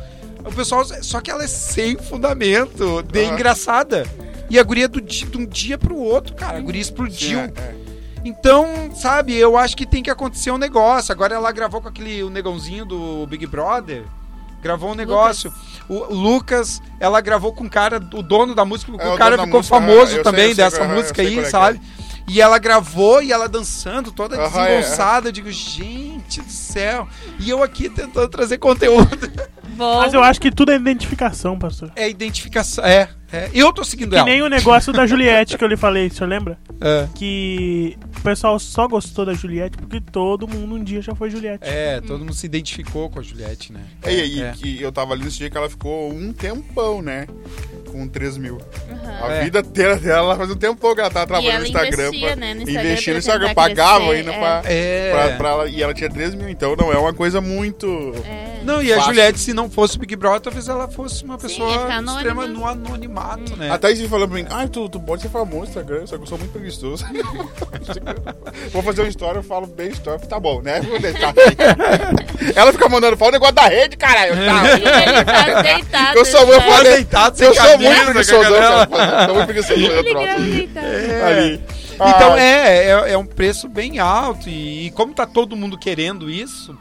O 0.45 0.53
pessoal, 0.53 0.85
só 0.85 1.19
que 1.19 1.31
ela 1.31 1.43
é 1.43 1.47
sem 1.47 1.97
fundamento, 1.97 3.01
de 3.03 3.21
Aham. 3.23 3.33
engraçada. 3.33 4.05
E 4.49 4.59
a 4.59 4.63
guria 4.63 4.87
do 4.87 5.01
de 5.01 5.25
um 5.35 5.45
dia 5.45 5.77
pro 5.77 5.97
outro, 5.97 6.35
cara, 6.35 6.57
a 6.57 6.61
guria 6.61 6.81
explodiu. 6.81 7.39
Sim, 7.39 7.53
é, 7.55 7.61
é. 7.61 7.84
Então, 8.25 8.89
sabe, 8.95 9.35
eu 9.35 9.55
acho 9.55 9.77
que 9.77 9.85
tem 9.85 10.01
que 10.01 10.09
acontecer 10.09 10.49
um 10.49 10.57
negócio. 10.57 11.11
Agora 11.11 11.35
ela 11.35 11.51
gravou 11.51 11.79
com 11.79 11.87
aquele 11.87 12.23
o 12.23 12.29
negãozinho 12.29 12.83
do 12.83 13.27
Big 13.27 13.45
Brother. 13.45 14.03
Gravou 14.63 14.91
um 14.91 14.95
negócio. 14.95 15.53
O, 15.87 15.93
o 15.93 16.15
Lucas, 16.15 16.81
ela 16.99 17.21
gravou 17.21 17.53
com 17.53 17.65
o 17.65 17.69
cara, 17.69 17.97
o 17.97 18.23
dono 18.23 18.55
da 18.55 18.65
música, 18.65 18.91
É, 18.97 19.09
o 19.09 19.13
o 19.13 19.17
cara 19.17 19.37
ficou 19.37 19.59
música, 19.59 19.75
famoso 19.75 20.11
sei, 20.13 20.23
também 20.23 20.49
eu 20.49 20.55
sei 20.55 20.63
dessa 20.63 20.83
é, 20.83 20.87
música 20.87 21.15
sei 21.23 21.27
aí, 21.27 21.39
é 21.39 21.45
sabe? 21.45 21.81
E 22.27 22.41
ela 22.41 22.57
gravou 22.57 23.21
e 23.21 23.31
ela 23.31 23.47
dançando, 23.47 24.11
toda 24.11 24.35
é, 24.35 24.49
desengonçada. 24.49 25.27
Eu 25.29 25.31
digo, 25.31 25.51
gente 25.51 26.41
do 26.41 26.51
céu. 26.51 27.07
E 27.39 27.49
eu 27.49 27.61
aqui 27.61 27.89
tentando 27.89 28.27
trazer 28.29 28.57
conteúdo. 28.57 29.31
Bom, 29.77 29.97
Mas 29.97 30.13
eu 30.13 30.23
acho 30.23 30.39
que 30.39 30.49
tudo 30.51 30.71
é 30.71 30.75
identificação, 30.75 31.59
pastor. 31.59 31.91
É 31.97 32.09
identificação. 32.09 32.83
É, 32.85 33.09
é. 33.31 33.49
Eu 33.53 33.73
tô 33.73 33.83
seguindo 33.83 34.11
Que 34.11 34.15
ela. 34.15 34.25
nem 34.25 34.41
o 34.41 34.47
negócio 34.47 34.93
da 34.93 35.05
Juliette 35.05 35.57
que 35.57 35.63
eu 35.63 35.67
lhe 35.67 35.75
falei, 35.75 36.07
o 36.07 36.13
senhor 36.13 36.29
lembra? 36.29 36.57
É. 36.79 37.07
Que 37.13 37.97
o 38.17 38.21
pessoal 38.21 38.57
só 38.57 38.87
gostou 38.87 39.25
da 39.25 39.33
Juliette 39.33 39.77
porque 39.77 39.99
todo 39.99 40.47
mundo 40.47 40.75
um 40.75 40.83
dia 40.83 41.01
já 41.01 41.13
foi 41.13 41.29
Juliette. 41.29 41.59
É, 41.67 41.99
todo 41.99 42.19
mundo 42.19 42.33
se 42.33 42.45
identificou 42.45 43.09
com 43.09 43.19
a 43.19 43.21
Juliette, 43.23 43.73
né? 43.73 43.81
E 44.05 44.09
aí, 44.09 44.41
É. 44.43 44.51
que 44.53 44.81
eu 44.81 44.91
tava 44.93 45.13
ali 45.13 45.25
nesse 45.25 45.37
dia 45.39 45.49
que 45.49 45.57
ela 45.57 45.69
ficou 45.69 46.09
um 46.13 46.31
tempão, 46.31 47.01
né? 47.01 47.27
Com 47.95 48.09
3 48.09 48.37
mil. 48.37 48.57
Aham. 48.91 49.25
A 49.25 49.31
É. 49.35 49.43
vida 49.45 49.59
inteira 49.59 49.95
dela 49.95 50.35
faz 50.35 50.51
um 50.51 50.55
tempão 50.55 50.93
que 50.93 50.99
ela 50.99 51.09
tava 51.09 51.25
trabalhando 51.27 51.51
ela 51.51 51.59
no 51.59 51.65
Instagram. 51.65 52.07
investia, 52.07 52.27
pra- 52.27 52.35
né, 52.35 52.53
no 52.53 52.61
Instagram 52.63 52.83
investia 52.89 53.13
no 53.13 53.19
Instagram, 53.19 53.53
pagava 53.53 53.99
crescer, 53.99 54.15
ainda 54.17 54.31
é. 54.33 54.37
pra, 54.39 54.61
É. 54.65 55.11
pra, 55.11 55.37
pra 55.37 55.49
ela. 55.49 55.69
E 55.69 55.81
ela 55.81 55.93
tinha 55.93 56.09
3 56.09 56.35
mil, 56.35 56.49
então 56.49 56.75
não 56.75 56.91
é 56.91 56.97
uma 56.97 57.13
coisa 57.13 57.39
muito. 57.39 57.87
É. 58.25 58.44
Não, 58.65 58.81
e 58.81 58.91
a 58.91 58.95
Fácil. 58.95 59.13
Juliette, 59.13 59.39
se 59.39 59.53
não 59.53 59.69
fosse 59.69 59.95
o 59.95 59.99
Big 59.99 60.15
Brother, 60.15 60.41
talvez 60.41 60.67
ela 60.67 60.87
fosse 60.87 61.23
uma 61.23 61.37
Sim, 61.39 61.47
pessoa 61.47 61.73
anônima. 61.85 62.11
extrema 62.17 62.47
no 62.47 62.65
anonimato, 62.67 63.55
né? 63.55 63.69
A 63.71 63.77
Thaís 63.77 64.01
falou 64.09 64.27
pra 64.27 64.35
mim, 64.37 64.45
ah, 64.49 64.67
tu, 64.67 64.89
tu 64.89 64.99
pode 64.99 65.21
ser 65.21 65.29
famoso 65.29 65.61
no 65.61 65.67
Instagram, 65.67 66.07
só 66.07 66.17
que 66.17 66.23
eu 66.23 66.27
sou 66.27 66.37
muito 66.37 66.51
preguiçoso. 66.51 67.05
Vou 68.73 68.81
fazer 68.83 69.01
uma 69.01 69.09
história, 69.09 69.39
eu 69.39 69.43
falo 69.43 69.67
bem 69.67 69.89
história, 69.89 70.19
tá 70.19 70.39
bom, 70.39 70.61
né? 70.61 70.81
Vou 70.81 70.99
deixar. 70.99 71.33
Ela 72.55 72.71
fica 72.71 72.89
mandando, 72.89 73.15
fala 73.17 73.29
o 73.29 73.33
negócio 73.33 73.55
da 73.55 73.67
rede, 73.67 73.95
caralho. 73.97 74.33
Tá, 74.35 74.73
Ele 74.73 75.23
tá 75.25 75.61
deitado. 75.61 76.17
Eu 76.17 76.25
sou 76.25 76.41
eu 76.41 76.59
tá- 76.59 76.65
falei, 76.65 76.91
deitado 76.93 77.37
sem 77.37 77.47
eu 77.47 77.53
sou 77.55 77.77
muito 77.77 78.03
preguiçoso, 78.05 78.49
eu 78.49 78.63
sou 79.27 79.35
muito 79.35 79.45
preguiçoso. 79.45 79.85
Ali. 81.25 81.61
Então 81.95 82.33
Ah, 82.33 82.39
é, 82.39 82.87
é, 82.87 83.11
é 83.13 83.17
um 83.17 83.25
preço 83.25 83.69
bem 83.69 83.99
alto. 83.99 84.49
E, 84.49 84.87
e 84.87 84.91
como 84.91 85.13
tá 85.13 85.25
todo 85.25 85.55
mundo 85.55 85.77
querendo 85.77 86.29
isso, 86.29 86.77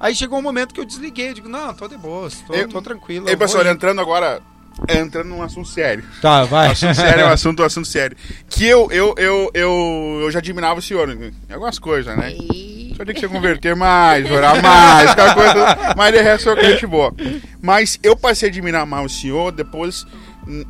aí 0.00 0.14
chegou 0.14 0.38
um 0.38 0.42
momento 0.42 0.74
que 0.74 0.80
eu 0.80 0.84
desliguei. 0.84 1.30
Eu 1.30 1.34
digo, 1.34 1.48
não, 1.48 1.74
tô 1.74 1.88
de 1.88 1.96
boa, 1.96 2.28
tô, 2.46 2.54
Eu- 2.54 2.68
tô 2.68 2.80
tranquilo. 2.82 3.26
Ei, 3.28 3.34
eu 3.34 3.38
vou 3.38 3.46
pessoal, 3.46 3.64
ir. 3.64 3.68
entrando 3.70 4.00
agora, 4.00 4.40
entrando 4.88 5.28
num 5.28 5.42
assunto 5.42 5.68
sério. 5.68 6.04
Tá, 6.22 6.44
vai. 6.44 6.70
Assunto 6.72 6.94
sério, 6.94 7.20
é 7.22 7.26
um 7.26 7.32
assunto, 7.32 7.62
um 7.62 7.66
assunto 7.66 7.86
sério. 7.88 8.16
Que 8.48 8.66
eu, 8.66 8.88
eu, 8.90 9.14
eu, 9.18 9.50
eu, 9.54 10.18
eu 10.22 10.30
já 10.30 10.38
admirava 10.38 10.78
o 10.78 10.82
senhor 10.82 11.08
em 11.10 11.32
algumas 11.52 11.78
coisas, 11.78 12.16
né? 12.16 12.30
O 12.30 12.94
senhor 12.98 13.06
tem 13.06 13.14
que 13.14 13.20
se 13.20 13.28
converter 13.28 13.76
mais, 13.76 14.28
orar 14.30 14.60
mais, 14.62 15.10
aquela 15.10 15.34
coisa. 15.34 15.94
Mas 15.96 16.12
de 16.12 16.20
resto, 16.20 16.50
é 16.50 16.70
gente 16.70 16.86
boa. 16.86 17.14
Mas 17.62 17.98
eu 18.02 18.16
passei 18.16 18.48
a 18.48 18.50
admirar 18.50 18.84
mais 18.86 19.06
o 19.12 19.14
senhor 19.14 19.52
depois, 19.52 20.04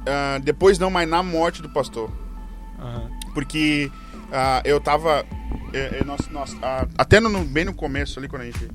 ah, 0.07 0.39
depois 0.43 0.79
não, 0.79 0.91
mas 0.91 1.09
na 1.09 1.23
morte 1.23 1.63
do 1.63 1.69
pastor. 1.71 2.11
Aham. 2.79 3.11
Porque 3.35 3.91
ah, 4.33 4.61
eu 4.65 4.81
tava. 4.81 5.25
é, 5.73 5.99
é, 6.01 6.05
nós, 6.05 6.21
nós, 6.31 6.57
ah, 6.63 6.87
até 6.97 7.21
no, 7.21 7.45
bem 7.45 7.65
no 7.65 7.73
começo 7.75 8.19
ali, 8.19 8.29
quando 8.29 8.43
a 8.43 8.45
gente. 8.47 8.69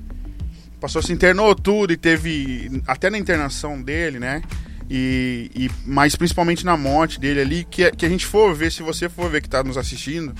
O 0.84 0.86
pastor 0.86 1.02
se 1.02 1.14
internou 1.14 1.54
tudo 1.54 1.94
e 1.94 1.96
teve. 1.96 2.82
Até 2.86 3.08
na 3.08 3.16
internação 3.16 3.80
dele, 3.80 4.18
né? 4.18 4.42
E, 4.90 5.50
e 5.54 5.70
mas 5.86 6.14
principalmente 6.14 6.62
na 6.62 6.76
morte 6.76 7.18
dele 7.18 7.40
ali, 7.40 7.64
que, 7.64 7.90
que 7.92 8.04
a 8.04 8.08
gente 8.08 8.26
for 8.26 8.54
ver, 8.54 8.70
se 8.70 8.82
você 8.82 9.08
for 9.08 9.30
ver 9.30 9.40
que 9.40 9.48
tá 9.48 9.64
nos 9.64 9.78
assistindo, 9.78 10.34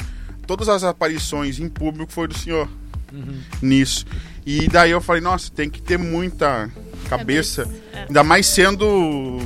todas 0.47 0.69
as 0.69 0.85
aparições 0.85 1.59
em 1.59 1.67
público 1.67 2.13
foi 2.13 2.29
do 2.29 2.37
senhor 2.37 2.69
nisso. 3.63 4.05
E 4.45 4.69
daí 4.69 4.91
eu 4.91 5.01
falei, 5.01 5.23
nossa, 5.23 5.51
tem 5.51 5.71
que 5.71 5.81
ter 5.81 5.99
muita 5.99 6.71
cabeça. 7.09 7.67
É. 7.95 8.03
Ainda 8.03 8.23
mais 8.23 8.47
sendo 8.47 9.39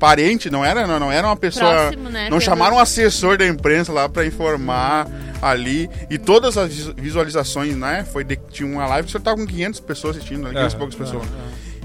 parente, 0.00 0.50
não 0.50 0.64
era, 0.64 0.86
não, 0.86 0.98
não 0.98 1.12
era 1.12 1.26
uma 1.28 1.36
pessoa. 1.36 1.70
Próximo, 1.70 2.08
né? 2.08 2.28
Não 2.30 2.40
chamaram 2.40 2.76
um 2.76 2.80
assessor 2.80 3.36
da 3.38 3.46
imprensa 3.46 3.92
lá 3.92 4.08
pra 4.08 4.26
informar 4.26 5.06
ali. 5.40 5.88
E 6.10 6.18
todas 6.18 6.56
as 6.56 6.68
visu- 6.74 6.94
visualizações, 6.96 7.76
né? 7.76 8.04
Foi 8.10 8.24
de, 8.24 8.36
tinha 8.50 8.66
uma 8.68 8.86
live 8.86 9.04
que 9.06 9.10
o 9.10 9.12
senhor 9.12 9.22
tava 9.22 9.36
com 9.36 9.46
500 9.46 9.80
pessoas 9.80 10.16
assistindo, 10.16 10.42
né? 10.44 10.50
500 10.50 10.72
e 10.72 10.76
poucas 10.76 10.94
pessoas. 10.96 11.28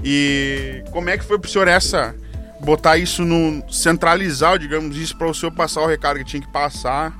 E 0.02 0.82
como 0.90 1.08
é 1.10 1.16
que 1.18 1.24
foi 1.24 1.38
pro 1.38 1.48
senhor 1.50 1.68
essa. 1.68 2.14
Botar 2.60 2.96
isso 2.96 3.22
no. 3.22 3.62
centralizar, 3.70 4.58
digamos, 4.58 4.96
isso 4.96 5.14
pra 5.16 5.28
o 5.28 5.34
senhor 5.34 5.52
passar 5.52 5.82
o 5.82 5.86
recado 5.86 6.18
que 6.18 6.24
tinha 6.24 6.40
que 6.42 6.50
passar. 6.50 7.12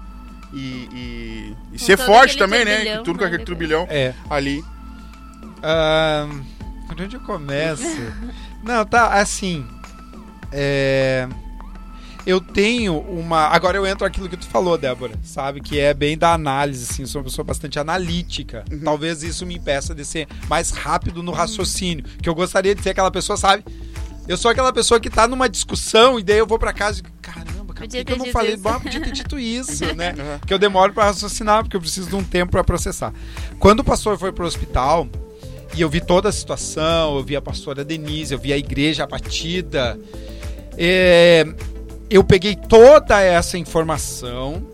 E, 0.53 0.89
e, 0.95 1.57
e 1.75 1.79
ser 1.79 1.99
forte 1.99 2.39
também, 2.39 2.65
né? 2.65 2.97
tudo 3.05 3.19
com 3.19 3.21
né, 3.21 3.27
aquele 3.27 3.45
depois. 3.45 3.45
turbilhão 3.45 3.87
É. 3.91 4.15
ali. 4.31 4.65
Por 6.89 7.01
onde 7.01 7.17
eu 7.17 7.21
começo? 7.21 7.85
Não, 8.63 8.85
tá, 8.85 9.09
assim. 9.15 9.67
É... 10.53 11.29
eu 12.27 12.41
tenho 12.41 12.99
uma. 12.99 13.47
Agora 13.49 13.77
eu 13.77 13.87
entro 13.87 14.07
aquilo 14.07 14.29
que 14.29 14.37
tu 14.37 14.47
falou, 14.47 14.77
Débora, 14.79 15.15
sabe? 15.23 15.61
Que 15.61 15.79
é 15.79 15.93
bem 15.93 16.17
da 16.17 16.33
análise, 16.33 16.87
assim. 16.91 17.03
Eu 17.03 17.09
sou 17.09 17.21
uma 17.21 17.25
pessoa 17.25 17.45
bastante 17.45 17.79
analítica. 17.79 18.65
Uhum. 18.71 18.81
Talvez 18.81 19.23
isso 19.23 19.45
me 19.47 19.57
impeça 19.57 19.95
de 19.95 20.05
ser 20.05 20.27
mais 20.49 20.71
rápido 20.71 21.23
no 21.23 21.33
raciocínio. 21.33 22.05
Que 22.23 22.29
eu 22.29 22.35
gostaria 22.35 22.75
de 22.75 22.83
ser 22.83 22.91
aquela 22.91 23.11
pessoa, 23.11 23.37
sabe? 23.37 23.65
Eu 24.29 24.37
sou 24.37 24.51
aquela 24.51 24.73
pessoa 24.73 24.99
que 24.99 25.09
tá 25.09 25.29
numa 25.29 25.49
discussão 25.49 26.19
e 26.19 26.23
daí 26.23 26.39
eu 26.39 26.47
vou 26.47 26.59
pra 26.59 26.73
casa 26.73 26.99
e 26.99 27.03
digo, 27.03 27.15
caramba, 27.23 27.73
cara, 27.73 27.87
por 27.87 27.89
que, 27.89 28.05
que 28.05 28.13
eu 28.13 28.17
não 28.17 28.27
falei? 28.27 28.55
isso. 28.55 28.63
Bah, 28.63 28.81
podia 28.81 29.01
ter 29.01 29.13
dito 29.13 29.39
isso, 29.39 29.85
né? 29.95 30.15
Uhum. 30.19 30.39
Que 30.45 30.53
eu 30.53 30.59
demoro 30.59 30.93
pra 30.93 31.05
raciocinar, 31.05 31.63
porque 31.63 31.77
eu 31.77 31.81
preciso 31.81 32.09
de 32.09 32.17
um 32.17 32.25
tempo 32.25 32.51
pra 32.51 32.65
processar. 32.65 33.13
Quando 33.61 33.81
o 33.81 33.85
pastor 33.85 34.19
foi 34.19 34.33
pro 34.33 34.45
hospital, 34.45 35.09
e 35.77 35.81
eu 35.81 35.89
vi 35.89 36.01
toda 36.01 36.29
a 36.29 36.33
situação, 36.33 37.17
eu 37.17 37.23
vi 37.23 37.37
a 37.37 37.41
pastora 37.41 37.85
Denise, 37.85 38.33
eu 38.33 38.39
vi 38.39 38.53
a 38.53 38.59
igreja 38.59 39.05
abatida. 39.05 39.99
É, 40.77 41.47
eu 42.09 42.23
peguei 42.23 42.55
toda 42.55 43.21
essa 43.21 43.59
informação, 43.59 44.67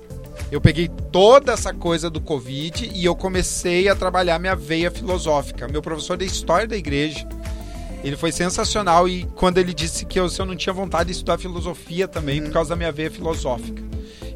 eu 0.50 0.60
peguei 0.60 0.88
toda 1.10 1.52
essa 1.52 1.72
coisa 1.72 2.10
do 2.10 2.20
Covid 2.20 2.90
e 2.94 3.04
eu 3.04 3.16
comecei 3.16 3.88
a 3.88 3.94
trabalhar 3.94 4.38
minha 4.38 4.54
veia 4.54 4.90
filosófica. 4.90 5.66
Meu 5.66 5.80
professor 5.80 6.16
de 6.16 6.26
história 6.26 6.66
da 6.66 6.76
igreja, 6.76 7.26
ele 8.04 8.16
foi 8.16 8.32
sensacional 8.32 9.08
e 9.08 9.24
quando 9.36 9.58
ele 9.58 9.72
disse 9.72 10.04
que 10.04 10.18
eu, 10.18 10.28
se 10.28 10.40
eu 10.40 10.46
não 10.46 10.56
tinha 10.56 10.72
vontade 10.72 11.06
de 11.06 11.12
estudar 11.12 11.38
filosofia 11.38 12.06
também, 12.08 12.42
por 12.42 12.52
causa 12.52 12.70
da 12.70 12.76
minha 12.76 12.92
veia 12.92 13.10
filosófica. 13.10 13.82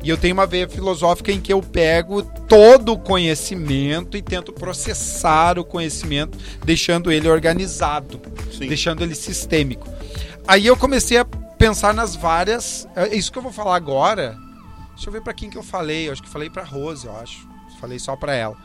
E 0.02 0.08
eu 0.08 0.16
tenho 0.16 0.34
uma 0.34 0.46
veia 0.46 0.68
filosófica 0.68 1.32
em 1.32 1.40
que 1.40 1.52
eu 1.52 1.60
pego 1.60 2.22
todo 2.22 2.92
o 2.92 2.98
conhecimento 2.98 4.16
e 4.16 4.22
tento 4.22 4.52
processar 4.52 5.58
o 5.58 5.64
conhecimento, 5.64 6.38
deixando 6.64 7.10
ele 7.10 7.28
organizado, 7.28 8.20
Sim. 8.56 8.68
deixando 8.68 9.02
ele 9.02 9.16
sistêmico. 9.16 9.88
Aí 10.46 10.64
eu 10.64 10.76
comecei 10.76 11.18
a 11.18 11.26
pensar 11.58 11.94
nas 11.94 12.14
várias. 12.14 12.86
É 12.94 13.14
isso 13.14 13.30
que 13.32 13.38
eu 13.38 13.42
vou 13.42 13.52
falar 13.52 13.76
agora. 13.76 14.38
Deixa 14.94 15.08
eu 15.08 15.12
ver 15.12 15.20
pra 15.20 15.34
quem 15.34 15.50
que 15.50 15.58
eu 15.58 15.62
falei. 15.62 16.08
Eu 16.08 16.12
acho 16.12 16.22
que 16.22 16.28
falei 16.28 16.48
pra 16.48 16.64
Rose, 16.64 17.06
eu 17.06 17.16
acho. 17.16 17.46
Falei 17.80 17.98
só 17.98 18.16
pra 18.16 18.34
ela. 18.34 18.56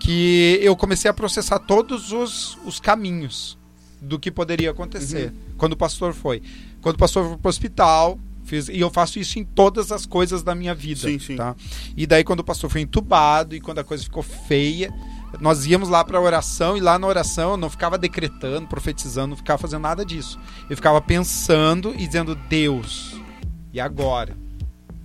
Que 0.00 0.58
eu 0.62 0.76
comecei 0.76 1.10
a 1.10 1.14
processar 1.14 1.58
todos 1.58 2.12
os, 2.12 2.58
os 2.64 2.80
caminhos 2.80 3.58
do 4.00 4.18
que 4.18 4.30
poderia 4.30 4.70
acontecer. 4.70 5.32
Quando 5.56 5.72
o 5.72 5.76
pastor 5.76 6.14
foi. 6.14 6.42
Quando 6.80 6.96
o 6.96 6.98
pastor 6.98 7.28
foi 7.28 7.36
pro 7.36 7.48
hospital. 7.48 8.18
Fiz, 8.44 8.68
e 8.68 8.78
eu 8.78 8.88
faço 8.90 9.18
isso 9.18 9.40
em 9.40 9.44
todas 9.44 9.90
as 9.90 10.06
coisas 10.06 10.42
da 10.42 10.54
minha 10.54 10.72
vida. 10.72 11.00
Sim, 11.00 11.18
sim. 11.18 11.36
Tá? 11.36 11.56
E 11.96 12.06
daí, 12.06 12.22
quando 12.22 12.40
o 12.40 12.44
pastor 12.44 12.70
foi 12.70 12.80
entubado 12.80 13.56
e 13.56 13.60
quando 13.60 13.80
a 13.80 13.84
coisa 13.84 14.04
ficou 14.04 14.22
feia, 14.22 14.94
nós 15.40 15.66
íamos 15.66 15.88
lá 15.88 16.04
para 16.04 16.20
oração 16.20 16.76
e 16.76 16.80
lá 16.80 16.98
na 16.98 17.06
oração 17.06 17.52
eu 17.52 17.56
não 17.56 17.68
ficava 17.70 17.98
decretando, 17.98 18.66
profetizando, 18.66 19.28
não 19.28 19.36
ficava 19.36 19.58
fazendo 19.58 19.82
nada 19.82 20.04
disso. 20.04 20.38
Eu 20.68 20.76
ficava 20.76 21.00
pensando 21.00 21.94
e 21.94 22.06
dizendo 22.06 22.34
Deus. 22.34 23.20
E 23.72 23.80
agora? 23.80 24.36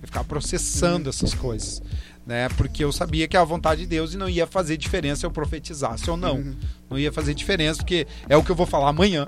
Eu 0.00 0.06
ficava 0.06 0.24
processando 0.24 1.08
essas 1.08 1.34
coisas, 1.34 1.82
né? 2.26 2.48
Porque 2.50 2.84
eu 2.84 2.92
sabia 2.92 3.26
que 3.26 3.36
é 3.36 3.40
a 3.40 3.44
vontade 3.44 3.82
de 3.82 3.86
Deus 3.86 4.14
e 4.14 4.16
não 4.16 4.28
ia 4.28 4.46
fazer 4.46 4.76
diferença 4.76 5.20
se 5.20 5.26
eu 5.26 5.30
profetizasse 5.30 6.08
ou 6.10 6.16
não. 6.16 6.54
Não 6.88 6.98
ia 6.98 7.12
fazer 7.12 7.34
diferença 7.34 7.78
porque 7.78 8.06
é 8.28 8.36
o 8.36 8.44
que 8.44 8.50
eu 8.50 8.54
vou 8.54 8.66
falar 8.66 8.90
amanhã. 8.90 9.26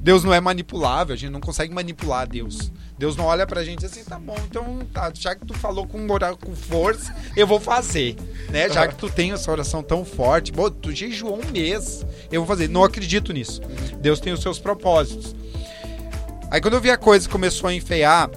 Deus 0.00 0.24
não 0.24 0.32
é 0.32 0.40
manipulável, 0.40 1.14
a 1.14 1.16
gente 1.16 1.30
não 1.30 1.40
consegue 1.40 1.74
manipular 1.74 2.28
Deus. 2.28 2.72
Deus 2.98 3.16
não 3.16 3.24
olha 3.24 3.46
pra 3.46 3.64
gente 3.64 3.84
assim, 3.84 4.04
tá 4.04 4.18
bom, 4.18 4.36
então 4.48 4.80
tá, 4.92 5.10
já 5.12 5.34
que 5.34 5.44
tu 5.44 5.54
falou 5.54 5.86
com 5.86 6.06
com 6.40 6.54
força, 6.54 7.14
eu 7.36 7.46
vou 7.46 7.58
fazer, 7.58 8.16
né? 8.50 8.68
Já 8.68 8.86
que 8.86 8.94
tu 8.94 9.10
tem 9.10 9.32
essa 9.32 9.50
oração 9.50 9.82
tão 9.82 10.04
forte, 10.04 10.52
bom, 10.52 10.70
tu 10.70 10.92
jejuou 10.92 11.40
um 11.40 11.50
mês, 11.50 12.06
eu 12.30 12.42
vou 12.42 12.46
fazer. 12.46 12.68
Não 12.68 12.84
acredito 12.84 13.32
nisso. 13.32 13.60
Deus 14.00 14.20
tem 14.20 14.32
os 14.32 14.40
seus 14.40 14.58
propósitos. 14.58 15.34
Aí 16.50 16.60
quando 16.60 16.74
eu 16.74 16.80
vi 16.80 16.90
a 16.90 16.96
coisa 16.96 17.28
começou 17.28 17.68
a 17.68 17.74
enfeiar, 17.74 18.30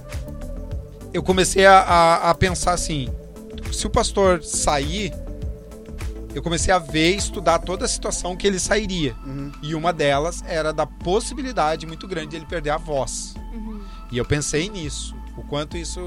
eu 1.12 1.22
comecei 1.22 1.66
a, 1.66 1.78
a, 1.78 2.30
a 2.30 2.34
pensar 2.34 2.72
assim, 2.72 3.08
se 3.72 3.86
o 3.86 3.90
pastor 3.90 4.42
sair, 4.42 5.12
eu 6.34 6.42
comecei 6.42 6.72
a 6.72 6.78
ver 6.78 7.14
e 7.14 7.16
estudar 7.16 7.58
toda 7.60 7.84
a 7.84 7.88
situação 7.88 8.36
que 8.36 8.46
ele 8.46 8.58
sairia. 8.58 9.14
Uhum. 9.24 9.52
E 9.62 9.74
uma 9.74 9.92
delas 9.92 10.44
era 10.46 10.72
da 10.72 10.86
possibilidade 10.86 11.86
muito 11.86 12.06
grande 12.06 12.28
de 12.28 12.36
ele 12.36 12.46
perder 12.46 12.70
a 12.70 12.76
voz. 12.76 13.34
Uhum. 13.52 13.80
E 14.12 14.18
eu 14.18 14.24
pensei 14.24 14.68
nisso, 14.68 15.14
o 15.36 15.42
quanto 15.42 15.76
isso 15.76 16.00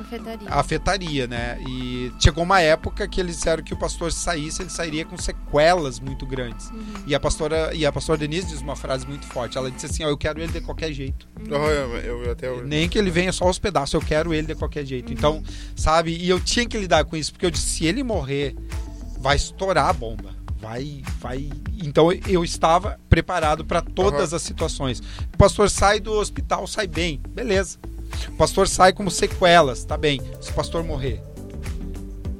Afetaria. 0.00 0.48
afetaria, 0.48 1.26
né? 1.26 1.58
E 1.68 2.12
chegou 2.18 2.44
uma 2.44 2.60
época 2.60 3.06
que 3.08 3.20
eles 3.20 3.36
disseram 3.36 3.62
que 3.62 3.72
o 3.74 3.76
pastor 3.76 4.12
saísse, 4.12 4.62
ele 4.62 4.70
sairia 4.70 5.04
com 5.04 5.16
sequelas 5.16 5.98
muito 6.00 6.26
grandes. 6.26 6.70
E 7.06 7.14
a 7.14 7.20
pastora 7.20 7.74
e 7.74 7.84
a 7.86 7.92
pastora 7.92 8.18
Denise 8.18 8.46
diz 8.48 8.60
uma 8.60 8.76
frase 8.76 9.06
muito 9.06 9.26
forte. 9.26 9.56
Ela 9.58 9.70
disse 9.70 9.86
assim: 9.86 10.04
"Ó, 10.04 10.08
eu 10.08 10.16
quero 10.16 10.40
ele 10.40 10.52
de 10.52 10.60
qualquer 10.60 10.92
jeito. 10.92 11.28
Eu, 11.48 11.56
eu- 11.56 12.22
eu 12.24 12.32
até. 12.32 12.50
Nem 12.62 12.88
que 12.88 12.98
ele 12.98 13.10
venha 13.10 13.32
só 13.32 13.44
aos 13.46 13.58
pedaços, 13.58 13.94
eu 13.94 14.00
quero 14.00 14.32
ele 14.34 14.46
de 14.48 14.54
qualquer 14.54 14.84
jeito". 14.84 15.12
Então, 15.12 15.42
sabe? 15.74 16.16
E 16.16 16.28
eu 16.28 16.38
tinha 16.40 16.66
que 16.66 16.76
lidar 16.76 17.04
com 17.04 17.16
isso, 17.16 17.32
porque 17.32 17.46
eu 17.46 17.50
disse: 17.50 17.66
se 17.66 17.84
ele 17.86 18.02
morrer, 18.02 18.54
vai 19.18 19.36
estourar 19.36 19.88
a 19.88 19.92
bomba. 19.92 20.35
Vai, 20.66 21.00
vai. 21.20 21.48
Então 21.80 22.10
eu 22.26 22.42
estava 22.42 22.98
preparado 23.08 23.64
para 23.64 23.80
todas 23.80 24.34
as 24.34 24.42
situações. 24.42 24.98
O 25.32 25.38
pastor 25.38 25.70
sai 25.70 26.00
do 26.00 26.12
hospital, 26.12 26.66
sai 26.66 26.88
bem, 26.88 27.20
beleza. 27.28 27.78
O 28.30 28.32
pastor 28.32 28.66
sai 28.66 28.92
como 28.92 29.08
sequelas, 29.08 29.84
tá 29.84 29.96
bem. 29.96 30.20
Se 30.40 30.50
o 30.50 30.54
pastor 30.54 30.82
morrer, 30.82 31.22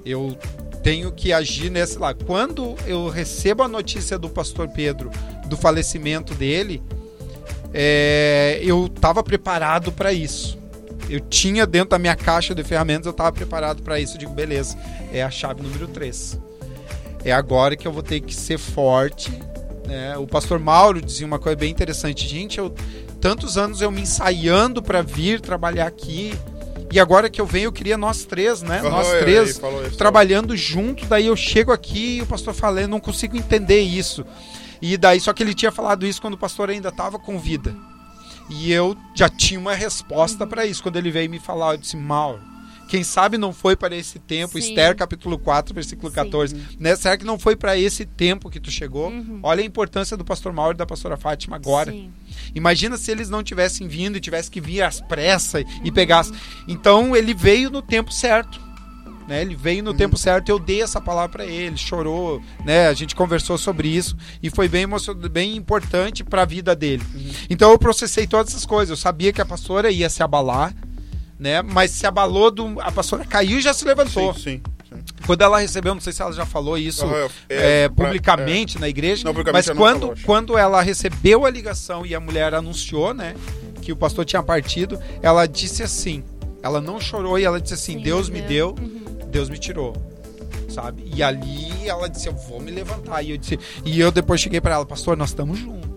eu 0.05 0.37
tenho 0.83 1.13
que 1.13 1.33
agir 1.33 1.71
nesse 1.71 2.01
lá. 2.01 2.15
Quando 2.15 2.75
eu 2.85 3.09
recebo 3.09 3.63
a 3.63 3.69
notícia 3.69 4.19
do 4.19 4.29
pastor 4.29 4.71
Pedro 4.71 5.09
do 5.47 5.57
falecimento 5.57 6.35
dele, 6.35 6.83
é, 7.73 8.59
eu 8.61 8.87
estava 8.87 9.23
preparado 9.23 9.93
para 9.93 10.13
isso. 10.13 10.59
Eu 11.09 11.21
tinha 11.21 11.65
dentro 11.65 11.91
da 11.91 11.99
minha 11.99 12.17
caixa 12.17 12.57
de 12.57 12.65
ferramentas, 12.65 13.07
eu 13.07 13.13
estava 13.13 13.31
preparado 13.31 13.85
para 13.85 14.01
isso. 14.01 14.17
Eu 14.17 14.19
digo, 14.19 14.33
beleza, 14.33 14.77
é 15.13 15.23
a 15.23 15.31
chave 15.31 15.63
número 15.63 15.87
3. 15.87 16.56
É 17.27 17.33
agora 17.33 17.75
que 17.75 17.89
eu 17.89 17.93
vou 17.93 18.05
ter 18.05 18.21
que 18.21 18.33
ser 18.33 18.57
forte. 18.57 19.33
né? 19.85 20.17
O 20.17 20.29
pastor 20.29 20.61
Mauro 20.61 21.03
dizia 21.03 21.27
uma 21.27 21.41
coisa 21.41 21.57
bem 21.57 21.73
interessante. 21.73 22.27
Gente, 22.27 22.59
eu 22.59 22.73
tantos 23.21 23.59
anos 23.59 23.81
eu 23.81 23.91
me 23.91 24.03
ensaiando 24.03 24.81
para 24.81 25.03
vir 25.03 25.41
trabalhar 25.41 25.87
aqui. 25.89 26.33
E 26.93 27.01
agora 27.01 27.29
que 27.29 27.41
eu 27.41 27.47
venho, 27.47 27.65
eu 27.65 27.73
queria 27.73 27.99
nós 27.99 28.25
três, 28.25 28.63
né? 28.63 28.79
Aham, 28.79 28.91
nós 28.91 29.09
três 29.19 29.59
falou 29.59 29.85
isso. 29.85 29.99
trabalhando 29.99 30.57
junto. 30.57 31.05
Daí 31.07 31.27
eu 31.27 31.35
chego 31.35 31.73
aqui 31.73 32.19
e 32.19 32.23
o 32.23 32.27
pastor 32.27 32.55
fala, 32.55 32.81
eu 32.81 32.87
não 32.87 33.01
consigo 33.01 33.37
entender 33.37 33.81
isso. 33.81 34.25
E 34.81 34.97
daí, 34.97 35.19
só 35.19 35.33
que 35.33 35.43
ele 35.43 35.53
tinha 35.53 35.73
falado 35.73 36.07
isso 36.07 36.21
quando 36.21 36.35
o 36.35 36.39
pastor 36.39 36.71
ainda 36.71 36.91
estava 36.91 37.19
com 37.19 37.41
vida. 37.41 37.75
E 38.49 38.73
eu 38.73 38.97
já 39.17 39.29
tinha 39.29 39.59
uma 39.59 39.75
resposta 39.75 40.47
para 40.47 40.65
isso. 40.65 40.81
Quando 40.81 40.97
ele 40.97 41.11
veio 41.11 41.29
me 41.29 41.41
falar, 41.41 41.75
eu 41.75 41.79
disse, 41.79 41.97
Mauro, 41.97 42.41
quem 42.89 43.03
sabe 43.03 43.37
não 43.37 43.53
foi 43.53 43.77
para 43.77 43.97
esse 43.97 44.19
tempo, 44.19 44.61
Sim. 44.61 44.69
Esther 44.69 44.97
capítulo 44.97 45.39
4, 45.39 45.75
versículo 45.75 46.09
Sim. 46.09 46.15
14. 46.15 46.57
Né? 46.79 46.95
Será 46.97 47.17
que 47.17 47.25
não 47.25 47.39
foi 47.39 47.57
para 47.57 47.77
esse 47.77 48.05
tempo 48.05 48.51
que 48.51 48.61
tu 48.61 48.71
chegou? 48.71 49.09
Uhum. 49.11 49.41
Olha 49.43 49.63
a 49.63 49.67
importância 49.67 50.17
do 50.17 50.25
pastor 50.25 50.53
Mauro 50.53 50.77
e 50.77 50.79
da 50.79 50.87
pastora 50.87 51.17
Fátima 51.17 51.57
agora. 51.57 51.91
Sim. 51.91 52.13
Imagina 52.55 52.97
se 52.97 53.11
eles 53.11 53.29
não 53.29 53.43
tivessem 53.43 53.89
vindo 53.89 54.17
e 54.17 54.21
tivessem 54.21 54.51
que 54.51 54.61
vir 54.61 54.83
às 54.83 55.01
pressas 55.01 55.65
e 55.85 55.91
pegasse. 55.91 56.33
Então 56.69 57.17
ele 57.17 57.35
veio 57.35 57.71
no 57.71 57.83
tempo 57.83 58.13
certo. 58.13 58.67
Né? 59.27 59.43
Ele 59.43 59.57
veio 59.57 59.83
no 59.83 59.93
tempo 59.93 60.17
certo, 60.17 60.49
eu 60.51 60.59
dei 60.59 60.83
essa 60.83 61.01
palavra 61.01 61.31
para 61.31 61.45
ele, 61.45 61.77
chorou, 61.77 62.41
né? 62.65 62.87
A 62.87 62.95
gente 62.95 63.15
conversou 63.15 63.59
sobre 63.59 63.89
isso 63.89 64.17
e 64.41 64.49
foi 64.51 64.69
bem 64.69 64.87
bem 65.31 65.57
importante 65.57 66.23
para 66.23 66.43
a 66.43 66.45
vida 66.45 66.77
dele. 66.77 67.03
Então 67.51 67.73
eu 67.73 67.79
processei 67.79 68.27
todas 68.27 68.53
essas 68.53 68.65
coisas. 68.65 68.91
Eu 68.91 68.97
sabia 68.97 69.33
que 69.33 69.41
a 69.41 69.45
pastora 69.45 69.91
ia 69.91 70.09
se 70.09 70.23
abalar, 70.23 70.73
né? 71.39 71.63
Mas 71.63 71.91
se 71.91 72.07
abalou 72.07 72.51
do 72.51 72.81
a 72.81 72.91
pastora 72.93 73.25
caiu 73.25 73.59
e 73.59 73.63
já 73.63 73.73
se 73.75 73.85
levantou. 73.85 74.33
Sim, 74.35 74.41
sim. 74.41 74.63
sim. 74.89 75.03
Quando 75.27 75.43
ela 75.43 75.59
recebeu, 75.59 75.95
não 75.95 76.01
sei 76.01 76.13
se 76.13 76.23
ela 76.23 76.33
já 76.33 76.47
falou 76.47 76.79
isso 76.79 77.05
Aham, 77.05 77.29
é, 77.49 77.83
é, 77.85 77.89
pra- 77.89 78.07
publicamente 78.07 78.79
na 78.79 78.89
igreja, 78.89 79.25
Não, 79.25 79.33
publicamente 79.33 79.69
mas 79.69 79.77
não 79.77 79.83
quando, 79.83 80.01
falou, 80.01 80.17
quando 80.25 80.59
ela 80.59 80.81
recebeu 80.81 81.45
a 81.45 81.51
ligação 81.51 82.07
e 82.07 82.15
a 82.15 82.21
mulher 82.21 82.55
anunciou, 82.55 83.13
né, 83.13 83.35
que 83.83 83.93
o 83.93 83.97
pastor 83.97 84.25
tinha 84.25 84.43
partido, 84.43 84.99
ela 85.23 85.47
disse 85.47 85.83
assim, 85.83 86.23
ela 86.63 86.81
não 86.81 87.01
chorou 87.01 87.39
e 87.39 87.45
ela 87.45 87.61
disse 87.61 87.75
assim, 87.75 87.95
Sim, 87.99 88.03
Deus 88.03 88.29
me 88.31 88.41
deu, 88.41 88.75
Uhum. 88.79 89.05
Deus 89.29 89.49
me 89.49 89.59
tirou. 89.59 89.95
Sabe? 90.69 91.05
E 91.15 91.23
ali 91.23 91.87
ela 91.89 92.09
disse, 92.09 92.29
eu 92.29 92.35
vou 92.35 92.61
me 92.61 92.71
levantar. 92.71 93.23
E 93.23 93.31
eu 93.31 93.37
disse, 93.39 93.59
e 93.85 93.99
eu 94.01 94.11
depois 94.11 94.41
cheguei 94.41 94.61
para 94.61 94.75
ela, 94.75 94.85
pastor, 94.87 95.17
nós 95.17 95.31
estamos 95.31 95.59
juntos. 95.59 95.96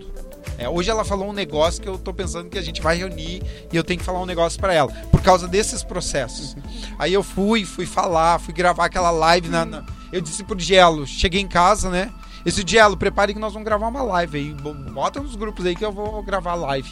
É, 0.58 0.68
hoje 0.68 0.90
ela 0.90 1.04
falou 1.04 1.28
um 1.28 1.32
negócio 1.32 1.80
que 1.82 1.88
eu 1.88 1.98
tô 1.98 2.12
pensando 2.12 2.48
que 2.48 2.58
a 2.58 2.62
gente 2.62 2.80
vai 2.82 2.96
reunir 2.96 3.42
e 3.72 3.76
eu 3.76 3.82
tenho 3.84 3.98
que 3.98 4.04
falar 4.04 4.20
um 4.20 4.26
negócio 4.26 4.58
para 4.60 4.72
ela, 4.74 4.92
por 5.10 5.22
causa 5.22 5.46
desses 5.48 5.82
processos. 5.82 6.56
Aí 6.98 7.12
eu 7.12 7.22
fui, 7.22 7.64
fui 7.64 7.86
falar, 7.86 8.38
fui 8.40 8.52
gravar 8.54 8.86
aquela 8.86 9.10
live 9.10 9.48
na, 9.48 9.64
na- 9.64 9.84
eu 10.12 10.20
disse 10.20 10.42
pro 10.44 10.56
Dielo, 10.56 11.06
cheguei 11.06 11.40
em 11.40 11.48
casa, 11.48 11.88
né? 11.90 12.10
Esse 12.44 12.64
Dielo, 12.64 12.96
prepare 12.96 13.32
que 13.34 13.38
nós 13.40 13.52
vamos 13.52 13.66
gravar 13.66 13.88
uma 13.88 14.02
live 14.02 14.38
aí, 14.38 14.54
bo- 14.54 14.74
bota 14.74 15.20
nos 15.20 15.36
grupos 15.36 15.64
aí 15.66 15.76
que 15.76 15.84
eu 15.84 15.92
vou 15.92 16.22
gravar 16.22 16.52
a 16.52 16.56
live. 16.56 16.90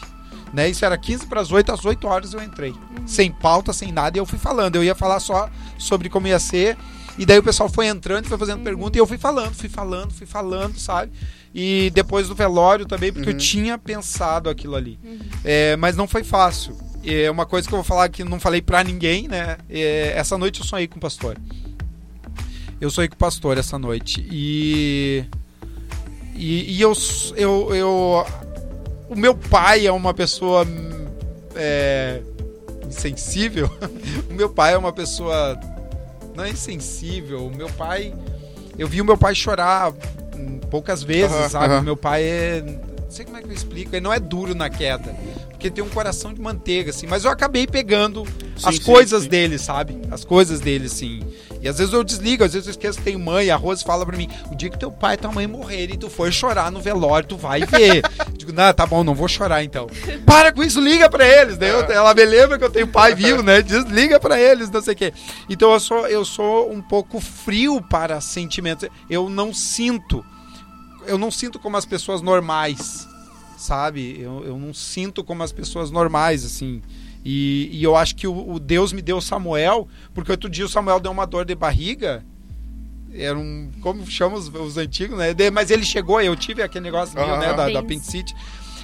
Né? 0.53 0.67
Isso 0.69 0.83
era 0.83 0.97
15 0.97 1.27
para 1.27 1.41
as 1.41 1.51
8, 1.51 1.71
às 1.71 1.85
8 1.85 2.07
horas 2.07 2.33
eu 2.33 2.41
entrei. 2.41 2.73
Sem 3.05 3.31
pauta, 3.31 3.71
sem 3.73 3.91
nada, 3.91 4.17
e 4.17 4.19
eu 4.21 4.25
fui 4.25 4.39
falando. 4.39 4.75
Eu 4.77 4.83
ia 4.83 4.95
falar 4.95 5.19
só 5.19 5.47
sobre 5.77 6.09
como 6.09 6.27
ia 6.27 6.39
ser. 6.39 6.75
E 7.19 7.25
daí 7.25 7.37
o 7.37 7.43
pessoal 7.43 7.67
foi 7.69 7.85
entrando, 7.87 8.27
foi 8.27 8.37
fazendo 8.37 8.63
pergunta, 8.63 8.97
e 8.97 9.01
eu 9.01 9.05
fui 9.05 9.17
falando, 9.17 9.53
fui 9.53 9.67
falando, 9.69 10.11
fui 10.13 10.25
falando, 10.25 10.79
sabe? 10.79 11.11
E 11.53 11.91
depois 11.93 12.27
do 12.27 12.35
velório 12.35 12.85
também, 12.85 13.11
porque 13.11 13.29
eu 13.29 13.37
tinha 13.37 13.77
pensado 13.77 14.49
aquilo 14.49 14.75
ali. 14.75 14.99
É, 15.43 15.75
mas 15.77 15.95
não 15.95 16.07
foi 16.07 16.23
fácil. 16.23 16.77
É 17.03 17.29
uma 17.31 17.45
coisa 17.45 17.67
que 17.67 17.73
eu 17.73 17.77
vou 17.77 17.83
falar 17.83 18.09
que 18.09 18.23
não 18.23 18.39
falei 18.39 18.61
pra 18.61 18.83
ninguém, 18.83 19.27
né? 19.27 19.57
É, 19.69 20.13
essa 20.15 20.37
noite 20.37 20.59
eu 20.59 20.65
sonhei 20.65 20.87
com 20.87 20.97
o 20.97 20.99
pastor. 20.99 21.37
Eu 22.79 22.89
sonhei 22.89 23.07
com 23.07 23.15
o 23.15 23.17
pastor 23.17 23.57
essa 23.57 23.79
noite. 23.79 24.25
E. 24.31 25.25
E, 26.35 26.77
e 26.77 26.81
eu, 26.81 26.93
eu, 27.35 27.75
eu. 27.75 28.25
O 29.09 29.15
meu 29.15 29.35
pai 29.35 29.87
é 29.87 29.91
uma 29.91 30.13
pessoa. 30.13 30.67
É, 31.55 32.21
insensível. 32.87 33.69
o 34.29 34.33
meu 34.33 34.49
pai 34.49 34.73
é 34.73 34.77
uma 34.77 34.93
pessoa. 34.93 35.59
Não 36.35 36.43
é 36.43 36.49
insensível. 36.49 37.47
O 37.47 37.55
meu 37.55 37.69
pai. 37.69 38.13
Eu 38.77 38.87
vi 38.87 39.01
o 39.01 39.05
meu 39.05 39.17
pai 39.17 39.35
chorar 39.35 39.93
poucas 40.69 41.03
vezes, 41.03 41.51
sabe? 41.51 41.83
meu 41.83 41.97
pai 41.97 42.23
é. 42.23 42.61
Não 42.61 43.11
sei 43.11 43.25
como 43.25 43.37
é 43.37 43.41
que 43.41 43.47
eu 43.47 43.53
explico. 43.53 43.95
Ele 43.95 44.01
não 44.01 44.13
é 44.13 44.19
duro 44.19 44.53
na 44.53 44.69
queda. 44.69 45.15
Porque 45.49 45.69
tem 45.69 45.83
um 45.83 45.89
coração 45.89 46.33
de 46.33 46.39
manteiga, 46.39 46.91
assim. 46.91 47.07
Mas 47.07 47.25
eu 47.25 47.31
acabei 47.31 47.67
pegando 47.67 48.25
Sim, 48.55 48.63
as 48.63 48.75
sim, 48.75 48.81
coisas 48.83 49.23
sim. 49.23 49.29
dele, 49.29 49.57
sabe? 49.57 49.99
As 50.11 50.23
coisas 50.23 50.59
dele, 50.59 50.85
assim. 50.85 51.21
E 51.61 51.67
às 51.67 51.77
vezes 51.77 51.93
eu 51.93 52.03
desligo, 52.03 52.43
às 52.43 52.53
vezes 52.53 52.67
eu 52.67 52.71
esqueço 52.71 52.97
que 52.99 53.03
tenho 53.03 53.19
mãe. 53.19 53.49
A 53.49 53.55
Rose 53.55 53.83
fala 53.83 54.05
pra 54.05 54.15
mim: 54.17 54.29
o 54.51 54.55
dia 54.55 54.69
que 54.69 54.79
teu 54.79 54.91
pai 54.91 55.15
e 55.15 55.17
tua 55.17 55.31
mãe 55.31 55.45
morrerem 55.45 55.97
tu 55.97 56.09
for 56.09 56.31
chorar 56.31 56.71
no 56.71 56.79
velório, 56.79 57.27
tu 57.27 57.35
vai 57.37 57.61
ver. 57.65 58.01
Digo, 58.37 58.53
não, 58.53 58.73
tá 58.73 58.85
bom, 58.85 59.03
não 59.03 59.13
vou 59.13 59.27
chorar 59.27 59.63
então. 59.63 59.87
Para 60.25 60.51
com 60.53 60.63
isso, 60.63 60.79
liga 60.79 61.09
pra 61.09 61.27
eles. 61.27 61.57
Daí 61.57 61.69
eu- 61.69 61.81
ela 61.91 62.13
me 62.13 62.23
lembra 62.25 62.57
que 62.57 62.63
eu 62.63 62.69
tenho 62.71 62.87
pai 62.87 63.13
vivo, 63.13 63.43
né? 63.43 63.61
Desliga 63.61 64.19
pra 64.19 64.39
eles, 64.39 64.69
não 64.69 64.81
sei 64.81 64.93
o 64.93 64.97
quê. 64.97 65.13
Então 65.49 65.71
eu 65.73 65.79
sou, 65.79 66.07
eu 66.07 66.23
sou 66.23 66.71
um 66.71 66.81
pouco 66.81 67.19
frio 67.19 67.81
para 67.81 68.21
sentimentos. 68.21 68.87
Eu 69.09 69.29
não 69.29 69.53
sinto. 69.53 70.23
Eu 71.05 71.17
não 71.17 71.29
sinto 71.31 71.59
como 71.59 71.75
as 71.75 71.85
pessoas 71.85 72.21
normais, 72.21 73.07
sabe? 73.57 74.19
Eu, 74.21 74.43
eu 74.45 74.57
não 74.57 74.73
sinto 74.73 75.23
como 75.23 75.43
as 75.43 75.51
pessoas 75.51 75.91
normais, 75.91 76.45
assim. 76.45 76.81
E, 77.31 77.69
e 77.71 77.83
eu 77.83 77.95
acho 77.95 78.15
que 78.15 78.25
o, 78.25 78.53
o 78.53 78.59
Deus 78.59 78.91
me 78.91 79.03
deu 79.03 79.21
Samuel, 79.21 79.87
porque 80.15 80.31
outro 80.31 80.49
dia 80.49 80.65
o 80.65 80.69
Samuel 80.69 80.99
deu 80.99 81.11
uma 81.11 81.27
dor 81.27 81.45
de 81.45 81.53
barriga. 81.53 82.25
Era 83.13 83.37
um. 83.37 83.69
Como 83.81 84.03
chamam 84.09 84.35
os, 84.39 84.47
os 84.47 84.77
antigos, 84.77 85.15
né? 85.15 85.31
De- 85.31 85.51
mas 85.51 85.69
ele 85.69 85.83
chegou, 85.85 86.19
eu 86.19 86.35
tive 86.35 86.63
aquele 86.63 86.85
negócio 86.85 87.13
meu, 87.13 87.27
né? 87.37 87.53
Da, 87.53 87.53
da 87.53 87.63
Apêndice. 87.63 87.77
apendicite. 87.77 88.35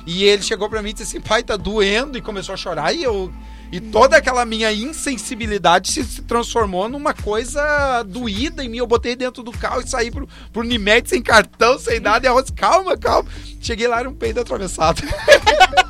E 0.06 0.24
ele 0.26 0.44
chegou 0.44 0.70
pra 0.70 0.84
mim 0.84 0.92
e 0.92 0.94
disse 0.94 1.04
assim: 1.18 1.20
pai, 1.20 1.42
tá 1.42 1.56
doendo. 1.58 2.20
E 2.20 2.22
começou 2.22 2.54
a 2.54 2.58
chorar. 2.58 2.94
E 2.94 3.02
eu. 3.04 3.34
E 3.72 3.80
toda 3.80 4.16
aquela 4.16 4.46
minha 4.46 4.72
insensibilidade 4.72 5.92
se, 5.92 6.04
se 6.04 6.22
transformou 6.22 6.88
numa 6.88 7.16
coisa 7.16 8.04
doída 8.04 8.64
em 8.64 8.70
mim. 8.70 8.78
Eu 8.78 8.86
botei 8.86 9.16
dentro 9.16 9.42
do 9.42 9.52
carro 9.52 9.82
e 9.82 9.90
saí 9.90 10.12
pro, 10.12 10.30
pro 10.54 10.62
Unimed 10.62 11.10
sem 11.10 11.20
cartão, 11.20 11.80
sem 11.80 12.00
nada. 12.00 12.28
E 12.28 12.30
a 12.30 12.32
Rose, 12.32 12.54
calma, 12.54 12.96
calma. 12.96 13.28
Cheguei 13.60 13.88
lá, 13.88 14.00
era 14.02 14.10
um 14.10 14.14
peido 14.14 14.40
atravessado. 14.40 15.02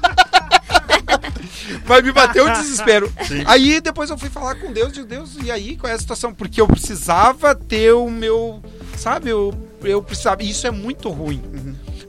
Mas 1.88 2.04
me 2.04 2.12
bateu 2.12 2.46
o 2.46 2.52
desespero. 2.52 3.12
Aí 3.46 3.80
depois 3.82 4.10
eu 4.10 4.18
fui 4.18 4.30
falar 4.30 4.56
com 4.56 4.72
Deus, 4.72 4.94
de 4.94 5.04
Deus, 5.04 5.32
e 5.44 5.52
aí 5.52 5.78
qual 5.78 5.92
é 5.92 5.96
a 5.96 6.00
situação? 6.00 6.34
Porque 6.34 6.60
eu 6.60 6.68
precisava 6.68 7.56
ter 7.56 7.94
o 7.94 8.10
meu. 8.10 8.62
Sabe, 8.98 9.30
eu, 9.30 9.54
eu 9.84 10.02
precisava. 10.02 10.44
Isso 10.44 10.66
é 10.68 10.72
muito 10.72 11.10
ruim. 11.10 11.42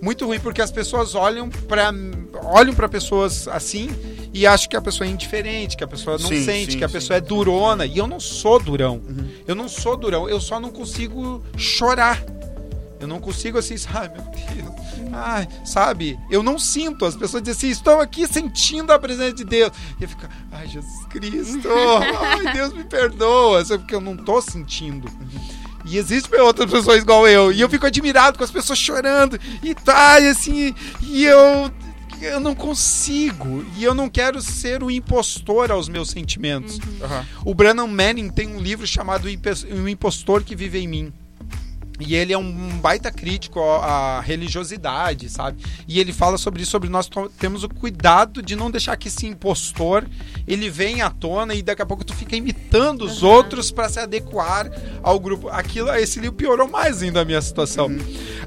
Muito 0.00 0.26
ruim, 0.26 0.38
porque 0.38 0.60
as 0.60 0.70
pessoas 0.70 1.14
olham 1.14 1.48
para 1.48 1.92
olham 2.44 2.74
para 2.74 2.88
pessoas 2.88 3.48
assim 3.48 3.88
e 4.32 4.46
acham 4.46 4.68
que 4.68 4.76
a 4.76 4.82
pessoa 4.82 5.08
é 5.08 5.10
indiferente, 5.10 5.76
que 5.76 5.84
a 5.84 5.88
pessoa 5.88 6.18
não 6.18 6.28
Sim, 6.28 6.44
sente, 6.44 6.72
sim, 6.72 6.78
que 6.78 6.84
a 6.84 6.88
sim. 6.88 6.92
pessoa 6.92 7.16
é 7.16 7.20
durona. 7.20 7.86
E 7.86 7.96
eu 7.96 8.06
não 8.06 8.20
sou 8.20 8.60
durão. 8.60 9.00
Eu 9.46 9.54
não 9.54 9.68
sou 9.68 9.96
durão, 9.96 10.28
eu 10.28 10.40
só 10.40 10.60
não 10.60 10.70
consigo 10.70 11.42
chorar. 11.56 12.22
Eu 13.00 13.06
não 13.06 13.20
consigo 13.20 13.58
assim, 13.58 13.74
ai 13.94 14.10
meu 14.10 14.22
Deus. 14.22 14.85
Ai, 15.12 15.48
sabe? 15.64 16.18
Eu 16.30 16.42
não 16.42 16.58
sinto. 16.58 17.04
As 17.04 17.16
pessoas 17.16 17.42
dizem 17.42 17.70
assim, 17.70 17.70
estou 17.70 18.00
aqui 18.00 18.26
sentindo 18.26 18.92
a 18.92 18.98
presença 18.98 19.32
de 19.32 19.44
Deus. 19.44 19.72
E 19.98 20.04
eu 20.04 20.08
fico, 20.08 20.26
ai 20.52 20.66
Jesus 20.66 21.06
Cristo, 21.06 21.68
ai 22.20 22.52
Deus 22.52 22.72
me 22.72 22.84
perdoa. 22.84 23.64
Porque 23.64 23.94
eu 23.94 24.00
não 24.00 24.16
tô 24.16 24.40
sentindo. 24.40 25.08
E 25.84 25.98
existem 25.98 26.40
outras 26.40 26.70
pessoas 26.70 27.02
igual 27.02 27.28
eu. 27.28 27.52
E 27.52 27.60
eu 27.60 27.68
fico 27.68 27.86
admirado 27.86 28.36
com 28.36 28.44
as 28.44 28.50
pessoas 28.50 28.78
chorando. 28.78 29.38
E 29.62 29.74
tá, 29.74 30.20
e 30.20 30.28
assim, 30.28 30.74
e 31.02 31.24
eu. 31.24 31.70
Eu 32.20 32.40
não 32.40 32.54
consigo. 32.54 33.64
E 33.76 33.84
eu 33.84 33.94
não 33.94 34.08
quero 34.08 34.40
ser 34.40 34.82
o 34.82 34.90
impostor 34.90 35.70
aos 35.70 35.86
meus 35.86 36.08
sentimentos. 36.10 36.78
Aham. 37.02 37.26
O 37.44 37.54
Branham 37.54 37.86
Manning 37.86 38.30
tem 38.30 38.48
um 38.48 38.58
livro 38.58 38.86
chamado 38.86 39.26
O 39.26 39.88
Impostor 39.88 40.42
que 40.42 40.56
Vive 40.56 40.78
em 40.78 40.88
Mim. 40.88 41.12
E 41.98 42.14
ele 42.14 42.32
é 42.32 42.38
um 42.38 42.78
baita 42.78 43.10
crítico 43.10 43.60
à 43.60 44.20
religiosidade, 44.20 45.28
sabe? 45.28 45.62
E 45.88 45.98
ele 45.98 46.12
fala 46.12 46.36
sobre 46.36 46.62
isso, 46.62 46.70
sobre 46.70 46.88
nós 46.88 47.08
temos 47.38 47.64
o 47.64 47.68
cuidado 47.68 48.42
de 48.42 48.54
não 48.54 48.70
deixar 48.70 48.96
que 48.96 49.08
esse 49.08 49.26
impostor 49.26 50.06
ele 50.46 50.68
venha 50.68 51.06
à 51.06 51.10
tona 51.10 51.54
e 51.54 51.62
daqui 51.62 51.82
a 51.82 51.86
pouco 51.86 52.04
tu 52.04 52.14
fica 52.14 52.36
imitando 52.36 53.02
os 53.02 53.22
outros 53.22 53.70
para 53.70 53.88
se 53.88 53.98
adequar 53.98 54.70
ao 55.02 55.18
grupo. 55.18 55.48
Aquilo, 55.48 55.92
esse 55.94 56.20
livro 56.20 56.36
piorou 56.36 56.68
mais 56.68 57.02
ainda 57.02 57.22
a 57.22 57.24
minha 57.24 57.40
situação. 57.40 57.88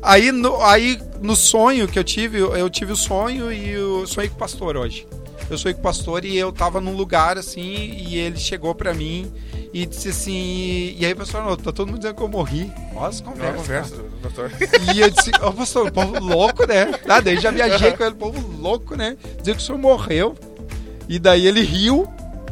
Aí, 0.01 0.31
no, 0.31 0.61
aí 0.63 0.99
no 1.21 1.35
sonho 1.35 1.87
que 1.87 1.97
eu 1.97 2.03
tive, 2.03 2.37
eu, 2.37 2.69
tive 2.69 2.91
o 2.91 2.95
sonho 2.95 3.51
e 3.51 3.69
eu 3.69 4.05
sonhei 4.07 4.29
com 4.29 4.35
o 4.35 4.39
pastor 4.39 4.77
hoje. 4.77 5.07
Eu 5.49 5.57
sonhei 5.57 5.73
com 5.73 5.79
o 5.79 5.83
pastor 5.83 6.23
e 6.23 6.37
eu 6.37 6.51
tava 6.51 6.79
num 6.79 6.95
lugar 6.95 7.37
assim 7.37 7.61
e 7.97 8.17
ele 8.17 8.37
chegou 8.37 8.75
pra 8.75 8.93
mim 8.93 9.31
e 9.73 9.85
disse 9.85 10.09
assim. 10.09 10.95
E 10.97 11.05
aí, 11.05 11.13
pastor, 11.13 11.43
não, 11.43 11.55
tá 11.55 11.71
todo 11.71 11.87
mundo 11.87 11.99
dizendo 11.99 12.15
que 12.15 12.23
eu 12.23 12.27
morri. 12.27 12.71
Nossa, 12.93 13.23
conversa. 13.23 13.57
conversa, 13.57 13.95
doutor. 14.21 14.51
E 14.93 14.99
eu 14.99 15.09
disse, 15.09 15.31
ô 15.41 15.51
pastor, 15.51 15.87
o 15.87 15.91
povo 15.91 16.19
louco, 16.19 16.65
né? 16.65 16.91
Ah, 17.07 17.19
daí 17.19 17.39
já 17.39 17.51
viajei 17.51 17.91
com 17.91 18.03
ele, 18.03 18.13
o 18.13 18.17
povo 18.17 18.57
louco, 18.57 18.95
né? 18.95 19.17
Dizer 19.39 19.55
que 19.55 19.61
o 19.61 19.65
senhor 19.65 19.77
morreu. 19.77 20.35
E 21.07 21.17
daí 21.19 21.47
ele 21.47 21.61
riu, 21.61 22.07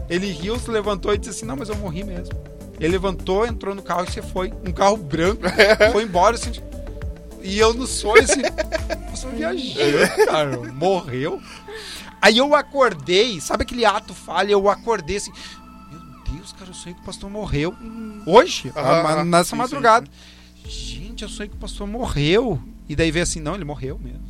ele 0.09 0.31
riu, 0.31 0.57
se 0.59 0.69
levantou 0.69 1.13
e 1.13 1.17
disse 1.17 1.31
assim, 1.31 1.45
não, 1.45 1.55
mas 1.55 1.69
eu 1.69 1.75
morri 1.75 2.03
mesmo. 2.03 2.35
Ele 2.79 2.93
levantou, 2.93 3.45
entrou 3.45 3.73
no 3.73 3.81
carro 3.81 4.05
e 4.07 4.11
você 4.11 4.21
foi. 4.21 4.53
Um 4.65 4.71
carro 4.71 4.97
branco, 4.97 5.41
foi 5.91 6.03
embora 6.03 6.35
assim. 6.35 6.51
E 7.41 7.59
eu 7.59 7.73
no 7.73 7.87
sonho 7.87 8.23
assim, 8.23 8.41
pastor 9.09 9.31
viajou, 9.31 10.25
cara, 10.25 10.57
morreu. 10.73 11.41
Aí 12.21 12.39
eu 12.39 12.53
acordei, 12.55 13.39
sabe 13.39 13.63
aquele 13.63 13.85
ato 13.85 14.13
falha? 14.13 14.51
Eu 14.51 14.69
acordei 14.69 15.17
assim, 15.17 15.31
Deus, 16.37 16.53
cara, 16.53 16.69
eu 16.69 16.73
sonhei 16.73 16.93
que 16.95 17.01
o 17.01 17.03
pastor 17.05 17.29
morreu. 17.29 17.75
Hoje, 18.25 18.71
Aham, 18.75 18.87
a- 18.89 19.13
aham. 19.13 19.23
nessa 19.25 19.43
Sim, 19.43 19.49
sim, 19.51 19.55
madrugada. 19.57 20.07
Gente, 20.65 21.23
eu 21.23 21.29
sonhei 21.29 21.49
que 21.49 21.55
o 21.55 21.59
pastor 21.59 21.87
morreu. 21.87 22.61
E 22.89 22.95
daí 22.95 23.11
veio 23.11 23.23
assim, 23.23 23.39
não, 23.41 23.55
ele 23.55 23.65
morreu 23.65 23.99
mesmo. 24.01 24.21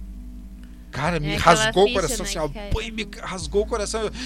Cara, 0.91 1.19
me 1.19 1.33
É 1.33 1.35
rasgou 1.37 1.83
o 1.83 1.87
ficha, 1.87 1.99
coração 2.01 2.23
né, 2.25 2.29
assim, 2.29 2.39
ó. 2.39 2.47
que 2.47 2.53
cai. 2.55 2.69
pô, 2.71 2.81
e 2.81 2.91
me 2.91 3.07
rasgou 3.21 3.61
o 3.63 3.67
coração. 3.67 4.01
Eu- 4.01 4.11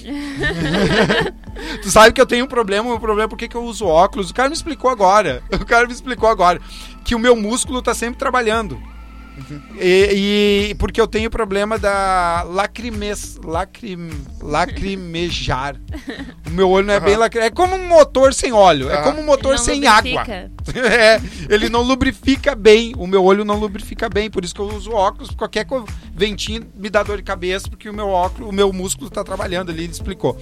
tu 1.82 1.90
sabe 1.90 2.12
que 2.12 2.20
eu 2.20 2.26
tenho 2.26 2.44
um 2.44 2.48
problema, 2.48 2.86
o 2.88 2.90
meu 2.90 3.00
problema 3.00 3.24
é 3.24 3.28
porque 3.28 3.48
que 3.48 3.56
eu 3.56 3.64
uso 3.64 3.86
óculos. 3.86 4.30
O 4.30 4.34
cara 4.34 4.48
me 4.48 4.54
explicou 4.54 4.90
agora. 4.90 5.42
O 5.52 5.64
cara 5.64 5.86
me 5.86 5.92
explicou 5.92 6.28
agora 6.28 6.60
que 7.04 7.14
o 7.14 7.18
meu 7.18 7.34
músculo 7.36 7.82
tá 7.82 7.94
sempre 7.94 8.18
trabalhando. 8.18 8.80
E, 9.78 10.68
e 10.70 10.74
porque 10.74 11.00
eu 11.00 11.06
tenho 11.06 11.30
problema 11.30 11.78
da 11.78 12.44
lacrimes, 12.46 13.38
lacrim, 13.44 14.10
lacrimejar. 14.42 15.76
O 16.46 16.50
meu 16.50 16.68
olho 16.68 16.86
não 16.86 16.94
é 16.94 17.00
bem 17.00 17.12
Aham. 17.14 17.20
lacri... 17.20 17.40
É 17.40 17.50
como 17.50 17.74
um 17.76 17.88
motor 17.88 18.34
sem 18.34 18.52
óleo. 18.52 18.90
É 18.90 18.94
Aham. 18.96 19.02
como 19.04 19.20
um 19.20 19.24
motor 19.24 19.56
Não 19.56 19.58
sem 19.58 19.86
água. 19.86 20.10
lubrifica. 20.10 20.50
É, 20.90 21.20
ele 21.48 21.68
não 21.68 21.82
lubrifica 21.82 22.54
bem. 22.54 22.92
O 22.96 23.06
meu 23.06 23.24
olho 23.24 23.44
não 23.44 23.56
lubrifica 23.58 24.08
bem, 24.08 24.30
por 24.30 24.44
isso 24.44 24.54
que 24.54 24.60
eu 24.60 24.66
uso 24.66 24.92
óculos. 24.92 25.30
Qualquer 25.30 25.66
ventinho 26.14 26.66
me 26.76 26.90
dá 26.90 27.02
dor 27.02 27.16
de 27.16 27.22
cabeça, 27.22 27.68
porque 27.68 27.88
o 27.88 27.94
meu 27.94 28.08
óculos, 28.08 28.48
o 28.48 28.52
meu 28.52 28.72
músculo 28.72 29.10
tá 29.10 29.24
trabalhando 29.24 29.70
ali, 29.70 29.84
ele 29.84 29.92
explicou. 29.92 30.34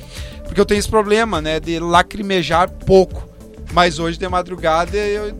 Porque 0.44 0.60
eu 0.60 0.66
tenho 0.66 0.78
esse 0.78 0.88
problema, 0.88 1.40
né, 1.40 1.60
de 1.60 1.78
lacrimejar 1.78 2.68
pouco. 2.70 3.28
Mas 3.72 3.98
hoje 3.98 4.18
de 4.18 4.28
madrugada 4.28 4.96
eu 4.96 5.32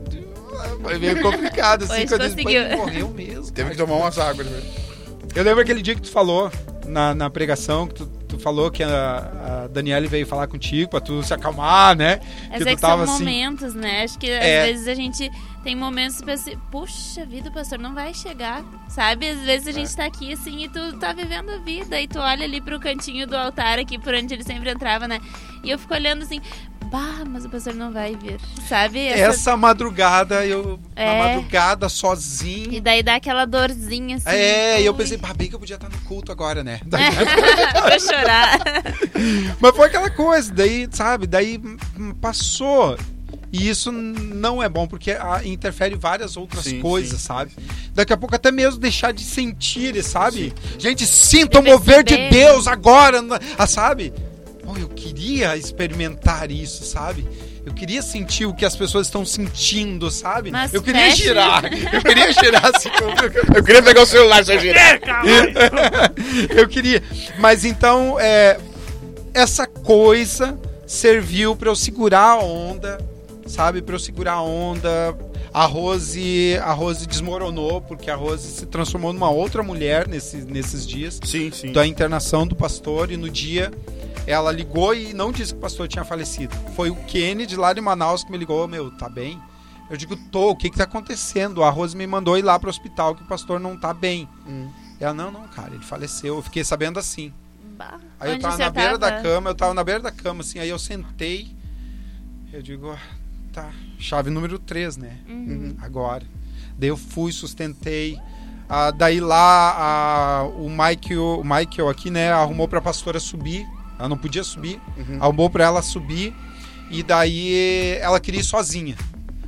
foi 0.82 0.98
meio 0.98 1.22
complicado 1.22 1.84
assim, 1.84 1.92
Hoje 1.94 2.06
quando 2.08 2.22
eu 2.22 2.28
disse, 2.28 2.36
"Pô, 2.36 2.42
conseguiu." 2.44 2.62
ele 2.62 2.76
morreu 2.76 3.08
mesmo. 3.08 3.44
Teve 3.52 3.62
cara." 3.62 3.70
que 3.70 3.76
tomar 3.76 3.94
umas 3.96 4.18
águas. 4.18 4.46
né? 4.46 4.62
Eu 5.34 5.44
lembro 5.44 5.60
aquele 5.60 5.82
dia 5.82 5.94
que 5.94 6.00
tu 6.02 6.10
falou 6.10 6.50
na, 6.86 7.14
na 7.14 7.28
pregação, 7.30 7.86
que 7.86 7.94
tu, 7.94 8.06
tu 8.06 8.38
falou 8.38 8.70
que 8.70 8.82
a, 8.82 9.64
a 9.64 9.66
Daniele 9.68 10.08
veio 10.08 10.26
falar 10.26 10.46
contigo 10.48 10.90
pra 10.90 11.00
tu 11.00 11.22
se 11.22 11.32
acalmar, 11.34 11.94
né? 11.96 12.18
Mas 12.50 12.62
tu 12.62 12.68
é 12.68 12.74
que 12.74 12.80
tava 12.80 13.04
são 13.04 13.14
assim- 13.14 13.24
momentos, 13.24 13.74
né? 13.74 14.02
Acho 14.04 14.18
que 14.18 14.28
É. 14.30 14.62
às 14.62 14.68
vezes 14.68 14.88
a 14.88 14.94
gente 14.94 15.30
tem 15.62 15.76
momentos 15.76 16.20
pra 16.22 16.36
se. 16.36 16.56
Puxa 16.70 17.26
vida, 17.26 17.50
o 17.50 17.52
pastor 17.52 17.78
não 17.78 17.94
vai 17.94 18.14
chegar. 18.14 18.64
Sabe? 18.88 19.28
Às 19.28 19.38
vezes 19.40 19.66
a 19.66 19.70
É. 19.70 19.74
gente 19.74 19.94
tá 19.96 20.06
aqui 20.06 20.32
assim 20.32 20.64
e 20.64 20.68
tu 20.68 20.94
tá 20.98 21.12
vivendo 21.12 21.50
a 21.50 21.58
vida. 21.58 22.00
E 22.00 22.08
tu 22.08 22.18
olha 22.18 22.44
ali 22.44 22.60
pro 22.60 22.80
cantinho 22.80 23.26
do 23.26 23.36
altar 23.36 23.78
aqui 23.78 23.98
por 23.98 24.14
onde 24.14 24.32
ele 24.32 24.44
sempre 24.44 24.70
entrava, 24.70 25.06
né? 25.06 25.20
E 25.62 25.70
eu 25.70 25.78
fico 25.78 25.92
olhando 25.92 26.22
assim, 26.22 26.40
bah, 26.90 27.24
mas 27.26 27.44
o 27.44 27.48
pastor 27.48 27.74
não 27.74 27.92
vai 27.92 28.16
vir. 28.16 28.38
Sabe? 28.68 29.06
Essa 29.06 29.56
madrugada, 29.56 30.44
eu. 30.46 30.78
Na 30.96 31.02
É. 31.02 31.18
madrugada, 31.34 31.88
sozinho. 31.88 32.72
E 32.72 32.80
daí 32.80 33.02
dá 33.02 33.16
aquela 33.16 33.44
dorzinha 33.44 34.16
assim. 34.16 34.28
É, 34.28 34.80
e 34.80 34.86
eu 34.86 34.94
pensei, 34.94 35.16
bah, 35.16 35.32
bem 35.34 35.48
que 35.48 35.54
eu 35.54 35.58
podia 35.60 35.76
estar 35.76 35.88
no 35.88 35.98
culto 36.00 36.32
agora, 36.32 36.64
né? 36.64 36.80
pra 36.90 37.98
chorar. 37.98 38.58
Mas 39.60 39.76
foi 39.76 39.86
aquela 39.86 40.10
coisa, 40.10 40.52
daí, 40.52 40.88
sabe, 40.90 41.26
daí 41.26 41.60
passou. 42.20 42.96
E 43.50 43.66
isso 43.68 43.90
não 43.90 44.62
é 44.62 44.68
bom, 44.68 44.86
porque 44.86 45.12
ah, 45.12 45.40
interfere 45.42 45.94
várias 45.94 46.36
outras 46.36 46.64
Sim, 46.64 46.80
coisas, 46.80 47.18
sim, 47.18 47.26
sabe? 47.26 47.50
Daqui 47.94 48.12
a 48.12 48.16
pouco 48.16 48.34
até 48.34 48.50
mesmo 48.52 48.78
deixar 48.78 49.10
de 49.12 49.24
sentir, 49.24 50.02
sabe? 50.04 50.52
Gente, 50.78 51.06
sinta 51.06 51.58
o 51.58 51.64
mover 51.64 52.04
de. 52.04 52.28
Deus 52.28 52.66
agora, 52.66 53.22
na- 53.22 53.40
ah, 53.56 53.66
sabe? 53.66 54.12
Queria 55.18 55.56
experimentar 55.56 56.48
isso, 56.48 56.84
sabe? 56.84 57.26
Eu 57.66 57.74
queria 57.74 58.00
sentir 58.02 58.46
o 58.46 58.54
que 58.54 58.64
as 58.64 58.76
pessoas 58.76 59.08
estão 59.08 59.26
sentindo, 59.26 60.12
sabe? 60.12 60.52
Mas 60.52 60.72
eu 60.72 60.80
queria 60.80 61.10
fecha. 61.10 61.16
girar. 61.16 61.64
Eu 61.92 62.02
queria 62.02 62.32
girar 62.32 62.66
assim. 62.72 62.88
Eu 63.52 63.64
queria 63.64 63.82
pegar 63.82 64.02
o 64.02 64.06
celular, 64.06 64.44
só 64.44 64.56
girar. 64.56 65.00
Eu 66.56 66.68
queria. 66.68 67.02
Mas 67.40 67.64
então, 67.64 68.16
é, 68.20 68.60
essa 69.34 69.66
coisa 69.66 70.56
serviu 70.86 71.56
pra 71.56 71.68
eu 71.68 71.76
segurar 71.76 72.34
a 72.34 72.38
onda, 72.38 72.98
sabe? 73.44 73.82
Pra 73.82 73.96
eu 73.96 73.98
segurar 73.98 74.34
a 74.34 74.42
onda. 74.42 75.18
A 75.52 75.64
Rose, 75.64 76.56
a 76.62 76.72
Rose 76.72 77.06
desmoronou, 77.08 77.80
porque 77.80 78.08
a 78.10 78.14
Rose 78.14 78.46
se 78.48 78.66
transformou 78.66 79.12
numa 79.12 79.30
outra 79.30 79.62
mulher 79.62 80.06
nesse, 80.06 80.36
nesses 80.36 80.86
dias 80.86 81.18
Sim, 81.24 81.50
sim. 81.50 81.72
da 81.72 81.84
internação 81.84 82.46
do 82.46 82.54
pastor. 82.54 83.10
E 83.10 83.16
no 83.16 83.28
dia 83.28 83.72
ela 84.30 84.52
ligou 84.52 84.94
e 84.94 85.12
não 85.14 85.32
disse 85.32 85.52
que 85.52 85.58
o 85.58 85.62
pastor 85.62 85.88
tinha 85.88 86.04
falecido. 86.04 86.54
Foi 86.74 86.90
o 86.90 86.96
Kennedy 87.04 87.56
lá 87.56 87.72
de 87.72 87.80
Manaus 87.80 88.22
que 88.24 88.30
me 88.30 88.38
ligou: 88.38 88.66
Meu, 88.68 88.90
tá 88.90 89.08
bem? 89.08 89.40
Eu 89.90 89.96
digo: 89.96 90.16
Tô, 90.30 90.50
o 90.50 90.56
que 90.56 90.70
que 90.70 90.76
tá 90.76 90.84
acontecendo? 90.84 91.62
A 91.62 91.70
Rose 91.70 91.96
me 91.96 92.06
mandou 92.06 92.36
ir 92.36 92.42
lá 92.42 92.58
pro 92.58 92.68
hospital 92.70 93.14
que 93.14 93.22
o 93.22 93.26
pastor 93.26 93.58
não 93.58 93.76
tá 93.76 93.92
bem. 93.94 94.28
Hum. 94.46 94.68
Ela, 95.00 95.14
não, 95.14 95.30
não, 95.30 95.46
cara, 95.48 95.74
ele 95.74 95.84
faleceu. 95.84 96.36
Eu 96.36 96.42
fiquei 96.42 96.64
sabendo 96.64 96.98
assim. 96.98 97.32
Bah, 97.76 97.98
Aí 98.18 98.30
eu 98.30 98.34
onde 98.34 98.42
tava 98.42 98.56
você 98.56 98.62
na 98.64 98.70
beira 98.70 98.98
da 98.98 99.10
tava? 99.10 99.22
cama, 99.22 99.50
eu 99.50 99.54
tava 99.54 99.74
na 99.74 99.84
beira 99.84 100.00
da 100.00 100.10
cama, 100.10 100.40
assim, 100.40 100.58
aí 100.58 100.68
eu 100.68 100.78
sentei. 100.78 101.56
Eu 102.52 102.60
digo, 102.62 102.90
ah, 102.90 102.98
tá, 103.52 103.70
chave 103.98 104.30
número 104.30 104.58
3, 104.58 104.96
né? 104.96 105.18
Uhum. 105.28 105.76
Agora. 105.80 106.24
Daí 106.76 106.88
eu 106.88 106.96
fui, 106.96 107.30
sustentei. 107.30 108.18
Ah, 108.68 108.90
daí 108.90 109.20
lá 109.20 109.74
a- 109.78 110.44
o 110.44 110.68
Michael, 110.68 111.40
o 111.40 111.44
Michael 111.44 111.88
aqui, 111.88 112.10
né, 112.10 112.32
arrumou 112.32 112.66
pra 112.68 112.80
pastora 112.80 113.20
subir. 113.20 113.66
Ela 113.98 114.08
não 114.08 114.18
podia 114.18 114.44
subir. 114.44 114.80
Uhum. 114.96 115.18
Arrumou 115.20 115.50
pra 115.50 115.64
ela 115.64 115.82
subir. 115.82 116.34
E 116.90 117.02
daí 117.02 117.98
ela 118.00 118.18
queria 118.20 118.40
ir 118.40 118.44
sozinha. 118.44 118.96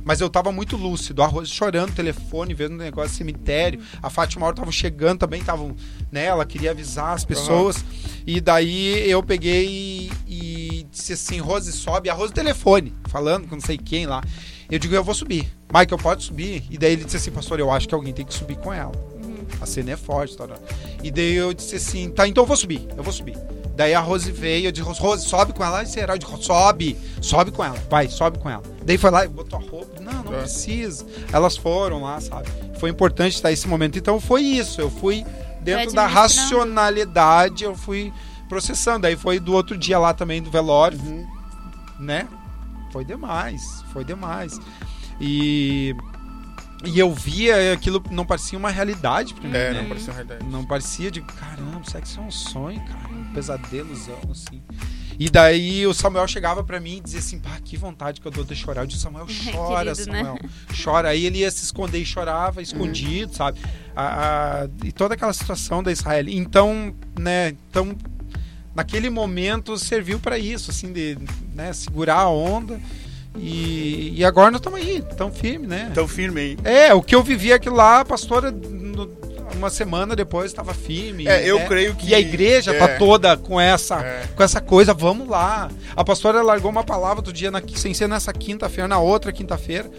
Mas 0.03 0.19
eu 0.19 0.29
tava 0.29 0.51
muito 0.51 0.75
lúcido, 0.75 1.21
a 1.21 1.27
Rose 1.27 1.51
chorando 1.51 1.93
telefone, 1.93 2.53
vendo 2.53 2.73
o 2.73 2.77
negócio 2.77 3.15
cemitério. 3.15 3.79
A 4.01 4.09
Fátima 4.09 4.41
Mauro 4.41 4.55
tava 4.55 4.71
chegando 4.71 5.19
também, 5.19 5.43
tava, 5.43 5.63
né, 6.11 6.25
ela 6.25 6.45
queria 6.45 6.71
avisar 6.71 7.13
as 7.13 7.23
pessoas. 7.23 7.85
E 8.25 8.41
daí 8.41 9.09
eu 9.09 9.21
peguei 9.21 9.67
e, 9.67 10.11
e 10.27 10.87
disse 10.89 11.13
assim, 11.13 11.39
Rose, 11.39 11.71
sobe. 11.71 12.09
A 12.09 12.13
Rose 12.13 12.33
telefone, 12.33 12.93
falando 13.09 13.47
com 13.47 13.55
não 13.55 13.61
sei 13.61 13.77
quem 13.77 14.07
lá. 14.07 14.23
Eu 14.69 14.79
digo, 14.79 14.95
eu 14.95 15.03
vou 15.03 15.13
subir. 15.13 15.51
Michael, 15.71 15.97
pode 16.01 16.23
subir? 16.23 16.63
E 16.69 16.77
daí 16.77 16.93
ele 16.93 17.03
disse 17.03 17.17
assim, 17.17 17.31
pastor, 17.31 17.59
eu 17.59 17.71
acho 17.71 17.87
que 17.87 17.93
alguém 17.93 18.13
tem 18.13 18.25
que 18.25 18.33
subir 18.33 18.57
com 18.57 18.73
ela. 18.73 18.91
A 19.59 19.65
cena 19.65 19.91
é 19.91 19.97
forte, 19.97 20.35
tá? 20.35 20.47
E 21.03 21.11
daí 21.11 21.35
eu 21.35 21.53
disse 21.53 21.75
assim, 21.75 22.09
tá, 22.09 22.27
então 22.27 22.43
eu 22.43 22.47
vou 22.47 22.57
subir, 22.57 22.87
eu 22.97 23.03
vou 23.03 23.13
subir. 23.13 23.37
Daí 23.75 23.93
a 23.93 23.99
Rose 23.99 24.31
veio, 24.31 24.67
eu 24.67 24.71
disse, 24.71 24.89
Rose, 24.89 25.25
sobe 25.27 25.53
com 25.53 25.63
ela. 25.63 25.81
E 25.83 25.87
será? 25.87 26.13
Eu 26.13 26.17
disse, 26.17 26.43
sobe, 26.43 26.97
sobe 27.21 27.51
com 27.51 27.63
ela, 27.63 27.77
vai, 27.89 28.07
sobe 28.09 28.37
com 28.37 28.49
ela. 28.49 28.61
Daí 28.83 28.97
foi 28.97 29.09
lá 29.09 29.25
e 29.25 29.27
botou 29.27 29.57
a 29.59 29.61
roupa. 29.61 29.99
Não, 30.01 30.23
não 30.23 30.33
É. 30.35 30.39
precisa. 30.41 31.05
Elas 31.31 31.55
foram 31.57 32.03
lá, 32.03 32.19
sabe? 32.19 32.47
Foi 32.79 32.89
importante 32.89 33.33
estar 33.35 33.51
esse 33.51 33.67
momento. 33.67 33.97
Então 33.97 34.19
foi 34.19 34.41
isso, 34.43 34.81
eu 34.81 34.89
fui 34.91 35.25
dentro 35.61 35.93
da 35.93 36.05
racionalidade, 36.07 37.63
eu 37.63 37.75
fui 37.75 38.11
processando. 38.49 39.07
Aí 39.07 39.15
foi 39.15 39.39
do 39.39 39.53
outro 39.53 39.77
dia 39.77 39.97
lá 39.99 40.13
também 40.13 40.41
do 40.41 40.51
velório, 40.51 40.99
Uhum. 40.99 41.25
né? 41.99 42.27
Foi 42.91 43.05
demais, 43.05 43.83
foi 43.93 44.03
demais. 44.03 44.59
E 45.19 45.95
e 46.85 46.97
eu 46.99 47.13
via 47.13 47.73
aquilo 47.73 48.03
não 48.11 48.25
parecia 48.25 48.57
uma 48.57 48.69
realidade 48.69 49.33
pra 49.33 49.43
mim, 49.47 49.55
É, 49.55 49.73
né? 49.73 49.81
não 49.81 49.89
parecia 49.89 50.07
uma 50.09 50.13
realidade. 50.15 50.45
Não 50.51 50.65
parecia 50.65 51.11
de 51.11 51.21
caramba, 51.21 51.81
será 51.85 52.01
que 52.01 52.07
isso 52.07 52.19
é 52.19 52.23
um 52.23 52.31
sonho, 52.31 52.79
cara? 52.85 53.09
Um 53.13 53.33
pesadelozão, 53.33 54.19
assim. 54.31 54.61
E 55.19 55.29
daí 55.29 55.85
o 55.85 55.93
Samuel 55.93 56.27
chegava 56.27 56.63
pra 56.63 56.79
mim 56.79 56.97
e 56.97 57.01
dizia 57.01 57.19
assim, 57.19 57.37
pá, 57.39 57.59
que 57.63 57.77
vontade 57.77 58.19
que 58.19 58.27
eu 58.27 58.31
dou 58.31 58.43
de 58.43 58.55
chorar. 58.55 58.81
Eu 58.81 58.87
disse, 58.87 59.01
Samuel, 59.01 59.27
chora, 59.51 59.93
Querido, 59.93 60.11
né? 60.11 60.23
Samuel. 60.23 60.39
Chora. 60.83 61.09
Aí 61.09 61.25
ele 61.25 61.39
ia 61.39 61.51
se 61.51 61.63
esconder 61.63 61.99
e 61.99 62.05
chorava, 62.05 62.61
escondido, 62.61 63.35
sabe? 63.35 63.59
A- 63.95 64.63
a- 64.63 64.69
e 64.83 64.91
toda 64.91 65.13
aquela 65.13 65.33
situação 65.33 65.83
da 65.83 65.91
Israel. 65.91 66.25
Então, 66.29 66.95
né, 67.19 67.49
então, 67.69 67.95
naquele 68.73 69.09
momento 69.11 69.77
serviu 69.77 70.19
pra 70.19 70.39
isso, 70.39 70.71
assim, 70.71 70.91
de 70.91 71.17
né, 71.53 71.71
segurar 71.73 72.21
a 72.21 72.29
onda. 72.29 72.79
E, 73.37 74.13
e 74.17 74.25
agora 74.25 74.51
nós 74.51 74.59
estamos 74.59 74.79
aí, 74.79 75.01
tão 75.17 75.31
firme, 75.31 75.67
né? 75.67 75.91
Tão 75.93 76.07
firme 76.07 76.41
aí. 76.41 76.57
É, 76.63 76.93
o 76.93 77.01
que 77.01 77.15
eu 77.15 77.23
vivi 77.23 77.51
aquilo 77.53 77.75
lá, 77.75 78.01
a 78.01 78.05
pastora, 78.05 78.51
no- 78.51 79.09
uma 79.55 79.69
semana 79.69 80.15
depois, 80.15 80.49
estava 80.51 80.73
firme. 80.73 81.27
É, 81.27 81.45
eu 81.45 81.57
né? 81.59 81.67
creio 81.67 81.93
que- 81.95 82.09
E 82.09 82.15
a 82.15 82.19
igreja 82.19 82.71
é. 82.71 82.77
tá 82.77 82.87
toda 82.97 83.35
com 83.37 83.59
essa, 83.59 83.99
É. 83.99 84.23
com 84.35 84.41
essa 84.43 84.59
coisa, 84.61 84.93
vamos 84.93 85.27
lá. 85.27 85.69
A 85.95 86.03
pastora 86.03 86.41
largou 86.41 86.71
uma 86.71 86.83
palavra 86.83 87.21
do 87.21 87.31
dia, 87.33 87.51
na, 87.51 87.61
sem 87.75 87.93
ser 87.93 88.07
nessa 88.07 88.31
quinta-feira, 88.33 88.87
na 88.87 88.99
outra 88.99 89.31
quinta-feira. 89.31 89.89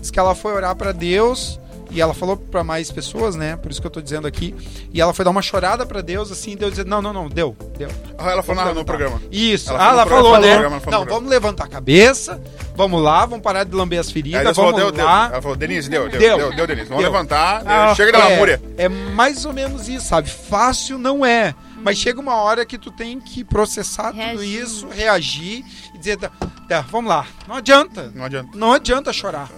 Diz 0.00 0.10
que 0.10 0.18
ela 0.18 0.34
foi 0.34 0.52
orar 0.52 0.74
para 0.76 0.92
Deus. 0.92 1.58
E 1.96 2.00
ela 2.02 2.12
falou 2.12 2.36
para 2.36 2.62
mais 2.62 2.92
pessoas, 2.92 3.36
né? 3.36 3.56
Por 3.56 3.70
isso 3.70 3.80
que 3.80 3.86
eu 3.86 3.90
tô 3.90 4.02
dizendo 4.02 4.28
aqui. 4.28 4.54
E 4.92 5.00
ela 5.00 5.14
foi 5.14 5.24
dar 5.24 5.30
uma 5.30 5.40
chorada 5.40 5.86
para 5.86 6.02
Deus, 6.02 6.30
assim, 6.30 6.52
e 6.52 6.56
Deus 6.56 6.72
dizendo: 6.72 6.90
Não, 6.90 7.00
não, 7.00 7.10
não, 7.10 7.26
deu, 7.26 7.56
deu. 7.78 7.88
Ah, 8.18 8.32
ela 8.32 8.42
falou 8.42 8.62
Vamos 8.62 8.78
no 8.78 8.84
programa. 8.84 9.18
Isso. 9.32 9.70
Ela 9.70 9.78
ah, 9.82 9.92
ela 9.92 10.06
falou 10.06 10.18
no 10.18 10.24
falou, 10.24 10.32
programa, 10.32 10.58
né? 10.60 10.66
ela 10.66 10.68
falou 10.68 10.74
Não, 10.76 10.80
programa. 10.82 11.10
vamos 11.14 11.30
levantar 11.30 11.64
a 11.64 11.68
cabeça, 11.68 12.38
vamos 12.76 13.02
lá, 13.02 13.24
vamos 13.24 13.42
parar 13.42 13.64
de 13.64 13.74
lamber 13.74 13.98
as 13.98 14.10
feridas, 14.10 14.42
Deus 14.42 14.56
falou, 14.56 14.72
vamos 14.72 14.88
deu, 14.88 14.92
deu. 14.92 15.06
lá. 15.06 15.30
Ela 15.32 15.40
falou, 15.40 15.56
Denise, 15.56 15.88
deu, 15.88 16.06
deu, 16.06 16.20
Deu. 16.20 16.36
deu, 16.36 16.54
deu, 16.54 16.66
Denise. 16.66 16.88
Vamos 16.90 17.02
Deu. 17.02 17.10
levantar. 17.10 17.62
Ah, 17.64 17.94
chega 17.94 18.12
da 18.12 18.18
lamúria. 18.18 18.60
É, 18.76 18.84
é 18.84 18.88
mais 18.90 19.46
ou 19.46 19.54
menos 19.54 19.88
isso, 19.88 20.06
sabe? 20.06 20.28
Fácil 20.28 20.98
não 20.98 21.24
é. 21.24 21.54
Mas 21.82 21.96
chega 21.96 22.20
uma 22.20 22.34
hora 22.34 22.66
que 22.66 22.76
tu 22.76 22.90
tem 22.90 23.18
que 23.20 23.42
processar 23.42 24.10
tudo 24.10 24.18
Reagir. 24.18 24.62
isso, 24.62 24.88
reagir 24.88 25.64
e 25.94 25.98
dizer, 25.98 26.18
tá, 26.18 26.30
tá, 26.68 26.80
vamos 26.90 27.08
lá. 27.08 27.26
Não 27.48 27.54
adianta. 27.54 28.12
Não 28.14 28.24
adianta. 28.24 28.50
Não 28.54 28.72
adianta 28.74 29.12
chorar. 29.14 29.48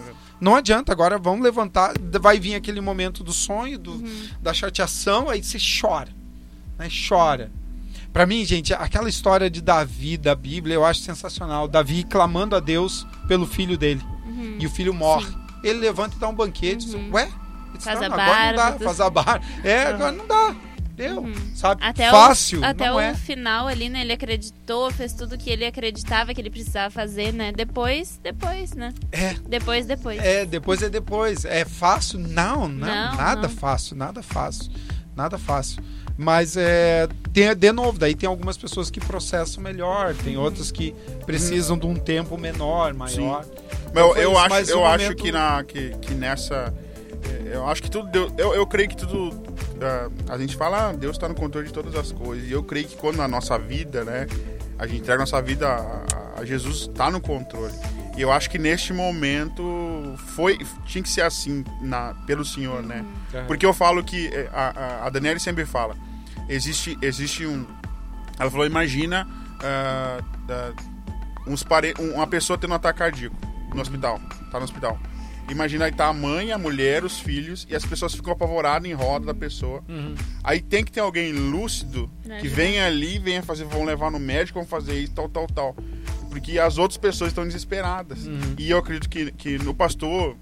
Não 0.40 0.54
adianta. 0.54 0.92
Agora 0.92 1.18
vamos 1.18 1.42
levantar. 1.42 1.94
Vai 2.20 2.38
vir 2.38 2.54
aquele 2.54 2.80
momento 2.80 3.22
do 3.24 3.32
sonho, 3.32 3.78
do, 3.78 4.02
da 4.40 4.52
chateação, 4.54 5.28
aí 5.28 5.42
você 5.42 5.58
chora. 5.58 6.10
Né? 6.78 6.88
Chora. 7.08 7.50
Pra 8.12 8.26
mim, 8.26 8.44
gente, 8.44 8.72
aquela 8.72 9.08
história 9.08 9.50
de 9.50 9.60
Davi, 9.60 10.16
da 10.16 10.34
Bíblia, 10.34 10.74
eu 10.74 10.84
acho 10.84 11.00
sensacional. 11.00 11.68
Davi 11.68 12.04
clamando 12.04 12.56
a 12.56 12.60
Deus 12.60 13.06
pelo 13.26 13.46
filho 13.46 13.76
dele. 13.76 14.02
Uhum. 14.26 14.56
E 14.58 14.66
o 14.66 14.70
filho 14.70 14.94
morre. 14.94 15.32
Ele 15.62 15.78
levanta 15.78 16.16
e 16.16 16.18
dá 16.18 16.28
um 16.28 16.34
banquete. 16.34 16.88
Uhum. 16.94 17.10
Ué? 17.12 17.28
Faz 17.78 18.00
Não, 18.00 18.06
a 18.06 18.06
agora 18.06 18.08
não 18.08 18.16
barba. 18.16 18.84
Faz 18.84 19.00
a 19.00 19.10
barba. 19.10 19.46
É, 19.62 19.82
agora 19.86 20.12
não 20.12 20.26
dá. 20.26 20.56
Deu. 20.98 21.20
Uhum. 21.20 21.34
Sabe? 21.54 21.82
Até 21.82 22.10
Fácil. 22.10 22.60
o, 22.60 22.64
até 22.64 22.86
não 22.88 22.96
o 22.96 23.00
é. 23.00 23.14
final 23.14 23.66
ali, 23.68 23.88
né? 23.88 24.00
Ele 24.02 24.12
acreditou, 24.12 24.90
fez 24.90 25.12
tudo 25.14 25.38
que 25.38 25.48
ele 25.48 25.64
acreditava 25.64 26.34
que 26.34 26.40
ele 26.40 26.50
precisava 26.50 26.90
fazer, 26.90 27.32
né? 27.32 27.52
Depois, 27.52 28.18
depois, 28.22 28.72
né? 28.74 28.92
É. 29.12 29.34
Depois, 29.48 29.86
depois. 29.86 30.18
É, 30.20 30.44
depois 30.44 30.82
é 30.82 30.88
depois. 30.90 31.44
É 31.44 31.64
fácil? 31.64 32.18
Não, 32.18 32.68
não, 32.68 32.86
Não, 32.86 33.14
nada 33.16 33.42
não. 33.42 33.48
fácil, 33.48 33.96
nada 33.96 34.22
fácil. 34.22 34.70
Nada 35.16 35.38
fácil. 35.38 35.82
Mas 36.16 36.56
é. 36.56 37.06
Tem, 37.32 37.54
de 37.54 37.72
novo, 37.72 37.96
daí 37.96 38.14
tem 38.14 38.28
algumas 38.28 38.56
pessoas 38.56 38.90
que 38.90 38.98
processam 38.98 39.62
melhor, 39.62 40.14
tem 40.16 40.36
Uhum. 40.36 40.42
outras 40.42 40.72
que 40.72 40.92
precisam 41.24 41.78
de 41.78 41.86
um 41.86 41.94
tempo 41.94 42.36
menor, 42.36 42.92
maior. 42.92 43.46
Mas 43.94 44.02
eu, 44.04 44.12
foi 44.14 44.24
eu 44.24 44.32
isso, 44.32 44.40
acho, 44.40 44.70
eu 44.72 44.80
o 44.80 44.84
acho 44.84 45.04
momento- 45.04 45.22
que, 45.22 45.32
na, 45.32 45.62
que, 45.64 45.90
que 46.02 46.14
nessa. 46.14 46.74
É, 47.24 47.56
Eu 47.56 47.66
acho 47.66 47.82
que 47.82 47.90
tudo 47.90 48.08
deu. 48.10 48.32
Eu, 48.36 48.54
eu 48.54 48.66
creio 48.66 48.88
que 48.88 48.96
tudo. 48.96 49.30
ah, 49.82 50.32
a 50.32 50.38
gente 50.38 50.56
fala, 50.56 50.88
ah, 50.88 50.92
Deus 50.92 51.16
está 51.16 51.28
no 51.28 51.34
controle 51.34 51.66
de 51.66 51.72
todas 51.72 51.94
as 51.94 52.12
coisas. 52.12 52.48
E 52.48 52.52
eu 52.52 52.62
creio 52.62 52.86
que 52.86 52.96
quando 52.96 53.16
na 53.16 53.28
nossa 53.28 53.58
vida, 53.58 54.04
né? 54.04 54.26
A 54.78 54.86
gente 54.86 55.00
entrega 55.00 55.18
nossa 55.20 55.40
vida 55.42 55.66
a, 55.68 56.40
a 56.40 56.44
Jesus, 56.44 56.82
está 56.82 57.10
no 57.10 57.20
controle. 57.20 57.72
E 58.16 58.22
eu 58.22 58.30
acho 58.32 58.48
que 58.50 58.58
neste 58.58 58.92
momento 58.92 60.14
foi 60.34 60.58
tinha 60.86 61.02
que 61.02 61.08
ser 61.08 61.22
assim 61.22 61.64
na, 61.80 62.14
pelo 62.26 62.44
Senhor, 62.44 62.82
né? 62.82 63.04
Porque 63.46 63.64
eu 63.64 63.72
falo 63.72 64.02
que 64.02 64.26
eh, 64.28 64.48
a, 64.52 64.68
a, 65.02 65.06
a 65.06 65.10
Daniela 65.10 65.38
sempre 65.38 65.64
fala, 65.64 65.94
existe 66.48 66.98
existe 67.00 67.46
um, 67.46 67.64
ela 68.38 68.50
falou 68.50 68.66
imagina 68.66 69.26
ah, 69.62 70.18
ah, 70.50 70.72
uns 71.46 71.62
pare, 71.62 71.94
um- 71.98 72.14
uma 72.14 72.26
pessoa 72.26 72.58
tendo 72.58 72.70
um 72.72 72.74
ataque 72.76 72.98
cardíaco 72.98 73.36
no 73.74 73.80
hospital, 73.80 74.20
tá 74.50 74.58
no 74.58 74.64
hospital. 74.64 74.98
Imagina 75.50 75.86
aí 75.86 75.92
tá 75.92 76.08
a 76.08 76.12
mãe, 76.12 76.52
a 76.52 76.58
mulher, 76.58 77.04
os 77.04 77.18
filhos 77.18 77.66
e 77.68 77.74
as 77.74 77.84
pessoas 77.84 78.14
ficam 78.14 78.32
apavoradas 78.32 78.88
em 78.88 78.92
roda 78.92 79.26
da 79.26 79.34
pessoa. 79.34 79.82
Uhum. 79.88 80.14
Aí 80.44 80.60
tem 80.60 80.84
que 80.84 80.92
ter 80.92 81.00
alguém 81.00 81.32
lúcido 81.32 82.10
Pra 82.22 82.38
que 82.38 82.48
venha 82.48 82.86
ali, 82.86 83.18
venha 83.18 83.42
fazer, 83.42 83.64
vão 83.64 83.84
levar 83.84 84.10
no 84.10 84.18
médico, 84.18 84.58
vão 84.58 84.68
fazer 84.68 84.98
isso, 84.98 85.12
tal, 85.12 85.28
tal, 85.28 85.46
tal. 85.46 85.76
Porque 86.28 86.58
as 86.58 86.76
outras 86.76 86.98
pessoas 86.98 87.30
estão 87.30 87.44
desesperadas. 87.44 88.26
Uhum. 88.26 88.54
E 88.58 88.70
eu 88.70 88.78
acredito 88.78 89.08
que, 89.08 89.32
que 89.32 89.58
no 89.58 89.74
pastor, 89.74 90.36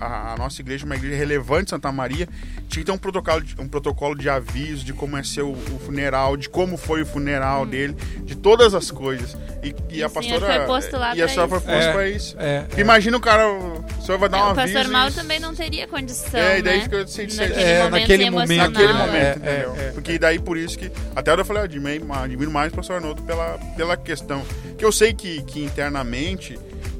a, 0.00 0.32
a 0.32 0.36
nossa 0.36 0.60
igreja 0.60 0.84
é 0.84 0.86
uma 0.86 0.96
igreja 0.96 1.16
relevante, 1.16 1.70
Santa 1.70 1.90
Maria, 1.92 2.28
tinha 2.68 2.82
que 2.82 2.84
ter 2.84 2.92
um 2.92 2.98
protocolo 2.98 3.40
de, 3.42 3.54
um 3.60 3.68
protocolo 3.68 4.14
de 4.16 4.28
aviso 4.28 4.84
de 4.84 4.92
como 4.92 5.16
é 5.16 5.22
ser 5.22 5.42
o, 5.42 5.52
o 5.52 5.78
funeral, 5.84 6.36
de 6.36 6.48
como 6.48 6.76
foi 6.76 7.02
o 7.02 7.06
funeral 7.06 7.64
dele, 7.66 7.94
de 8.24 8.34
todas 8.36 8.74
as 8.74 8.90
coisas. 8.90 9.36
E, 9.62 9.74
e 9.90 10.02
a 10.02 10.06
o 10.06 10.10
senhor 10.10 10.40
pastora. 10.40 10.56
foi 10.58 10.66
posto 10.66 10.96
lá 10.96 11.16
e 11.16 11.22
a 11.22 11.28
senhora 11.28 11.48
foi 11.48 11.58
isso. 11.58 11.66
posto 11.66 11.88
É, 11.88 11.92
pra 11.92 12.08
isso. 12.08 12.36
é, 12.38 12.66
é. 12.76 12.80
Imagina 12.80 13.16
o 13.16 13.20
cara, 13.20 13.48
o 13.50 13.84
senhor 14.04 14.18
vai 14.18 14.28
dar 14.28 14.38
um 14.38 14.40
o 14.40 14.50
aviso. 14.60 14.74
pastor 14.74 14.92
Mal 14.92 15.08
e- 15.08 15.12
também 15.12 15.40
não 15.40 15.54
teria 15.54 15.86
condição, 15.88 16.38
É, 16.40 16.58
e 16.58 16.62
daí 16.62 16.76
né? 16.78 16.82
fica 16.84 17.06
sem- 17.06 17.28
sem- 17.28 17.48
naquele 17.48 17.62
É, 17.64 17.78
momento 17.82 18.00
naquele 18.00 18.30
momento, 18.30 18.50
emocional. 18.52 18.70
Naquele 18.70 18.92
Não, 18.92 19.06
momento, 19.06 19.44
é, 19.44 19.52
entendeu? 19.52 19.74
é, 19.76 19.88
é. 19.88 19.90
Porque 19.92 20.18
daí 20.18 20.38
por 20.38 20.56
isso 20.56 20.78
que. 20.78 20.90
Até 21.16 21.32
eu 21.32 21.44
falei, 21.44 21.62
eu 21.62 21.64
admiro, 21.64 22.12
admiro 22.12 22.50
mais 22.50 22.72
o 22.72 22.76
pastor 22.76 22.96
Arnoldo 22.96 23.22
pela, 23.22 23.58
pela 23.76 23.96
questão. 23.96 24.44
Que 24.76 24.84
eu 24.84 24.92
sei 24.92 25.12
que, 25.12 25.42
que 25.42 25.64
internamente. 25.64 26.58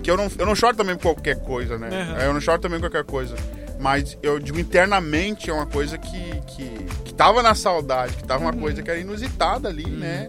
Que 0.09 0.13
eu 0.13 0.17
não, 0.17 0.31
eu 0.39 0.47
não 0.47 0.55
choro 0.55 0.75
também 0.75 0.97
por 0.97 1.03
qualquer 1.15 1.37
coisa, 1.43 1.77
né? 1.77 1.91
Uhum. 1.91 2.17
Eu 2.23 2.33
não 2.33 2.41
choro 2.41 2.59
também 2.59 2.81
por 2.81 2.89
qualquer 2.89 3.05
coisa. 3.05 3.37
Mas 3.79 4.17
eu 4.23 4.39
digo 4.39 4.59
internamente 4.59 5.51
é 5.51 5.53
uma 5.53 5.67
coisa 5.67 5.99
que, 5.99 6.41
que, 6.47 6.71
que 7.05 7.13
tava 7.13 7.43
na 7.43 7.55
saudade, 7.55 8.15
que 8.17 8.25
tava 8.25 8.43
uma 8.47 8.55
Uhum. 8.55 8.59
coisa 8.59 8.83
que 8.83 8.91
era 8.91 8.99
inusitada 8.99 9.69
ali, 9.69 9.85
né? 9.87 10.29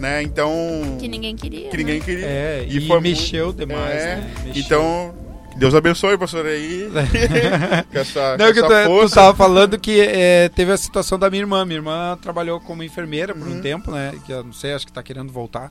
né? 0.00 0.20
Então. 0.20 0.50
Que 0.98 1.06
ninguém 1.06 1.36
queria. 1.36 1.68
que 1.70 1.76
né? 1.76 1.82
ninguém 1.84 2.00
queria. 2.00 2.26
É, 2.26 2.66
e, 2.68 2.84
foi 2.88 3.00
mexeu 3.00 3.46
muito- 3.46 3.58
demais, 3.64 3.94
é, 4.02 4.16
né? 4.16 4.30
Mexeu. 4.46 4.62
Então, 4.64 5.14
que 5.52 5.58
Deus 5.60 5.76
abençoe, 5.76 6.18
pastor, 6.18 6.46
aí. 6.46 6.90
com 7.92 7.98
essa, 8.00 8.36
Não, 8.36 8.46
com 8.48 8.52
que 8.52 8.60
tu, 8.62 8.72
essa 8.72 8.82
tu 8.82 8.86
força. 8.88 9.14
tava 9.14 9.36
falando 9.36 9.78
que 9.78 10.00
é, 10.00 10.48
teve 10.48 10.72
a 10.72 10.76
situação 10.76 11.16
da 11.20 11.30
minha 11.30 11.42
irmã. 11.44 11.64
Minha 11.64 11.78
irmã 11.78 12.18
trabalhou 12.20 12.58
como 12.60 12.82
enfermeira 12.82 13.32
por 13.32 13.46
Uhum. 13.46 13.58
um 13.58 13.60
tempo, 13.60 13.92
né? 13.92 14.12
Que 14.26 14.32
eu 14.32 14.42
não 14.42 14.52
sei, 14.52 14.72
acho 14.72 14.84
que 14.86 14.92
tá 14.92 15.04
querendo 15.04 15.32
voltar. 15.32 15.70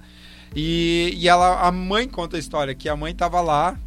E, 0.56 1.14
e 1.16 1.28
ela, 1.28 1.62
a 1.62 1.72
mãe 1.72 2.08
conta 2.08 2.38
a 2.38 2.40
história, 2.40 2.74
que 2.74 2.90
a 2.90 2.96
mãe 2.96 3.14
tava 3.14 3.42
lá 3.42 3.78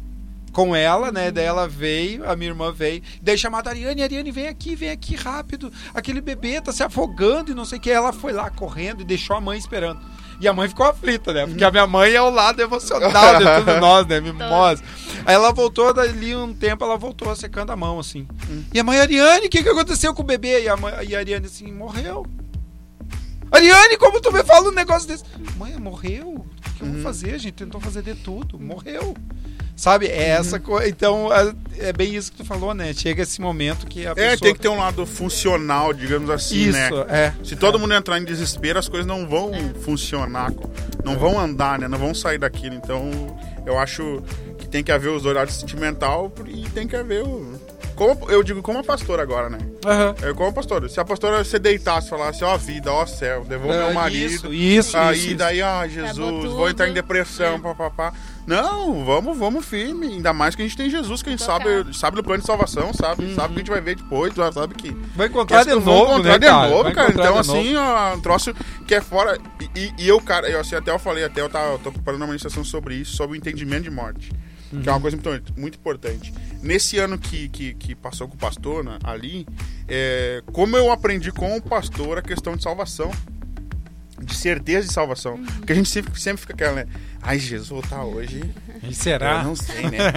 com 0.53 0.75
ela, 0.75 1.11
né? 1.11 1.31
Daí 1.31 1.45
ela 1.45 1.67
veio, 1.67 2.29
a 2.29 2.35
minha 2.35 2.51
irmã 2.51 2.71
veio, 2.71 3.01
daí 3.21 3.37
chamada 3.37 3.69
a 3.69 3.73
Ariane, 3.73 4.03
Ariane, 4.03 4.31
vem 4.31 4.47
aqui, 4.47 4.75
vem 4.75 4.91
aqui 4.91 5.15
rápido. 5.15 5.73
Aquele 5.93 6.21
bebê 6.21 6.61
tá 6.61 6.71
se 6.71 6.83
afogando 6.83 7.51
e 7.51 7.55
não 7.55 7.65
sei 7.65 7.79
o 7.79 7.81
que. 7.81 7.89
Ela 7.89 8.13
foi 8.13 8.31
lá 8.31 8.49
correndo 8.49 9.01
e 9.01 9.03
deixou 9.03 9.35
a 9.35 9.41
mãe 9.41 9.57
esperando. 9.57 9.99
E 10.39 10.47
a 10.47 10.53
mãe 10.53 10.67
ficou 10.67 10.85
aflita, 10.85 11.33
né? 11.33 11.47
Porque 11.47 11.63
a 11.63 11.71
minha 11.71 11.87
mãe 11.87 12.13
é 12.13 12.21
o 12.21 12.29
lado 12.29 12.61
emocional 12.61 13.37
de 13.37 13.45
tudo 13.65 13.79
nós, 13.79 14.05
né? 14.07 14.19
Mimosa. 14.19 14.83
Aí 15.25 15.33
ela 15.33 15.51
voltou, 15.51 15.93
dali 15.93 16.35
um 16.35 16.53
tempo, 16.53 16.83
ela 16.83 16.97
voltou 16.97 17.35
secando 17.35 17.71
a 17.71 17.75
mão, 17.75 17.99
assim. 17.99 18.27
E 18.73 18.79
a 18.79 18.83
mãe, 18.83 18.99
Ariane, 18.99 19.47
o 19.47 19.49
que, 19.49 19.63
que 19.63 19.69
aconteceu 19.69 20.13
com 20.13 20.21
o 20.21 20.25
bebê? 20.25 20.63
E 20.63 20.69
a, 20.69 20.77
mãe, 20.77 20.93
e 21.07 21.15
a 21.15 21.19
Ariane, 21.19 21.45
assim, 21.45 21.71
morreu. 21.71 22.25
Ariane, 23.53 23.97
como 23.97 24.19
tu 24.19 24.31
me 24.31 24.43
fala 24.43 24.69
um 24.69 24.73
negócio 24.73 25.07
desse? 25.07 25.23
Mãe, 25.57 25.73
morreu? 25.77 26.29
O 26.29 26.73
que 26.77 26.81
eu 26.83 26.87
vou 26.91 27.01
fazer? 27.03 27.35
A 27.35 27.37
gente 27.37 27.53
tentou 27.53 27.79
fazer 27.79 28.01
de 28.01 28.15
tudo. 28.15 28.59
Morreu. 28.59 29.15
Sabe? 29.75 30.07
É 30.07 30.29
essa 30.29 30.59
coisa. 30.59 30.87
Então, 30.87 31.31
é, 31.33 31.53
é 31.89 31.93
bem 31.93 32.15
isso 32.15 32.31
que 32.31 32.37
tu 32.37 32.45
falou, 32.45 32.73
né? 32.73 32.93
Chega 32.93 33.23
esse 33.23 33.39
momento 33.41 33.87
que 33.87 34.05
a 34.05 34.11
É, 34.11 34.13
pessoa... 34.15 34.37
tem 34.37 34.53
que 34.53 34.59
ter 34.59 34.69
um 34.69 34.77
lado 34.77 35.05
funcional, 35.05 35.93
digamos 35.93 36.29
assim, 36.29 36.69
Isso, 36.69 36.71
né? 36.77 36.89
é. 37.09 37.33
Se 37.43 37.55
todo 37.55 37.79
mundo 37.79 37.93
entrar 37.93 38.19
em 38.19 38.23
desespero, 38.25 38.77
as 38.79 38.87
coisas 38.87 39.05
não 39.05 39.27
vão 39.27 39.51
funcionar, 39.83 40.51
não 41.03 41.17
vão 41.17 41.39
andar, 41.39 41.79
né? 41.79 41.87
Não 41.87 41.97
vão 41.97 42.13
sair 42.13 42.37
daquilo. 42.37 42.75
Então, 42.75 43.09
eu 43.65 43.77
acho 43.79 44.21
que 44.59 44.67
tem 44.67 44.83
que 44.83 44.91
haver 44.91 45.09
os 45.09 45.23
dois 45.23 45.35
lados 45.35 45.55
sentimental 45.55 46.31
e 46.47 46.69
tem 46.69 46.87
que 46.87 46.95
haver 46.95 47.23
o... 47.23 47.59
Como, 48.03 48.29
eu 48.31 48.43
digo 48.43 48.61
como 48.61 48.79
a 48.79 48.83
pastora 48.83 49.21
agora, 49.23 49.49
né? 49.49 49.57
Aham. 49.85 50.15
É 50.21 50.33
como 50.33 50.49
a 50.49 50.53
pastora. 50.53 50.89
Se 50.89 50.99
a 50.99 51.05
pastora 51.05 51.43
se 51.43 51.57
deitasse 51.57 52.07
e 52.07 52.09
falasse, 52.09 52.43
ó 52.43 52.57
vida, 52.57 52.91
ó 52.91 53.05
céu, 53.05 53.45
devolve 53.45 53.77
É, 53.77 53.85
meu 53.85 53.93
marido. 53.93 54.31
Isso, 54.33 54.53
isso, 54.53 54.97
aí 54.97 55.27
isso, 55.27 55.35
daí, 55.37 55.61
ah, 55.61 55.81
Acabou 55.83 55.89
Jesus, 55.89 56.51
vou 56.51 56.69
entrar 56.69 56.89
em 56.89 56.93
depressão, 56.93 57.55
É. 57.55 57.59
papapá. 57.59 58.13
Não, 58.45 59.05
vamos, 59.05 59.37
vamos 59.37 59.65
firme. 59.65 60.07
Ainda 60.07 60.33
mais 60.33 60.53
que 60.53 60.61
a 60.61 60.65
gente 60.65 60.75
tem 60.75 60.89
Jesus, 60.89 61.21
que 61.23 61.29
a 61.29 61.31
gente 61.31 61.43
sabe, 61.43 61.65
sabe 61.95 62.17
do 62.17 62.23
plano 62.23 62.41
de 62.41 62.45
salvação, 62.47 62.91
sabe? 62.93 63.33
Sabe 63.35 63.53
que 63.53 63.59
a 63.59 63.63
gente 63.63 63.71
vai 63.71 63.79
ver 63.79 63.95
depois, 63.95 64.33
sabe 64.53 64.75
que. 64.75 64.91
Vai 65.15 65.27
encontrar 65.27 65.63
que 65.63 65.69
de 65.71 65.75
novo, 65.79 66.11
encontrar 66.13 66.31
né, 66.33 66.39
de 66.39 66.45
cara? 66.47 66.69
novo, 66.69 66.83
Vai 66.83 66.93
cara. 66.93 67.11
Então, 67.11 67.37
assim, 67.37 67.75
ó, 67.77 68.15
um 68.15 68.19
troço 68.21 68.53
que 68.85 68.93
é 68.93 68.99
fora. 69.01 69.37
E, 69.73 69.93
e- 69.97 70.07
eu, 70.09 70.19
cara, 70.19 70.49
eu, 70.49 70.59
assim, 70.59 70.75
até 70.75 70.91
eu 70.91 70.99
falei, 70.99 71.23
até 71.23 71.39
eu, 71.39 71.47
tava, 71.49 71.71
eu 71.73 71.79
tô 71.79 71.89
preparando 71.91 72.19
uma 72.21 72.27
ministração 72.27 72.65
sobre 72.65 72.95
isso, 72.95 73.15
sobre 73.15 73.37
o 73.37 73.39
entendimento 73.39 73.83
de 73.83 73.91
morte. 73.91 74.29
Que 74.69 74.89
é 74.89 74.91
Uhum. 74.91 74.97
uma 74.97 75.01
coisa 75.01 75.15
muito, 75.23 75.53
muito 75.55 75.77
importante. 75.77 76.33
Nesse 76.63 76.97
ano 76.97 77.19
que, 77.19 77.49
que, 77.49 77.73
que 77.73 77.93
passou 77.93 78.25
com 78.25 78.35
o 78.35 78.37
pastor 78.37 78.85
né, 78.85 78.97
ali, 79.03 79.45
é, 79.85 80.41
como 80.53 80.77
eu 80.77 80.89
aprendi 80.91 81.29
com 81.29 81.57
o 81.57 81.61
pastor 81.61 82.17
a 82.17 82.21
questão 82.21 82.55
de 82.55 82.63
salvação. 82.63 83.11
De 84.23 84.35
certeza 84.35 84.87
de 84.87 84.93
salvação. 84.93 85.37
Porque 85.57 85.73
a 85.73 85.75
gente 85.75 85.89
sempre, 85.89 86.19
sempre 86.19 86.41
fica 86.41 86.53
aquela, 86.53 86.73
né? 86.73 86.85
Ai, 87.25 87.39
Jesus 87.39 87.69
voltar 87.69 88.03
hoje. 88.03 88.43
E 88.83 88.87
Eu 88.87 88.91
será? 88.93 89.43
não 89.43 89.55
sei, 89.55 89.83
né? 89.89 90.11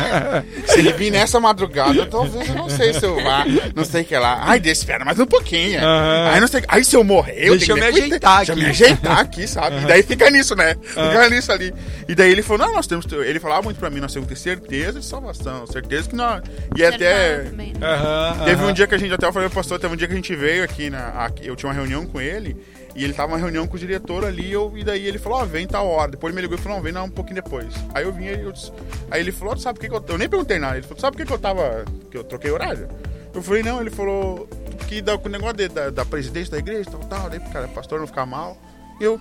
se 0.66 0.78
ele 0.78 0.92
vir 0.94 1.10
nessa 1.10 1.38
madrugada, 1.38 2.06
talvez 2.06 2.48
eu 2.48 2.54
não 2.54 2.70
sei 2.70 2.94
se 2.94 3.04
eu 3.04 3.22
vá. 3.22 3.44
Não 3.74 3.84
sei 3.84 4.02
o 4.02 4.04
que 4.06 4.16
lá. 4.16 4.40
Ai, 4.42 4.58
deixa, 4.58 4.80
espera 4.80 5.04
mais 5.04 5.18
um 5.18 5.26
pouquinho. 5.26 5.78
Aham. 5.80 6.30
Ai, 6.32 6.40
não 6.40 6.48
sei. 6.48 6.62
Ai, 6.66 6.82
se 6.82 6.96
eu 6.96 7.04
morrer, 7.04 7.34
eu 7.46 7.56
Deixa 7.58 7.74
tenho 7.74 7.84
eu 7.84 7.92
que 7.92 7.98
me 8.00 8.06
ajeitar 8.06 8.36
Deixa 8.38 8.52
eu 8.52 8.56
aqui. 8.56 8.64
me 8.64 8.70
ajeitar 8.70 9.18
aqui, 9.18 9.46
sabe? 9.46 9.82
E 9.82 9.86
daí 9.86 10.02
fica 10.02 10.30
nisso, 10.30 10.54
né? 10.56 10.74
Fica 10.82 11.28
nisso 11.28 11.52
ali. 11.52 11.74
E 12.08 12.14
daí 12.14 12.30
ele 12.32 12.42
falou: 12.42 12.66
não, 12.66 12.74
nós 12.74 12.86
temos. 12.86 13.04
Ele 13.12 13.38
falava 13.38 13.60
muito 13.62 13.78
pra 13.78 13.90
mim, 13.90 14.00
nós 14.00 14.12
temos 14.14 14.26
que 14.26 14.34
ter 14.34 14.40
certeza 14.40 14.98
de 15.00 15.04
salvação. 15.04 15.66
Certeza 15.66 16.08
que 16.08 16.16
nós. 16.16 16.40
E 16.74 16.82
até. 16.84 17.40
também, 17.40 17.74
né? 17.74 18.44
Teve 18.46 18.64
um 18.64 18.72
dia 18.72 18.86
que 18.86 18.94
a 18.94 18.98
gente, 18.98 19.12
até 19.12 19.26
eu 19.26 19.32
falei 19.32 19.48
pro 19.50 19.56
pastor, 19.56 19.78
teve 19.78 19.92
um 19.92 19.96
dia 19.96 20.06
que 20.06 20.14
a 20.14 20.16
gente 20.16 20.34
veio 20.34 20.64
aqui, 20.64 20.88
na, 20.88 21.08
aqui, 21.24 21.46
eu 21.46 21.54
tinha 21.54 21.68
uma 21.68 21.74
reunião 21.74 22.06
com 22.06 22.18
ele, 22.18 22.56
e 22.96 23.04
ele 23.04 23.12
tava 23.12 23.28
numa 23.32 23.38
reunião 23.38 23.66
com 23.66 23.76
o 23.76 23.78
diretor 23.78 24.24
ali, 24.24 24.50
eu, 24.50 24.72
e 24.76 24.82
daí 24.82 25.06
ele 25.06 25.18
falou, 25.18 25.40
ó, 25.40 25.44
vem 25.44 25.66
tal 25.66 25.86
hora. 25.86 26.10
Depois 26.12 26.30
ele 26.32 26.36
me 26.36 26.42
ligou 26.42 26.58
e 26.58 26.60
falou, 26.60 26.78
não, 26.78 26.82
vem 26.84 26.92
não, 26.92 27.04
um 27.04 27.10
pouquinho 27.10 27.36
depois. 27.42 27.66
Aí 27.94 28.04
eu 28.04 28.12
vim, 28.12 28.24
eu 28.26 28.50
disse- 28.52 28.72
aí 29.10 29.20
ele 29.20 29.32
falou, 29.32 29.56
sabe 29.56 29.78
por 29.78 29.82
que, 29.84 29.88
que 29.90 29.94
eu... 29.94 30.04
Eu 30.14 30.18
nem 30.18 30.28
perguntei 30.28 30.58
nada, 30.58 30.76
ele 30.76 30.86
falou, 30.86 30.98
sabe 31.00 31.16
por 31.16 31.22
que, 31.22 31.26
que 31.28 31.32
eu 31.34 31.38
tava... 31.38 31.84
que 32.10 32.16
eu 32.16 32.24
troquei 32.24 32.50
horário? 32.50 32.88
Eu 33.34 33.42
falei, 33.42 33.62
não, 33.62 33.80
ele 33.80 33.90
falou, 33.90 34.48
que 34.88 35.02
dá 35.02 35.16
com 35.18 35.28
o 35.28 35.30
negócio 35.30 35.56
de- 35.56 35.68
da, 35.68 35.90
da 35.90 36.04
presidência 36.04 36.52
da 36.52 36.58
igreja, 36.58 36.90
tal, 36.90 37.00
tal, 37.00 37.28
daí, 37.30 37.38
cara, 37.40 37.68
pastor 37.68 38.00
não 38.00 38.06
ficar 38.06 38.24
mal. 38.24 38.56
E 39.00 39.04
eu... 39.04 39.20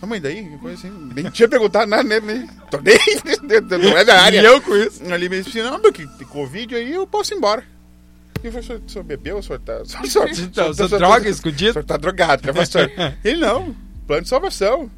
Não, 0.00 0.08
mas 0.08 0.22
daí, 0.22 0.44
coisa 0.58 0.76
assim, 0.78 1.10
nem 1.14 1.28
tinha 1.30 1.48
perguntado 1.50 1.86
nada 1.90 2.02
nele, 2.04 2.26
nem... 2.26 2.46
Tô 2.70 2.78
nem... 2.80 2.96
Não 3.90 3.96
é 3.98 4.04
da 4.04 4.20
área. 4.22 4.40
E 4.40 4.44
eu 4.44 4.60
com 4.60 4.76
isso. 4.76 5.02
Ali 5.12 5.28
me 5.28 5.42
disse, 5.42 5.60
não, 5.62 5.78
meu, 5.78 5.92
que 5.92 6.06
Covid 6.26 6.74
aí, 6.76 6.92
eu 6.92 7.06
posso 7.06 7.34
ir 7.34 7.38
embora. 7.38 7.64
E 8.42 8.48
o 8.48 8.62
senhor, 8.62 8.80
o 8.86 8.90
senhor 8.90 9.04
bebeu? 9.04 9.38
O 9.38 9.42
senhor 9.42 9.58
tá... 9.60 9.80
O 9.82 10.06
senhor, 10.06 10.28
o 10.28 10.30
Então, 10.30 10.70
o 10.70 10.74
sou 10.74 10.88
senhor- 10.88 10.98
droga 10.98 11.26
O 11.26 11.30
escondido? 11.30 11.72
senhor 11.72 11.84
tá 11.84 11.96
drogado, 11.96 12.46
né, 12.46 12.52
pastor? 12.52 12.90
Ele, 13.24 13.40
não, 13.40 13.74
plano 14.06 14.22
de 14.22 14.28
salvação. 14.28 14.90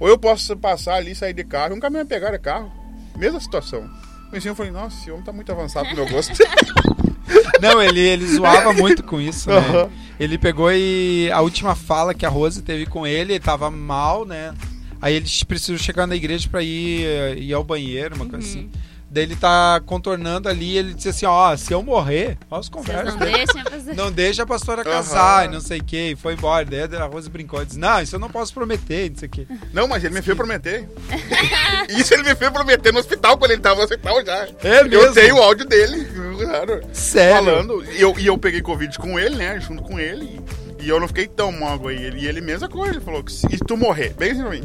Ou 0.00 0.08
eu 0.08 0.18
posso 0.18 0.56
passar 0.56 0.94
ali, 0.94 1.14
sair 1.14 1.32
de 1.34 1.44
carro, 1.44 1.74
e 1.74 1.76
um 1.76 1.80
caminhão 1.80 2.06
pegar 2.06 2.30
de 2.30 2.38
carro. 2.38 2.72
Mesma 3.16 3.38
situação. 3.40 3.88
Eu 4.32 4.54
falei, 4.54 4.70
nossa, 4.72 4.96
esse 5.00 5.10
homem 5.10 5.24
tá 5.24 5.32
muito 5.32 5.50
avançado 5.50 5.86
pro 5.88 5.96
meu 5.96 6.08
gosto. 6.08 6.32
Não, 7.60 7.82
ele, 7.82 8.00
ele 8.00 8.26
zoava 8.26 8.72
muito 8.72 9.02
com 9.02 9.20
isso, 9.20 9.48
né? 9.50 9.56
Aham. 9.56 9.90
Ele 10.18 10.38
pegou 10.38 10.70
e 10.72 11.30
a 11.32 11.40
última 11.40 11.74
fala 11.74 12.14
que 12.14 12.24
a 12.24 12.28
Rose 12.28 12.62
teve 12.62 12.86
com 12.86 13.06
ele, 13.06 13.34
ele 13.34 13.40
tava 13.40 13.70
mal, 13.70 14.24
né? 14.24 14.54
Aí 15.00 15.14
eles 15.14 15.42
precisam 15.44 15.76
chegar 15.78 16.06
na 16.06 16.16
igreja 16.16 16.48
pra 16.48 16.62
ir, 16.62 17.04
eh, 17.04 17.34
ir 17.38 17.52
ao 17.54 17.62
banheiro, 17.64 18.16
uma 18.16 18.26
coisa 18.26 18.46
assim. 18.46 18.70
Daí 19.10 19.22
ele 19.24 19.36
tá 19.36 19.80
contornando 19.86 20.48
ali, 20.50 20.76
ele 20.76 20.92
disse 20.92 21.08
assim, 21.08 21.24
ó, 21.24 21.56
se 21.56 21.72
eu 21.72 21.82
morrer, 21.82 22.36
as 22.50 22.66
Vocês 22.66 22.68
conversas. 22.68 23.14
não 23.14 23.64
fazer. 23.70 23.94
Não 23.94 24.12
deixa 24.12 24.42
a 24.42 24.46
pastora 24.46 24.84
casar 24.84 25.44
Aham. 25.44 25.44
e 25.46 25.54
não 25.54 25.60
sei 25.62 25.78
o 25.78 25.84
que, 25.84 26.10
e 26.10 26.16
foi 26.16 26.34
embora. 26.34 26.64
Daí 26.64 26.82
a 27.00 27.06
Rose 27.06 27.30
brincou 27.30 27.62
e 27.62 27.64
disse, 27.64 27.78
não, 27.78 28.02
isso 28.02 28.16
eu 28.16 28.20
não 28.20 28.28
posso 28.28 28.52
prometer, 28.52 29.08
não 29.10 29.16
sei 29.16 29.28
o 29.28 29.30
que. 29.30 29.46
não, 29.72 29.88
mas 29.88 30.04
ele 30.04 30.12
me 30.14 30.20
fez 30.20 30.36
prometer. 30.36 30.86
Isso 31.88 32.12
ele 32.12 32.22
me 32.22 32.34
fez 32.34 32.50
prometer 32.50 32.92
no 32.92 32.98
hospital, 32.98 33.38
quando 33.38 33.52
ele 33.52 33.62
tava 33.62 33.76
no 33.76 33.82
hospital 33.82 34.22
já. 34.24 34.46
É 34.62 34.84
mesmo? 34.84 34.94
Eu 35.06 35.12
tenho 35.14 35.36
o 35.36 35.42
áudio 35.42 35.64
dele, 35.66 36.06
claro. 36.44 36.82
Sério? 36.92 37.46
falando. 37.46 37.84
E 37.92 38.00
eu, 38.00 38.14
e 38.18 38.26
eu 38.26 38.36
peguei 38.36 38.60
Covid 38.60 38.98
com 38.98 39.18
ele, 39.18 39.36
né? 39.36 39.58
Junto 39.58 39.82
com 39.82 39.98
ele. 39.98 40.38
E, 40.78 40.84
e 40.84 40.88
eu 40.88 41.00
não 41.00 41.08
fiquei 41.08 41.26
tão 41.26 41.50
mal. 41.50 41.90
E 41.90 41.94
ele, 41.96 42.20
e 42.20 42.26
ele 42.26 42.40
mesma 42.42 42.68
coisa. 42.68 42.94
Ele 42.96 43.00
falou 43.04 43.24
que 43.24 43.32
se 43.32 43.48
tu 43.66 43.74
morrer, 43.76 44.12
bem 44.18 44.32
assim 44.32 44.42
pra 44.42 44.50
mim. 44.50 44.62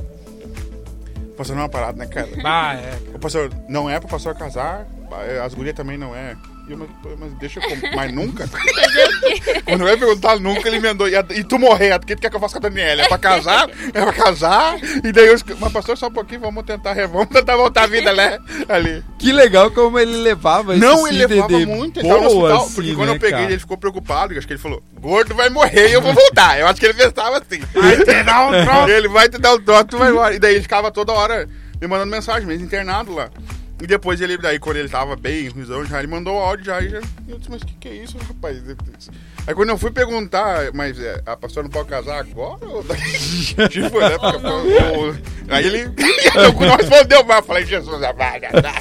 Pastor, 1.36 1.56
não 1.56 1.64
é 1.64 1.66
uma 1.66 1.70
parada, 1.70 1.98
né, 1.98 2.06
cara? 2.06 2.28
Ah, 2.44 2.76
é. 2.76 3.00
O 3.16 3.20
pastor, 3.20 3.52
não 3.68 3.90
é 3.90 4.00
pro 4.00 4.08
pastor 4.10 4.36
casar. 4.36 4.86
As 5.44 5.54
gurias 5.54 5.76
também 5.76 5.98
não 5.98 6.16
é. 6.16 6.36
Eu, 6.68 6.78
mas, 6.78 6.90
mas 7.20 7.34
deixa 7.40 7.60
eu. 7.60 7.64
com- 7.70 7.76
Mas 7.96 8.14
nunca? 8.14 8.48
Quando 9.66 9.82
eu 9.82 9.88
ia 9.90 9.98
perguntar 9.98 10.40
nunca, 10.40 10.66
ele 10.68 10.78
emendou. 10.78 11.10
E, 11.10 11.16
a- 11.16 11.26
e 11.32 11.44
tu 11.44 11.60
morrer, 11.60 11.94
o 11.94 12.00
que 12.00 12.16
tu 12.16 12.22
quer 12.22 12.30
que 12.30 12.36
eu 12.38 12.40
faça 12.40 12.58
com 12.58 12.66
a 12.66 12.70
Daniela? 12.70 13.02
É 13.02 13.08
pra 13.10 13.18
casar? 13.18 13.70
É 13.94 14.02
pra 14.02 14.14
casar? 14.14 14.78
E 15.04 15.12
daí 15.12 15.28
eu. 15.28 15.36
Mas, 15.60 15.74
pastor, 15.74 15.98
só 15.98 16.08
um 16.08 16.12
pouquinho, 16.12 16.40
vamos 16.40 16.64
tentar, 16.64 16.94
re- 16.94 17.06
vamos 17.08 17.28
tentar 17.28 17.58
voltar 17.58 17.84
a 17.84 17.88
vida, 17.88 18.14
né? 18.14 18.40
Ali. 18.70 19.04
Que 19.20 19.34
legal 19.34 19.72
como 19.72 20.00
ele 20.00 20.16
levava 20.18 20.74
isso 20.76 20.86
Não, 20.86 21.06
assim, 21.06 21.16
ele 21.16 21.26
levava 21.28 21.58
de 21.58 21.66
muito, 21.66 22.00
ele 22.00 22.08
boa, 22.08 22.26
hospital. 22.28 22.64
assim, 22.64 22.76
porque 22.76 22.96
quando 22.96 23.10
né, 23.10 23.16
eu 23.16 23.20
peguei 23.20 23.32
cara? 23.32 23.44
ele, 23.44 23.54
ele 23.54 23.60
ficou 23.60 23.78
preocupado. 23.78 24.38
Acho 24.38 24.48
que 24.48 24.54
ele 24.54 24.62
falou: 24.62 24.82
gordo 25.02 25.36
vai 25.36 25.50
morrer 25.50 25.90
e 25.90 25.94
eu 25.94 26.02
vou 26.02 26.14
voltar. 26.14 26.58
Eu 26.60 26.68
acho 26.68 26.80
que 26.80 26.86
ele 26.86 26.94
pensava 26.94 27.40
assim. 27.40 27.60
Vai 27.74 27.98
te 27.98 28.24
dar 28.24 28.48
um 28.48 28.64
troço. 28.64 28.88
ele 28.90 29.08
vai 29.10 29.28
te 29.28 29.38
dar 29.38 29.54
um 29.54 29.62
troço, 29.62 29.84
tu 29.86 29.98
vai 29.98 30.12
embora. 30.12 30.34
E 30.34 30.40
daí 30.40 30.54
ele 30.54 30.62
ficava 30.62 30.90
toda 30.92 31.12
hora 31.12 31.46
me 31.82 31.88
mandando 31.90 32.10
mensagem, 32.10 32.48
mesmo 32.48 32.66
internado 32.66 33.14
lá. 33.14 33.30
E 33.84 33.88
depois 33.88 34.22
ele, 34.22 34.38
daí 34.38 34.58
quando 34.60 34.78
ele 34.78 34.88
tava 34.88 35.14
bem, 35.18 35.50
ruizão, 35.50 35.84
já 35.86 36.00
ele 36.00 36.08
mandou 36.08 36.36
o 36.38 36.40
áudio 36.40 36.66
já. 36.68 36.80
E 36.82 36.88
já 36.88 37.02
eu 37.28 37.38
disse, 37.38 37.52
mas 37.52 37.62
o 37.62 37.66
que, 37.66 37.74
que 37.74 37.90
é 37.90 37.94
isso, 37.96 38.18
rapaz? 38.18 38.58
Aí 39.46 39.54
quando 39.54 39.70
eu 39.70 39.78
fui 39.78 39.92
perguntar, 39.92 40.72
mas 40.74 40.98
é, 40.98 41.22
a 41.26 41.36
pastora 41.36 41.64
não 41.66 41.70
pode 41.70 41.90
casar 41.90 42.18
agora? 42.20 42.66
Ou 42.66 42.82
daqui? 42.82 43.04
tipo, 43.70 44.00
né? 44.00 44.18
Porque, 44.18 44.98
ou- 44.98 45.16
Aí 45.50 45.66
ele 45.68 45.84
não 46.66 46.78
respondeu 46.78 47.26
mais. 47.26 47.42
Eu 47.42 47.46
falei, 47.46 47.66
Jesus, 47.66 48.00
vai, 48.00 48.14
vai. 48.14 48.40
Que 48.40 48.46
agora- 48.46 48.74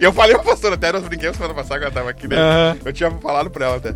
E 0.00 0.04
eu 0.04 0.12
falei 0.12 0.34
pra 0.34 0.44
pastora, 0.44 0.74
até 0.74 0.90
nós 0.92 1.04
brinquemos 1.04 1.36
semana 1.36 1.54
passada 1.54 1.78
que 1.78 1.84
ela 1.86 1.94
tava 1.94 2.10
aqui, 2.10 2.26
né? 2.26 2.36
Aham. 2.36 2.76
Eu 2.84 2.92
tinha 2.92 3.10
falado 3.12 3.50
pra 3.50 3.66
ela 3.66 3.76
até. 3.76 3.90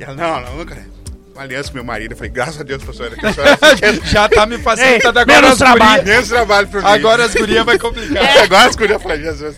E 0.00 0.02
ela, 0.02 0.14
não, 0.14 0.56
não, 0.56 0.64
cara. 0.66 0.80
Uma 0.82 1.01
aliança 1.42 1.68
com 1.70 1.74
meu 1.76 1.84
marido. 1.84 2.12
Eu 2.12 2.16
falei, 2.16 2.30
graças 2.32 2.60
a 2.60 2.64
Deus, 2.64 2.82
pastora. 2.82 3.16
Que 3.16 3.26
a 3.26 3.32
senhora 3.32 3.56
quer 3.76 3.94
Já 4.06 4.28
tá 4.28 4.46
me 4.46 4.58
facilitando 4.58 5.18
Ei, 5.18 5.22
agora 5.22 5.40
menos 5.42 5.52
as 5.52 5.58
trabalho. 5.58 6.04
menos 6.04 6.28
trabalho 6.28 6.68
pra 6.68 6.80
mim. 6.80 6.86
Agora 6.86 7.24
as 7.24 7.34
gurias 7.34 7.64
vai 7.64 7.78
complicar. 7.78 8.38
Agora 8.42 8.68
as 8.68 8.76
gurias 8.76 9.02
falam, 9.02 9.18
Jesus. 9.18 9.56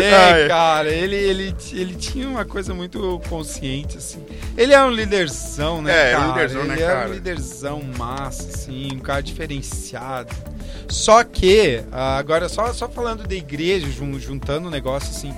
É, 0.00 0.14
Ai. 0.14 0.48
cara, 0.48 0.88
ele, 0.90 1.14
ele, 1.14 1.54
ele 1.72 1.94
tinha 1.94 2.28
uma 2.28 2.44
coisa 2.44 2.74
muito 2.74 3.20
consciente, 3.28 3.98
assim. 3.98 4.18
Ele 4.56 4.72
é 4.72 4.82
um 4.82 4.90
líderzão, 4.90 5.80
né, 5.80 6.08
É, 6.08 6.12
é 6.12 6.18
um 6.18 6.20
cara? 6.20 6.32
líderzão, 6.32 6.64
né, 6.64 6.74
ele 6.74 6.82
é 6.82 6.86
cara? 6.86 7.08
um 7.08 7.12
líderzão 7.12 7.82
massa, 7.96 8.48
assim, 8.48 8.88
um 8.92 8.98
cara 8.98 9.22
diferenciado. 9.22 10.34
Só 10.88 11.22
que, 11.22 11.82
ah, 11.92 12.16
agora 12.18 12.48
só, 12.48 12.72
só 12.72 12.88
falando 12.88 13.28
da 13.28 13.34
igreja, 13.36 13.86
jun- 13.88 14.18
juntando 14.18 14.66
o 14.66 14.70
negócio, 14.72 15.08
assim, 15.10 15.32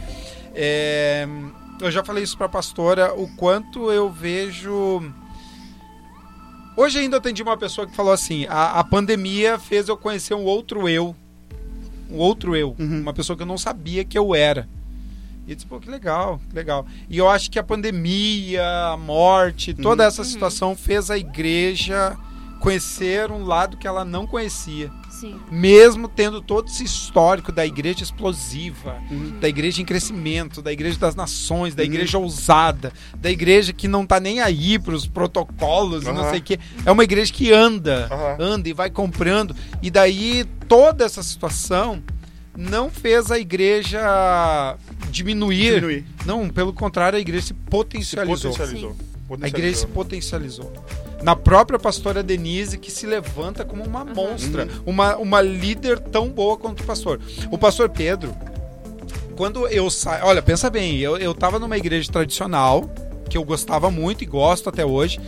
é, 0.55 1.27
eu 1.83 1.91
já 1.91 2.03
falei 2.03 2.25
isso 2.25 2.39
pra 2.39 2.49
pastora, 2.49 3.13
o 3.15 3.29
quanto 3.37 3.93
eu 3.93 4.11
vejo... 4.11 5.13
Hoje 6.79 7.01
ainda 7.01 7.17
atendi 7.17 7.43
uma 7.43 7.57
pessoa 7.57 7.89
que 7.89 7.97
falou 7.97 8.13
assim, 8.13 8.47
a, 8.49 8.79
a 8.79 8.85
pandemia 8.85 9.59
fez 9.59 9.89
eu 9.89 9.97
conhecer 9.97 10.35
um 10.35 10.45
outro 10.45 10.89
eu, 10.89 11.13
um 12.09 12.17
outro 12.19 12.55
eu, 12.55 12.77
Uhum. 12.79 13.01
uma 13.01 13.13
pessoa 13.13 13.37
que 13.37 13.43
eu 13.43 13.47
não 13.49 13.59
sabia 13.59 14.05
que 14.05 14.17
eu 14.17 14.33
era. 14.33 14.69
E 15.45 15.51
eu 15.51 15.57
disse, 15.57 15.67
pô, 15.67 15.81
que 15.81 15.91
legal, 15.91 16.41
que 16.49 16.55
legal. 16.55 16.87
E 17.11 17.19
eu 17.19 17.29
acho 17.29 17.51
que 17.51 17.59
a 17.59 17.65
pandemia, 17.65 18.65
a 18.93 18.97
morte, 18.97 19.75
toda 19.75 20.05
essa 20.05 20.23
situação 20.23 20.77
fez 20.77 21.11
a 21.11 21.19
igreja 21.19 22.17
conhecer 22.61 23.33
um 23.33 23.45
lado 23.45 23.77
que 23.77 23.89
ela 23.89 24.05
não 24.05 24.25
conhecia. 24.25 24.89
Sim. 25.21 25.39
Mesmo 25.51 26.07
tendo 26.09 26.41
todo 26.41 26.69
esse 26.69 26.85
histórico 26.85 27.51
da 27.51 27.65
igreja 27.67 28.03
explosiva, 28.03 28.97
Uhum. 29.11 29.39
da 29.41 29.49
igreja 29.49 29.83
em 29.83 29.85
crescimento, 29.85 30.61
da 30.63 30.73
igreja 30.73 30.99
das 30.99 31.15
nações, 31.15 31.75
da 31.75 31.83
Uhum. 31.83 31.89
igreja 31.89 32.19
ousada, 32.19 32.93
da 33.17 33.31
igreja 33.31 33.73
que 33.73 33.89
não 33.89 34.07
tá 34.07 34.21
nem 34.21 34.41
aí 34.41 34.79
pros 34.79 35.07
protocolos 35.07 36.05
e 36.05 36.13
não 36.13 36.29
sei 36.31 36.39
o 36.39 36.43
quê. 36.43 36.59
É 36.87 36.91
uma 36.93 37.05
igreja 37.05 37.33
que 37.33 37.53
anda, 37.53 38.09
anda 38.39 38.69
e 38.69 38.73
vai 38.73 38.91
comprando. 38.91 39.55
E 39.83 39.91
daí 39.91 40.45
toda 40.69 41.05
essa 41.05 41.23
situação 41.23 42.03
não 42.57 42.91
fez 42.91 43.31
a 43.31 43.39
igreja 43.39 44.77
diminuir. 45.11 45.75
Diminuir. 45.75 46.05
Não, 46.27 46.49
pelo 46.49 46.73
contrário, 46.73 47.17
a 47.17 47.21
igreja 47.21 47.43
se 47.43 47.49
Se 47.49 47.55
potencializou. 47.55 48.51
potencializou. 48.53 48.97
A 49.43 49.49
igreja 49.49 49.77
se 49.79 49.87
potencializou. 49.87 50.73
Na 51.23 51.35
própria 51.35 51.79
pastora 51.79 52.23
Denise, 52.23 52.79
que 52.79 52.91
se 52.91 53.07
levanta 53.07 53.65
como 53.65 53.83
uma 53.85 54.05
monstra, 54.05 54.65
Uhum. 54.65 54.83
uma, 54.87 55.17
uma 55.17 55.41
líder 55.43 55.99
tão 55.99 56.29
boa 56.29 56.57
quanto 56.57 56.83
o 56.83 56.87
pastor. 56.87 57.21
O 57.51 57.59
pastor 57.59 57.89
Pedro, 57.89 58.33
quando 59.37 59.67
eu 59.69 59.91
saio. 59.91 60.25
Olha, 60.25 60.41
pensa 60.43 60.71
bem, 60.71 60.97
eu, 60.99 61.17
eu 61.17 61.35
tava 61.35 61.59
numa 61.59 61.77
igreja 61.77 62.11
tradicional, 62.11 62.89
que 63.29 63.37
eu 63.37 63.45
gostava 63.45 63.91
muito 63.91 64.23
e 64.23 64.27
gosto 64.27 64.69
até 64.69 64.85
hoje, 64.85 65.21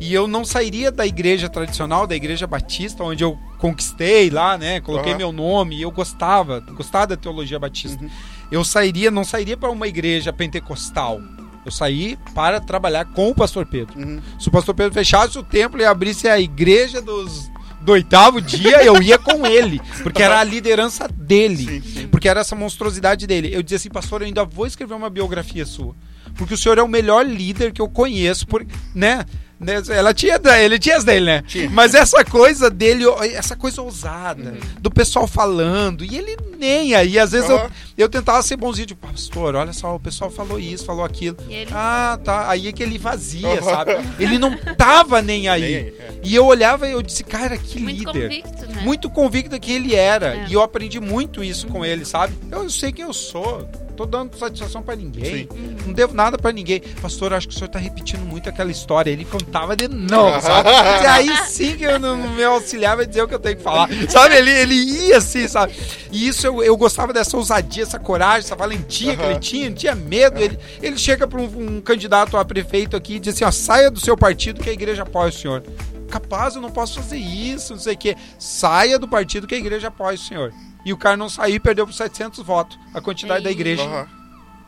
e 0.00 0.14
eu 0.14 0.28
não 0.28 0.44
sairia 0.44 0.92
da 0.92 1.06
igreja 1.06 1.48
tradicional, 1.48 2.06
da 2.06 2.14
igreja 2.14 2.46
batista, 2.46 3.02
onde 3.02 3.24
eu 3.24 3.36
conquistei 3.58 4.30
lá, 4.30 4.56
né? 4.56 4.80
Coloquei 4.80 5.10
Aham. 5.12 5.18
meu 5.18 5.32
nome, 5.32 5.76
e 5.76 5.82
eu 5.82 5.90
gostava, 5.90 6.60
gostava 6.60 7.08
da 7.08 7.16
teologia 7.16 7.58
batista. 7.58 8.02
Uhum. 8.04 8.10
Eu 8.52 8.62
sairia, 8.64 9.10
não 9.10 9.24
sairia 9.24 9.56
para 9.56 9.70
uma 9.70 9.88
igreja 9.88 10.32
pentecostal. 10.32 11.20
Eu 11.68 11.72
saí 11.72 12.18
para 12.34 12.60
trabalhar 12.60 13.04
com 13.04 13.28
o 13.28 13.34
pastor 13.34 13.66
Pedro. 13.66 13.98
Uhum. 13.98 14.20
Se 14.40 14.48
o 14.48 14.50
pastor 14.50 14.74
Pedro 14.74 14.94
fechasse 14.94 15.38
o 15.38 15.42
templo 15.42 15.78
e 15.78 15.84
abrisse 15.84 16.26
a 16.26 16.40
igreja 16.40 17.02
dos, 17.02 17.50
do 17.82 17.92
oitavo 17.92 18.40
dia, 18.40 18.82
eu 18.82 19.02
ia 19.02 19.18
com 19.18 19.46
ele. 19.46 19.78
Porque 20.02 20.22
era 20.22 20.40
a 20.40 20.44
liderança 20.44 21.06
dele. 21.06 21.66
Sim, 21.66 21.82
sim. 21.82 22.08
Porque 22.08 22.26
era 22.26 22.40
essa 22.40 22.56
monstruosidade 22.56 23.26
dele. 23.26 23.50
Eu 23.52 23.62
dizia 23.62 23.76
assim, 23.76 23.90
pastor, 23.90 24.22
eu 24.22 24.26
ainda 24.26 24.46
vou 24.46 24.66
escrever 24.66 24.94
uma 24.94 25.10
biografia 25.10 25.66
sua. 25.66 25.94
Porque 26.36 26.54
o 26.54 26.56
senhor 26.56 26.78
é 26.78 26.82
o 26.82 26.88
melhor 26.88 27.26
líder 27.26 27.70
que 27.70 27.82
eu 27.82 27.88
conheço. 27.88 28.46
Por, 28.46 28.66
né? 28.94 29.26
Né, 29.60 29.82
Ela 29.88 30.14
tinha, 30.14 30.40
ele 30.62 30.78
tinha 30.78 30.96
as 30.98 31.02
dele, 31.04 31.26
né? 31.26 31.42
Tinha. 31.46 31.68
Mas 31.70 31.92
essa 31.92 32.24
coisa 32.24 32.70
dele, 32.70 33.04
essa 33.34 33.56
coisa 33.56 33.82
ousada, 33.82 34.56
do 34.78 34.88
pessoal 34.88 35.26
falando, 35.26 36.04
e 36.04 36.16
ele 36.16 36.36
nem 36.56 36.94
aí. 36.94 37.18
Às 37.18 37.32
vezes 37.32 37.50
eu, 37.50 37.56
Aham. 37.56 37.70
eu 37.96 38.08
tentava 38.08 38.40
ser 38.42 38.56
bonzinho, 38.56 38.86
tipo, 38.86 39.04
pastor, 39.08 39.56
olha 39.56 39.72
só, 39.72 39.96
o 39.96 39.98
pessoal 40.00 40.30
falou 40.30 40.60
isso, 40.60 40.84
falou 40.84 41.04
aquilo. 41.04 41.36
E 41.48 41.54
ele- 41.54 41.70
Ah, 41.74 42.16
tá. 42.22 42.48
Aí 42.48 42.68
é 42.68 42.72
que 42.72 42.82
ele 42.84 42.98
vazia, 42.98 43.48
Aham. 43.48 43.62
sabe? 43.62 43.96
Ele 44.20 44.38
não 44.38 44.56
tava 44.76 45.20
nem 45.20 45.48
aí. 45.48 45.60
Nem 45.62 45.74
é. 45.74 45.92
E 46.22 46.34
eu 46.36 46.46
olhava 46.46 46.88
e 46.88 46.92
eu 46.92 47.02
disse, 47.02 47.24
cara, 47.24 47.58
que 47.58 47.80
Muito 47.80 48.12
líder. 48.12 48.22
convicto, 48.42 48.66
né? 48.66 48.82
Muito 48.82 49.10
convicto 49.10 49.58
que 49.58 49.72
ele 49.72 49.94
era. 49.96 50.36
É. 50.36 50.46
E 50.48 50.52
eu 50.54 50.62
aprendi 50.62 51.00
muito 51.00 51.42
isso 51.42 51.66
com 51.66 51.84
ele, 51.84 52.04
sabe? 52.04 52.32
Eu 52.50 52.70
sei 52.70 52.92
quem 52.92 53.04
eu 53.04 53.12
sou. 53.12 53.68
Tô 53.98 54.06
dando 54.06 54.38
satisfação 54.38 54.80
pra 54.80 54.94
ninguém. 54.94 55.48
Não 55.84 55.92
devo 55.92 56.14
nada 56.14 56.38
pra 56.38 56.52
ninguém. 56.52 56.80
Pastor, 57.02 57.32
acho 57.32 57.48
que 57.48 57.54
o 57.56 57.58
senhor 57.58 57.68
tá 57.68 57.80
repetindo 57.80 58.20
muito 58.20 58.48
aquela 58.48 58.70
história. 58.70 59.10
Ele 59.10 59.24
contava 59.24 59.74
de 59.74 59.88
novo, 59.88 60.40
sabe? 60.40 60.68
E 60.68 61.06
aí 61.08 61.46
sim 61.48 61.76
que 61.76 61.82
eu, 61.82 61.98
no 61.98 62.16
meu 62.16 62.52
auxiliar 62.52 62.96
vai 62.96 63.04
dizer 63.04 63.22
o 63.22 63.26
que 63.26 63.34
eu 63.34 63.40
tenho 63.40 63.56
que 63.56 63.62
falar. 63.64 63.88
Sabe? 64.08 64.36
Ele, 64.36 64.52
ele 64.52 64.74
ia 64.74 65.16
assim, 65.16 65.48
sabe? 65.48 65.74
E 66.12 66.28
isso 66.28 66.46
eu, 66.46 66.62
eu 66.62 66.76
gostava 66.76 67.12
dessa 67.12 67.36
ousadia, 67.36 67.82
essa 67.82 67.98
coragem, 67.98 68.46
essa 68.46 68.54
valentia 68.54 69.16
que 69.16 69.22
Aham. 69.22 69.32
ele 69.32 69.40
tinha, 69.40 69.68
não 69.68 69.76
tinha 69.76 69.96
medo. 69.96 70.38
Ele, 70.38 70.56
ele 70.80 70.96
chega 70.96 71.26
pra 71.26 71.40
um, 71.40 71.46
um 71.46 71.80
candidato 71.80 72.36
a 72.36 72.44
prefeito 72.44 72.96
aqui 72.96 73.16
e 73.16 73.18
diz 73.18 73.34
assim: 73.34 73.42
ó, 73.42 73.50
saia 73.50 73.90
do 73.90 73.98
seu 73.98 74.16
partido 74.16 74.62
que 74.62 74.70
a 74.70 74.72
igreja 74.72 75.02
apoia 75.02 75.30
o 75.30 75.32
senhor. 75.32 75.64
Capaz, 76.08 76.54
eu 76.54 76.62
não 76.62 76.70
posso 76.70 77.00
fazer 77.00 77.18
isso, 77.18 77.72
não 77.72 77.80
sei 77.80 77.94
o 77.94 77.98
quê. 77.98 78.16
Saia 78.38 78.96
do 78.96 79.08
partido 79.08 79.44
que 79.44 79.56
a 79.56 79.58
igreja 79.58 79.88
apoia 79.88 80.14
o 80.14 80.18
senhor. 80.18 80.54
E 80.84 80.92
o 80.92 80.96
cara 80.96 81.16
não 81.16 81.28
saiu 81.28 81.56
e 81.56 81.60
perdeu 81.60 81.86
por 81.86 81.92
700 81.92 82.38
votos 82.44 82.78
a 82.94 83.00
quantidade 83.00 83.44
da 83.44 83.50
igreja. 83.50 83.82
Aham. 83.82 84.08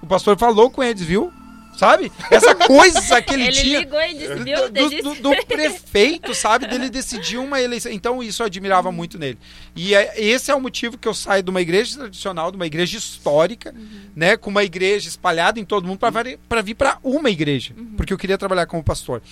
O 0.02 0.06
pastor 0.06 0.38
falou 0.38 0.70
com 0.70 0.82
eles, 0.82 1.02
viu? 1.02 1.32
Sabe? 1.76 2.10
Essa 2.30 2.54
coisa 2.54 3.22
que 3.22 3.32
ele, 3.32 3.44
Ele 3.48 3.52
tinha 3.52 3.78
ligou 3.78 4.00
e 4.02 4.12
disse, 4.14 4.34
viu? 4.34 4.68
do, 4.70 5.14
do- 5.14 5.22
do- 5.22 5.46
prefeito, 5.46 6.34
sabe? 6.34 6.66
Dele 6.66 6.90
decidir 6.90 7.38
uma 7.38 7.60
eleição. 7.60 7.90
Então, 7.92 8.22
isso 8.22 8.42
eu 8.42 8.46
admirava 8.46 8.90
muito 8.90 9.18
nele. 9.18 9.38
E 9.74 9.94
é- 9.94 10.20
esse 10.20 10.50
é 10.50 10.54
o 10.54 10.60
motivo 10.60 10.98
que 10.98 11.06
eu 11.06 11.14
saio 11.14 11.42
de 11.42 11.48
uma 11.50 11.60
igreja 11.60 11.96
tradicional, 11.96 12.50
de 12.50 12.56
uma 12.56 12.66
igreja 12.66 12.98
histórica, 12.98 13.74
né? 14.16 14.36
Com 14.36 14.50
uma 14.50 14.64
igreja 14.64 15.08
espalhada 15.08 15.60
em 15.60 15.64
todo 15.64 15.86
mundo, 15.86 15.98
para 15.98 16.60
vir 16.62 16.74
para 16.74 16.98
uma 17.04 17.30
igreja. 17.30 17.72
Porque 17.96 18.12
eu 18.12 18.18
queria 18.18 18.36
trabalhar 18.36 18.66
como 18.66 18.82
pastor. 18.82 19.22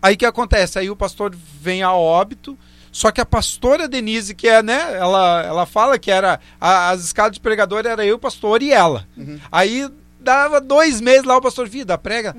Aí 0.00 0.14
o 0.14 0.18
que 0.18 0.26
acontece? 0.26 0.78
Aí 0.78 0.90
o 0.90 0.96
pastor 0.96 1.36
vem 1.60 1.82
a 1.82 1.92
óbito. 1.92 2.58
Só 2.96 3.10
que 3.10 3.20
a 3.20 3.26
pastora 3.26 3.86
Denise, 3.86 4.34
que 4.34 4.48
é, 4.48 4.62
né? 4.62 4.94
Ela, 4.96 5.42
ela 5.42 5.66
fala 5.66 5.98
que 5.98 6.10
era. 6.10 6.40
a- 6.58 6.88
as 6.88 7.04
escadas 7.04 7.32
de 7.32 7.40
pregador 7.40 7.84
era 7.84 8.06
eu, 8.06 8.16
o 8.16 8.18
pastor 8.18 8.62
e 8.62 8.72
ela. 8.72 9.06
Uhum. 9.14 9.38
Aí 9.52 9.86
dava 10.18 10.62
dois 10.62 10.98
meses 10.98 11.24
lá, 11.24 11.36
o 11.36 11.42
pastor, 11.42 11.68
vida, 11.68 11.98
prega. 11.98 12.34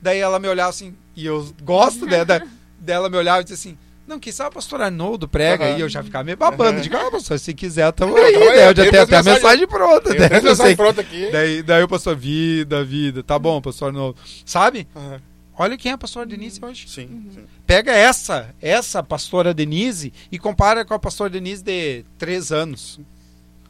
Daí 0.00 0.20
ela 0.20 0.38
me 0.38 0.46
olhava 0.46 0.70
assim, 0.70 0.94
e 1.16 1.26
eu 1.26 1.52
gosto 1.60 2.06
né, 2.06 2.24
da, 2.24 2.40
dela 2.78 3.10
me 3.10 3.16
olhava 3.16 3.40
e 3.40 3.44
disse 3.44 3.54
assim. 3.54 3.78
Não, 4.06 4.20
quem 4.20 4.32
sabe 4.32 4.50
o 4.50 4.52
pastor 4.52 4.80
Arnoldo 4.80 5.26
prega 5.26 5.64
Aham. 5.70 5.78
e 5.78 5.80
eu 5.80 5.88
já 5.88 6.04
ficava 6.04 6.22
meio 6.22 6.36
babando. 6.36 6.74
Aham. 6.74 6.80
Digo, 6.82 6.96
ah, 6.96 7.10
pastor, 7.10 7.36
se 7.40 7.52
quiser, 7.52 7.90
tamo 7.90 8.16
aí, 8.16 8.32
né? 8.38 8.68
Eu 8.68 8.76
já 8.76 8.82
tem 8.84 8.90
tenho 8.92 9.02
até 9.02 9.16
a 9.16 9.22
mensagem- 9.24 9.66
pronta. 9.66 10.10
Tem 10.10 10.20
né? 10.20 10.40
mensagem 10.40 10.76
pronta 10.76 11.00
aqui. 11.00 11.28
Daí, 11.32 11.62
daí 11.64 11.82
o 11.82 11.88
pastor, 11.88 12.14
vida, 12.14 12.84
vida. 12.84 13.24
Tá 13.24 13.36
bom, 13.40 13.60
pastor 13.60 13.88
Arnoldo. 13.88 14.16
Sabe? 14.44 14.86
Aham. 14.94 15.20
Olha 15.58 15.76
quem 15.76 15.90
é 15.90 15.94
a 15.94 15.98
pastora 15.98 16.26
Denise 16.26 16.58
hoje. 16.62 16.86
Sim, 16.88 17.08
sim. 17.34 17.40
Pega 17.66 17.92
essa, 17.92 18.54
essa 18.60 19.02
pastora 19.02 19.54
Denise 19.54 20.12
e 20.30 20.38
compara 20.38 20.84
com 20.84 20.92
a 20.94 20.98
pastora 20.98 21.30
Denise 21.30 21.62
de 21.64 22.04
três 22.18 22.52
anos. 22.52 23.00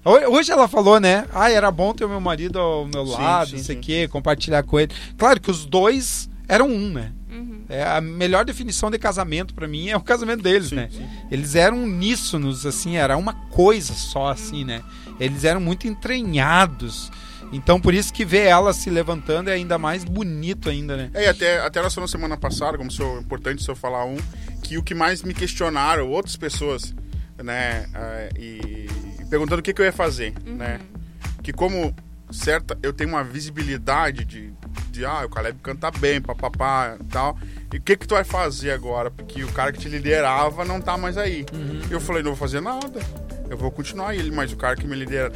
Ho- 0.05 0.31
Hoje 0.37 0.51
ela 0.53 0.67
falou, 0.69 0.99
né? 1.01 1.27
Ah, 1.33 1.51
era 1.51 1.71
bom 1.71 1.93
ter 1.95 2.05
o 2.05 2.09
meu 2.09 2.21
marido 2.21 2.59
ao 2.59 2.87
meu 2.87 3.07
Sim, 3.07 3.13
lado, 3.13 3.51
sim, 3.51 3.57
não 3.57 3.65
sei 3.65 3.77
o 3.77 3.81
quê, 3.81 4.09
compartilhar 4.09 4.63
com 4.65 4.79
ele. 4.81 4.93
Claro 5.17 5.41
que 5.41 5.51
os 5.51 5.65
dois 5.65 6.29
eram 6.49 6.69
um, 6.69 6.91
né? 6.93 7.13
Uhum. 7.31 7.63
É, 7.69 7.83
a 7.85 8.01
melhor 8.01 8.45
definição 8.45 8.91
de 8.91 8.99
casamento 8.99 9.53
pra 9.53 9.67
mim 9.67 9.89
é 9.89 9.97
o 9.97 10.01
casamento 10.01 10.43
deles, 10.43 10.69
Sim, 10.69 10.77
né? 10.77 10.89
sim. 10.93 11.07
Eles 11.31 11.55
eram 11.57 11.83
uníssonos, 11.85 12.65
assim, 12.65 12.97
era 12.97 13.17
uma 13.17 13.33
coisa 13.51 13.93
só, 13.95 14.29
assim, 14.29 14.65
né? 14.65 14.83
Eles 15.19 15.43
eram 15.45 15.61
muito 15.61 15.87
entranhados. 15.89 17.11
Então, 17.53 17.81
por 17.81 17.95
isso 17.95 18.13
que 18.13 18.25
ver 18.25 18.47
ela 18.47 18.73
se 18.73 18.91
levantando 18.91 19.51
é 19.51 19.55
ainda 19.55 19.79
mais 19.79 20.05
bonito 20.05 20.69
ainda, 20.69 20.97
né? 20.97 21.11
É, 21.15 21.25
e 21.25 21.27
até, 21.27 21.59
até 21.61 21.83
nós 21.83 21.95
falamos 21.95 22.11
semana 22.11 22.37
passada, 22.37 22.77
como 22.77 22.91
sou 22.91 23.21
importante 23.21 23.63
se 23.63 23.71
eu 23.71 23.77
falar 23.77 24.05
um, 24.05 24.17
que 24.63 24.77
o 24.79 24.83
que 24.83 24.95
mais 24.95 25.23
me 25.23 25.33
questionaram, 25.33 26.09
outras 26.09 26.37
pessoas, 26.37 26.95
né, 27.43 27.87
ah, 27.95 28.29
e, 28.39 28.89
e 29.21 29.25
perguntando 29.29 29.61
o 29.61 29.63
que, 29.63 29.73
que 29.73 29.81
eu 29.81 29.87
ia 29.87 29.93
fazer, 29.93 30.35
né, 30.45 30.81
que 31.43 31.53
como 31.53 31.95
certa, 32.31 32.77
eu 32.83 32.93
tenho 32.93 33.11
uma 33.11 33.23
visibilidade 33.23 34.25
de, 34.25 34.53
de 34.91 35.05
ah, 35.05 35.25
o 35.25 35.29
Caleb 35.29 35.59
canta 35.63 35.91
bem, 35.91 36.21
papapá 36.21 36.97
e 37.01 37.05
tal, 37.05 37.39
e 37.73 37.79
o 37.79 37.81
que 37.81 37.97
que 37.97 38.07
tu 38.07 38.15
vai 38.15 38.25
fazer 38.25 38.73
agora? 38.73 39.11
Porque 39.11 39.45
o 39.45 39.53
cara 39.53 39.73
que 39.73 39.79
te 39.79 39.89
liderava 39.89 40.65
não 40.65 40.81
tá 40.81 40.97
mais 40.97 41.19
aí. 41.19 41.45
Eu 41.91 42.01
falei, 42.01 42.23
não 42.23 42.31
vou 42.31 42.39
fazer 42.39 42.61
nada. 42.61 43.01
Eu 43.49 43.57
vou 43.57 43.71
continuar 43.71 44.15
ele, 44.15 44.31
mas 44.31 44.53
o 44.53 44.57
cara 44.57 44.75
que 44.75 44.87
me 44.87 44.97
lidera- 44.97 45.31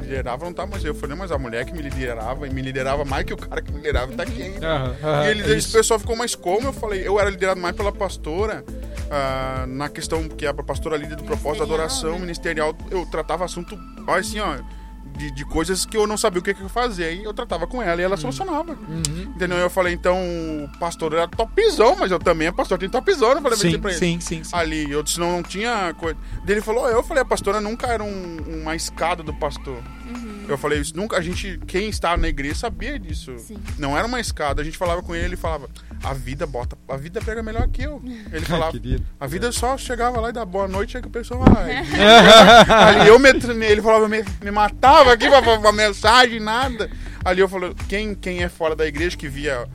liderava 0.00 0.44
não 0.44 0.52
tá 0.52 0.64
mais 0.66 0.82
aí. 0.84 0.90
Eu 0.90 0.94
falei, 0.94 1.16
mas 1.16 1.32
a 1.32 1.38
mulher 1.38 1.64
que 1.64 1.72
me 1.72 1.82
liderava 1.82 2.46
e 2.46 2.50
me 2.50 2.62
liderava 2.62 3.04
mais 3.04 3.24
que 3.24 3.32
o 3.34 3.36
cara 3.36 3.60
que 3.60 3.70
me 3.72 3.78
liderava 3.78 4.12
tá 4.12 4.22
aqui 4.22 4.42
ainda. 4.42 4.66
E 5.26 5.30
ele, 5.30 5.42
é 5.42 5.56
esse 5.56 5.72
pessoal 5.72 5.98
ficou 5.98 6.14
mais 6.16 6.34
como 6.34 6.68
eu 6.68 6.72
falei, 6.72 7.06
eu 7.06 7.18
era 7.18 7.28
liderado 7.28 7.60
mais 7.60 7.74
pela 7.74 7.90
pastora, 7.92 8.64
ah, 9.10 9.64
na 9.68 9.88
questão 9.88 10.28
que 10.28 10.46
a 10.46 10.54
pastora 10.54 10.96
líder 10.96 11.16
do 11.16 11.24
propósito 11.24 11.58
da 11.58 11.64
adoração 11.64 12.12
né? 12.12 12.18
ministerial, 12.20 12.74
eu 12.90 13.04
tratava 13.06 13.44
assunto, 13.44 13.76
assim, 14.08 14.38
ó, 14.40 14.56
de, 15.16 15.30
de 15.30 15.44
coisas 15.44 15.84
que 15.86 15.96
eu 15.96 16.06
não 16.06 16.16
sabia 16.16 16.40
o 16.40 16.42
que, 16.42 16.52
que 16.54 16.62
eu 16.62 16.68
fazia. 16.68 17.10
E 17.10 17.24
eu 17.24 17.32
tratava 17.34 17.66
com 17.66 17.82
ela 17.82 18.00
e 18.00 18.04
ela 18.04 18.16
solucionava. 18.16 18.72
Uhum. 18.72 19.32
Entendeu? 19.34 19.58
Eu 19.58 19.70
falei, 19.70 19.94
então, 19.94 20.16
o 20.64 20.68
pastor 20.78 21.12
era 21.14 21.26
topzão, 21.26 21.96
mas 21.98 22.10
eu 22.10 22.18
também, 22.18 22.52
pastor 22.52 22.78
tem 22.78 22.88
topzão. 22.88 23.32
Eu 23.32 23.42
falei 23.42 23.58
Sim, 23.58 23.68
assim 23.68 23.78
pra 23.78 23.90
ele. 23.90 23.98
sim, 23.98 24.20
sim, 24.20 24.44
sim. 24.44 24.56
Ali, 24.56 24.90
eu 24.90 25.02
disse, 25.02 25.18
não, 25.18 25.32
não 25.32 25.42
tinha 25.42 25.94
coisa. 25.94 26.16
Daí 26.44 26.54
Ele 26.56 26.60
falou, 26.60 26.88
eu 26.88 27.02
falei, 27.02 27.22
a 27.22 27.26
pastora 27.26 27.60
nunca 27.60 27.86
era 27.86 28.02
um- 28.04 28.36
uma 28.62 28.76
escada 28.76 29.22
do 29.22 29.32
pastor. 29.34 29.82
Eu 30.48 30.56
falei, 30.56 30.80
isso 30.80 30.96
nunca, 30.96 31.16
a 31.16 31.20
gente, 31.20 31.58
quem 31.66 31.88
estava 31.88 32.16
na 32.16 32.28
igreja 32.28 32.54
sabia 32.54 32.98
disso. 32.98 33.36
Sim. 33.38 33.58
Não 33.78 33.96
era 33.96 34.06
uma 34.06 34.20
escada. 34.20 34.62
A 34.62 34.64
gente 34.64 34.78
falava 34.78 35.02
com 35.02 35.14
ele, 35.14 35.26
ele 35.26 35.36
falava, 35.36 35.68
a 36.02 36.12
vida 36.14 36.46
bota, 36.46 36.76
a 36.88 36.96
vida 36.96 37.20
pega 37.20 37.42
melhor 37.42 37.66
que 37.68 37.82
eu. 37.82 38.02
Ele 38.32 38.44
falava, 38.46 38.72
a 39.18 39.26
vida 39.26 39.50
só 39.52 39.76
chegava 39.76 40.20
lá 40.20 40.30
e 40.30 40.32
dava 40.32 40.46
boa 40.46 40.68
noite, 40.68 40.96
aí 40.96 41.02
que 41.02 41.08
o 41.08 41.10
pessoal 41.10 41.42
vai. 41.44 41.76
Ali 42.68 43.08
eu 43.08 43.18
me, 43.18 43.28
ele 43.66 43.82
falava, 43.82 44.08
me, 44.08 44.24
me 44.42 44.50
matava 44.50 45.12
aqui 45.12 45.28
pra, 45.28 45.42
pra, 45.42 45.58
pra 45.58 45.72
mensagem, 45.72 46.40
nada. 46.40 46.90
Ali 47.24 47.40
eu 47.40 47.48
falei, 47.48 47.74
quem, 47.88 48.14
quem 48.14 48.42
é 48.42 48.48
fora 48.48 48.76
da 48.76 48.86
igreja 48.86 49.16
que 49.16 49.28
via 49.28 49.68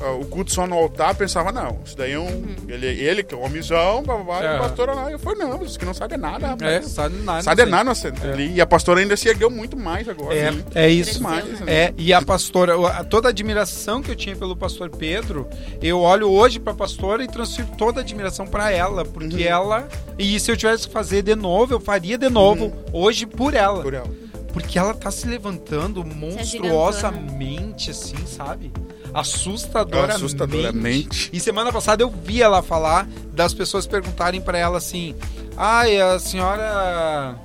ah, 0.00 0.12
o 0.12 0.24
culto 0.26 0.52
só 0.52 0.66
no 0.66 0.74
altar, 0.76 1.14
pensava, 1.14 1.50
não, 1.52 1.80
isso 1.84 1.96
daí 1.96 2.12
é 2.12 2.18
um. 2.18 2.44
Ele, 2.68 2.86
ele 2.86 3.22
que 3.22 3.34
é 3.34 3.38
um 3.38 3.44
homizão, 3.44 4.02
blá, 4.02 4.14
blá, 4.16 4.24
blá, 4.24 4.42
e 4.42 4.46
É. 4.46 4.56
a 4.56 4.58
pastora 4.60 4.92
lá. 4.94 5.10
Eu 5.10 5.18
falei, 5.18 5.38
não, 5.46 5.62
isso 5.62 5.78
que 5.78 5.84
não 5.84 5.94
sabe 5.94 6.16
nada, 6.16 6.48
rapaz. 6.48 6.72
É, 6.72 6.82
sabe 6.82 7.16
nada. 7.18 7.42
Sabe 7.42 7.64
nada, 7.64 7.84
nossa, 7.84 8.08
ali. 8.22 8.52
E 8.54 8.60
a 8.60 8.66
pastora 8.66 9.00
ainda 9.00 9.16
se 9.16 9.28
ergueu 9.28 9.50
muito 9.50 9.76
mais 9.76 10.08
agora. 10.08 10.34
É, 10.34 10.50
né? 10.50 10.64
é 10.74 10.88
isso. 10.90 11.22
Mais, 11.22 11.60
né? 11.60 11.72
É, 11.72 11.94
e 11.96 12.12
a 12.12 12.20
pastora, 12.22 12.74
toda 13.04 13.28
a 13.28 13.30
admiração 13.30 14.02
que 14.02 14.10
eu 14.10 14.16
tinha 14.16 14.34
pelo 14.36 14.56
pastor 14.56 14.90
Pedro, 14.90 15.48
eu 15.82 16.00
olho 16.00 16.30
hoje 16.30 16.58
pra 16.58 16.74
pastora 16.74 17.22
e 17.22 17.28
transfiro 17.28 17.68
toda 17.78 18.00
a 18.00 18.02
admiração 18.02 18.46
pra 18.46 18.70
ela, 18.70 19.04
porque 19.04 19.36
Uhum. 19.36 19.42
ela. 19.48 19.88
E 20.18 20.38
se 20.40 20.50
eu 20.50 20.56
tivesse 20.56 20.86
que 20.86 20.92
fazer 20.92 21.22
de 21.22 21.34
novo, 21.34 21.74
eu 21.74 21.80
faria 21.80 22.16
de 22.18 22.28
novo, 22.28 22.72
hoje 22.92 23.26
por 23.26 23.54
ela. 23.54 23.76
Uhum. 23.78 23.82
Por 23.82 23.94
ela. 23.94 24.24
Porque 24.52 24.78
ela 24.78 24.94
tá 24.94 25.10
se 25.10 25.26
levantando 25.26 26.04
monstruosamente, 26.04 27.90
assim, 27.90 28.16
sabe? 28.26 28.72
Assustadoramente. 29.14 30.16
Assustadoramente. 30.16 31.30
E 31.32 31.38
semana 31.40 31.72
passada 31.72 32.02
eu 32.02 32.10
vi 32.10 32.42
ela 32.42 32.62
falar 32.62 33.06
das 33.32 33.54
pessoas 33.54 33.86
perguntarem 33.86 34.40
pra 34.40 34.58
ela 34.58 34.78
assim: 34.78 35.14
Ai, 35.56 36.00
a 36.00 36.18
senhora 36.18 37.36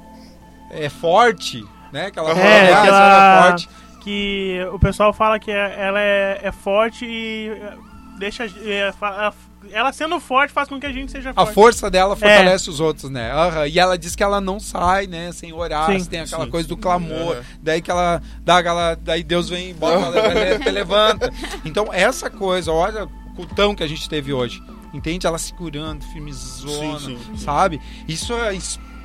é 0.71 0.89
forte, 0.89 1.63
né? 1.93 2.09
Que 2.11 2.19
ela 2.19 2.29
fala, 2.35 2.41
É, 2.47 2.73
"Ah, 2.73 2.77
a 2.77 2.81
que 2.81 2.87
senhora 2.87 3.15
é 3.15 3.41
forte. 3.51 3.69
Que 4.03 4.67
o 4.73 4.79
pessoal 4.79 5.13
fala 5.13 5.39
que 5.39 5.51
é- 5.51 5.75
ela 5.79 5.99
é, 5.99 6.39
é 6.43 6.51
forte 6.51 7.05
e 7.05 7.49
é, 7.49 7.73
deixa. 8.17 8.45
é, 8.45 8.91
fa- 8.97 9.33
ela 9.71 9.91
sendo 9.91 10.19
forte 10.19 10.51
faz 10.53 10.67
com 10.69 10.79
que 10.79 10.85
a 10.85 10.91
gente 10.91 11.11
seja 11.11 11.31
A 11.31 11.33
forte. 11.33 11.53
força 11.53 11.89
dela 11.91 12.15
fortalece 12.15 12.69
os 12.69 12.79
outros, 12.79 13.09
né? 13.11 13.31
Aham. 13.31 13.67
E 13.67 13.77
ela 13.79 13.97
diz 13.97 14.15
que 14.15 14.23
ela 14.23 14.39
não 14.41 14.59
sai, 14.59 15.05
né? 15.07 15.31
Sem 15.31 15.51
orar, 15.53 15.91
Sim. 15.91 15.99
se 15.99 16.09
tem 16.09 16.21
aquela 16.21 16.45
Sim. 16.45 16.51
coisa 16.51 16.67
do 16.67 16.77
clamor. 16.77 17.35
Aham. 17.37 17.43
Daí 17.61 17.81
que 17.81 17.91
ela 17.91 18.21
dá 18.43 18.57
aquela. 18.59 18.95
Daí 18.95 19.23
Deus 19.23 19.49
vem 19.49 19.71
e 19.71 19.73
bota 19.73 20.17
ela, 20.17 20.59
te 20.59 20.69
levanta. 20.71 21.31
Então, 21.65 21.87
essa 21.93 22.29
coisa, 22.29 22.71
olha 22.71 23.05
o 23.05 23.09
cultão 23.35 23.75
que 23.75 23.83
a 23.83 23.87
gente 23.87 24.07
teve 24.09 24.33
hoje. 24.33 24.61
Entende? 24.93 25.27
Ela 25.27 25.37
segurando, 25.37 26.03
firmezona, 26.05 26.99
Sim, 26.99 27.17
sim. 27.17 27.37
sabe? 27.37 27.79
Isso 28.07 28.33
é. 28.33 28.57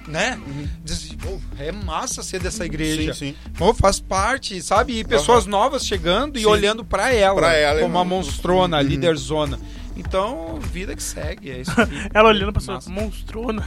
Né? 0.07 0.39
Uhum. 0.47 0.69
Diz 0.85 1.15
"Pô, 1.15 1.41
é 1.59 1.73
massa 1.73 2.23
ser 2.23 2.39
dessa 2.39 2.67
igreja. 2.67 3.15
Sim, 3.15 3.31
sim. 3.33 3.35
Pô, 3.57 3.73
faz 3.73 3.99
parte, 3.99 4.61
sabe? 4.61 4.99
E 4.99 5.05
pessoas 5.05 5.47
novas 5.47 5.87
chegando 5.87 6.37
e 6.39 6.43
Sim. 6.43 6.47
olhando 6.47 6.85
pra 6.85 7.11
ela, 7.11 7.37
Pra 7.37 7.55
ela, 7.55 7.81
como 7.81 7.95
uma 7.95 8.01
irmão. 8.03 8.19
monstrona, 8.19 8.77
Uhum. 8.79 8.83
líderzona. 8.83 9.59
Então, 9.97 10.59
vida 10.61 10.95
que 10.97 11.03
segue, 11.03 11.51
é 11.51 11.59
isso 11.59 11.73
aí. 11.81 11.87
Ela 12.13 12.29
olhando 12.31 12.53
pra 12.53 12.75
Massa. 12.75 12.91
monstrona. 12.91 13.63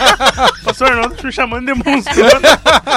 Pastor 0.64 0.90
Arnaldo 0.90 1.16
me 1.22 1.32
chamando 1.32 1.66
de 1.66 1.74
monstrona. 1.74 2.40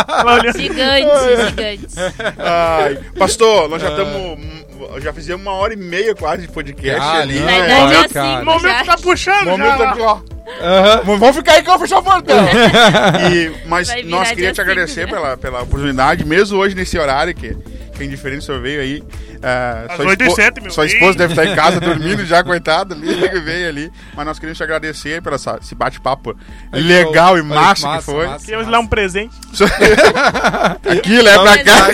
Ela 0.08 0.34
olhando. 0.36 0.58
Gigantes, 0.58 1.50
gigantes. 1.50 1.96
Ai, 2.38 2.96
pastor, 3.18 3.70
nós 3.70 3.82
já 3.82 3.90
Ah. 3.90 3.92
estamos. 3.92 4.66
Já 5.04 5.14
fizemos 5.14 5.42
uma 5.42 5.54
hora 5.54 5.74
e 5.74 5.78
meia 5.78 6.14
quase 6.16 6.44
de 6.44 6.48
podcast 6.54 7.02
Ah, 7.02 7.20
ali. 7.22 7.40
não, 7.40 7.46
né? 7.46 7.68
dar 7.68 7.84
olha, 7.84 7.98
dia 8.00 8.10
cara. 8.10 8.26
O 8.26 8.40
5 8.40 8.46
já. 8.46 8.70
momento 8.70 8.86
tá 8.86 8.98
puxando 8.98 9.46
Momento 9.46 9.78
já. 9.78 9.90
aqui, 9.90 10.02
ó. 10.02 10.18
Aham. 10.62 11.02
Vamos 11.18 11.36
ficar 11.36 11.52
aí 11.54 11.64
que 11.64 11.70
eu 11.70 11.74
vou 11.78 11.80
fechar 11.82 12.00
o 12.00 12.04
portão. 12.04 12.38
e, 13.34 13.68
mas 13.68 13.88
nós 14.06 14.30
queríamos 14.30 14.56
te 14.56 14.62
agradecer 14.62 15.06
né? 15.08 15.12
pela, 15.14 15.38
pela 15.38 15.62
oportunidade, 15.64 16.24
mesmo 16.26 16.58
hoje 16.58 16.76
nesse 16.76 16.98
horário 16.98 17.34
que, 17.34 17.56
que 17.96 18.04
é 18.04 18.06
indiferente 18.06 18.40
o 18.40 18.44
senhor 18.44 18.62
veio 18.62 18.82
aí. 18.82 19.04
Ah, 19.42 19.86
Às 19.90 19.96
sua 19.98 20.06
oito 20.08 20.22
e 20.22 20.28
espo- 20.28 20.36
sete, 20.36 20.62
meu. 20.62 20.72
Sua 20.72 20.86
esposa 20.86 21.18
deve 21.18 21.34
estar 21.34 21.46
em 21.46 21.56
casa 21.56 21.80
dormindo 21.80 22.26
já, 22.26 22.44
coitada 22.46 22.94
ali, 22.96 23.30
que 23.30 23.40
veio 23.40 23.70
ali. 23.70 23.92
Mas 24.16 24.26
nós 24.26 24.40
queríamos 24.40 24.58
te 24.58 24.64
agradecer 24.64 25.22
por 25.22 25.34
essa, 25.34 25.58
esse 25.62 25.74
bate-papo 25.76 26.36
legal 26.72 27.38
e 27.38 27.42
que 27.42 27.48
massa, 27.48 27.98
que 27.98 28.04
foi. 28.04 28.28
massa, 28.28 28.46
Queríamos 28.46 28.68
massa. 28.68 28.72
dar 28.78 28.80
um 28.84 28.88
presente. 28.88 29.36
Aqui, 30.92 31.22
leva 31.22 31.44
pra 31.44 31.64
cá. 31.64 31.88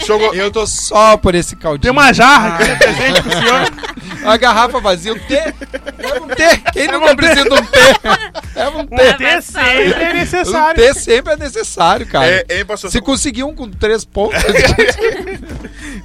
Eu 0.34 0.50
tô 0.50 0.66
só 0.66 1.16
por 1.16 1.34
esse 1.34 1.54
caldinho. 1.54 1.82
Tem 1.82 1.90
uma 1.90 2.12
jarra 2.12 2.56
que 2.56 2.70
é 2.70 2.74
presente 2.74 3.22
pro 3.22 3.30
senhor. 3.32 3.70
A 4.24 4.36
garrafa 4.36 4.80
vazia, 4.80 5.12
um 5.12 5.18
T. 5.18 5.34
Leva 5.98 6.24
um 6.24 6.28
T. 6.28 6.56
Quem 6.72 6.86
nunca 6.88 7.04
um 7.06 7.08
T. 7.08 7.16
precisa 7.16 7.44
de 7.44 7.52
um 7.54 7.64
T? 7.64 7.78
Leva 8.56 8.78
um 8.78 8.80
Um 8.80 8.86
T. 8.86 9.14
T 9.14 9.42
sempre 9.42 10.02
é 10.04 10.10
Um 10.10 10.14
necessário. 10.14 10.82
T 10.82 10.94
sempre 10.94 11.32
é 11.34 11.36
necessário, 11.36 12.06
cara. 12.06 12.44
É, 12.48 12.64
pastor? 12.64 12.90
Se 12.90 13.00
conseguir 13.00 13.44
um 13.44 13.54
com 13.54 13.70
três 13.70 14.04
pontos. 14.04 14.38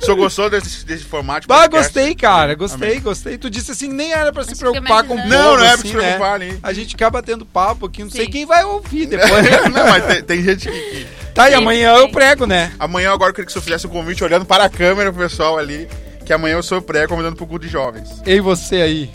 O 0.01 0.05
senhor 0.05 0.17
gostou 0.17 0.49
desse, 0.49 0.85
desse 0.85 1.03
formato? 1.03 1.45
ah, 1.51 1.61
podcast? 1.61 1.93
gostei, 1.93 2.15
cara. 2.15 2.55
Gostei, 2.55 2.89
Amém. 2.91 3.01
gostei. 3.01 3.38
Tu 3.38 3.49
disse 3.49 3.72
assim, 3.72 3.88
nem 3.88 4.11
era 4.13 4.31
pra 4.31 4.43
se 4.43 4.51
Acho 4.51 4.59
que 4.59 4.69
preocupar 4.69 5.03
com 5.03 5.13
o 5.15 5.17
povo. 5.17 5.30
Não, 5.30 5.57
não 5.57 5.63
é 5.63 5.67
pra 5.67 5.73
assim, 5.76 5.88
se 5.88 5.93
preocupar 5.93 6.39
né? 6.39 6.45
ali. 6.49 6.59
A 6.63 6.73
gente 6.73 6.95
acaba 6.95 7.22
tendo 7.23 7.45
papo 7.45 7.85
aqui, 7.85 8.03
não 8.03 8.09
sei 8.11 8.26
Sim. 8.26 8.31
quem 8.31 8.45
vai 8.45 8.63
ouvir 8.63 9.05
depois. 9.07 9.43
não, 9.73 9.88
mas 9.88 10.05
tem, 10.05 10.23
tem 10.23 10.43
gente 10.43 10.69
que, 10.69 10.80
que- 10.80 11.07
tá, 11.34 11.49
e 11.49 11.53
amanhã 11.53 11.95
eu 11.95 12.09
prego, 12.09 12.45
né? 12.45 12.72
Amanhã 12.80 13.11
agora 13.11 13.30
eu 13.31 13.34
queria 13.34 13.45
que 13.45 13.51
o 13.51 13.53
senhor 13.53 13.63
fizesse 13.63 13.88
um 13.88 13.89
convite 13.89 14.23
olhando 14.23 14.45
para 14.45 14.65
a 14.65 14.69
câmera 14.69 15.11
pro 15.11 15.22
pessoal 15.23 15.57
ali. 15.57 15.88
Que 16.26 16.34
amanhã 16.34 16.55
eu 16.55 16.63
sou 16.63 16.81
pré 16.81 17.05
convidando 17.05 17.35
pro 17.35 17.45
culto 17.45 17.67
de 17.67 17.72
jovens. 17.72 18.09
Ei, 18.26 18.41
você 18.41 18.77
aí 18.77 19.09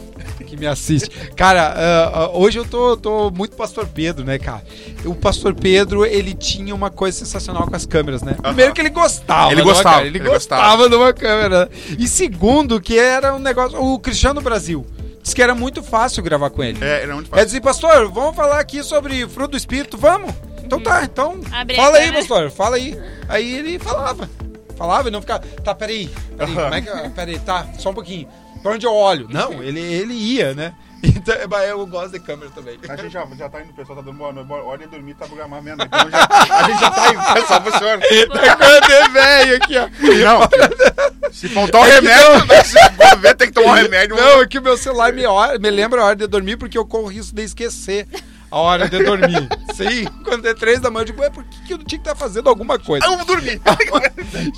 que 0.45 0.57
me 0.57 0.67
assiste. 0.67 1.11
Cara, 1.37 1.75
ah, 1.77 2.11
ah, 2.15 2.31
hoje 2.33 2.59
eu 2.59 2.65
tô, 2.65 2.97
tô 2.97 3.31
muito 3.31 3.57
Pastor 3.57 3.87
Pedro, 3.87 4.25
né, 4.25 4.39
cara? 4.39 4.63
O 5.05 5.15
Pastor 5.15 5.55
Pedro, 5.55 6.05
ele 6.05 6.35
tinha 6.35 6.75
uma 6.75 6.91
coisa 6.91 7.19
sensacional 7.19 7.67
com 7.67 7.75
as 7.77 7.87
câmeras, 7.87 8.23
né? 8.23 8.37
Primeiro 8.41 8.73
que 8.73 8.81
ele 8.81 8.91
gostava. 8.91 9.53
Ele 9.53 9.63
de 9.63 9.63
uma 9.63 9.73
gostava, 9.73 9.97
câmera, 9.97 10.09
Ele, 10.09 10.19
ele 10.19 10.29
gostava 10.29 10.89
de 10.89 10.97
uma 10.97 11.13
câmera. 11.13 11.71
E 11.99 12.09
segundo, 12.09 12.81
que 12.81 12.99
era 12.99 13.35
um 13.35 13.39
negócio... 13.39 13.81
O 13.83 13.99
Cristiano 13.99 14.41
Brasil 14.41 14.87
disse 15.23 15.35
que 15.35 15.43
era 15.43 15.55
muito 15.55 15.83
fácil 15.83 16.23
gravar 16.23 16.51
com 16.51 16.63
ele. 16.63 16.83
É, 16.83 17.03
era 17.03 17.15
muito 17.15 17.29
É 17.29 17.31
fácil. 17.31 17.47
dizer, 17.47 17.61
pastor, 17.61 18.11
vamos 18.11 18.35
falar 18.35 18.59
aqui 18.59 18.83
sobre 18.83 19.27
fruto 19.29 19.53
do 19.53 19.57
Espírito, 19.57 19.97
vamos? 19.99 20.33
Então 20.65 20.81
tá, 20.81 21.03
então 21.05 21.41
Abre 21.51 21.75
fala 21.75 21.99
aí, 21.99 22.13
pastor, 22.13 22.51
fala 22.51 22.77
aí. 22.77 22.99
Aí 23.29 23.55
ele 23.55 23.79
falava. 23.79 24.29
Falava 24.77 25.09
e 25.09 25.11
não 25.11 25.21
ficava, 25.21 25.41
tá, 25.63 25.75
peraí, 25.75 26.09
peraí, 26.39 26.55
como 26.55 26.75
é 26.75 26.81
que, 26.81 27.11
peraí, 27.11 27.39
tá, 27.41 27.67
só 27.79 27.91
um 27.91 27.95
pouquinho. 27.95 28.27
Pra 28.63 28.73
onde 28.73 28.87
eu 28.87 28.93
olho? 28.95 29.27
Não, 29.31 29.55
ele, 29.63 29.81
ele 29.81 30.15
ia, 30.15 30.55
né? 30.55 30.75
Então, 31.03 31.35
mas 31.51 31.67
eu 31.69 31.87
gosto 31.87 32.13
de 32.13 32.21
câmera 32.21 32.51
também. 32.51 32.79
A 32.87 32.95
gente 32.97 33.11
já, 33.13 33.27
já 33.39 33.49
tá 33.49 33.63
indo, 33.63 33.71
o 33.71 33.73
pessoal 33.75 33.97
tá 33.97 34.03
dando 34.05 34.19
boa 34.19 34.33
noite. 34.35 34.81
De 34.81 34.87
dormir, 34.87 35.15
tá 35.15 35.27
programado 35.27 35.63
mesmo. 35.65 35.83
Então 35.83 36.11
já, 36.11 36.29
a 36.31 36.63
gente 36.69 36.81
já 36.81 36.91
tá 36.91 37.09
indo, 37.13 37.35
pessoal, 37.41 37.61
pro 37.63 37.79
senhor. 37.79 38.01
Tá 38.01 38.57
quando 38.57 38.91
é 38.93 39.09
velho 39.09 39.57
aqui, 39.57 39.79
ó. 39.79 39.89
Não, 39.89 41.33
se 41.33 41.49
faltar 41.49 41.81
o 41.81 41.85
remédio, 41.85 42.47
vai 42.47 42.65
ser- 42.65 42.97
quando 42.97 43.19
vê, 43.21 43.35
tem 43.35 43.49
que 43.49 43.55
tomar 43.55 43.71
o 43.73 43.75
remédio. 43.77 44.15
Não, 44.17 44.43
é 44.43 44.47
que 44.47 44.59
o 44.59 44.63
meu 44.63 44.77
celular 44.77 45.11
me, 45.13 45.25
hora- 45.25 45.59
me 45.59 45.71
lembra 45.71 46.03
a 46.03 46.05
hora 46.05 46.17
de 46.17 46.27
dormir 46.27 46.59
porque 46.59 46.77
eu 46.77 46.85
corro 46.85 47.07
risco 47.07 47.35
de 47.35 47.43
esquecer 47.45 48.07
a 48.51 48.59
hora 48.59 48.87
de 48.89 49.03
dormir. 49.03 49.49
Sim, 49.75 50.05
quando 50.25 50.47
é 50.47 50.53
três 50.55 50.81
da 50.81 50.91
manhã, 50.91 51.03
eu 51.03 51.07
digo, 51.07 51.23
ué, 51.23 51.31
por 51.31 51.45
que, 51.45 51.63
que 51.67 51.73
eu 51.73 51.79
tinha 51.79 51.99
que 52.01 52.09
estar 52.09 52.15
fazendo 52.15 52.49
alguma 52.51 52.79
coisa? 52.79 53.07
Vamos 53.07 53.25
dormir. 53.25 53.59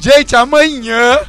Gente, 0.01 0.35
amanhã, 0.35 1.21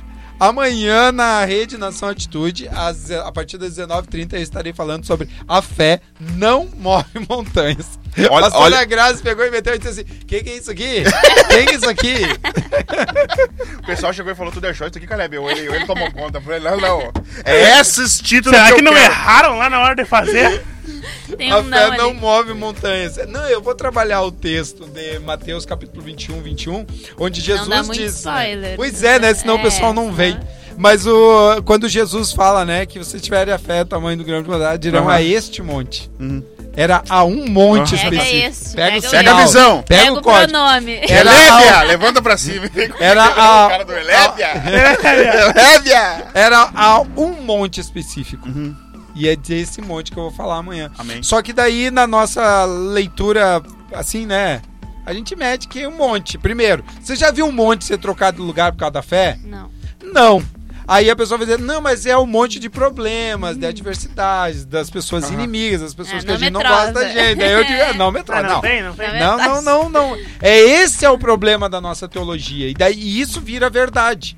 amanhã 0.50 1.12
na 1.12 1.44
Rede 1.46 1.78
Nação 1.78 2.10
Atitude, 2.10 2.68
às- 2.70 3.12
a 3.12 3.32
partir 3.32 3.58
das 3.58 3.78
19h30, 3.78 4.34
eu 4.34 4.42
estarei 4.42 4.74
falando 4.74 5.06
sobre 5.06 5.30
a 5.48 5.62
fé 5.62 6.02
não 6.20 6.68
move 6.78 7.06
montanhas. 7.30 8.00
Olha- 8.30 8.48
a 8.48 8.52
Sônia 8.52 8.78
olha- 8.78 8.86
Graça 8.86 9.22
pegou 9.24 9.44
e 9.46 9.50
meteu 9.50 9.74
e 9.74 9.80
disse 9.80 10.02
assim: 10.02 10.04
Quem 10.28 10.44
que 10.44 10.50
é 10.52 10.58
isso 10.58 10.70
aqui? 10.72 11.04
Quem 11.50 11.66
que 11.66 11.72
é 11.74 11.76
isso 11.76 11.90
aqui? 11.90 12.16
O 13.84 13.86
pessoal 13.86 14.14
chegou 14.14 14.32
e 14.32 14.36
falou, 14.36 14.52
tu 14.52 14.62
deixou 14.62 14.88
isso 14.88 14.98
aqui, 14.98 15.06
Caleb. 15.06 15.36
Eu, 15.36 15.50
ele, 15.50 15.62
ele 15.68 15.86
tomou 15.86 16.10
conta. 16.12 16.38
Eu 16.38 16.42
falei, 16.42 16.60
não, 16.60 16.78
não. 16.80 17.12
É 17.44 17.80
esses 17.80 18.18
títulos 18.20 18.58
Será 18.58 18.70
que, 18.70 18.76
que 18.76 18.80
eu 18.82 18.86
não 18.86 18.94
quero. 18.94 19.12
erraram 19.12 19.58
lá 19.58 19.70
na 19.70 19.80
hora 19.82 19.96
de 19.96 20.06
fazer? 20.06 20.64
Tem 21.38 21.52
a 21.52 21.60
um 21.60 21.64
fé 21.64 21.98
não 21.98 21.98
não 21.98 22.14
move 22.14 22.54
montanhas. 22.54 23.18
Não, 23.28 23.46
eu 23.48 23.62
vou 23.62 23.74
trabalhar 23.76 24.22
o 24.22 24.32
texto 24.32 24.86
de 24.86 25.20
Mateus 25.20 25.66
capítulo 25.66 26.02
21, 26.02 26.42
21, 26.42 26.86
onde 27.20 27.42
Jesus 27.42 27.68
dá 27.68 27.84
muito 27.84 28.00
diz. 28.00 28.16
spoiler. 28.18 28.76
Pois 28.76 29.04
é, 29.04 29.20
né? 29.20 29.34
Senão 29.34 29.56
o 29.56 29.60
É, 29.60 29.64
pessoal 29.64 29.94
não 29.94 30.12
vem. 30.12 30.38
Mas 30.76 31.06
o, 31.06 31.62
quando 31.66 31.88
Jesus 31.88 32.32
fala, 32.32 32.66
né, 32.66 32.86
que 32.88 32.98
vocês 32.98 33.22
tiverem 33.22 33.54
a 33.54 33.60
fé, 33.60 33.84
tamanho 33.86 34.18
do 34.18 34.24
grão 34.24 34.42
de 34.42 34.50
mudar, 34.50 34.76
dirão 34.78 35.04
Aham. 35.08 35.14
a 35.14 35.22
este 35.22 35.62
monte. 35.62 36.10
Uhum. 36.20 36.44
Era 36.76 37.04
a 37.08 37.24
um 37.24 37.46
monte. 37.48 37.92
Pega 37.96 38.16
específico. 38.16 38.48
esse, 38.48 38.76
pega, 38.76 38.92
pega 39.02 39.06
o 39.06 39.08
o 39.08 39.12
Pega 39.12 39.32
a 39.32 39.44
visão. 39.46 39.84
Pega, 39.84 40.02
Pega 40.02 40.14
o 40.14 40.18
o 40.18 40.22
código. 40.24 40.52
pronome. 40.52 41.00
Era 41.08 41.30
Elébia, 41.32 41.76
a- 41.78 41.84
levanta 41.84 42.22
pra 42.24 42.36
cima. 42.36 42.66
Era 43.00 43.22
o 43.22 43.30
a- 43.30 43.70
cara 43.70 43.86
do 43.86 43.94
Elébia. 43.94 44.48
Elébia. 45.56 46.26
Era 46.34 46.72
a 46.74 47.02
um 47.02 47.34
monte 47.44 47.80
específico. 47.80 48.48
Uhum. 48.50 48.76
E 49.16 49.28
é 49.28 49.36
desse 49.36 49.82
monte 49.82 50.12
que 50.12 50.18
eu 50.18 50.24
vou 50.24 50.32
falar 50.32 50.58
amanhã. 50.58 50.92
Amém. 50.98 51.22
Só 51.22 51.42
que 51.42 51.54
daí, 51.54 51.92
na 51.92 52.08
nossa 52.08 52.66
leitura, 52.66 53.62
assim, 53.94 54.26
né? 54.26 54.62
A 55.06 55.14
gente 55.14 55.36
mede 55.36 55.68
que 55.68 55.82
é 55.82 55.88
um 55.88 55.96
monte. 55.98 56.38
Primeiro, 56.38 56.84
você 57.02 57.16
já 57.16 57.30
viu 57.30 57.46
um 57.46 57.52
monte 57.52 57.84
ser 57.86 57.98
trocado 57.98 58.38
de 58.38 58.44
lugar 58.44 58.72
por 58.72 58.80
causa 58.80 58.94
da 58.94 59.02
fé? 59.02 59.38
Não. 59.44 59.70
Não. 60.02 60.44
Aí 60.88 61.10
a 61.10 61.16
pessoa 61.16 61.38
vai 61.38 61.48
dizer, 61.48 61.60
não, 61.60 61.80
mas 61.80 62.06
é 62.06 62.18
um 62.18 62.26
monte 62.26 62.60
de 62.60 62.70
problemas, 62.70 63.56
de 63.58 63.66
adversidades, 63.66 64.66
das 64.66 64.90
pessoas 64.90 65.24
Aham. 65.26 65.34
inimigas, 65.36 65.82
das 65.82 65.94
pessoas 65.94 66.24
Ah, 66.24 66.26
que 66.26 66.32
a 66.32 66.34
não 66.34 66.40
gente 66.40 66.52
não 66.52 66.60
metrosa. 66.60 66.92
gosta 66.92 67.00
da 67.00 67.08
gente. 67.10 67.42
Aí 67.44 67.52
eu 67.54 67.64
digo, 67.64 67.82
"Ah, 67.90 67.94
não, 67.94 68.08
Ah, 68.08 68.12
metrosa, 68.12 68.44
não, 68.44 68.50
não. 68.56 68.62
tem, 68.62 68.84
não 68.84 68.94
tem. 68.94 69.20
Não, 69.20 69.38
Não, 69.38 69.62
não, 69.62 69.90
não, 69.90 69.90
não. 69.90 70.18
É 70.42 70.58
esse 70.60 71.06
é 71.06 71.10
o 71.10 71.18
problema 71.18 71.70
da 71.70 71.80
nossa 71.80 72.08
teologia. 72.08 72.68
E 72.70 72.74
daí 72.74 73.20
isso 73.22 73.40
vira 73.40 73.70
verdade. 73.70 74.38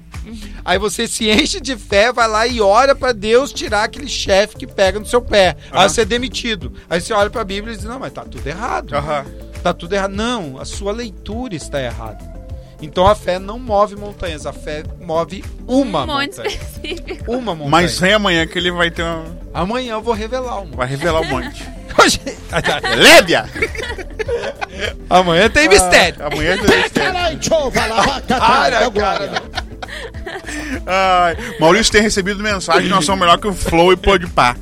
Aí 0.64 0.78
você 0.78 1.08
se 1.08 1.30
enche 1.30 1.60
de 1.62 1.76
fé, 1.78 2.12
vai 2.12 2.28
lá 2.28 2.48
e 2.48 2.60
ora 2.62 2.96
pra 2.96 3.12
Deus 3.12 3.52
tirar 3.54 3.84
aquele 3.84 4.08
chefe 4.08 4.56
que 4.58 4.66
pega 4.68 5.00
no 5.00 5.06
seu 5.06 5.22
pé. 5.22 5.56
Aí 5.72 5.80
Aham. 5.80 5.90
você 5.90 6.02
é 6.02 6.06
demitido. 6.06 6.74
Aí 6.90 7.00
você 7.02 7.14
olha 7.14 7.30
pra 7.30 7.44
Bíblia 7.44 7.74
e 7.74 7.78
diz: 7.78 7.86
"Não, 7.86 8.00
mas 8.00 8.14
tá 8.14 8.24
tudo 8.24 8.46
errado". 8.48 8.96
Aham. 8.96 9.26
Tá 9.64 9.74
tudo 9.74 9.94
errado. 9.94 10.12
Não, 10.14 10.60
a 10.60 10.66
sua 10.66 10.92
leitura 10.92 11.56
está 11.56 11.82
errada. 11.82 12.34
Então 12.82 13.08
a 13.08 13.16
fé 13.16 13.40
não 13.40 13.58
move 13.58 13.96
montanhas, 13.96 14.46
a 14.46 14.52
fé 14.54 14.84
move 15.00 15.44
uma 15.68 16.04
um 16.04 16.08
monte 16.08 16.38
montanha. 16.38 16.48
específico. 16.50 17.32
Uma 17.32 17.54
montanha. 17.56 17.70
Mas 17.72 17.98
vem 18.00 18.14
amanhã 18.14 18.46
que 18.46 18.58
ele 18.60 18.70
vai 18.72 18.92
ter 18.92 19.02
uma... 19.02 19.24
amanhã 19.54 19.94
eu 19.94 20.02
vou 20.02 20.14
revelar 20.14 20.60
uma. 20.62 20.76
Vai 20.76 20.88
revelar 20.88 21.22
um 21.22 21.26
monte. 21.30 21.64
Hoje- 21.98 22.20
Lébia! 22.98 23.46
amanhã 25.10 25.50
tem 25.50 25.70
mistério. 25.70 26.18
Ah, 26.20 26.28
amanhã 26.28 26.58
tem 26.58 26.78
mistério. 26.84 27.14
Caralho, 27.14 27.44
chova, 27.44 27.86
lavaca, 27.86 28.38
Para, 28.40 28.86
agora. 28.86 29.28
cara. 29.30 29.65
Ai, 30.86 31.38
Maurício 31.60 31.92
tem 31.92 32.02
recebido 32.02 32.42
mensagem 32.42 32.90
nós 32.90 33.06
somos 33.06 33.20
melhor 33.22 33.38
que 33.38 33.48
o 33.48 33.54
Flow 33.54 33.94
e 33.94 33.98
Podpah. 33.98 34.56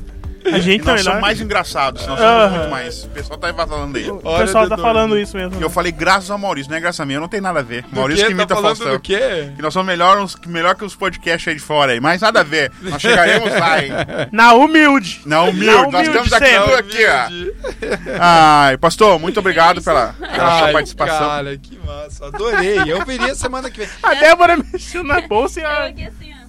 A 0.52 0.58
gente 0.58 0.84
tá 0.84 0.92
nós 0.92 1.00
melhor. 1.00 1.04
somos 1.12 1.20
mais 1.20 1.40
engraçados, 1.40 2.06
nós 2.06 2.18
somos 2.18 2.52
muito 2.52 2.70
mais. 2.70 3.04
O 3.04 3.08
pessoal 3.08 3.38
tá 3.38 3.54
falando 3.54 3.96
aí. 3.96 4.10
O 4.10 4.20
Olha, 4.24 4.44
pessoal 4.44 4.68
tá 4.68 4.76
falando 4.76 5.18
isso 5.18 5.36
mesmo. 5.36 5.58
E 5.58 5.62
eu 5.62 5.70
falei 5.70 5.90
graças 5.92 6.30
ao 6.30 6.38
Maurício, 6.38 6.70
não 6.70 6.76
é 6.76 6.80
graças 6.80 7.00
a 7.00 7.04
mim, 7.06 7.14
eu 7.14 7.20
não 7.20 7.28
tenho 7.28 7.42
nada 7.42 7.60
a 7.60 7.62
ver. 7.62 7.84
Maurício 7.92 8.24
Do 8.24 8.28
que 8.28 8.34
quê? 8.34 8.40
imita 8.40 8.48
tá 8.54 8.54
falando 8.60 8.76
Faustão. 8.76 8.92
do 8.94 9.00
quê? 9.00 9.50
Que 9.56 9.62
nós 9.62 9.72
somos 9.72 9.86
melhor, 9.86 10.18
uns- 10.18 10.36
melhor 10.46 10.74
que 10.74 10.84
os 10.84 10.94
podcasts 10.94 11.48
aí 11.48 11.54
de 11.54 11.60
fora 11.60 11.92
aí, 11.92 12.00
mas 12.00 12.20
nada 12.20 12.40
a 12.40 12.42
ver. 12.42 12.70
Nós 12.82 13.00
chegaremos 13.00 13.50
lá, 13.58 13.82
hein? 13.82 13.90
Na 14.32 14.52
humilde. 14.54 15.22
Na 15.24 15.42
humilde, 15.42 15.66
Na 15.66 15.90
nós 15.90 16.08
humilde 16.08 16.28
estamos 16.34 16.74
aqui, 16.74 17.06
ó. 17.06 17.94
Ai, 18.20 18.76
pastor, 18.76 19.18
muito 19.18 19.38
obrigado 19.40 19.82
pela, 19.82 20.12
pela 20.14 20.58
sua 20.58 20.66
Ai, 20.66 20.72
participação. 20.72 21.18
Cara, 21.28 21.56
que 21.56 21.78
massa. 21.84 22.26
Adorei. 22.26 22.78
Eu 22.86 23.04
viria 23.04 23.34
semana 23.34 23.70
que 23.70 23.80
vem. 23.80 23.88
A 24.02 24.14
Débora 24.14 24.56
mexeu 24.56 25.02
na 25.04 25.20
bolsa 25.22 25.60
e 25.60 25.62
Eu 25.62 25.68
aqui 25.70 26.04
assim, 26.06 26.32
ó. 26.40 26.43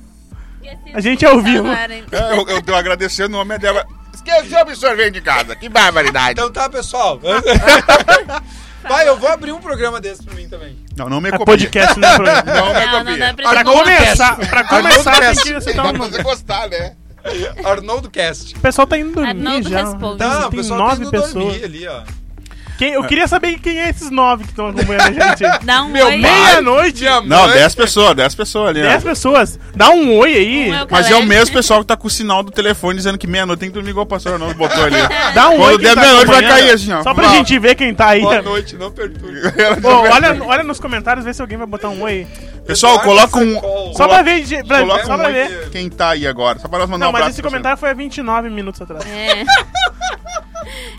Esqueci 0.67 0.95
A 0.97 0.99
gente 1.01 1.25
é 1.25 1.27
ao 1.29 1.35
botar 1.37 1.49
vivo. 1.49 1.67
É, 1.71 2.37
Eu, 2.37 2.47
eu 2.47 2.61
tô 2.61 2.73
agradecendo 2.75 3.35
o 3.35 3.39
nome 3.39 3.57
dela. 3.57 3.85
Esqueceu 4.13 4.65
o 4.65 4.75
sorvete 4.75 5.13
de 5.13 5.21
casa, 5.21 5.55
que 5.55 5.69
barbaridade. 5.69 6.31
Então 6.31 6.51
tá, 6.51 6.69
pessoal. 6.69 7.19
Vai, 8.87 9.07
eu 9.07 9.17
vou 9.17 9.29
abrir 9.29 9.51
um 9.51 9.59
programa 9.59 9.99
desse 9.99 10.23
pra 10.23 10.33
mim 10.35 10.47
também. 10.47 10.77
Não, 10.95 11.09
não 11.09 11.19
me 11.19 11.29
É 11.29 11.31
copia. 11.31 11.45
podcast, 11.45 11.99
né? 11.99 12.15
programa. 12.15 12.43
Não 12.53 12.67
me 12.67 12.85
Não, 12.85 13.03
não 13.03 13.17
dá 13.17 13.33
pra 13.33 13.49
Pra 13.49 13.63
começar, 13.63 14.35
pra 14.37 14.63
começar 14.63 15.19
tem 15.19 15.35
que 15.35 15.61
citar 15.61 15.75
Dá 15.75 15.83
um 15.91 15.93
pra 15.93 16.05
você 16.07 16.23
gostar, 16.23 16.69
né? 16.69 16.95
Arnoldo 17.65 18.09
Cast. 18.11 18.55
O 18.55 18.59
pessoal 18.59 18.85
tá 18.85 18.97
indo 18.99 19.11
dormir 19.13 19.29
Arnoldo 19.29 19.69
já. 19.69 19.83
responde. 19.85 20.17
Tá, 20.19 20.47
o 20.47 20.51
pessoal 20.51 20.79
nove 20.79 20.95
tá 20.97 21.01
indo 21.01 21.11
pessoas. 21.11 21.33
dormir 21.33 21.63
ali, 21.63 21.87
ó. 21.87 22.01
Quem, 22.77 22.91
eu 22.93 23.03
queria 23.05 23.27
saber 23.27 23.57
quem 23.59 23.79
é 23.79 23.89
esses 23.89 24.11
nove 24.11 24.43
que 24.43 24.49
estão 24.49 24.67
acompanhando 24.67 25.01
a 25.01 25.11
gente. 25.35 25.43
Dá 25.65 25.83
um 25.83 25.89
Meu 25.89 26.07
oi. 26.07 26.17
Meia-noite. 26.17 27.05
Não, 27.25 27.47
10 27.49 27.73
pessoas, 27.75 28.15
10 28.15 28.35
pessoas 28.35 28.69
ali, 28.69 28.81
Dez 28.81 29.01
ó. 29.03 29.07
pessoas. 29.07 29.59
Dá 29.75 29.89
um 29.91 30.17
oi 30.17 30.33
aí. 30.33 30.71
Um 30.71 30.75
é 30.75 30.83
o 30.83 30.87
Mas 30.91 31.09
é 31.09 31.15
o 31.15 31.23
mesmo 31.25 31.53
pessoal 31.55 31.79
que 31.79 31.85
tá 31.87 31.95
com 31.95 32.07
o 32.07 32.09
sinal 32.09 32.43
do 32.43 32.51
telefone 32.51 32.97
dizendo 32.97 33.17
que 33.17 33.27
meia-noite 33.27 33.59
tem 33.61 33.69
que 33.69 33.73
dormir 33.73 33.91
igual 33.91 34.03
o 34.03 34.07
pastor 34.07 34.33
Arnoldo 34.33 34.55
botou 34.55 34.83
ali. 34.83 34.95
Dá 35.33 35.49
um 35.49 35.57
Quando 35.57 35.71
oi. 35.71 35.77
quem 35.77 35.87
der 35.87 35.95
tá 35.95 36.01
meia-noite 36.01 36.27
vai 36.27 36.35
acompanhando. 36.39 36.59
cair 36.59 36.73
assim, 36.73 36.91
ó. 36.93 37.03
Só 37.03 37.13
pra 37.13 37.27
Lá. 37.27 37.33
gente 37.35 37.59
ver 37.59 37.75
quem 37.75 37.93
tá 37.95 38.07
aí. 38.09 38.21
Boa 38.21 38.41
noite, 38.41 38.75
não 38.75 38.91
perturbe. 38.91 39.39
Ô, 39.83 40.13
olha, 40.13 40.43
olha 40.43 40.63
nos 40.63 40.79
comentários, 40.79 41.23
vê 41.25 41.33
se 41.33 41.41
alguém 41.41 41.57
vai 41.57 41.67
botar 41.67 41.89
um 41.89 42.01
oi. 42.01 42.27
Pessoal, 42.67 42.99
coloca 42.99 43.37
um. 43.39 43.93
Só 43.93 44.07
pra 44.07 44.21
ver, 44.21 44.41
de- 44.43 44.63
pra- 44.63 44.79
Coloca 44.79 45.05
só 45.05 45.13
um 45.13 45.17
pra 45.17 45.27
oi 45.27 45.33
ver. 45.33 45.69
quem 45.69 45.89
tá 45.89 46.09
aí 46.09 46.27
agora. 46.27 46.59
Só 46.59 46.67
pra 46.67 46.79
nós 46.79 46.89
mandar 46.89 47.05
Não, 47.05 47.09
um 47.09 47.13
mas 47.13 47.21
abraço 47.21 47.35
esse 47.35 47.41
pra 47.41 47.49
você. 47.49 47.55
comentário 47.55 47.77
foi 47.77 47.89
há 47.89 47.93
29 47.93 48.49
minutos 48.49 48.81
atrás. 48.81 49.05
É. 49.05 49.43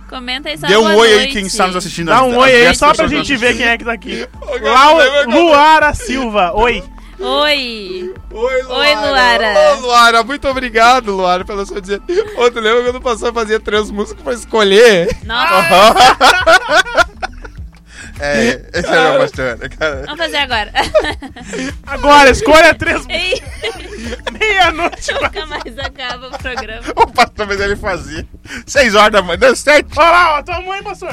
Comenta 0.09 0.49
aí 0.49 0.59
só 0.59 0.67
Dê 0.67 0.77
um 0.77 0.97
oi 0.97 1.13
aí 1.13 1.27
quem 1.29 1.47
está 1.47 1.67
nos 1.67 1.77
assistindo. 1.77 2.07
Dá 2.07 2.23
um 2.23 2.37
oi 2.37 2.53
aí 2.53 2.63
10 2.65 2.79
só 2.79 2.95
pra 2.95 3.07
gente 3.07 3.37
ver 3.37 3.57
quem 3.57 3.67
é 3.67 3.77
que 3.77 3.85
tá 3.85 3.93
aqui. 3.93 4.27
Lau, 4.63 4.99
Luara 5.27 5.95
Silva, 5.95 6.53
oi. 6.55 6.83
Oi. 7.19 8.15
Oi, 8.31 8.63
Luara. 8.63 8.79
Oi, 8.79 8.95
Luara. 8.95 9.55
Ô, 9.77 9.81
Luara, 9.81 10.23
muito 10.23 10.47
obrigado, 10.49 11.17
Luara, 11.17 11.45
pela 11.45 11.65
sua 11.65 11.81
dizer. 11.81 12.03
Ô, 12.37 12.51
tu 12.51 12.61
lembra 12.61 12.85
quando 12.85 13.01
passou 13.01 13.31
a 13.31 13.33
fazer 13.33 13.61
três 13.61 13.91
músicas 13.91 14.23
pra 14.23 14.35
escolher? 14.35 15.17
Nossa, 15.25 15.95
É, 18.19 18.61
esse 18.73 18.87
é 18.93 19.11
o 19.11 19.19
pastor. 19.19 19.59
Cara. 19.79 20.03
vamos 20.07 20.19
fazer 20.19 20.37
agora. 20.39 20.73
Agora, 21.87 22.31
escolha 22.31 22.75
três. 22.75 23.05
Ei, 23.11 23.43
Meia-noite. 24.39 25.13
nunca 25.13 25.47
mais 25.47 25.79
acaba 25.79 26.29
o 26.29 26.39
programa. 26.39 26.83
O 26.97 27.07
pastor, 27.09 27.47
mas 27.47 27.61
ele 27.61 27.77
fazia. 27.77 28.27
6 28.67 28.95
horas 28.95 29.13
da 29.13 29.23
manhã, 29.23 29.39
deu 29.39 29.55
7. 29.57 29.87
Olha 29.97 30.11
lá, 30.11 30.39
ó, 30.39 30.43
tua 30.43 30.61
mãe, 30.63 30.83
pastor. 30.83 31.11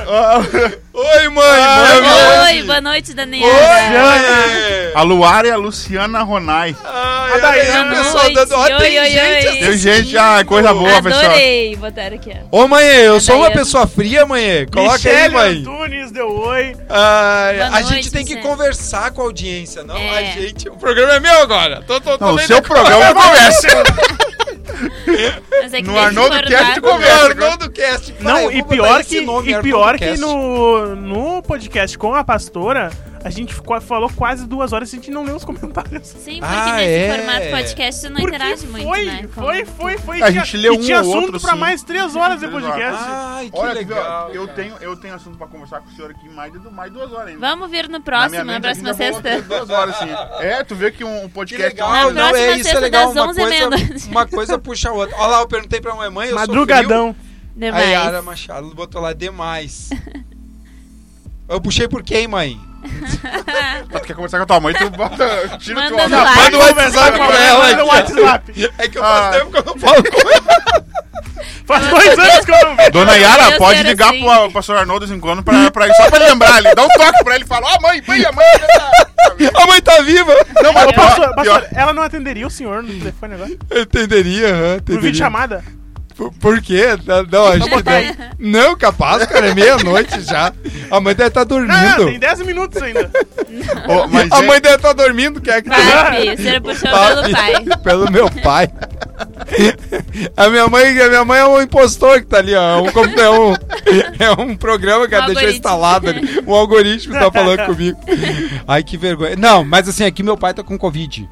Oi, 0.93 1.27
mãe, 1.29 1.43
Ah, 1.45 2.41
mãe. 2.43 2.57
Oi, 2.59 2.63
boa 2.63 2.81
noite, 2.81 3.13
Daniela. 3.13 3.51
Oi, 3.51 4.91
A 4.95 5.01
Luara 5.01 5.47
e 5.47 5.51
a 5.51 5.55
Luciana 5.57 6.21
Ronai. 6.23 6.75
Ai, 6.83 7.33
A 7.33 7.37
Daiane. 7.37 7.89
aí, 7.95 8.03
pessoal, 8.03 8.33
dando... 8.33 8.51
Ó, 8.53 8.61
Oi, 8.63 8.77
tem 8.77 8.99
oi, 8.99 9.09
gente 9.09 9.47
oi. 9.47 9.57
Tem 9.59 9.77
gente, 9.77 10.17
ah, 10.17 10.43
coisa 10.45 10.73
boa, 10.73 11.01
pessoal. 11.01 11.25
Adorei 11.25 11.75
botar 11.75 12.07
aqui, 12.13 12.31
ó. 12.51 12.63
Ô, 12.63 12.67
mãe, 12.67 12.85
eu 12.85 13.19
sou 13.19 13.35
uma 13.35 13.45
Daiane. 13.49 13.59
pessoa 13.61 13.87
fria, 13.87 14.25
mãe. 14.25 14.65
Coloca 14.71 14.93
aí, 14.95 15.13
Michele 15.29 15.29
mãe. 15.33 15.57
Antunes 15.59 16.11
deu 16.11 16.29
oi. 16.31 16.75
Ai, 16.95 17.59
a 17.61 17.69
noite, 17.71 17.87
gente 17.87 18.11
tem 18.11 18.23
que 18.23 18.35
conversar 18.37 19.11
com 19.11 19.21
a 19.21 19.23
audiência, 19.25 19.83
não 19.83 19.97
É. 19.97 20.19
a 20.19 20.23
gente. 20.39 20.69
O 20.69 20.75
programa 20.75 21.13
é 21.13 21.19
meu 21.19 21.41
agora. 21.41 21.81
Tô, 21.87 21.99
tô, 21.99 22.17
tô 22.17 22.25
Não, 22.25 22.35
o 22.35 22.39
seu 22.39 22.61
programa 22.61 23.13
começa. 23.15 23.67
Mas 25.61 25.73
é 25.73 25.81
No 25.81 25.97
Arnoldo 25.97 26.43
Cast 26.43 26.81
conversa. 26.81 27.23
O 27.23 27.25
Arnoldo 27.25 27.71
Cast. 27.71 28.13
Não, 28.19 28.51
e 28.51 28.63
pior 28.63 29.03
que, 29.03 29.21
nome, 29.21 29.51
e 29.51 29.61
pior 29.61 29.97
que 29.97 30.17
no, 30.17 30.95
no 30.95 31.41
podcast 31.41 31.97
com 31.97 32.13
a 32.13 32.23
pastora, 32.23 32.91
a 33.23 33.29
gente 33.29 33.53
ficou- 33.53 33.79
falou 33.81 34.09
quase 34.15 34.45
duas 34.47 34.73
horas 34.73 34.91
e 34.91 34.95
a 34.95 34.99
gente 34.99 35.09
não 35.11 35.23
leu 35.23 35.35
os 35.35 35.45
comentários. 35.45 36.07
Sim, 36.07 36.39
porque 36.39 36.45
Ah, 36.55 36.75
nesse 36.77 36.89
é. 36.89 37.15
formato 37.17 37.49
podcast 37.49 38.01
você 38.01 38.09
não 38.09 38.21
Porque 38.21 38.35
interage 38.35 38.67
muito, 38.67 38.85
foi, 38.87 39.05
né? 39.05 39.21
com- 39.33 39.41
foi, 39.41 39.65
foi, 39.65 39.97
foi. 39.97 40.21
A 40.21 40.27
Tinha- 40.31 40.43
gente 40.43 40.57
leu 40.57 40.73
e 40.73 40.77
tinha 40.79 40.97
um 41.01 41.05
ou 41.05 41.09
assunto 41.11 41.25
outro, 41.25 41.39
pra 41.41 41.53
sim. 41.53 41.59
mais 41.59 41.83
três 41.83 42.15
horas 42.15 42.39
de 42.39 42.47
podcast. 42.47 43.03
Ai, 43.07 43.49
que 43.49 43.57
Olha, 43.59 43.73
legal. 43.73 44.29
eu 44.31 44.47
tenho, 44.49 44.75
eu 44.81 44.95
tenho 44.97 45.15
assunto 45.15 45.37
pra 45.37 45.47
conversar 45.47 45.79
com 45.81 45.89
o 45.89 45.91
senhor 45.95 46.11
aqui 46.11 46.27
mais 46.29 46.51
de 46.51 46.59
mais 46.69 46.91
duas 46.91 47.11
horas 47.11 47.27
ainda. 47.29 47.39
Vamos 47.39 47.69
vir 47.71 47.85
no 47.85 47.93
Na 47.93 47.99
próximo, 48.01 48.43
na, 48.43 48.53
mente 48.53 48.61
próxima 48.63 48.93
sexta. 48.93 49.41
Duas 49.41 49.69
horas, 49.69 49.95
sim. 49.97 50.09
É, 50.39 50.63
tu 50.63 50.75
vê 50.75 50.91
que 50.91 51.03
um 51.03 51.21
Que 51.21 51.29
podcast... 51.29 51.69
legal, 51.73 51.89
Na 51.91 52.03
não, 52.03 52.13
próxima 52.13 52.37
é 52.39 52.57
isso 52.57 52.69
é 52.69 52.79
legal. 52.79 53.11
Uma 53.11 53.27
11 53.29 53.39
coisa, 53.41 54.07
uma 54.09 54.25
coisa 54.27 54.57
puxa 54.59 54.89
a 54.89 54.93
outra. 54.93 55.15
Olha 55.17 55.27
lá, 55.27 55.39
eu 55.41 55.47
perguntei 55.47 55.79
pra 55.79 55.93
minha 55.95 56.11
mãe, 56.11 56.25
eu 56.29 56.37
sou 56.37 56.39
Madrugadão. 56.39 57.15
Demais. 57.55 57.85
A 57.85 57.87
Yara 57.89 58.21
Machado 58.21 58.73
botou 58.73 59.01
lá 59.01 59.13
demais. 59.13 59.89
Eu 61.47 61.61
puxei 61.61 61.87
por 61.87 62.01
quem, 62.01 62.27
mãe? 62.27 62.59
Tu 63.91 63.99
quer 64.01 64.13
conversar 64.15 64.37
com 64.37 64.43
a 64.43 64.47
tua 64.47 64.59
mãe, 64.59 64.73
tu 64.73 64.89
bota... 64.91 65.57
Tira 65.59 65.87
tua 65.89 66.03
no 66.03 66.09
mão. 66.09 66.19
WhatsApp. 66.23 66.37
Manda 66.43 66.57
o 66.57 66.61
WhatsApp 66.61 67.17
com 67.17 67.23
a 67.23 67.27
pra 67.27 67.37
mãe, 67.37 67.47
ela. 67.47 67.59
manda 67.63 67.99
aqui. 67.99 68.13
WhatsApp. 68.21 68.71
É 68.77 68.87
que 68.87 68.97
eu 68.97 69.03
Ah. 69.03 69.07
faz 69.31 69.35
tempo 69.37 69.51
que 69.51 69.57
eu 69.57 69.63
não 69.65 69.79
falo 69.79 70.03
com 70.03 70.29
ela. 70.29 70.83
Faz 71.65 71.87
dois 71.87 72.19
anos 72.19 72.45
que 72.45 72.51
eu 72.51 72.65
não 72.65 72.75
vejo. 72.75 72.91
Dona 72.91 73.15
Yara, 73.15 73.57
pode 73.57 73.83
ligar 73.83 74.09
assim. 74.09 74.19
pro 74.23 74.51
pastor 74.51 74.77
Arnoldo 74.77 75.05
de 75.05 75.11
vez 75.11 75.17
em 75.17 75.21
quando 75.21 75.41
pra, 75.43 75.71
pra 75.71 75.85
ele, 75.85 75.93
só 75.95 76.09
pra 76.09 76.19
ele 76.19 76.29
lembrar 76.29 76.55
ali. 76.55 76.75
Dá 76.75 76.83
um 76.83 76.89
toque 76.89 77.23
pra 77.23 77.35
ele 77.35 77.45
e 77.45 77.47
fala, 77.47 77.67
ó 77.67 77.81
mãe, 77.81 78.03
mãe, 78.05 78.25
a 78.25 78.31
mãe... 78.31 78.45
A 79.55 79.65
mãe 79.67 79.81
tá 79.81 80.01
viva. 80.01 80.33
Não, 80.61 80.73
mas 80.73 80.91
pastor, 80.91 81.33
pastor, 81.35 81.67
ela 81.73 81.93
não 81.93 82.03
atenderia 82.03 82.45
o 82.45 82.49
senhor 82.51 82.83
no 82.83 82.93
telefone 82.99 83.33
agora? 83.35 83.51
Eu 83.69 83.81
entenderia, 83.83 84.47
aham, 84.49 84.57
Por 84.59 84.73
entenderia. 84.75 85.01
vídeo 85.01 85.17
chamada? 85.17 85.63
Por, 86.15 86.31
por 86.33 86.61
quê? 86.61 86.97
Não, 87.05 87.23
Não, 87.23 87.47
acho 87.47 87.63
que 87.63 87.69
botar 87.69 88.01
não. 88.39 88.51
Não, 88.51 88.77
capaz, 88.77 89.25
cara, 89.25 89.47
é 89.47 89.53
meia-noite 89.55 90.21
já. 90.21 90.53
A 90.91 90.99
mãe 90.99 91.15
deve 91.15 91.29
estar 91.29 91.45
Não, 91.45 91.59
não, 91.59 91.67
dormindo. 91.67 92.05
tem 92.05 92.19
10 92.19 92.39
minutos 92.41 92.81
ainda. 92.81 93.09
Ô, 93.87 94.07
mas 94.07 94.31
A 94.31 94.43
é- 94.43 94.47
mãe 94.47 94.61
deve 94.61 94.75
estar 94.75 94.93
dormindo, 94.93 95.41
quer 95.41 95.61
que 95.61 95.69
Vai, 95.69 96.21
filho, 96.21 96.37
senhor 96.37 96.61
puxou 96.61 96.89
Tá, 96.91 97.07
pelo 97.15 97.31
pai. 97.31 97.53
Pelo 97.83 98.11
meu 98.11 98.29
pai. 98.43 98.69
A 100.37 100.49
minha 100.49 100.67
mãe, 100.67 100.99
a 101.01 101.07
minha 101.09 101.25
mãe 101.25 101.39
é 101.39 101.45
um 101.45 101.61
impostor 101.61 102.19
que 102.21 102.27
tá 102.27 102.37
ali, 102.37 102.53
ó. 102.55 102.61
É 102.61 102.81
um, 102.81 102.87
é 103.19 103.29
um, 103.29 103.53
é 104.19 104.41
um 104.41 104.55
programa 104.55 105.07
que 105.07 105.15
Um 105.15 105.17
ela 105.17 105.27
deixou 105.27 105.49
instalado 105.49 106.09
ali. 106.09 106.41
Um 106.45 106.53
algoritmo 106.53 107.13
tá 107.13 107.31
falando 107.31 107.65
comigo. 107.65 107.99
Ai, 108.67 108.83
que 108.83 108.97
vergonha. 108.97 109.35
Não, 109.35 109.63
mas 109.63 109.87
assim, 109.87 110.05
aqui 110.05 110.21
meu 110.23 110.37
pai 110.37 110.53
tá 110.53 110.63
com 110.63 110.77
Covid. 110.77 111.27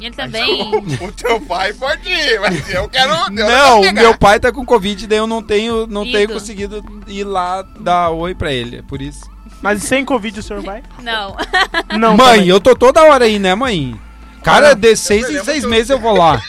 Ele 0.00 0.14
também. 0.14 0.74
O 1.00 1.12
teu 1.12 1.40
pai 1.40 1.72
pode 1.72 2.08
ir, 2.08 2.40
mas 2.40 2.68
eu 2.72 2.88
quero... 2.88 3.12
eu 3.12 3.30
Não, 3.30 3.80
quero 3.82 3.90
o 3.90 3.94
meu 3.94 4.18
pai 4.18 4.40
tá 4.40 4.50
com 4.50 4.64
Covid, 4.64 5.06
daí 5.06 5.18
eu 5.18 5.26
não 5.26 5.42
tenho, 5.42 5.86
não 5.86 6.02
Ido. 6.04 6.12
tenho 6.12 6.28
conseguido 6.28 6.84
ir 7.06 7.24
lá 7.24 7.62
dar 7.78 8.10
oi 8.10 8.34
pra 8.34 8.52
ele. 8.52 8.78
É 8.78 8.82
por 8.82 9.00
isso. 9.02 9.30
Mas 9.62 9.82
sem 9.82 10.04
Covid 10.04 10.40
o 10.40 10.42
senhor 10.42 10.62
vai? 10.62 10.82
Não. 11.02 11.36
Não. 11.98 12.16
mãe, 12.16 12.38
também. 12.38 12.48
eu 12.48 12.60
tô 12.60 12.74
toda 12.74 13.02
hora 13.02 13.24
aí, 13.26 13.38
né, 13.38 13.54
mãe? 13.54 13.98
Cara, 14.42 14.74
de 14.74 14.96
seis 14.96 15.28
em 15.28 15.42
seis 15.44 15.64
meses 15.64 15.90
eu 15.90 15.98
vou 15.98 16.16
lá. 16.16 16.40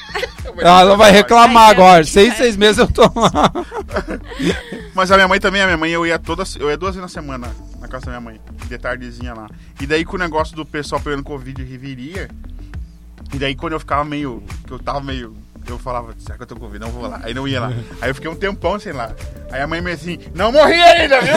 Ela 0.58 0.96
vai 0.96 1.12
reclamar 1.12 1.70
agora. 1.70 2.04
Seis, 2.04 2.36
seis 2.38 2.56
meses 2.56 2.78
eu 2.78 2.88
tô 2.88 3.02
lá. 3.04 3.52
Mas 4.94 5.12
a 5.12 5.16
minha 5.16 5.28
mãe 5.28 5.40
também, 5.40 5.62
a 5.62 5.66
minha 5.66 5.78
mãe, 5.78 5.92
eu 5.92 6.06
ia 6.06 6.20
todas. 6.20 6.56
Eu 6.56 6.70
ia 6.70 6.78
duas 6.78 6.96
vezes 6.96 7.14
na 7.14 7.22
semana 7.22 7.54
na 7.80 7.88
casa 7.88 8.06
da 8.06 8.12
minha 8.12 8.22
mãe. 8.22 8.42
De 8.68 8.78
tardezinha 8.78 9.34
lá. 9.34 9.48
E 9.80 9.86
daí 9.86 10.06
com 10.06 10.16
o 10.16 10.20
negócio 10.20 10.56
do 10.56 10.66
pessoal 10.66 11.02
pegando 11.02 11.24
Covid 11.24 11.64
reviria. 11.64 12.30
E 13.34 13.38
daí 13.38 13.56
quando 13.56 13.74
eu 13.74 13.80
ficava 13.80 14.04
meio. 14.04 14.44
que 14.66 14.74
eu 14.74 14.80
tava 14.80 15.02
meio. 15.02 15.36
Eu 15.68 15.80
falava, 15.80 16.14
será 16.20 16.36
que 16.38 16.44
eu 16.44 16.48
tô 16.48 16.56
com 16.56 16.62
Covid? 16.62 16.84
Não 16.84 16.92
vou 16.92 17.08
lá. 17.10 17.22
Aí 17.24 17.34
não 17.34 17.48
ia 17.48 17.62
lá. 17.62 17.72
Aí 18.02 18.10
eu 18.10 18.16
fiquei 18.16 18.30
um 18.30 18.36
tempão 18.36 18.78
sem 18.80 18.92
lá. 18.92 19.12
Aí 19.52 19.62
a 19.62 19.68
mãe 19.68 19.80
me 19.82 19.92
assim, 19.92 20.18
não 20.34 20.52
morri 20.52 20.74
ainda, 20.82 21.22
viu? 21.22 21.34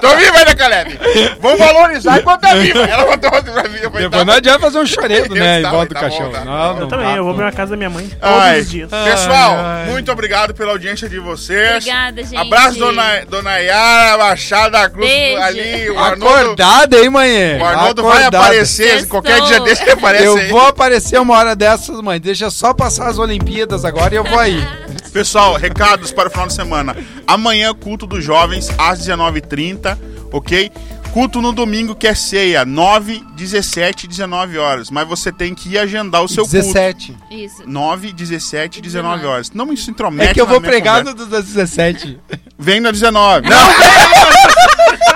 Tô 0.00 0.16
viva, 0.16 0.38
ainda, 0.38 0.54
Caleb. 0.54 0.98
Vamos 1.40 1.58
valorizar 1.58 2.18
enquanto 2.18 2.40
tá 2.40 2.54
viva. 2.54 2.80
Ela 2.80 3.04
botou 3.04 3.32
outra 3.34 3.52
pra 3.52 3.62
mim. 3.68 3.76
Eu 3.80 3.90
Depois 3.90 4.10
tá 4.10 4.24
não 4.24 4.34
adianta 4.34 4.60
fazer 4.60 4.78
um 4.78 4.86
choredo, 4.86 5.34
né? 5.34 5.60
Em 5.66 5.70
volta 5.70 5.86
do 5.86 5.94
tá 5.94 6.00
caixão. 6.00 6.26
bom, 6.26 6.32
tá. 6.32 6.44
Não, 6.44 6.68
Eu 6.74 6.80
não 6.80 6.88
também, 6.88 7.06
dá, 7.06 7.16
eu 7.16 7.24
vou 7.24 7.34
pra 7.34 7.52
casa 7.52 7.70
da 7.72 7.76
minha 7.76 7.90
mãe 7.90 8.08
todos 8.08 8.36
Ai, 8.40 8.60
os 8.60 8.70
dias. 8.70 8.90
Pessoal, 8.90 9.52
Ai, 9.56 9.82
ai. 9.84 9.90
muito 9.90 10.10
obrigado 10.12 10.54
pela 10.54 10.72
audiência 10.72 11.08
de 11.08 11.18
vocês. 11.18 11.70
Obrigada, 11.76 12.22
gente. 12.22 12.36
Abraço, 12.36 12.78
dona, 12.78 13.24
dona 13.28 13.56
Yara, 13.58 14.18
Baixada 14.18 14.88
Cruz 14.90 15.08
Beijo. 15.08 15.42
ali. 15.42 15.90
O 15.90 15.98
Arnoldo, 15.98 16.26
Acordada, 16.42 16.98
hein, 16.98 17.10
mãe? 17.10 17.58
o 17.60 17.64
Arnoldo 17.64 18.02
vai 18.02 18.18
Acordada. 18.18 18.38
aparecer. 18.44 18.90
Sextou. 18.90 19.08
Qualquer 19.22 19.40
dia 19.42 19.60
desse 19.60 19.82
ele 19.82 19.92
aparece 19.92 20.24
Eu 20.24 20.36
aí. 20.36 20.48
vou 20.48 20.60
aparecer 20.66 21.20
uma 21.20 21.36
hora 21.36 21.54
dessas, 21.56 22.00
mãe. 22.06 22.20
Deixa 22.20 22.50
só 22.50 22.72
passar 22.72 23.08
as 23.08 23.18
Olimpíadas 23.18 23.84
agora 23.84 24.14
e 24.14 24.16
eu 24.16 24.24
vou 24.24 24.38
aí. 24.38 24.56
Pessoal, 25.12 25.56
recados 25.56 26.12
para 26.12 26.28
o 26.28 26.30
final 26.30 26.46
de 26.46 26.52
semana. 26.52 26.96
Amanhã, 27.26 27.74
culto 27.74 28.06
dos 28.06 28.24
jovens, 28.24 28.70
às 28.78 29.00
19h30, 29.06 29.98
ok? 30.32 30.70
Culto 31.12 31.40
no 31.40 31.50
domingo, 31.50 31.94
que 31.94 32.06
é 32.06 32.14
ceia, 32.14 32.64
9, 32.64 33.24
17 33.34 34.04
e 34.04 34.08
19 34.08 34.58
horas. 34.58 34.90
Mas 34.90 35.08
você 35.08 35.32
tem 35.32 35.54
que 35.54 35.70
ir 35.70 35.78
agendar 35.78 36.22
o 36.22 36.28
seu 36.28 36.44
culto. 36.44 36.58
17. 36.58 37.16
Isso. 37.30 37.62
9, 37.66 38.12
17 38.12 38.78
e 38.78 38.82
19 38.82 39.24
horas. 39.26 39.50
Não 39.50 39.64
me 39.66 39.76
se 39.76 39.90
intromete 39.90 40.30
É 40.30 40.34
que 40.34 40.40
eu 40.40 40.46
vou 40.46 40.60
pregar 40.60 40.98
conversa. 40.98 41.24
no 41.24 41.30
das 41.30 41.46
17. 41.46 42.20
Vem 42.58 42.80
na 42.80 42.90
19. 42.90 43.48
Não, 43.48 43.56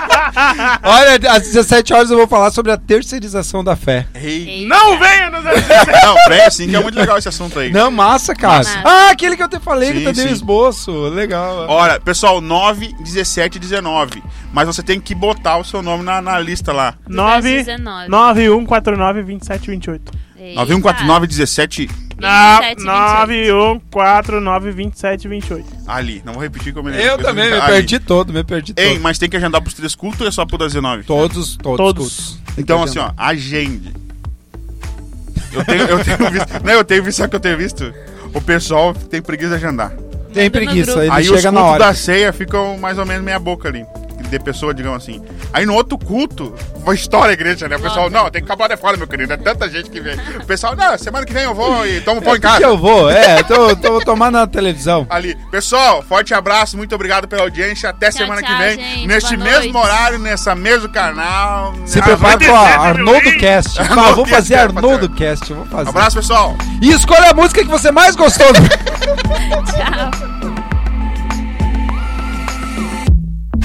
Olha, 0.83 1.31
às 1.31 1.43
17 1.43 1.93
horas 1.93 2.11
eu 2.11 2.17
vou 2.17 2.27
falar 2.27 2.51
sobre 2.51 2.71
a 2.71 2.77
terceirização 2.77 3.63
da 3.63 3.75
fé. 3.75 4.07
Ei. 4.13 4.65
Não 4.65 4.97
venha 4.99 5.29
nos 5.29 5.43
Não, 5.43 6.15
presta 6.25 6.47
assim, 6.47 6.67
que 6.69 6.75
é 6.75 6.79
muito 6.79 6.97
legal 6.97 7.17
esse 7.17 7.29
assunto 7.29 7.59
aí. 7.59 7.71
Não, 7.71 7.89
massa, 7.91 8.35
cara. 8.35 8.57
Massa. 8.57 8.81
Ah, 8.83 9.09
aquele 9.11 9.35
que 9.35 9.43
eu 9.43 9.49
te 9.49 9.59
falei 9.59 9.91
que 9.91 9.99
Sim, 9.99 10.05
tu 10.05 10.13
deu 10.13 10.27
sim. 10.27 10.33
esboço. 10.33 10.91
Legal. 11.09 11.65
Olha, 11.67 11.99
pessoal, 11.99 12.41
9, 12.41 12.93
17 12.99 13.55
e 13.57 13.59
19. 13.59 14.23
Mas 14.53 14.67
você 14.67 14.83
tem 14.83 14.99
que 14.99 15.15
botar 15.15 15.57
o 15.57 15.63
seu 15.63 15.81
nome 15.81 16.03
na, 16.03 16.21
na 16.21 16.39
lista 16.39 16.71
lá. 16.71 16.95
9 17.07 17.63
19. 17.63 18.09
9149 18.09 19.23
2728. 19.23 20.11
Eita. 20.37 20.55
9149 20.55 21.27
17 21.27 21.87
9 21.87 22.10
27, 22.21 22.83
9149 22.83 24.71
2728. 24.73 25.65
ali. 25.87 26.21
Não 26.25 26.33
vou 26.33 26.41
repetir 26.41 26.73
como 26.73 26.89
Eu 26.89 27.17
também, 27.17 27.49
me 27.49 27.57
Ali. 27.57 27.71
perdi 27.73 27.99
todo, 27.99 28.31
me 28.33 28.43
perdi 28.43 28.73
todo. 28.73 28.83
Ei, 28.85 28.99
mas 28.99 29.17
tem 29.17 29.29
que 29.29 29.37
agendar 29.37 29.61
pros 29.61 29.73
três 29.73 29.95
cultos 29.95 30.21
ou 30.21 30.27
é 30.27 30.31
só 30.31 30.45
pro 30.45 30.57
das 30.57 30.73
19? 30.73 31.03
Todos, 31.03 31.57
todos, 31.57 31.77
Todos. 31.77 32.03
cultos. 32.07 32.39
Tem 32.47 32.55
que 32.55 32.61
Então, 32.61 32.83
assim, 32.83 32.99
agendar. 32.99 33.15
ó, 33.17 33.23
agende. 33.23 33.93
Eu 35.53 35.65
tenho, 35.65 35.81
eu 35.83 36.03
tenho 36.03 36.29
visto. 36.31 36.47
Não, 36.63 36.73
eu 36.73 36.83
tenho 36.83 37.03
visto, 37.03 37.17
sabe 37.17 37.27
o 37.27 37.29
que 37.31 37.35
eu 37.35 37.39
tenho 37.41 37.57
visto? 37.57 37.93
O 38.33 38.41
pessoal 38.41 38.93
tem 38.93 39.21
preguiça 39.21 39.49
de 39.49 39.55
agendar. 39.55 39.89
Tem 40.33 40.45
Manda 40.45 40.45
no 40.45 40.51
preguiça, 40.51 40.91
grupo. 40.91 41.01
ele 41.01 41.11
Aí 41.11 41.29
os 41.29 41.35
chega 41.35 41.51
na 41.51 41.59
cultos 41.59 41.75
hora. 41.75 41.85
da 41.87 41.93
ceia 41.93 42.31
ficam 42.31 42.77
mais 42.77 42.97
ou 42.97 43.05
menos 43.05 43.23
meia 43.23 43.37
boca 43.39 43.67
ali. 43.67 43.85
De 44.31 44.39
pessoa, 44.39 44.73
digamos 44.73 45.03
assim. 45.03 45.21
Aí 45.51 45.65
no 45.65 45.73
outro 45.73 45.97
culto, 45.97 46.55
história 46.93 47.31
a 47.31 47.33
igreja, 47.33 47.67
né? 47.67 47.75
O 47.75 47.81
pessoal, 47.81 48.09
não, 48.09 48.29
tem 48.29 48.41
que 48.41 48.49
acabar 48.49 48.69
de 48.69 48.77
fora, 48.77 48.95
meu 48.95 49.05
querido. 49.05 49.33
É 49.33 49.35
tanta 49.37 49.67
gente 49.69 49.89
que 49.89 49.99
vem. 49.99 50.15
O 50.41 50.45
pessoal, 50.45 50.73
não, 50.73 50.97
semana 50.97 51.25
que 51.25 51.33
vem 51.33 51.43
eu 51.43 51.53
vou 51.53 51.85
e 51.85 51.99
tomo 51.99 52.21
pão 52.21 52.37
em 52.37 52.39
casa. 52.39 52.63
eu 52.63 52.77
vou, 52.77 53.09
é, 53.11 53.43
tô, 53.43 53.75
tô 53.75 53.99
tomando 53.99 54.35
na 54.37 54.47
televisão. 54.47 55.05
Ali. 55.11 55.35
Pessoal, 55.51 56.01
forte 56.01 56.33
abraço, 56.33 56.77
muito 56.77 56.95
obrigado 56.95 57.27
pela 57.27 57.41
audiência. 57.41 57.89
Até 57.89 58.09
Tchau, 58.09 58.19
semana 58.19 58.41
tchau, 58.41 58.55
que 58.55 58.63
vem. 58.63 58.79
gente. 58.79 59.07
Neste 59.07 59.35
mesmo 59.35 59.77
horário, 59.77 60.17
nessa 60.17 60.55
mesmo 60.55 60.87
canal. 60.87 61.73
Se 61.85 61.99
Ah, 61.99 62.03
prepara 62.03 62.37
vai 62.37 62.47
com 62.47 62.55
a 62.55 62.65
ter- 62.65 62.79
Arnoldo 62.79 63.37
Cast. 63.37 63.81
Arnoldo 63.81 64.15
vou 64.15 64.25
fazer 64.25 64.55
Arnoldo. 64.55 65.09
Cast, 65.09 65.53
vou 65.53 65.65
fazer. 65.65 65.89
Abraço, 65.89 66.15
pessoal. 66.15 66.55
E 66.81 66.89
escolha 66.93 67.31
a 67.31 67.33
música 67.33 67.61
que 67.61 67.69
você 67.69 67.91
mais 67.91 68.15
gostou. 68.15 68.47
Tchau. 68.55 70.40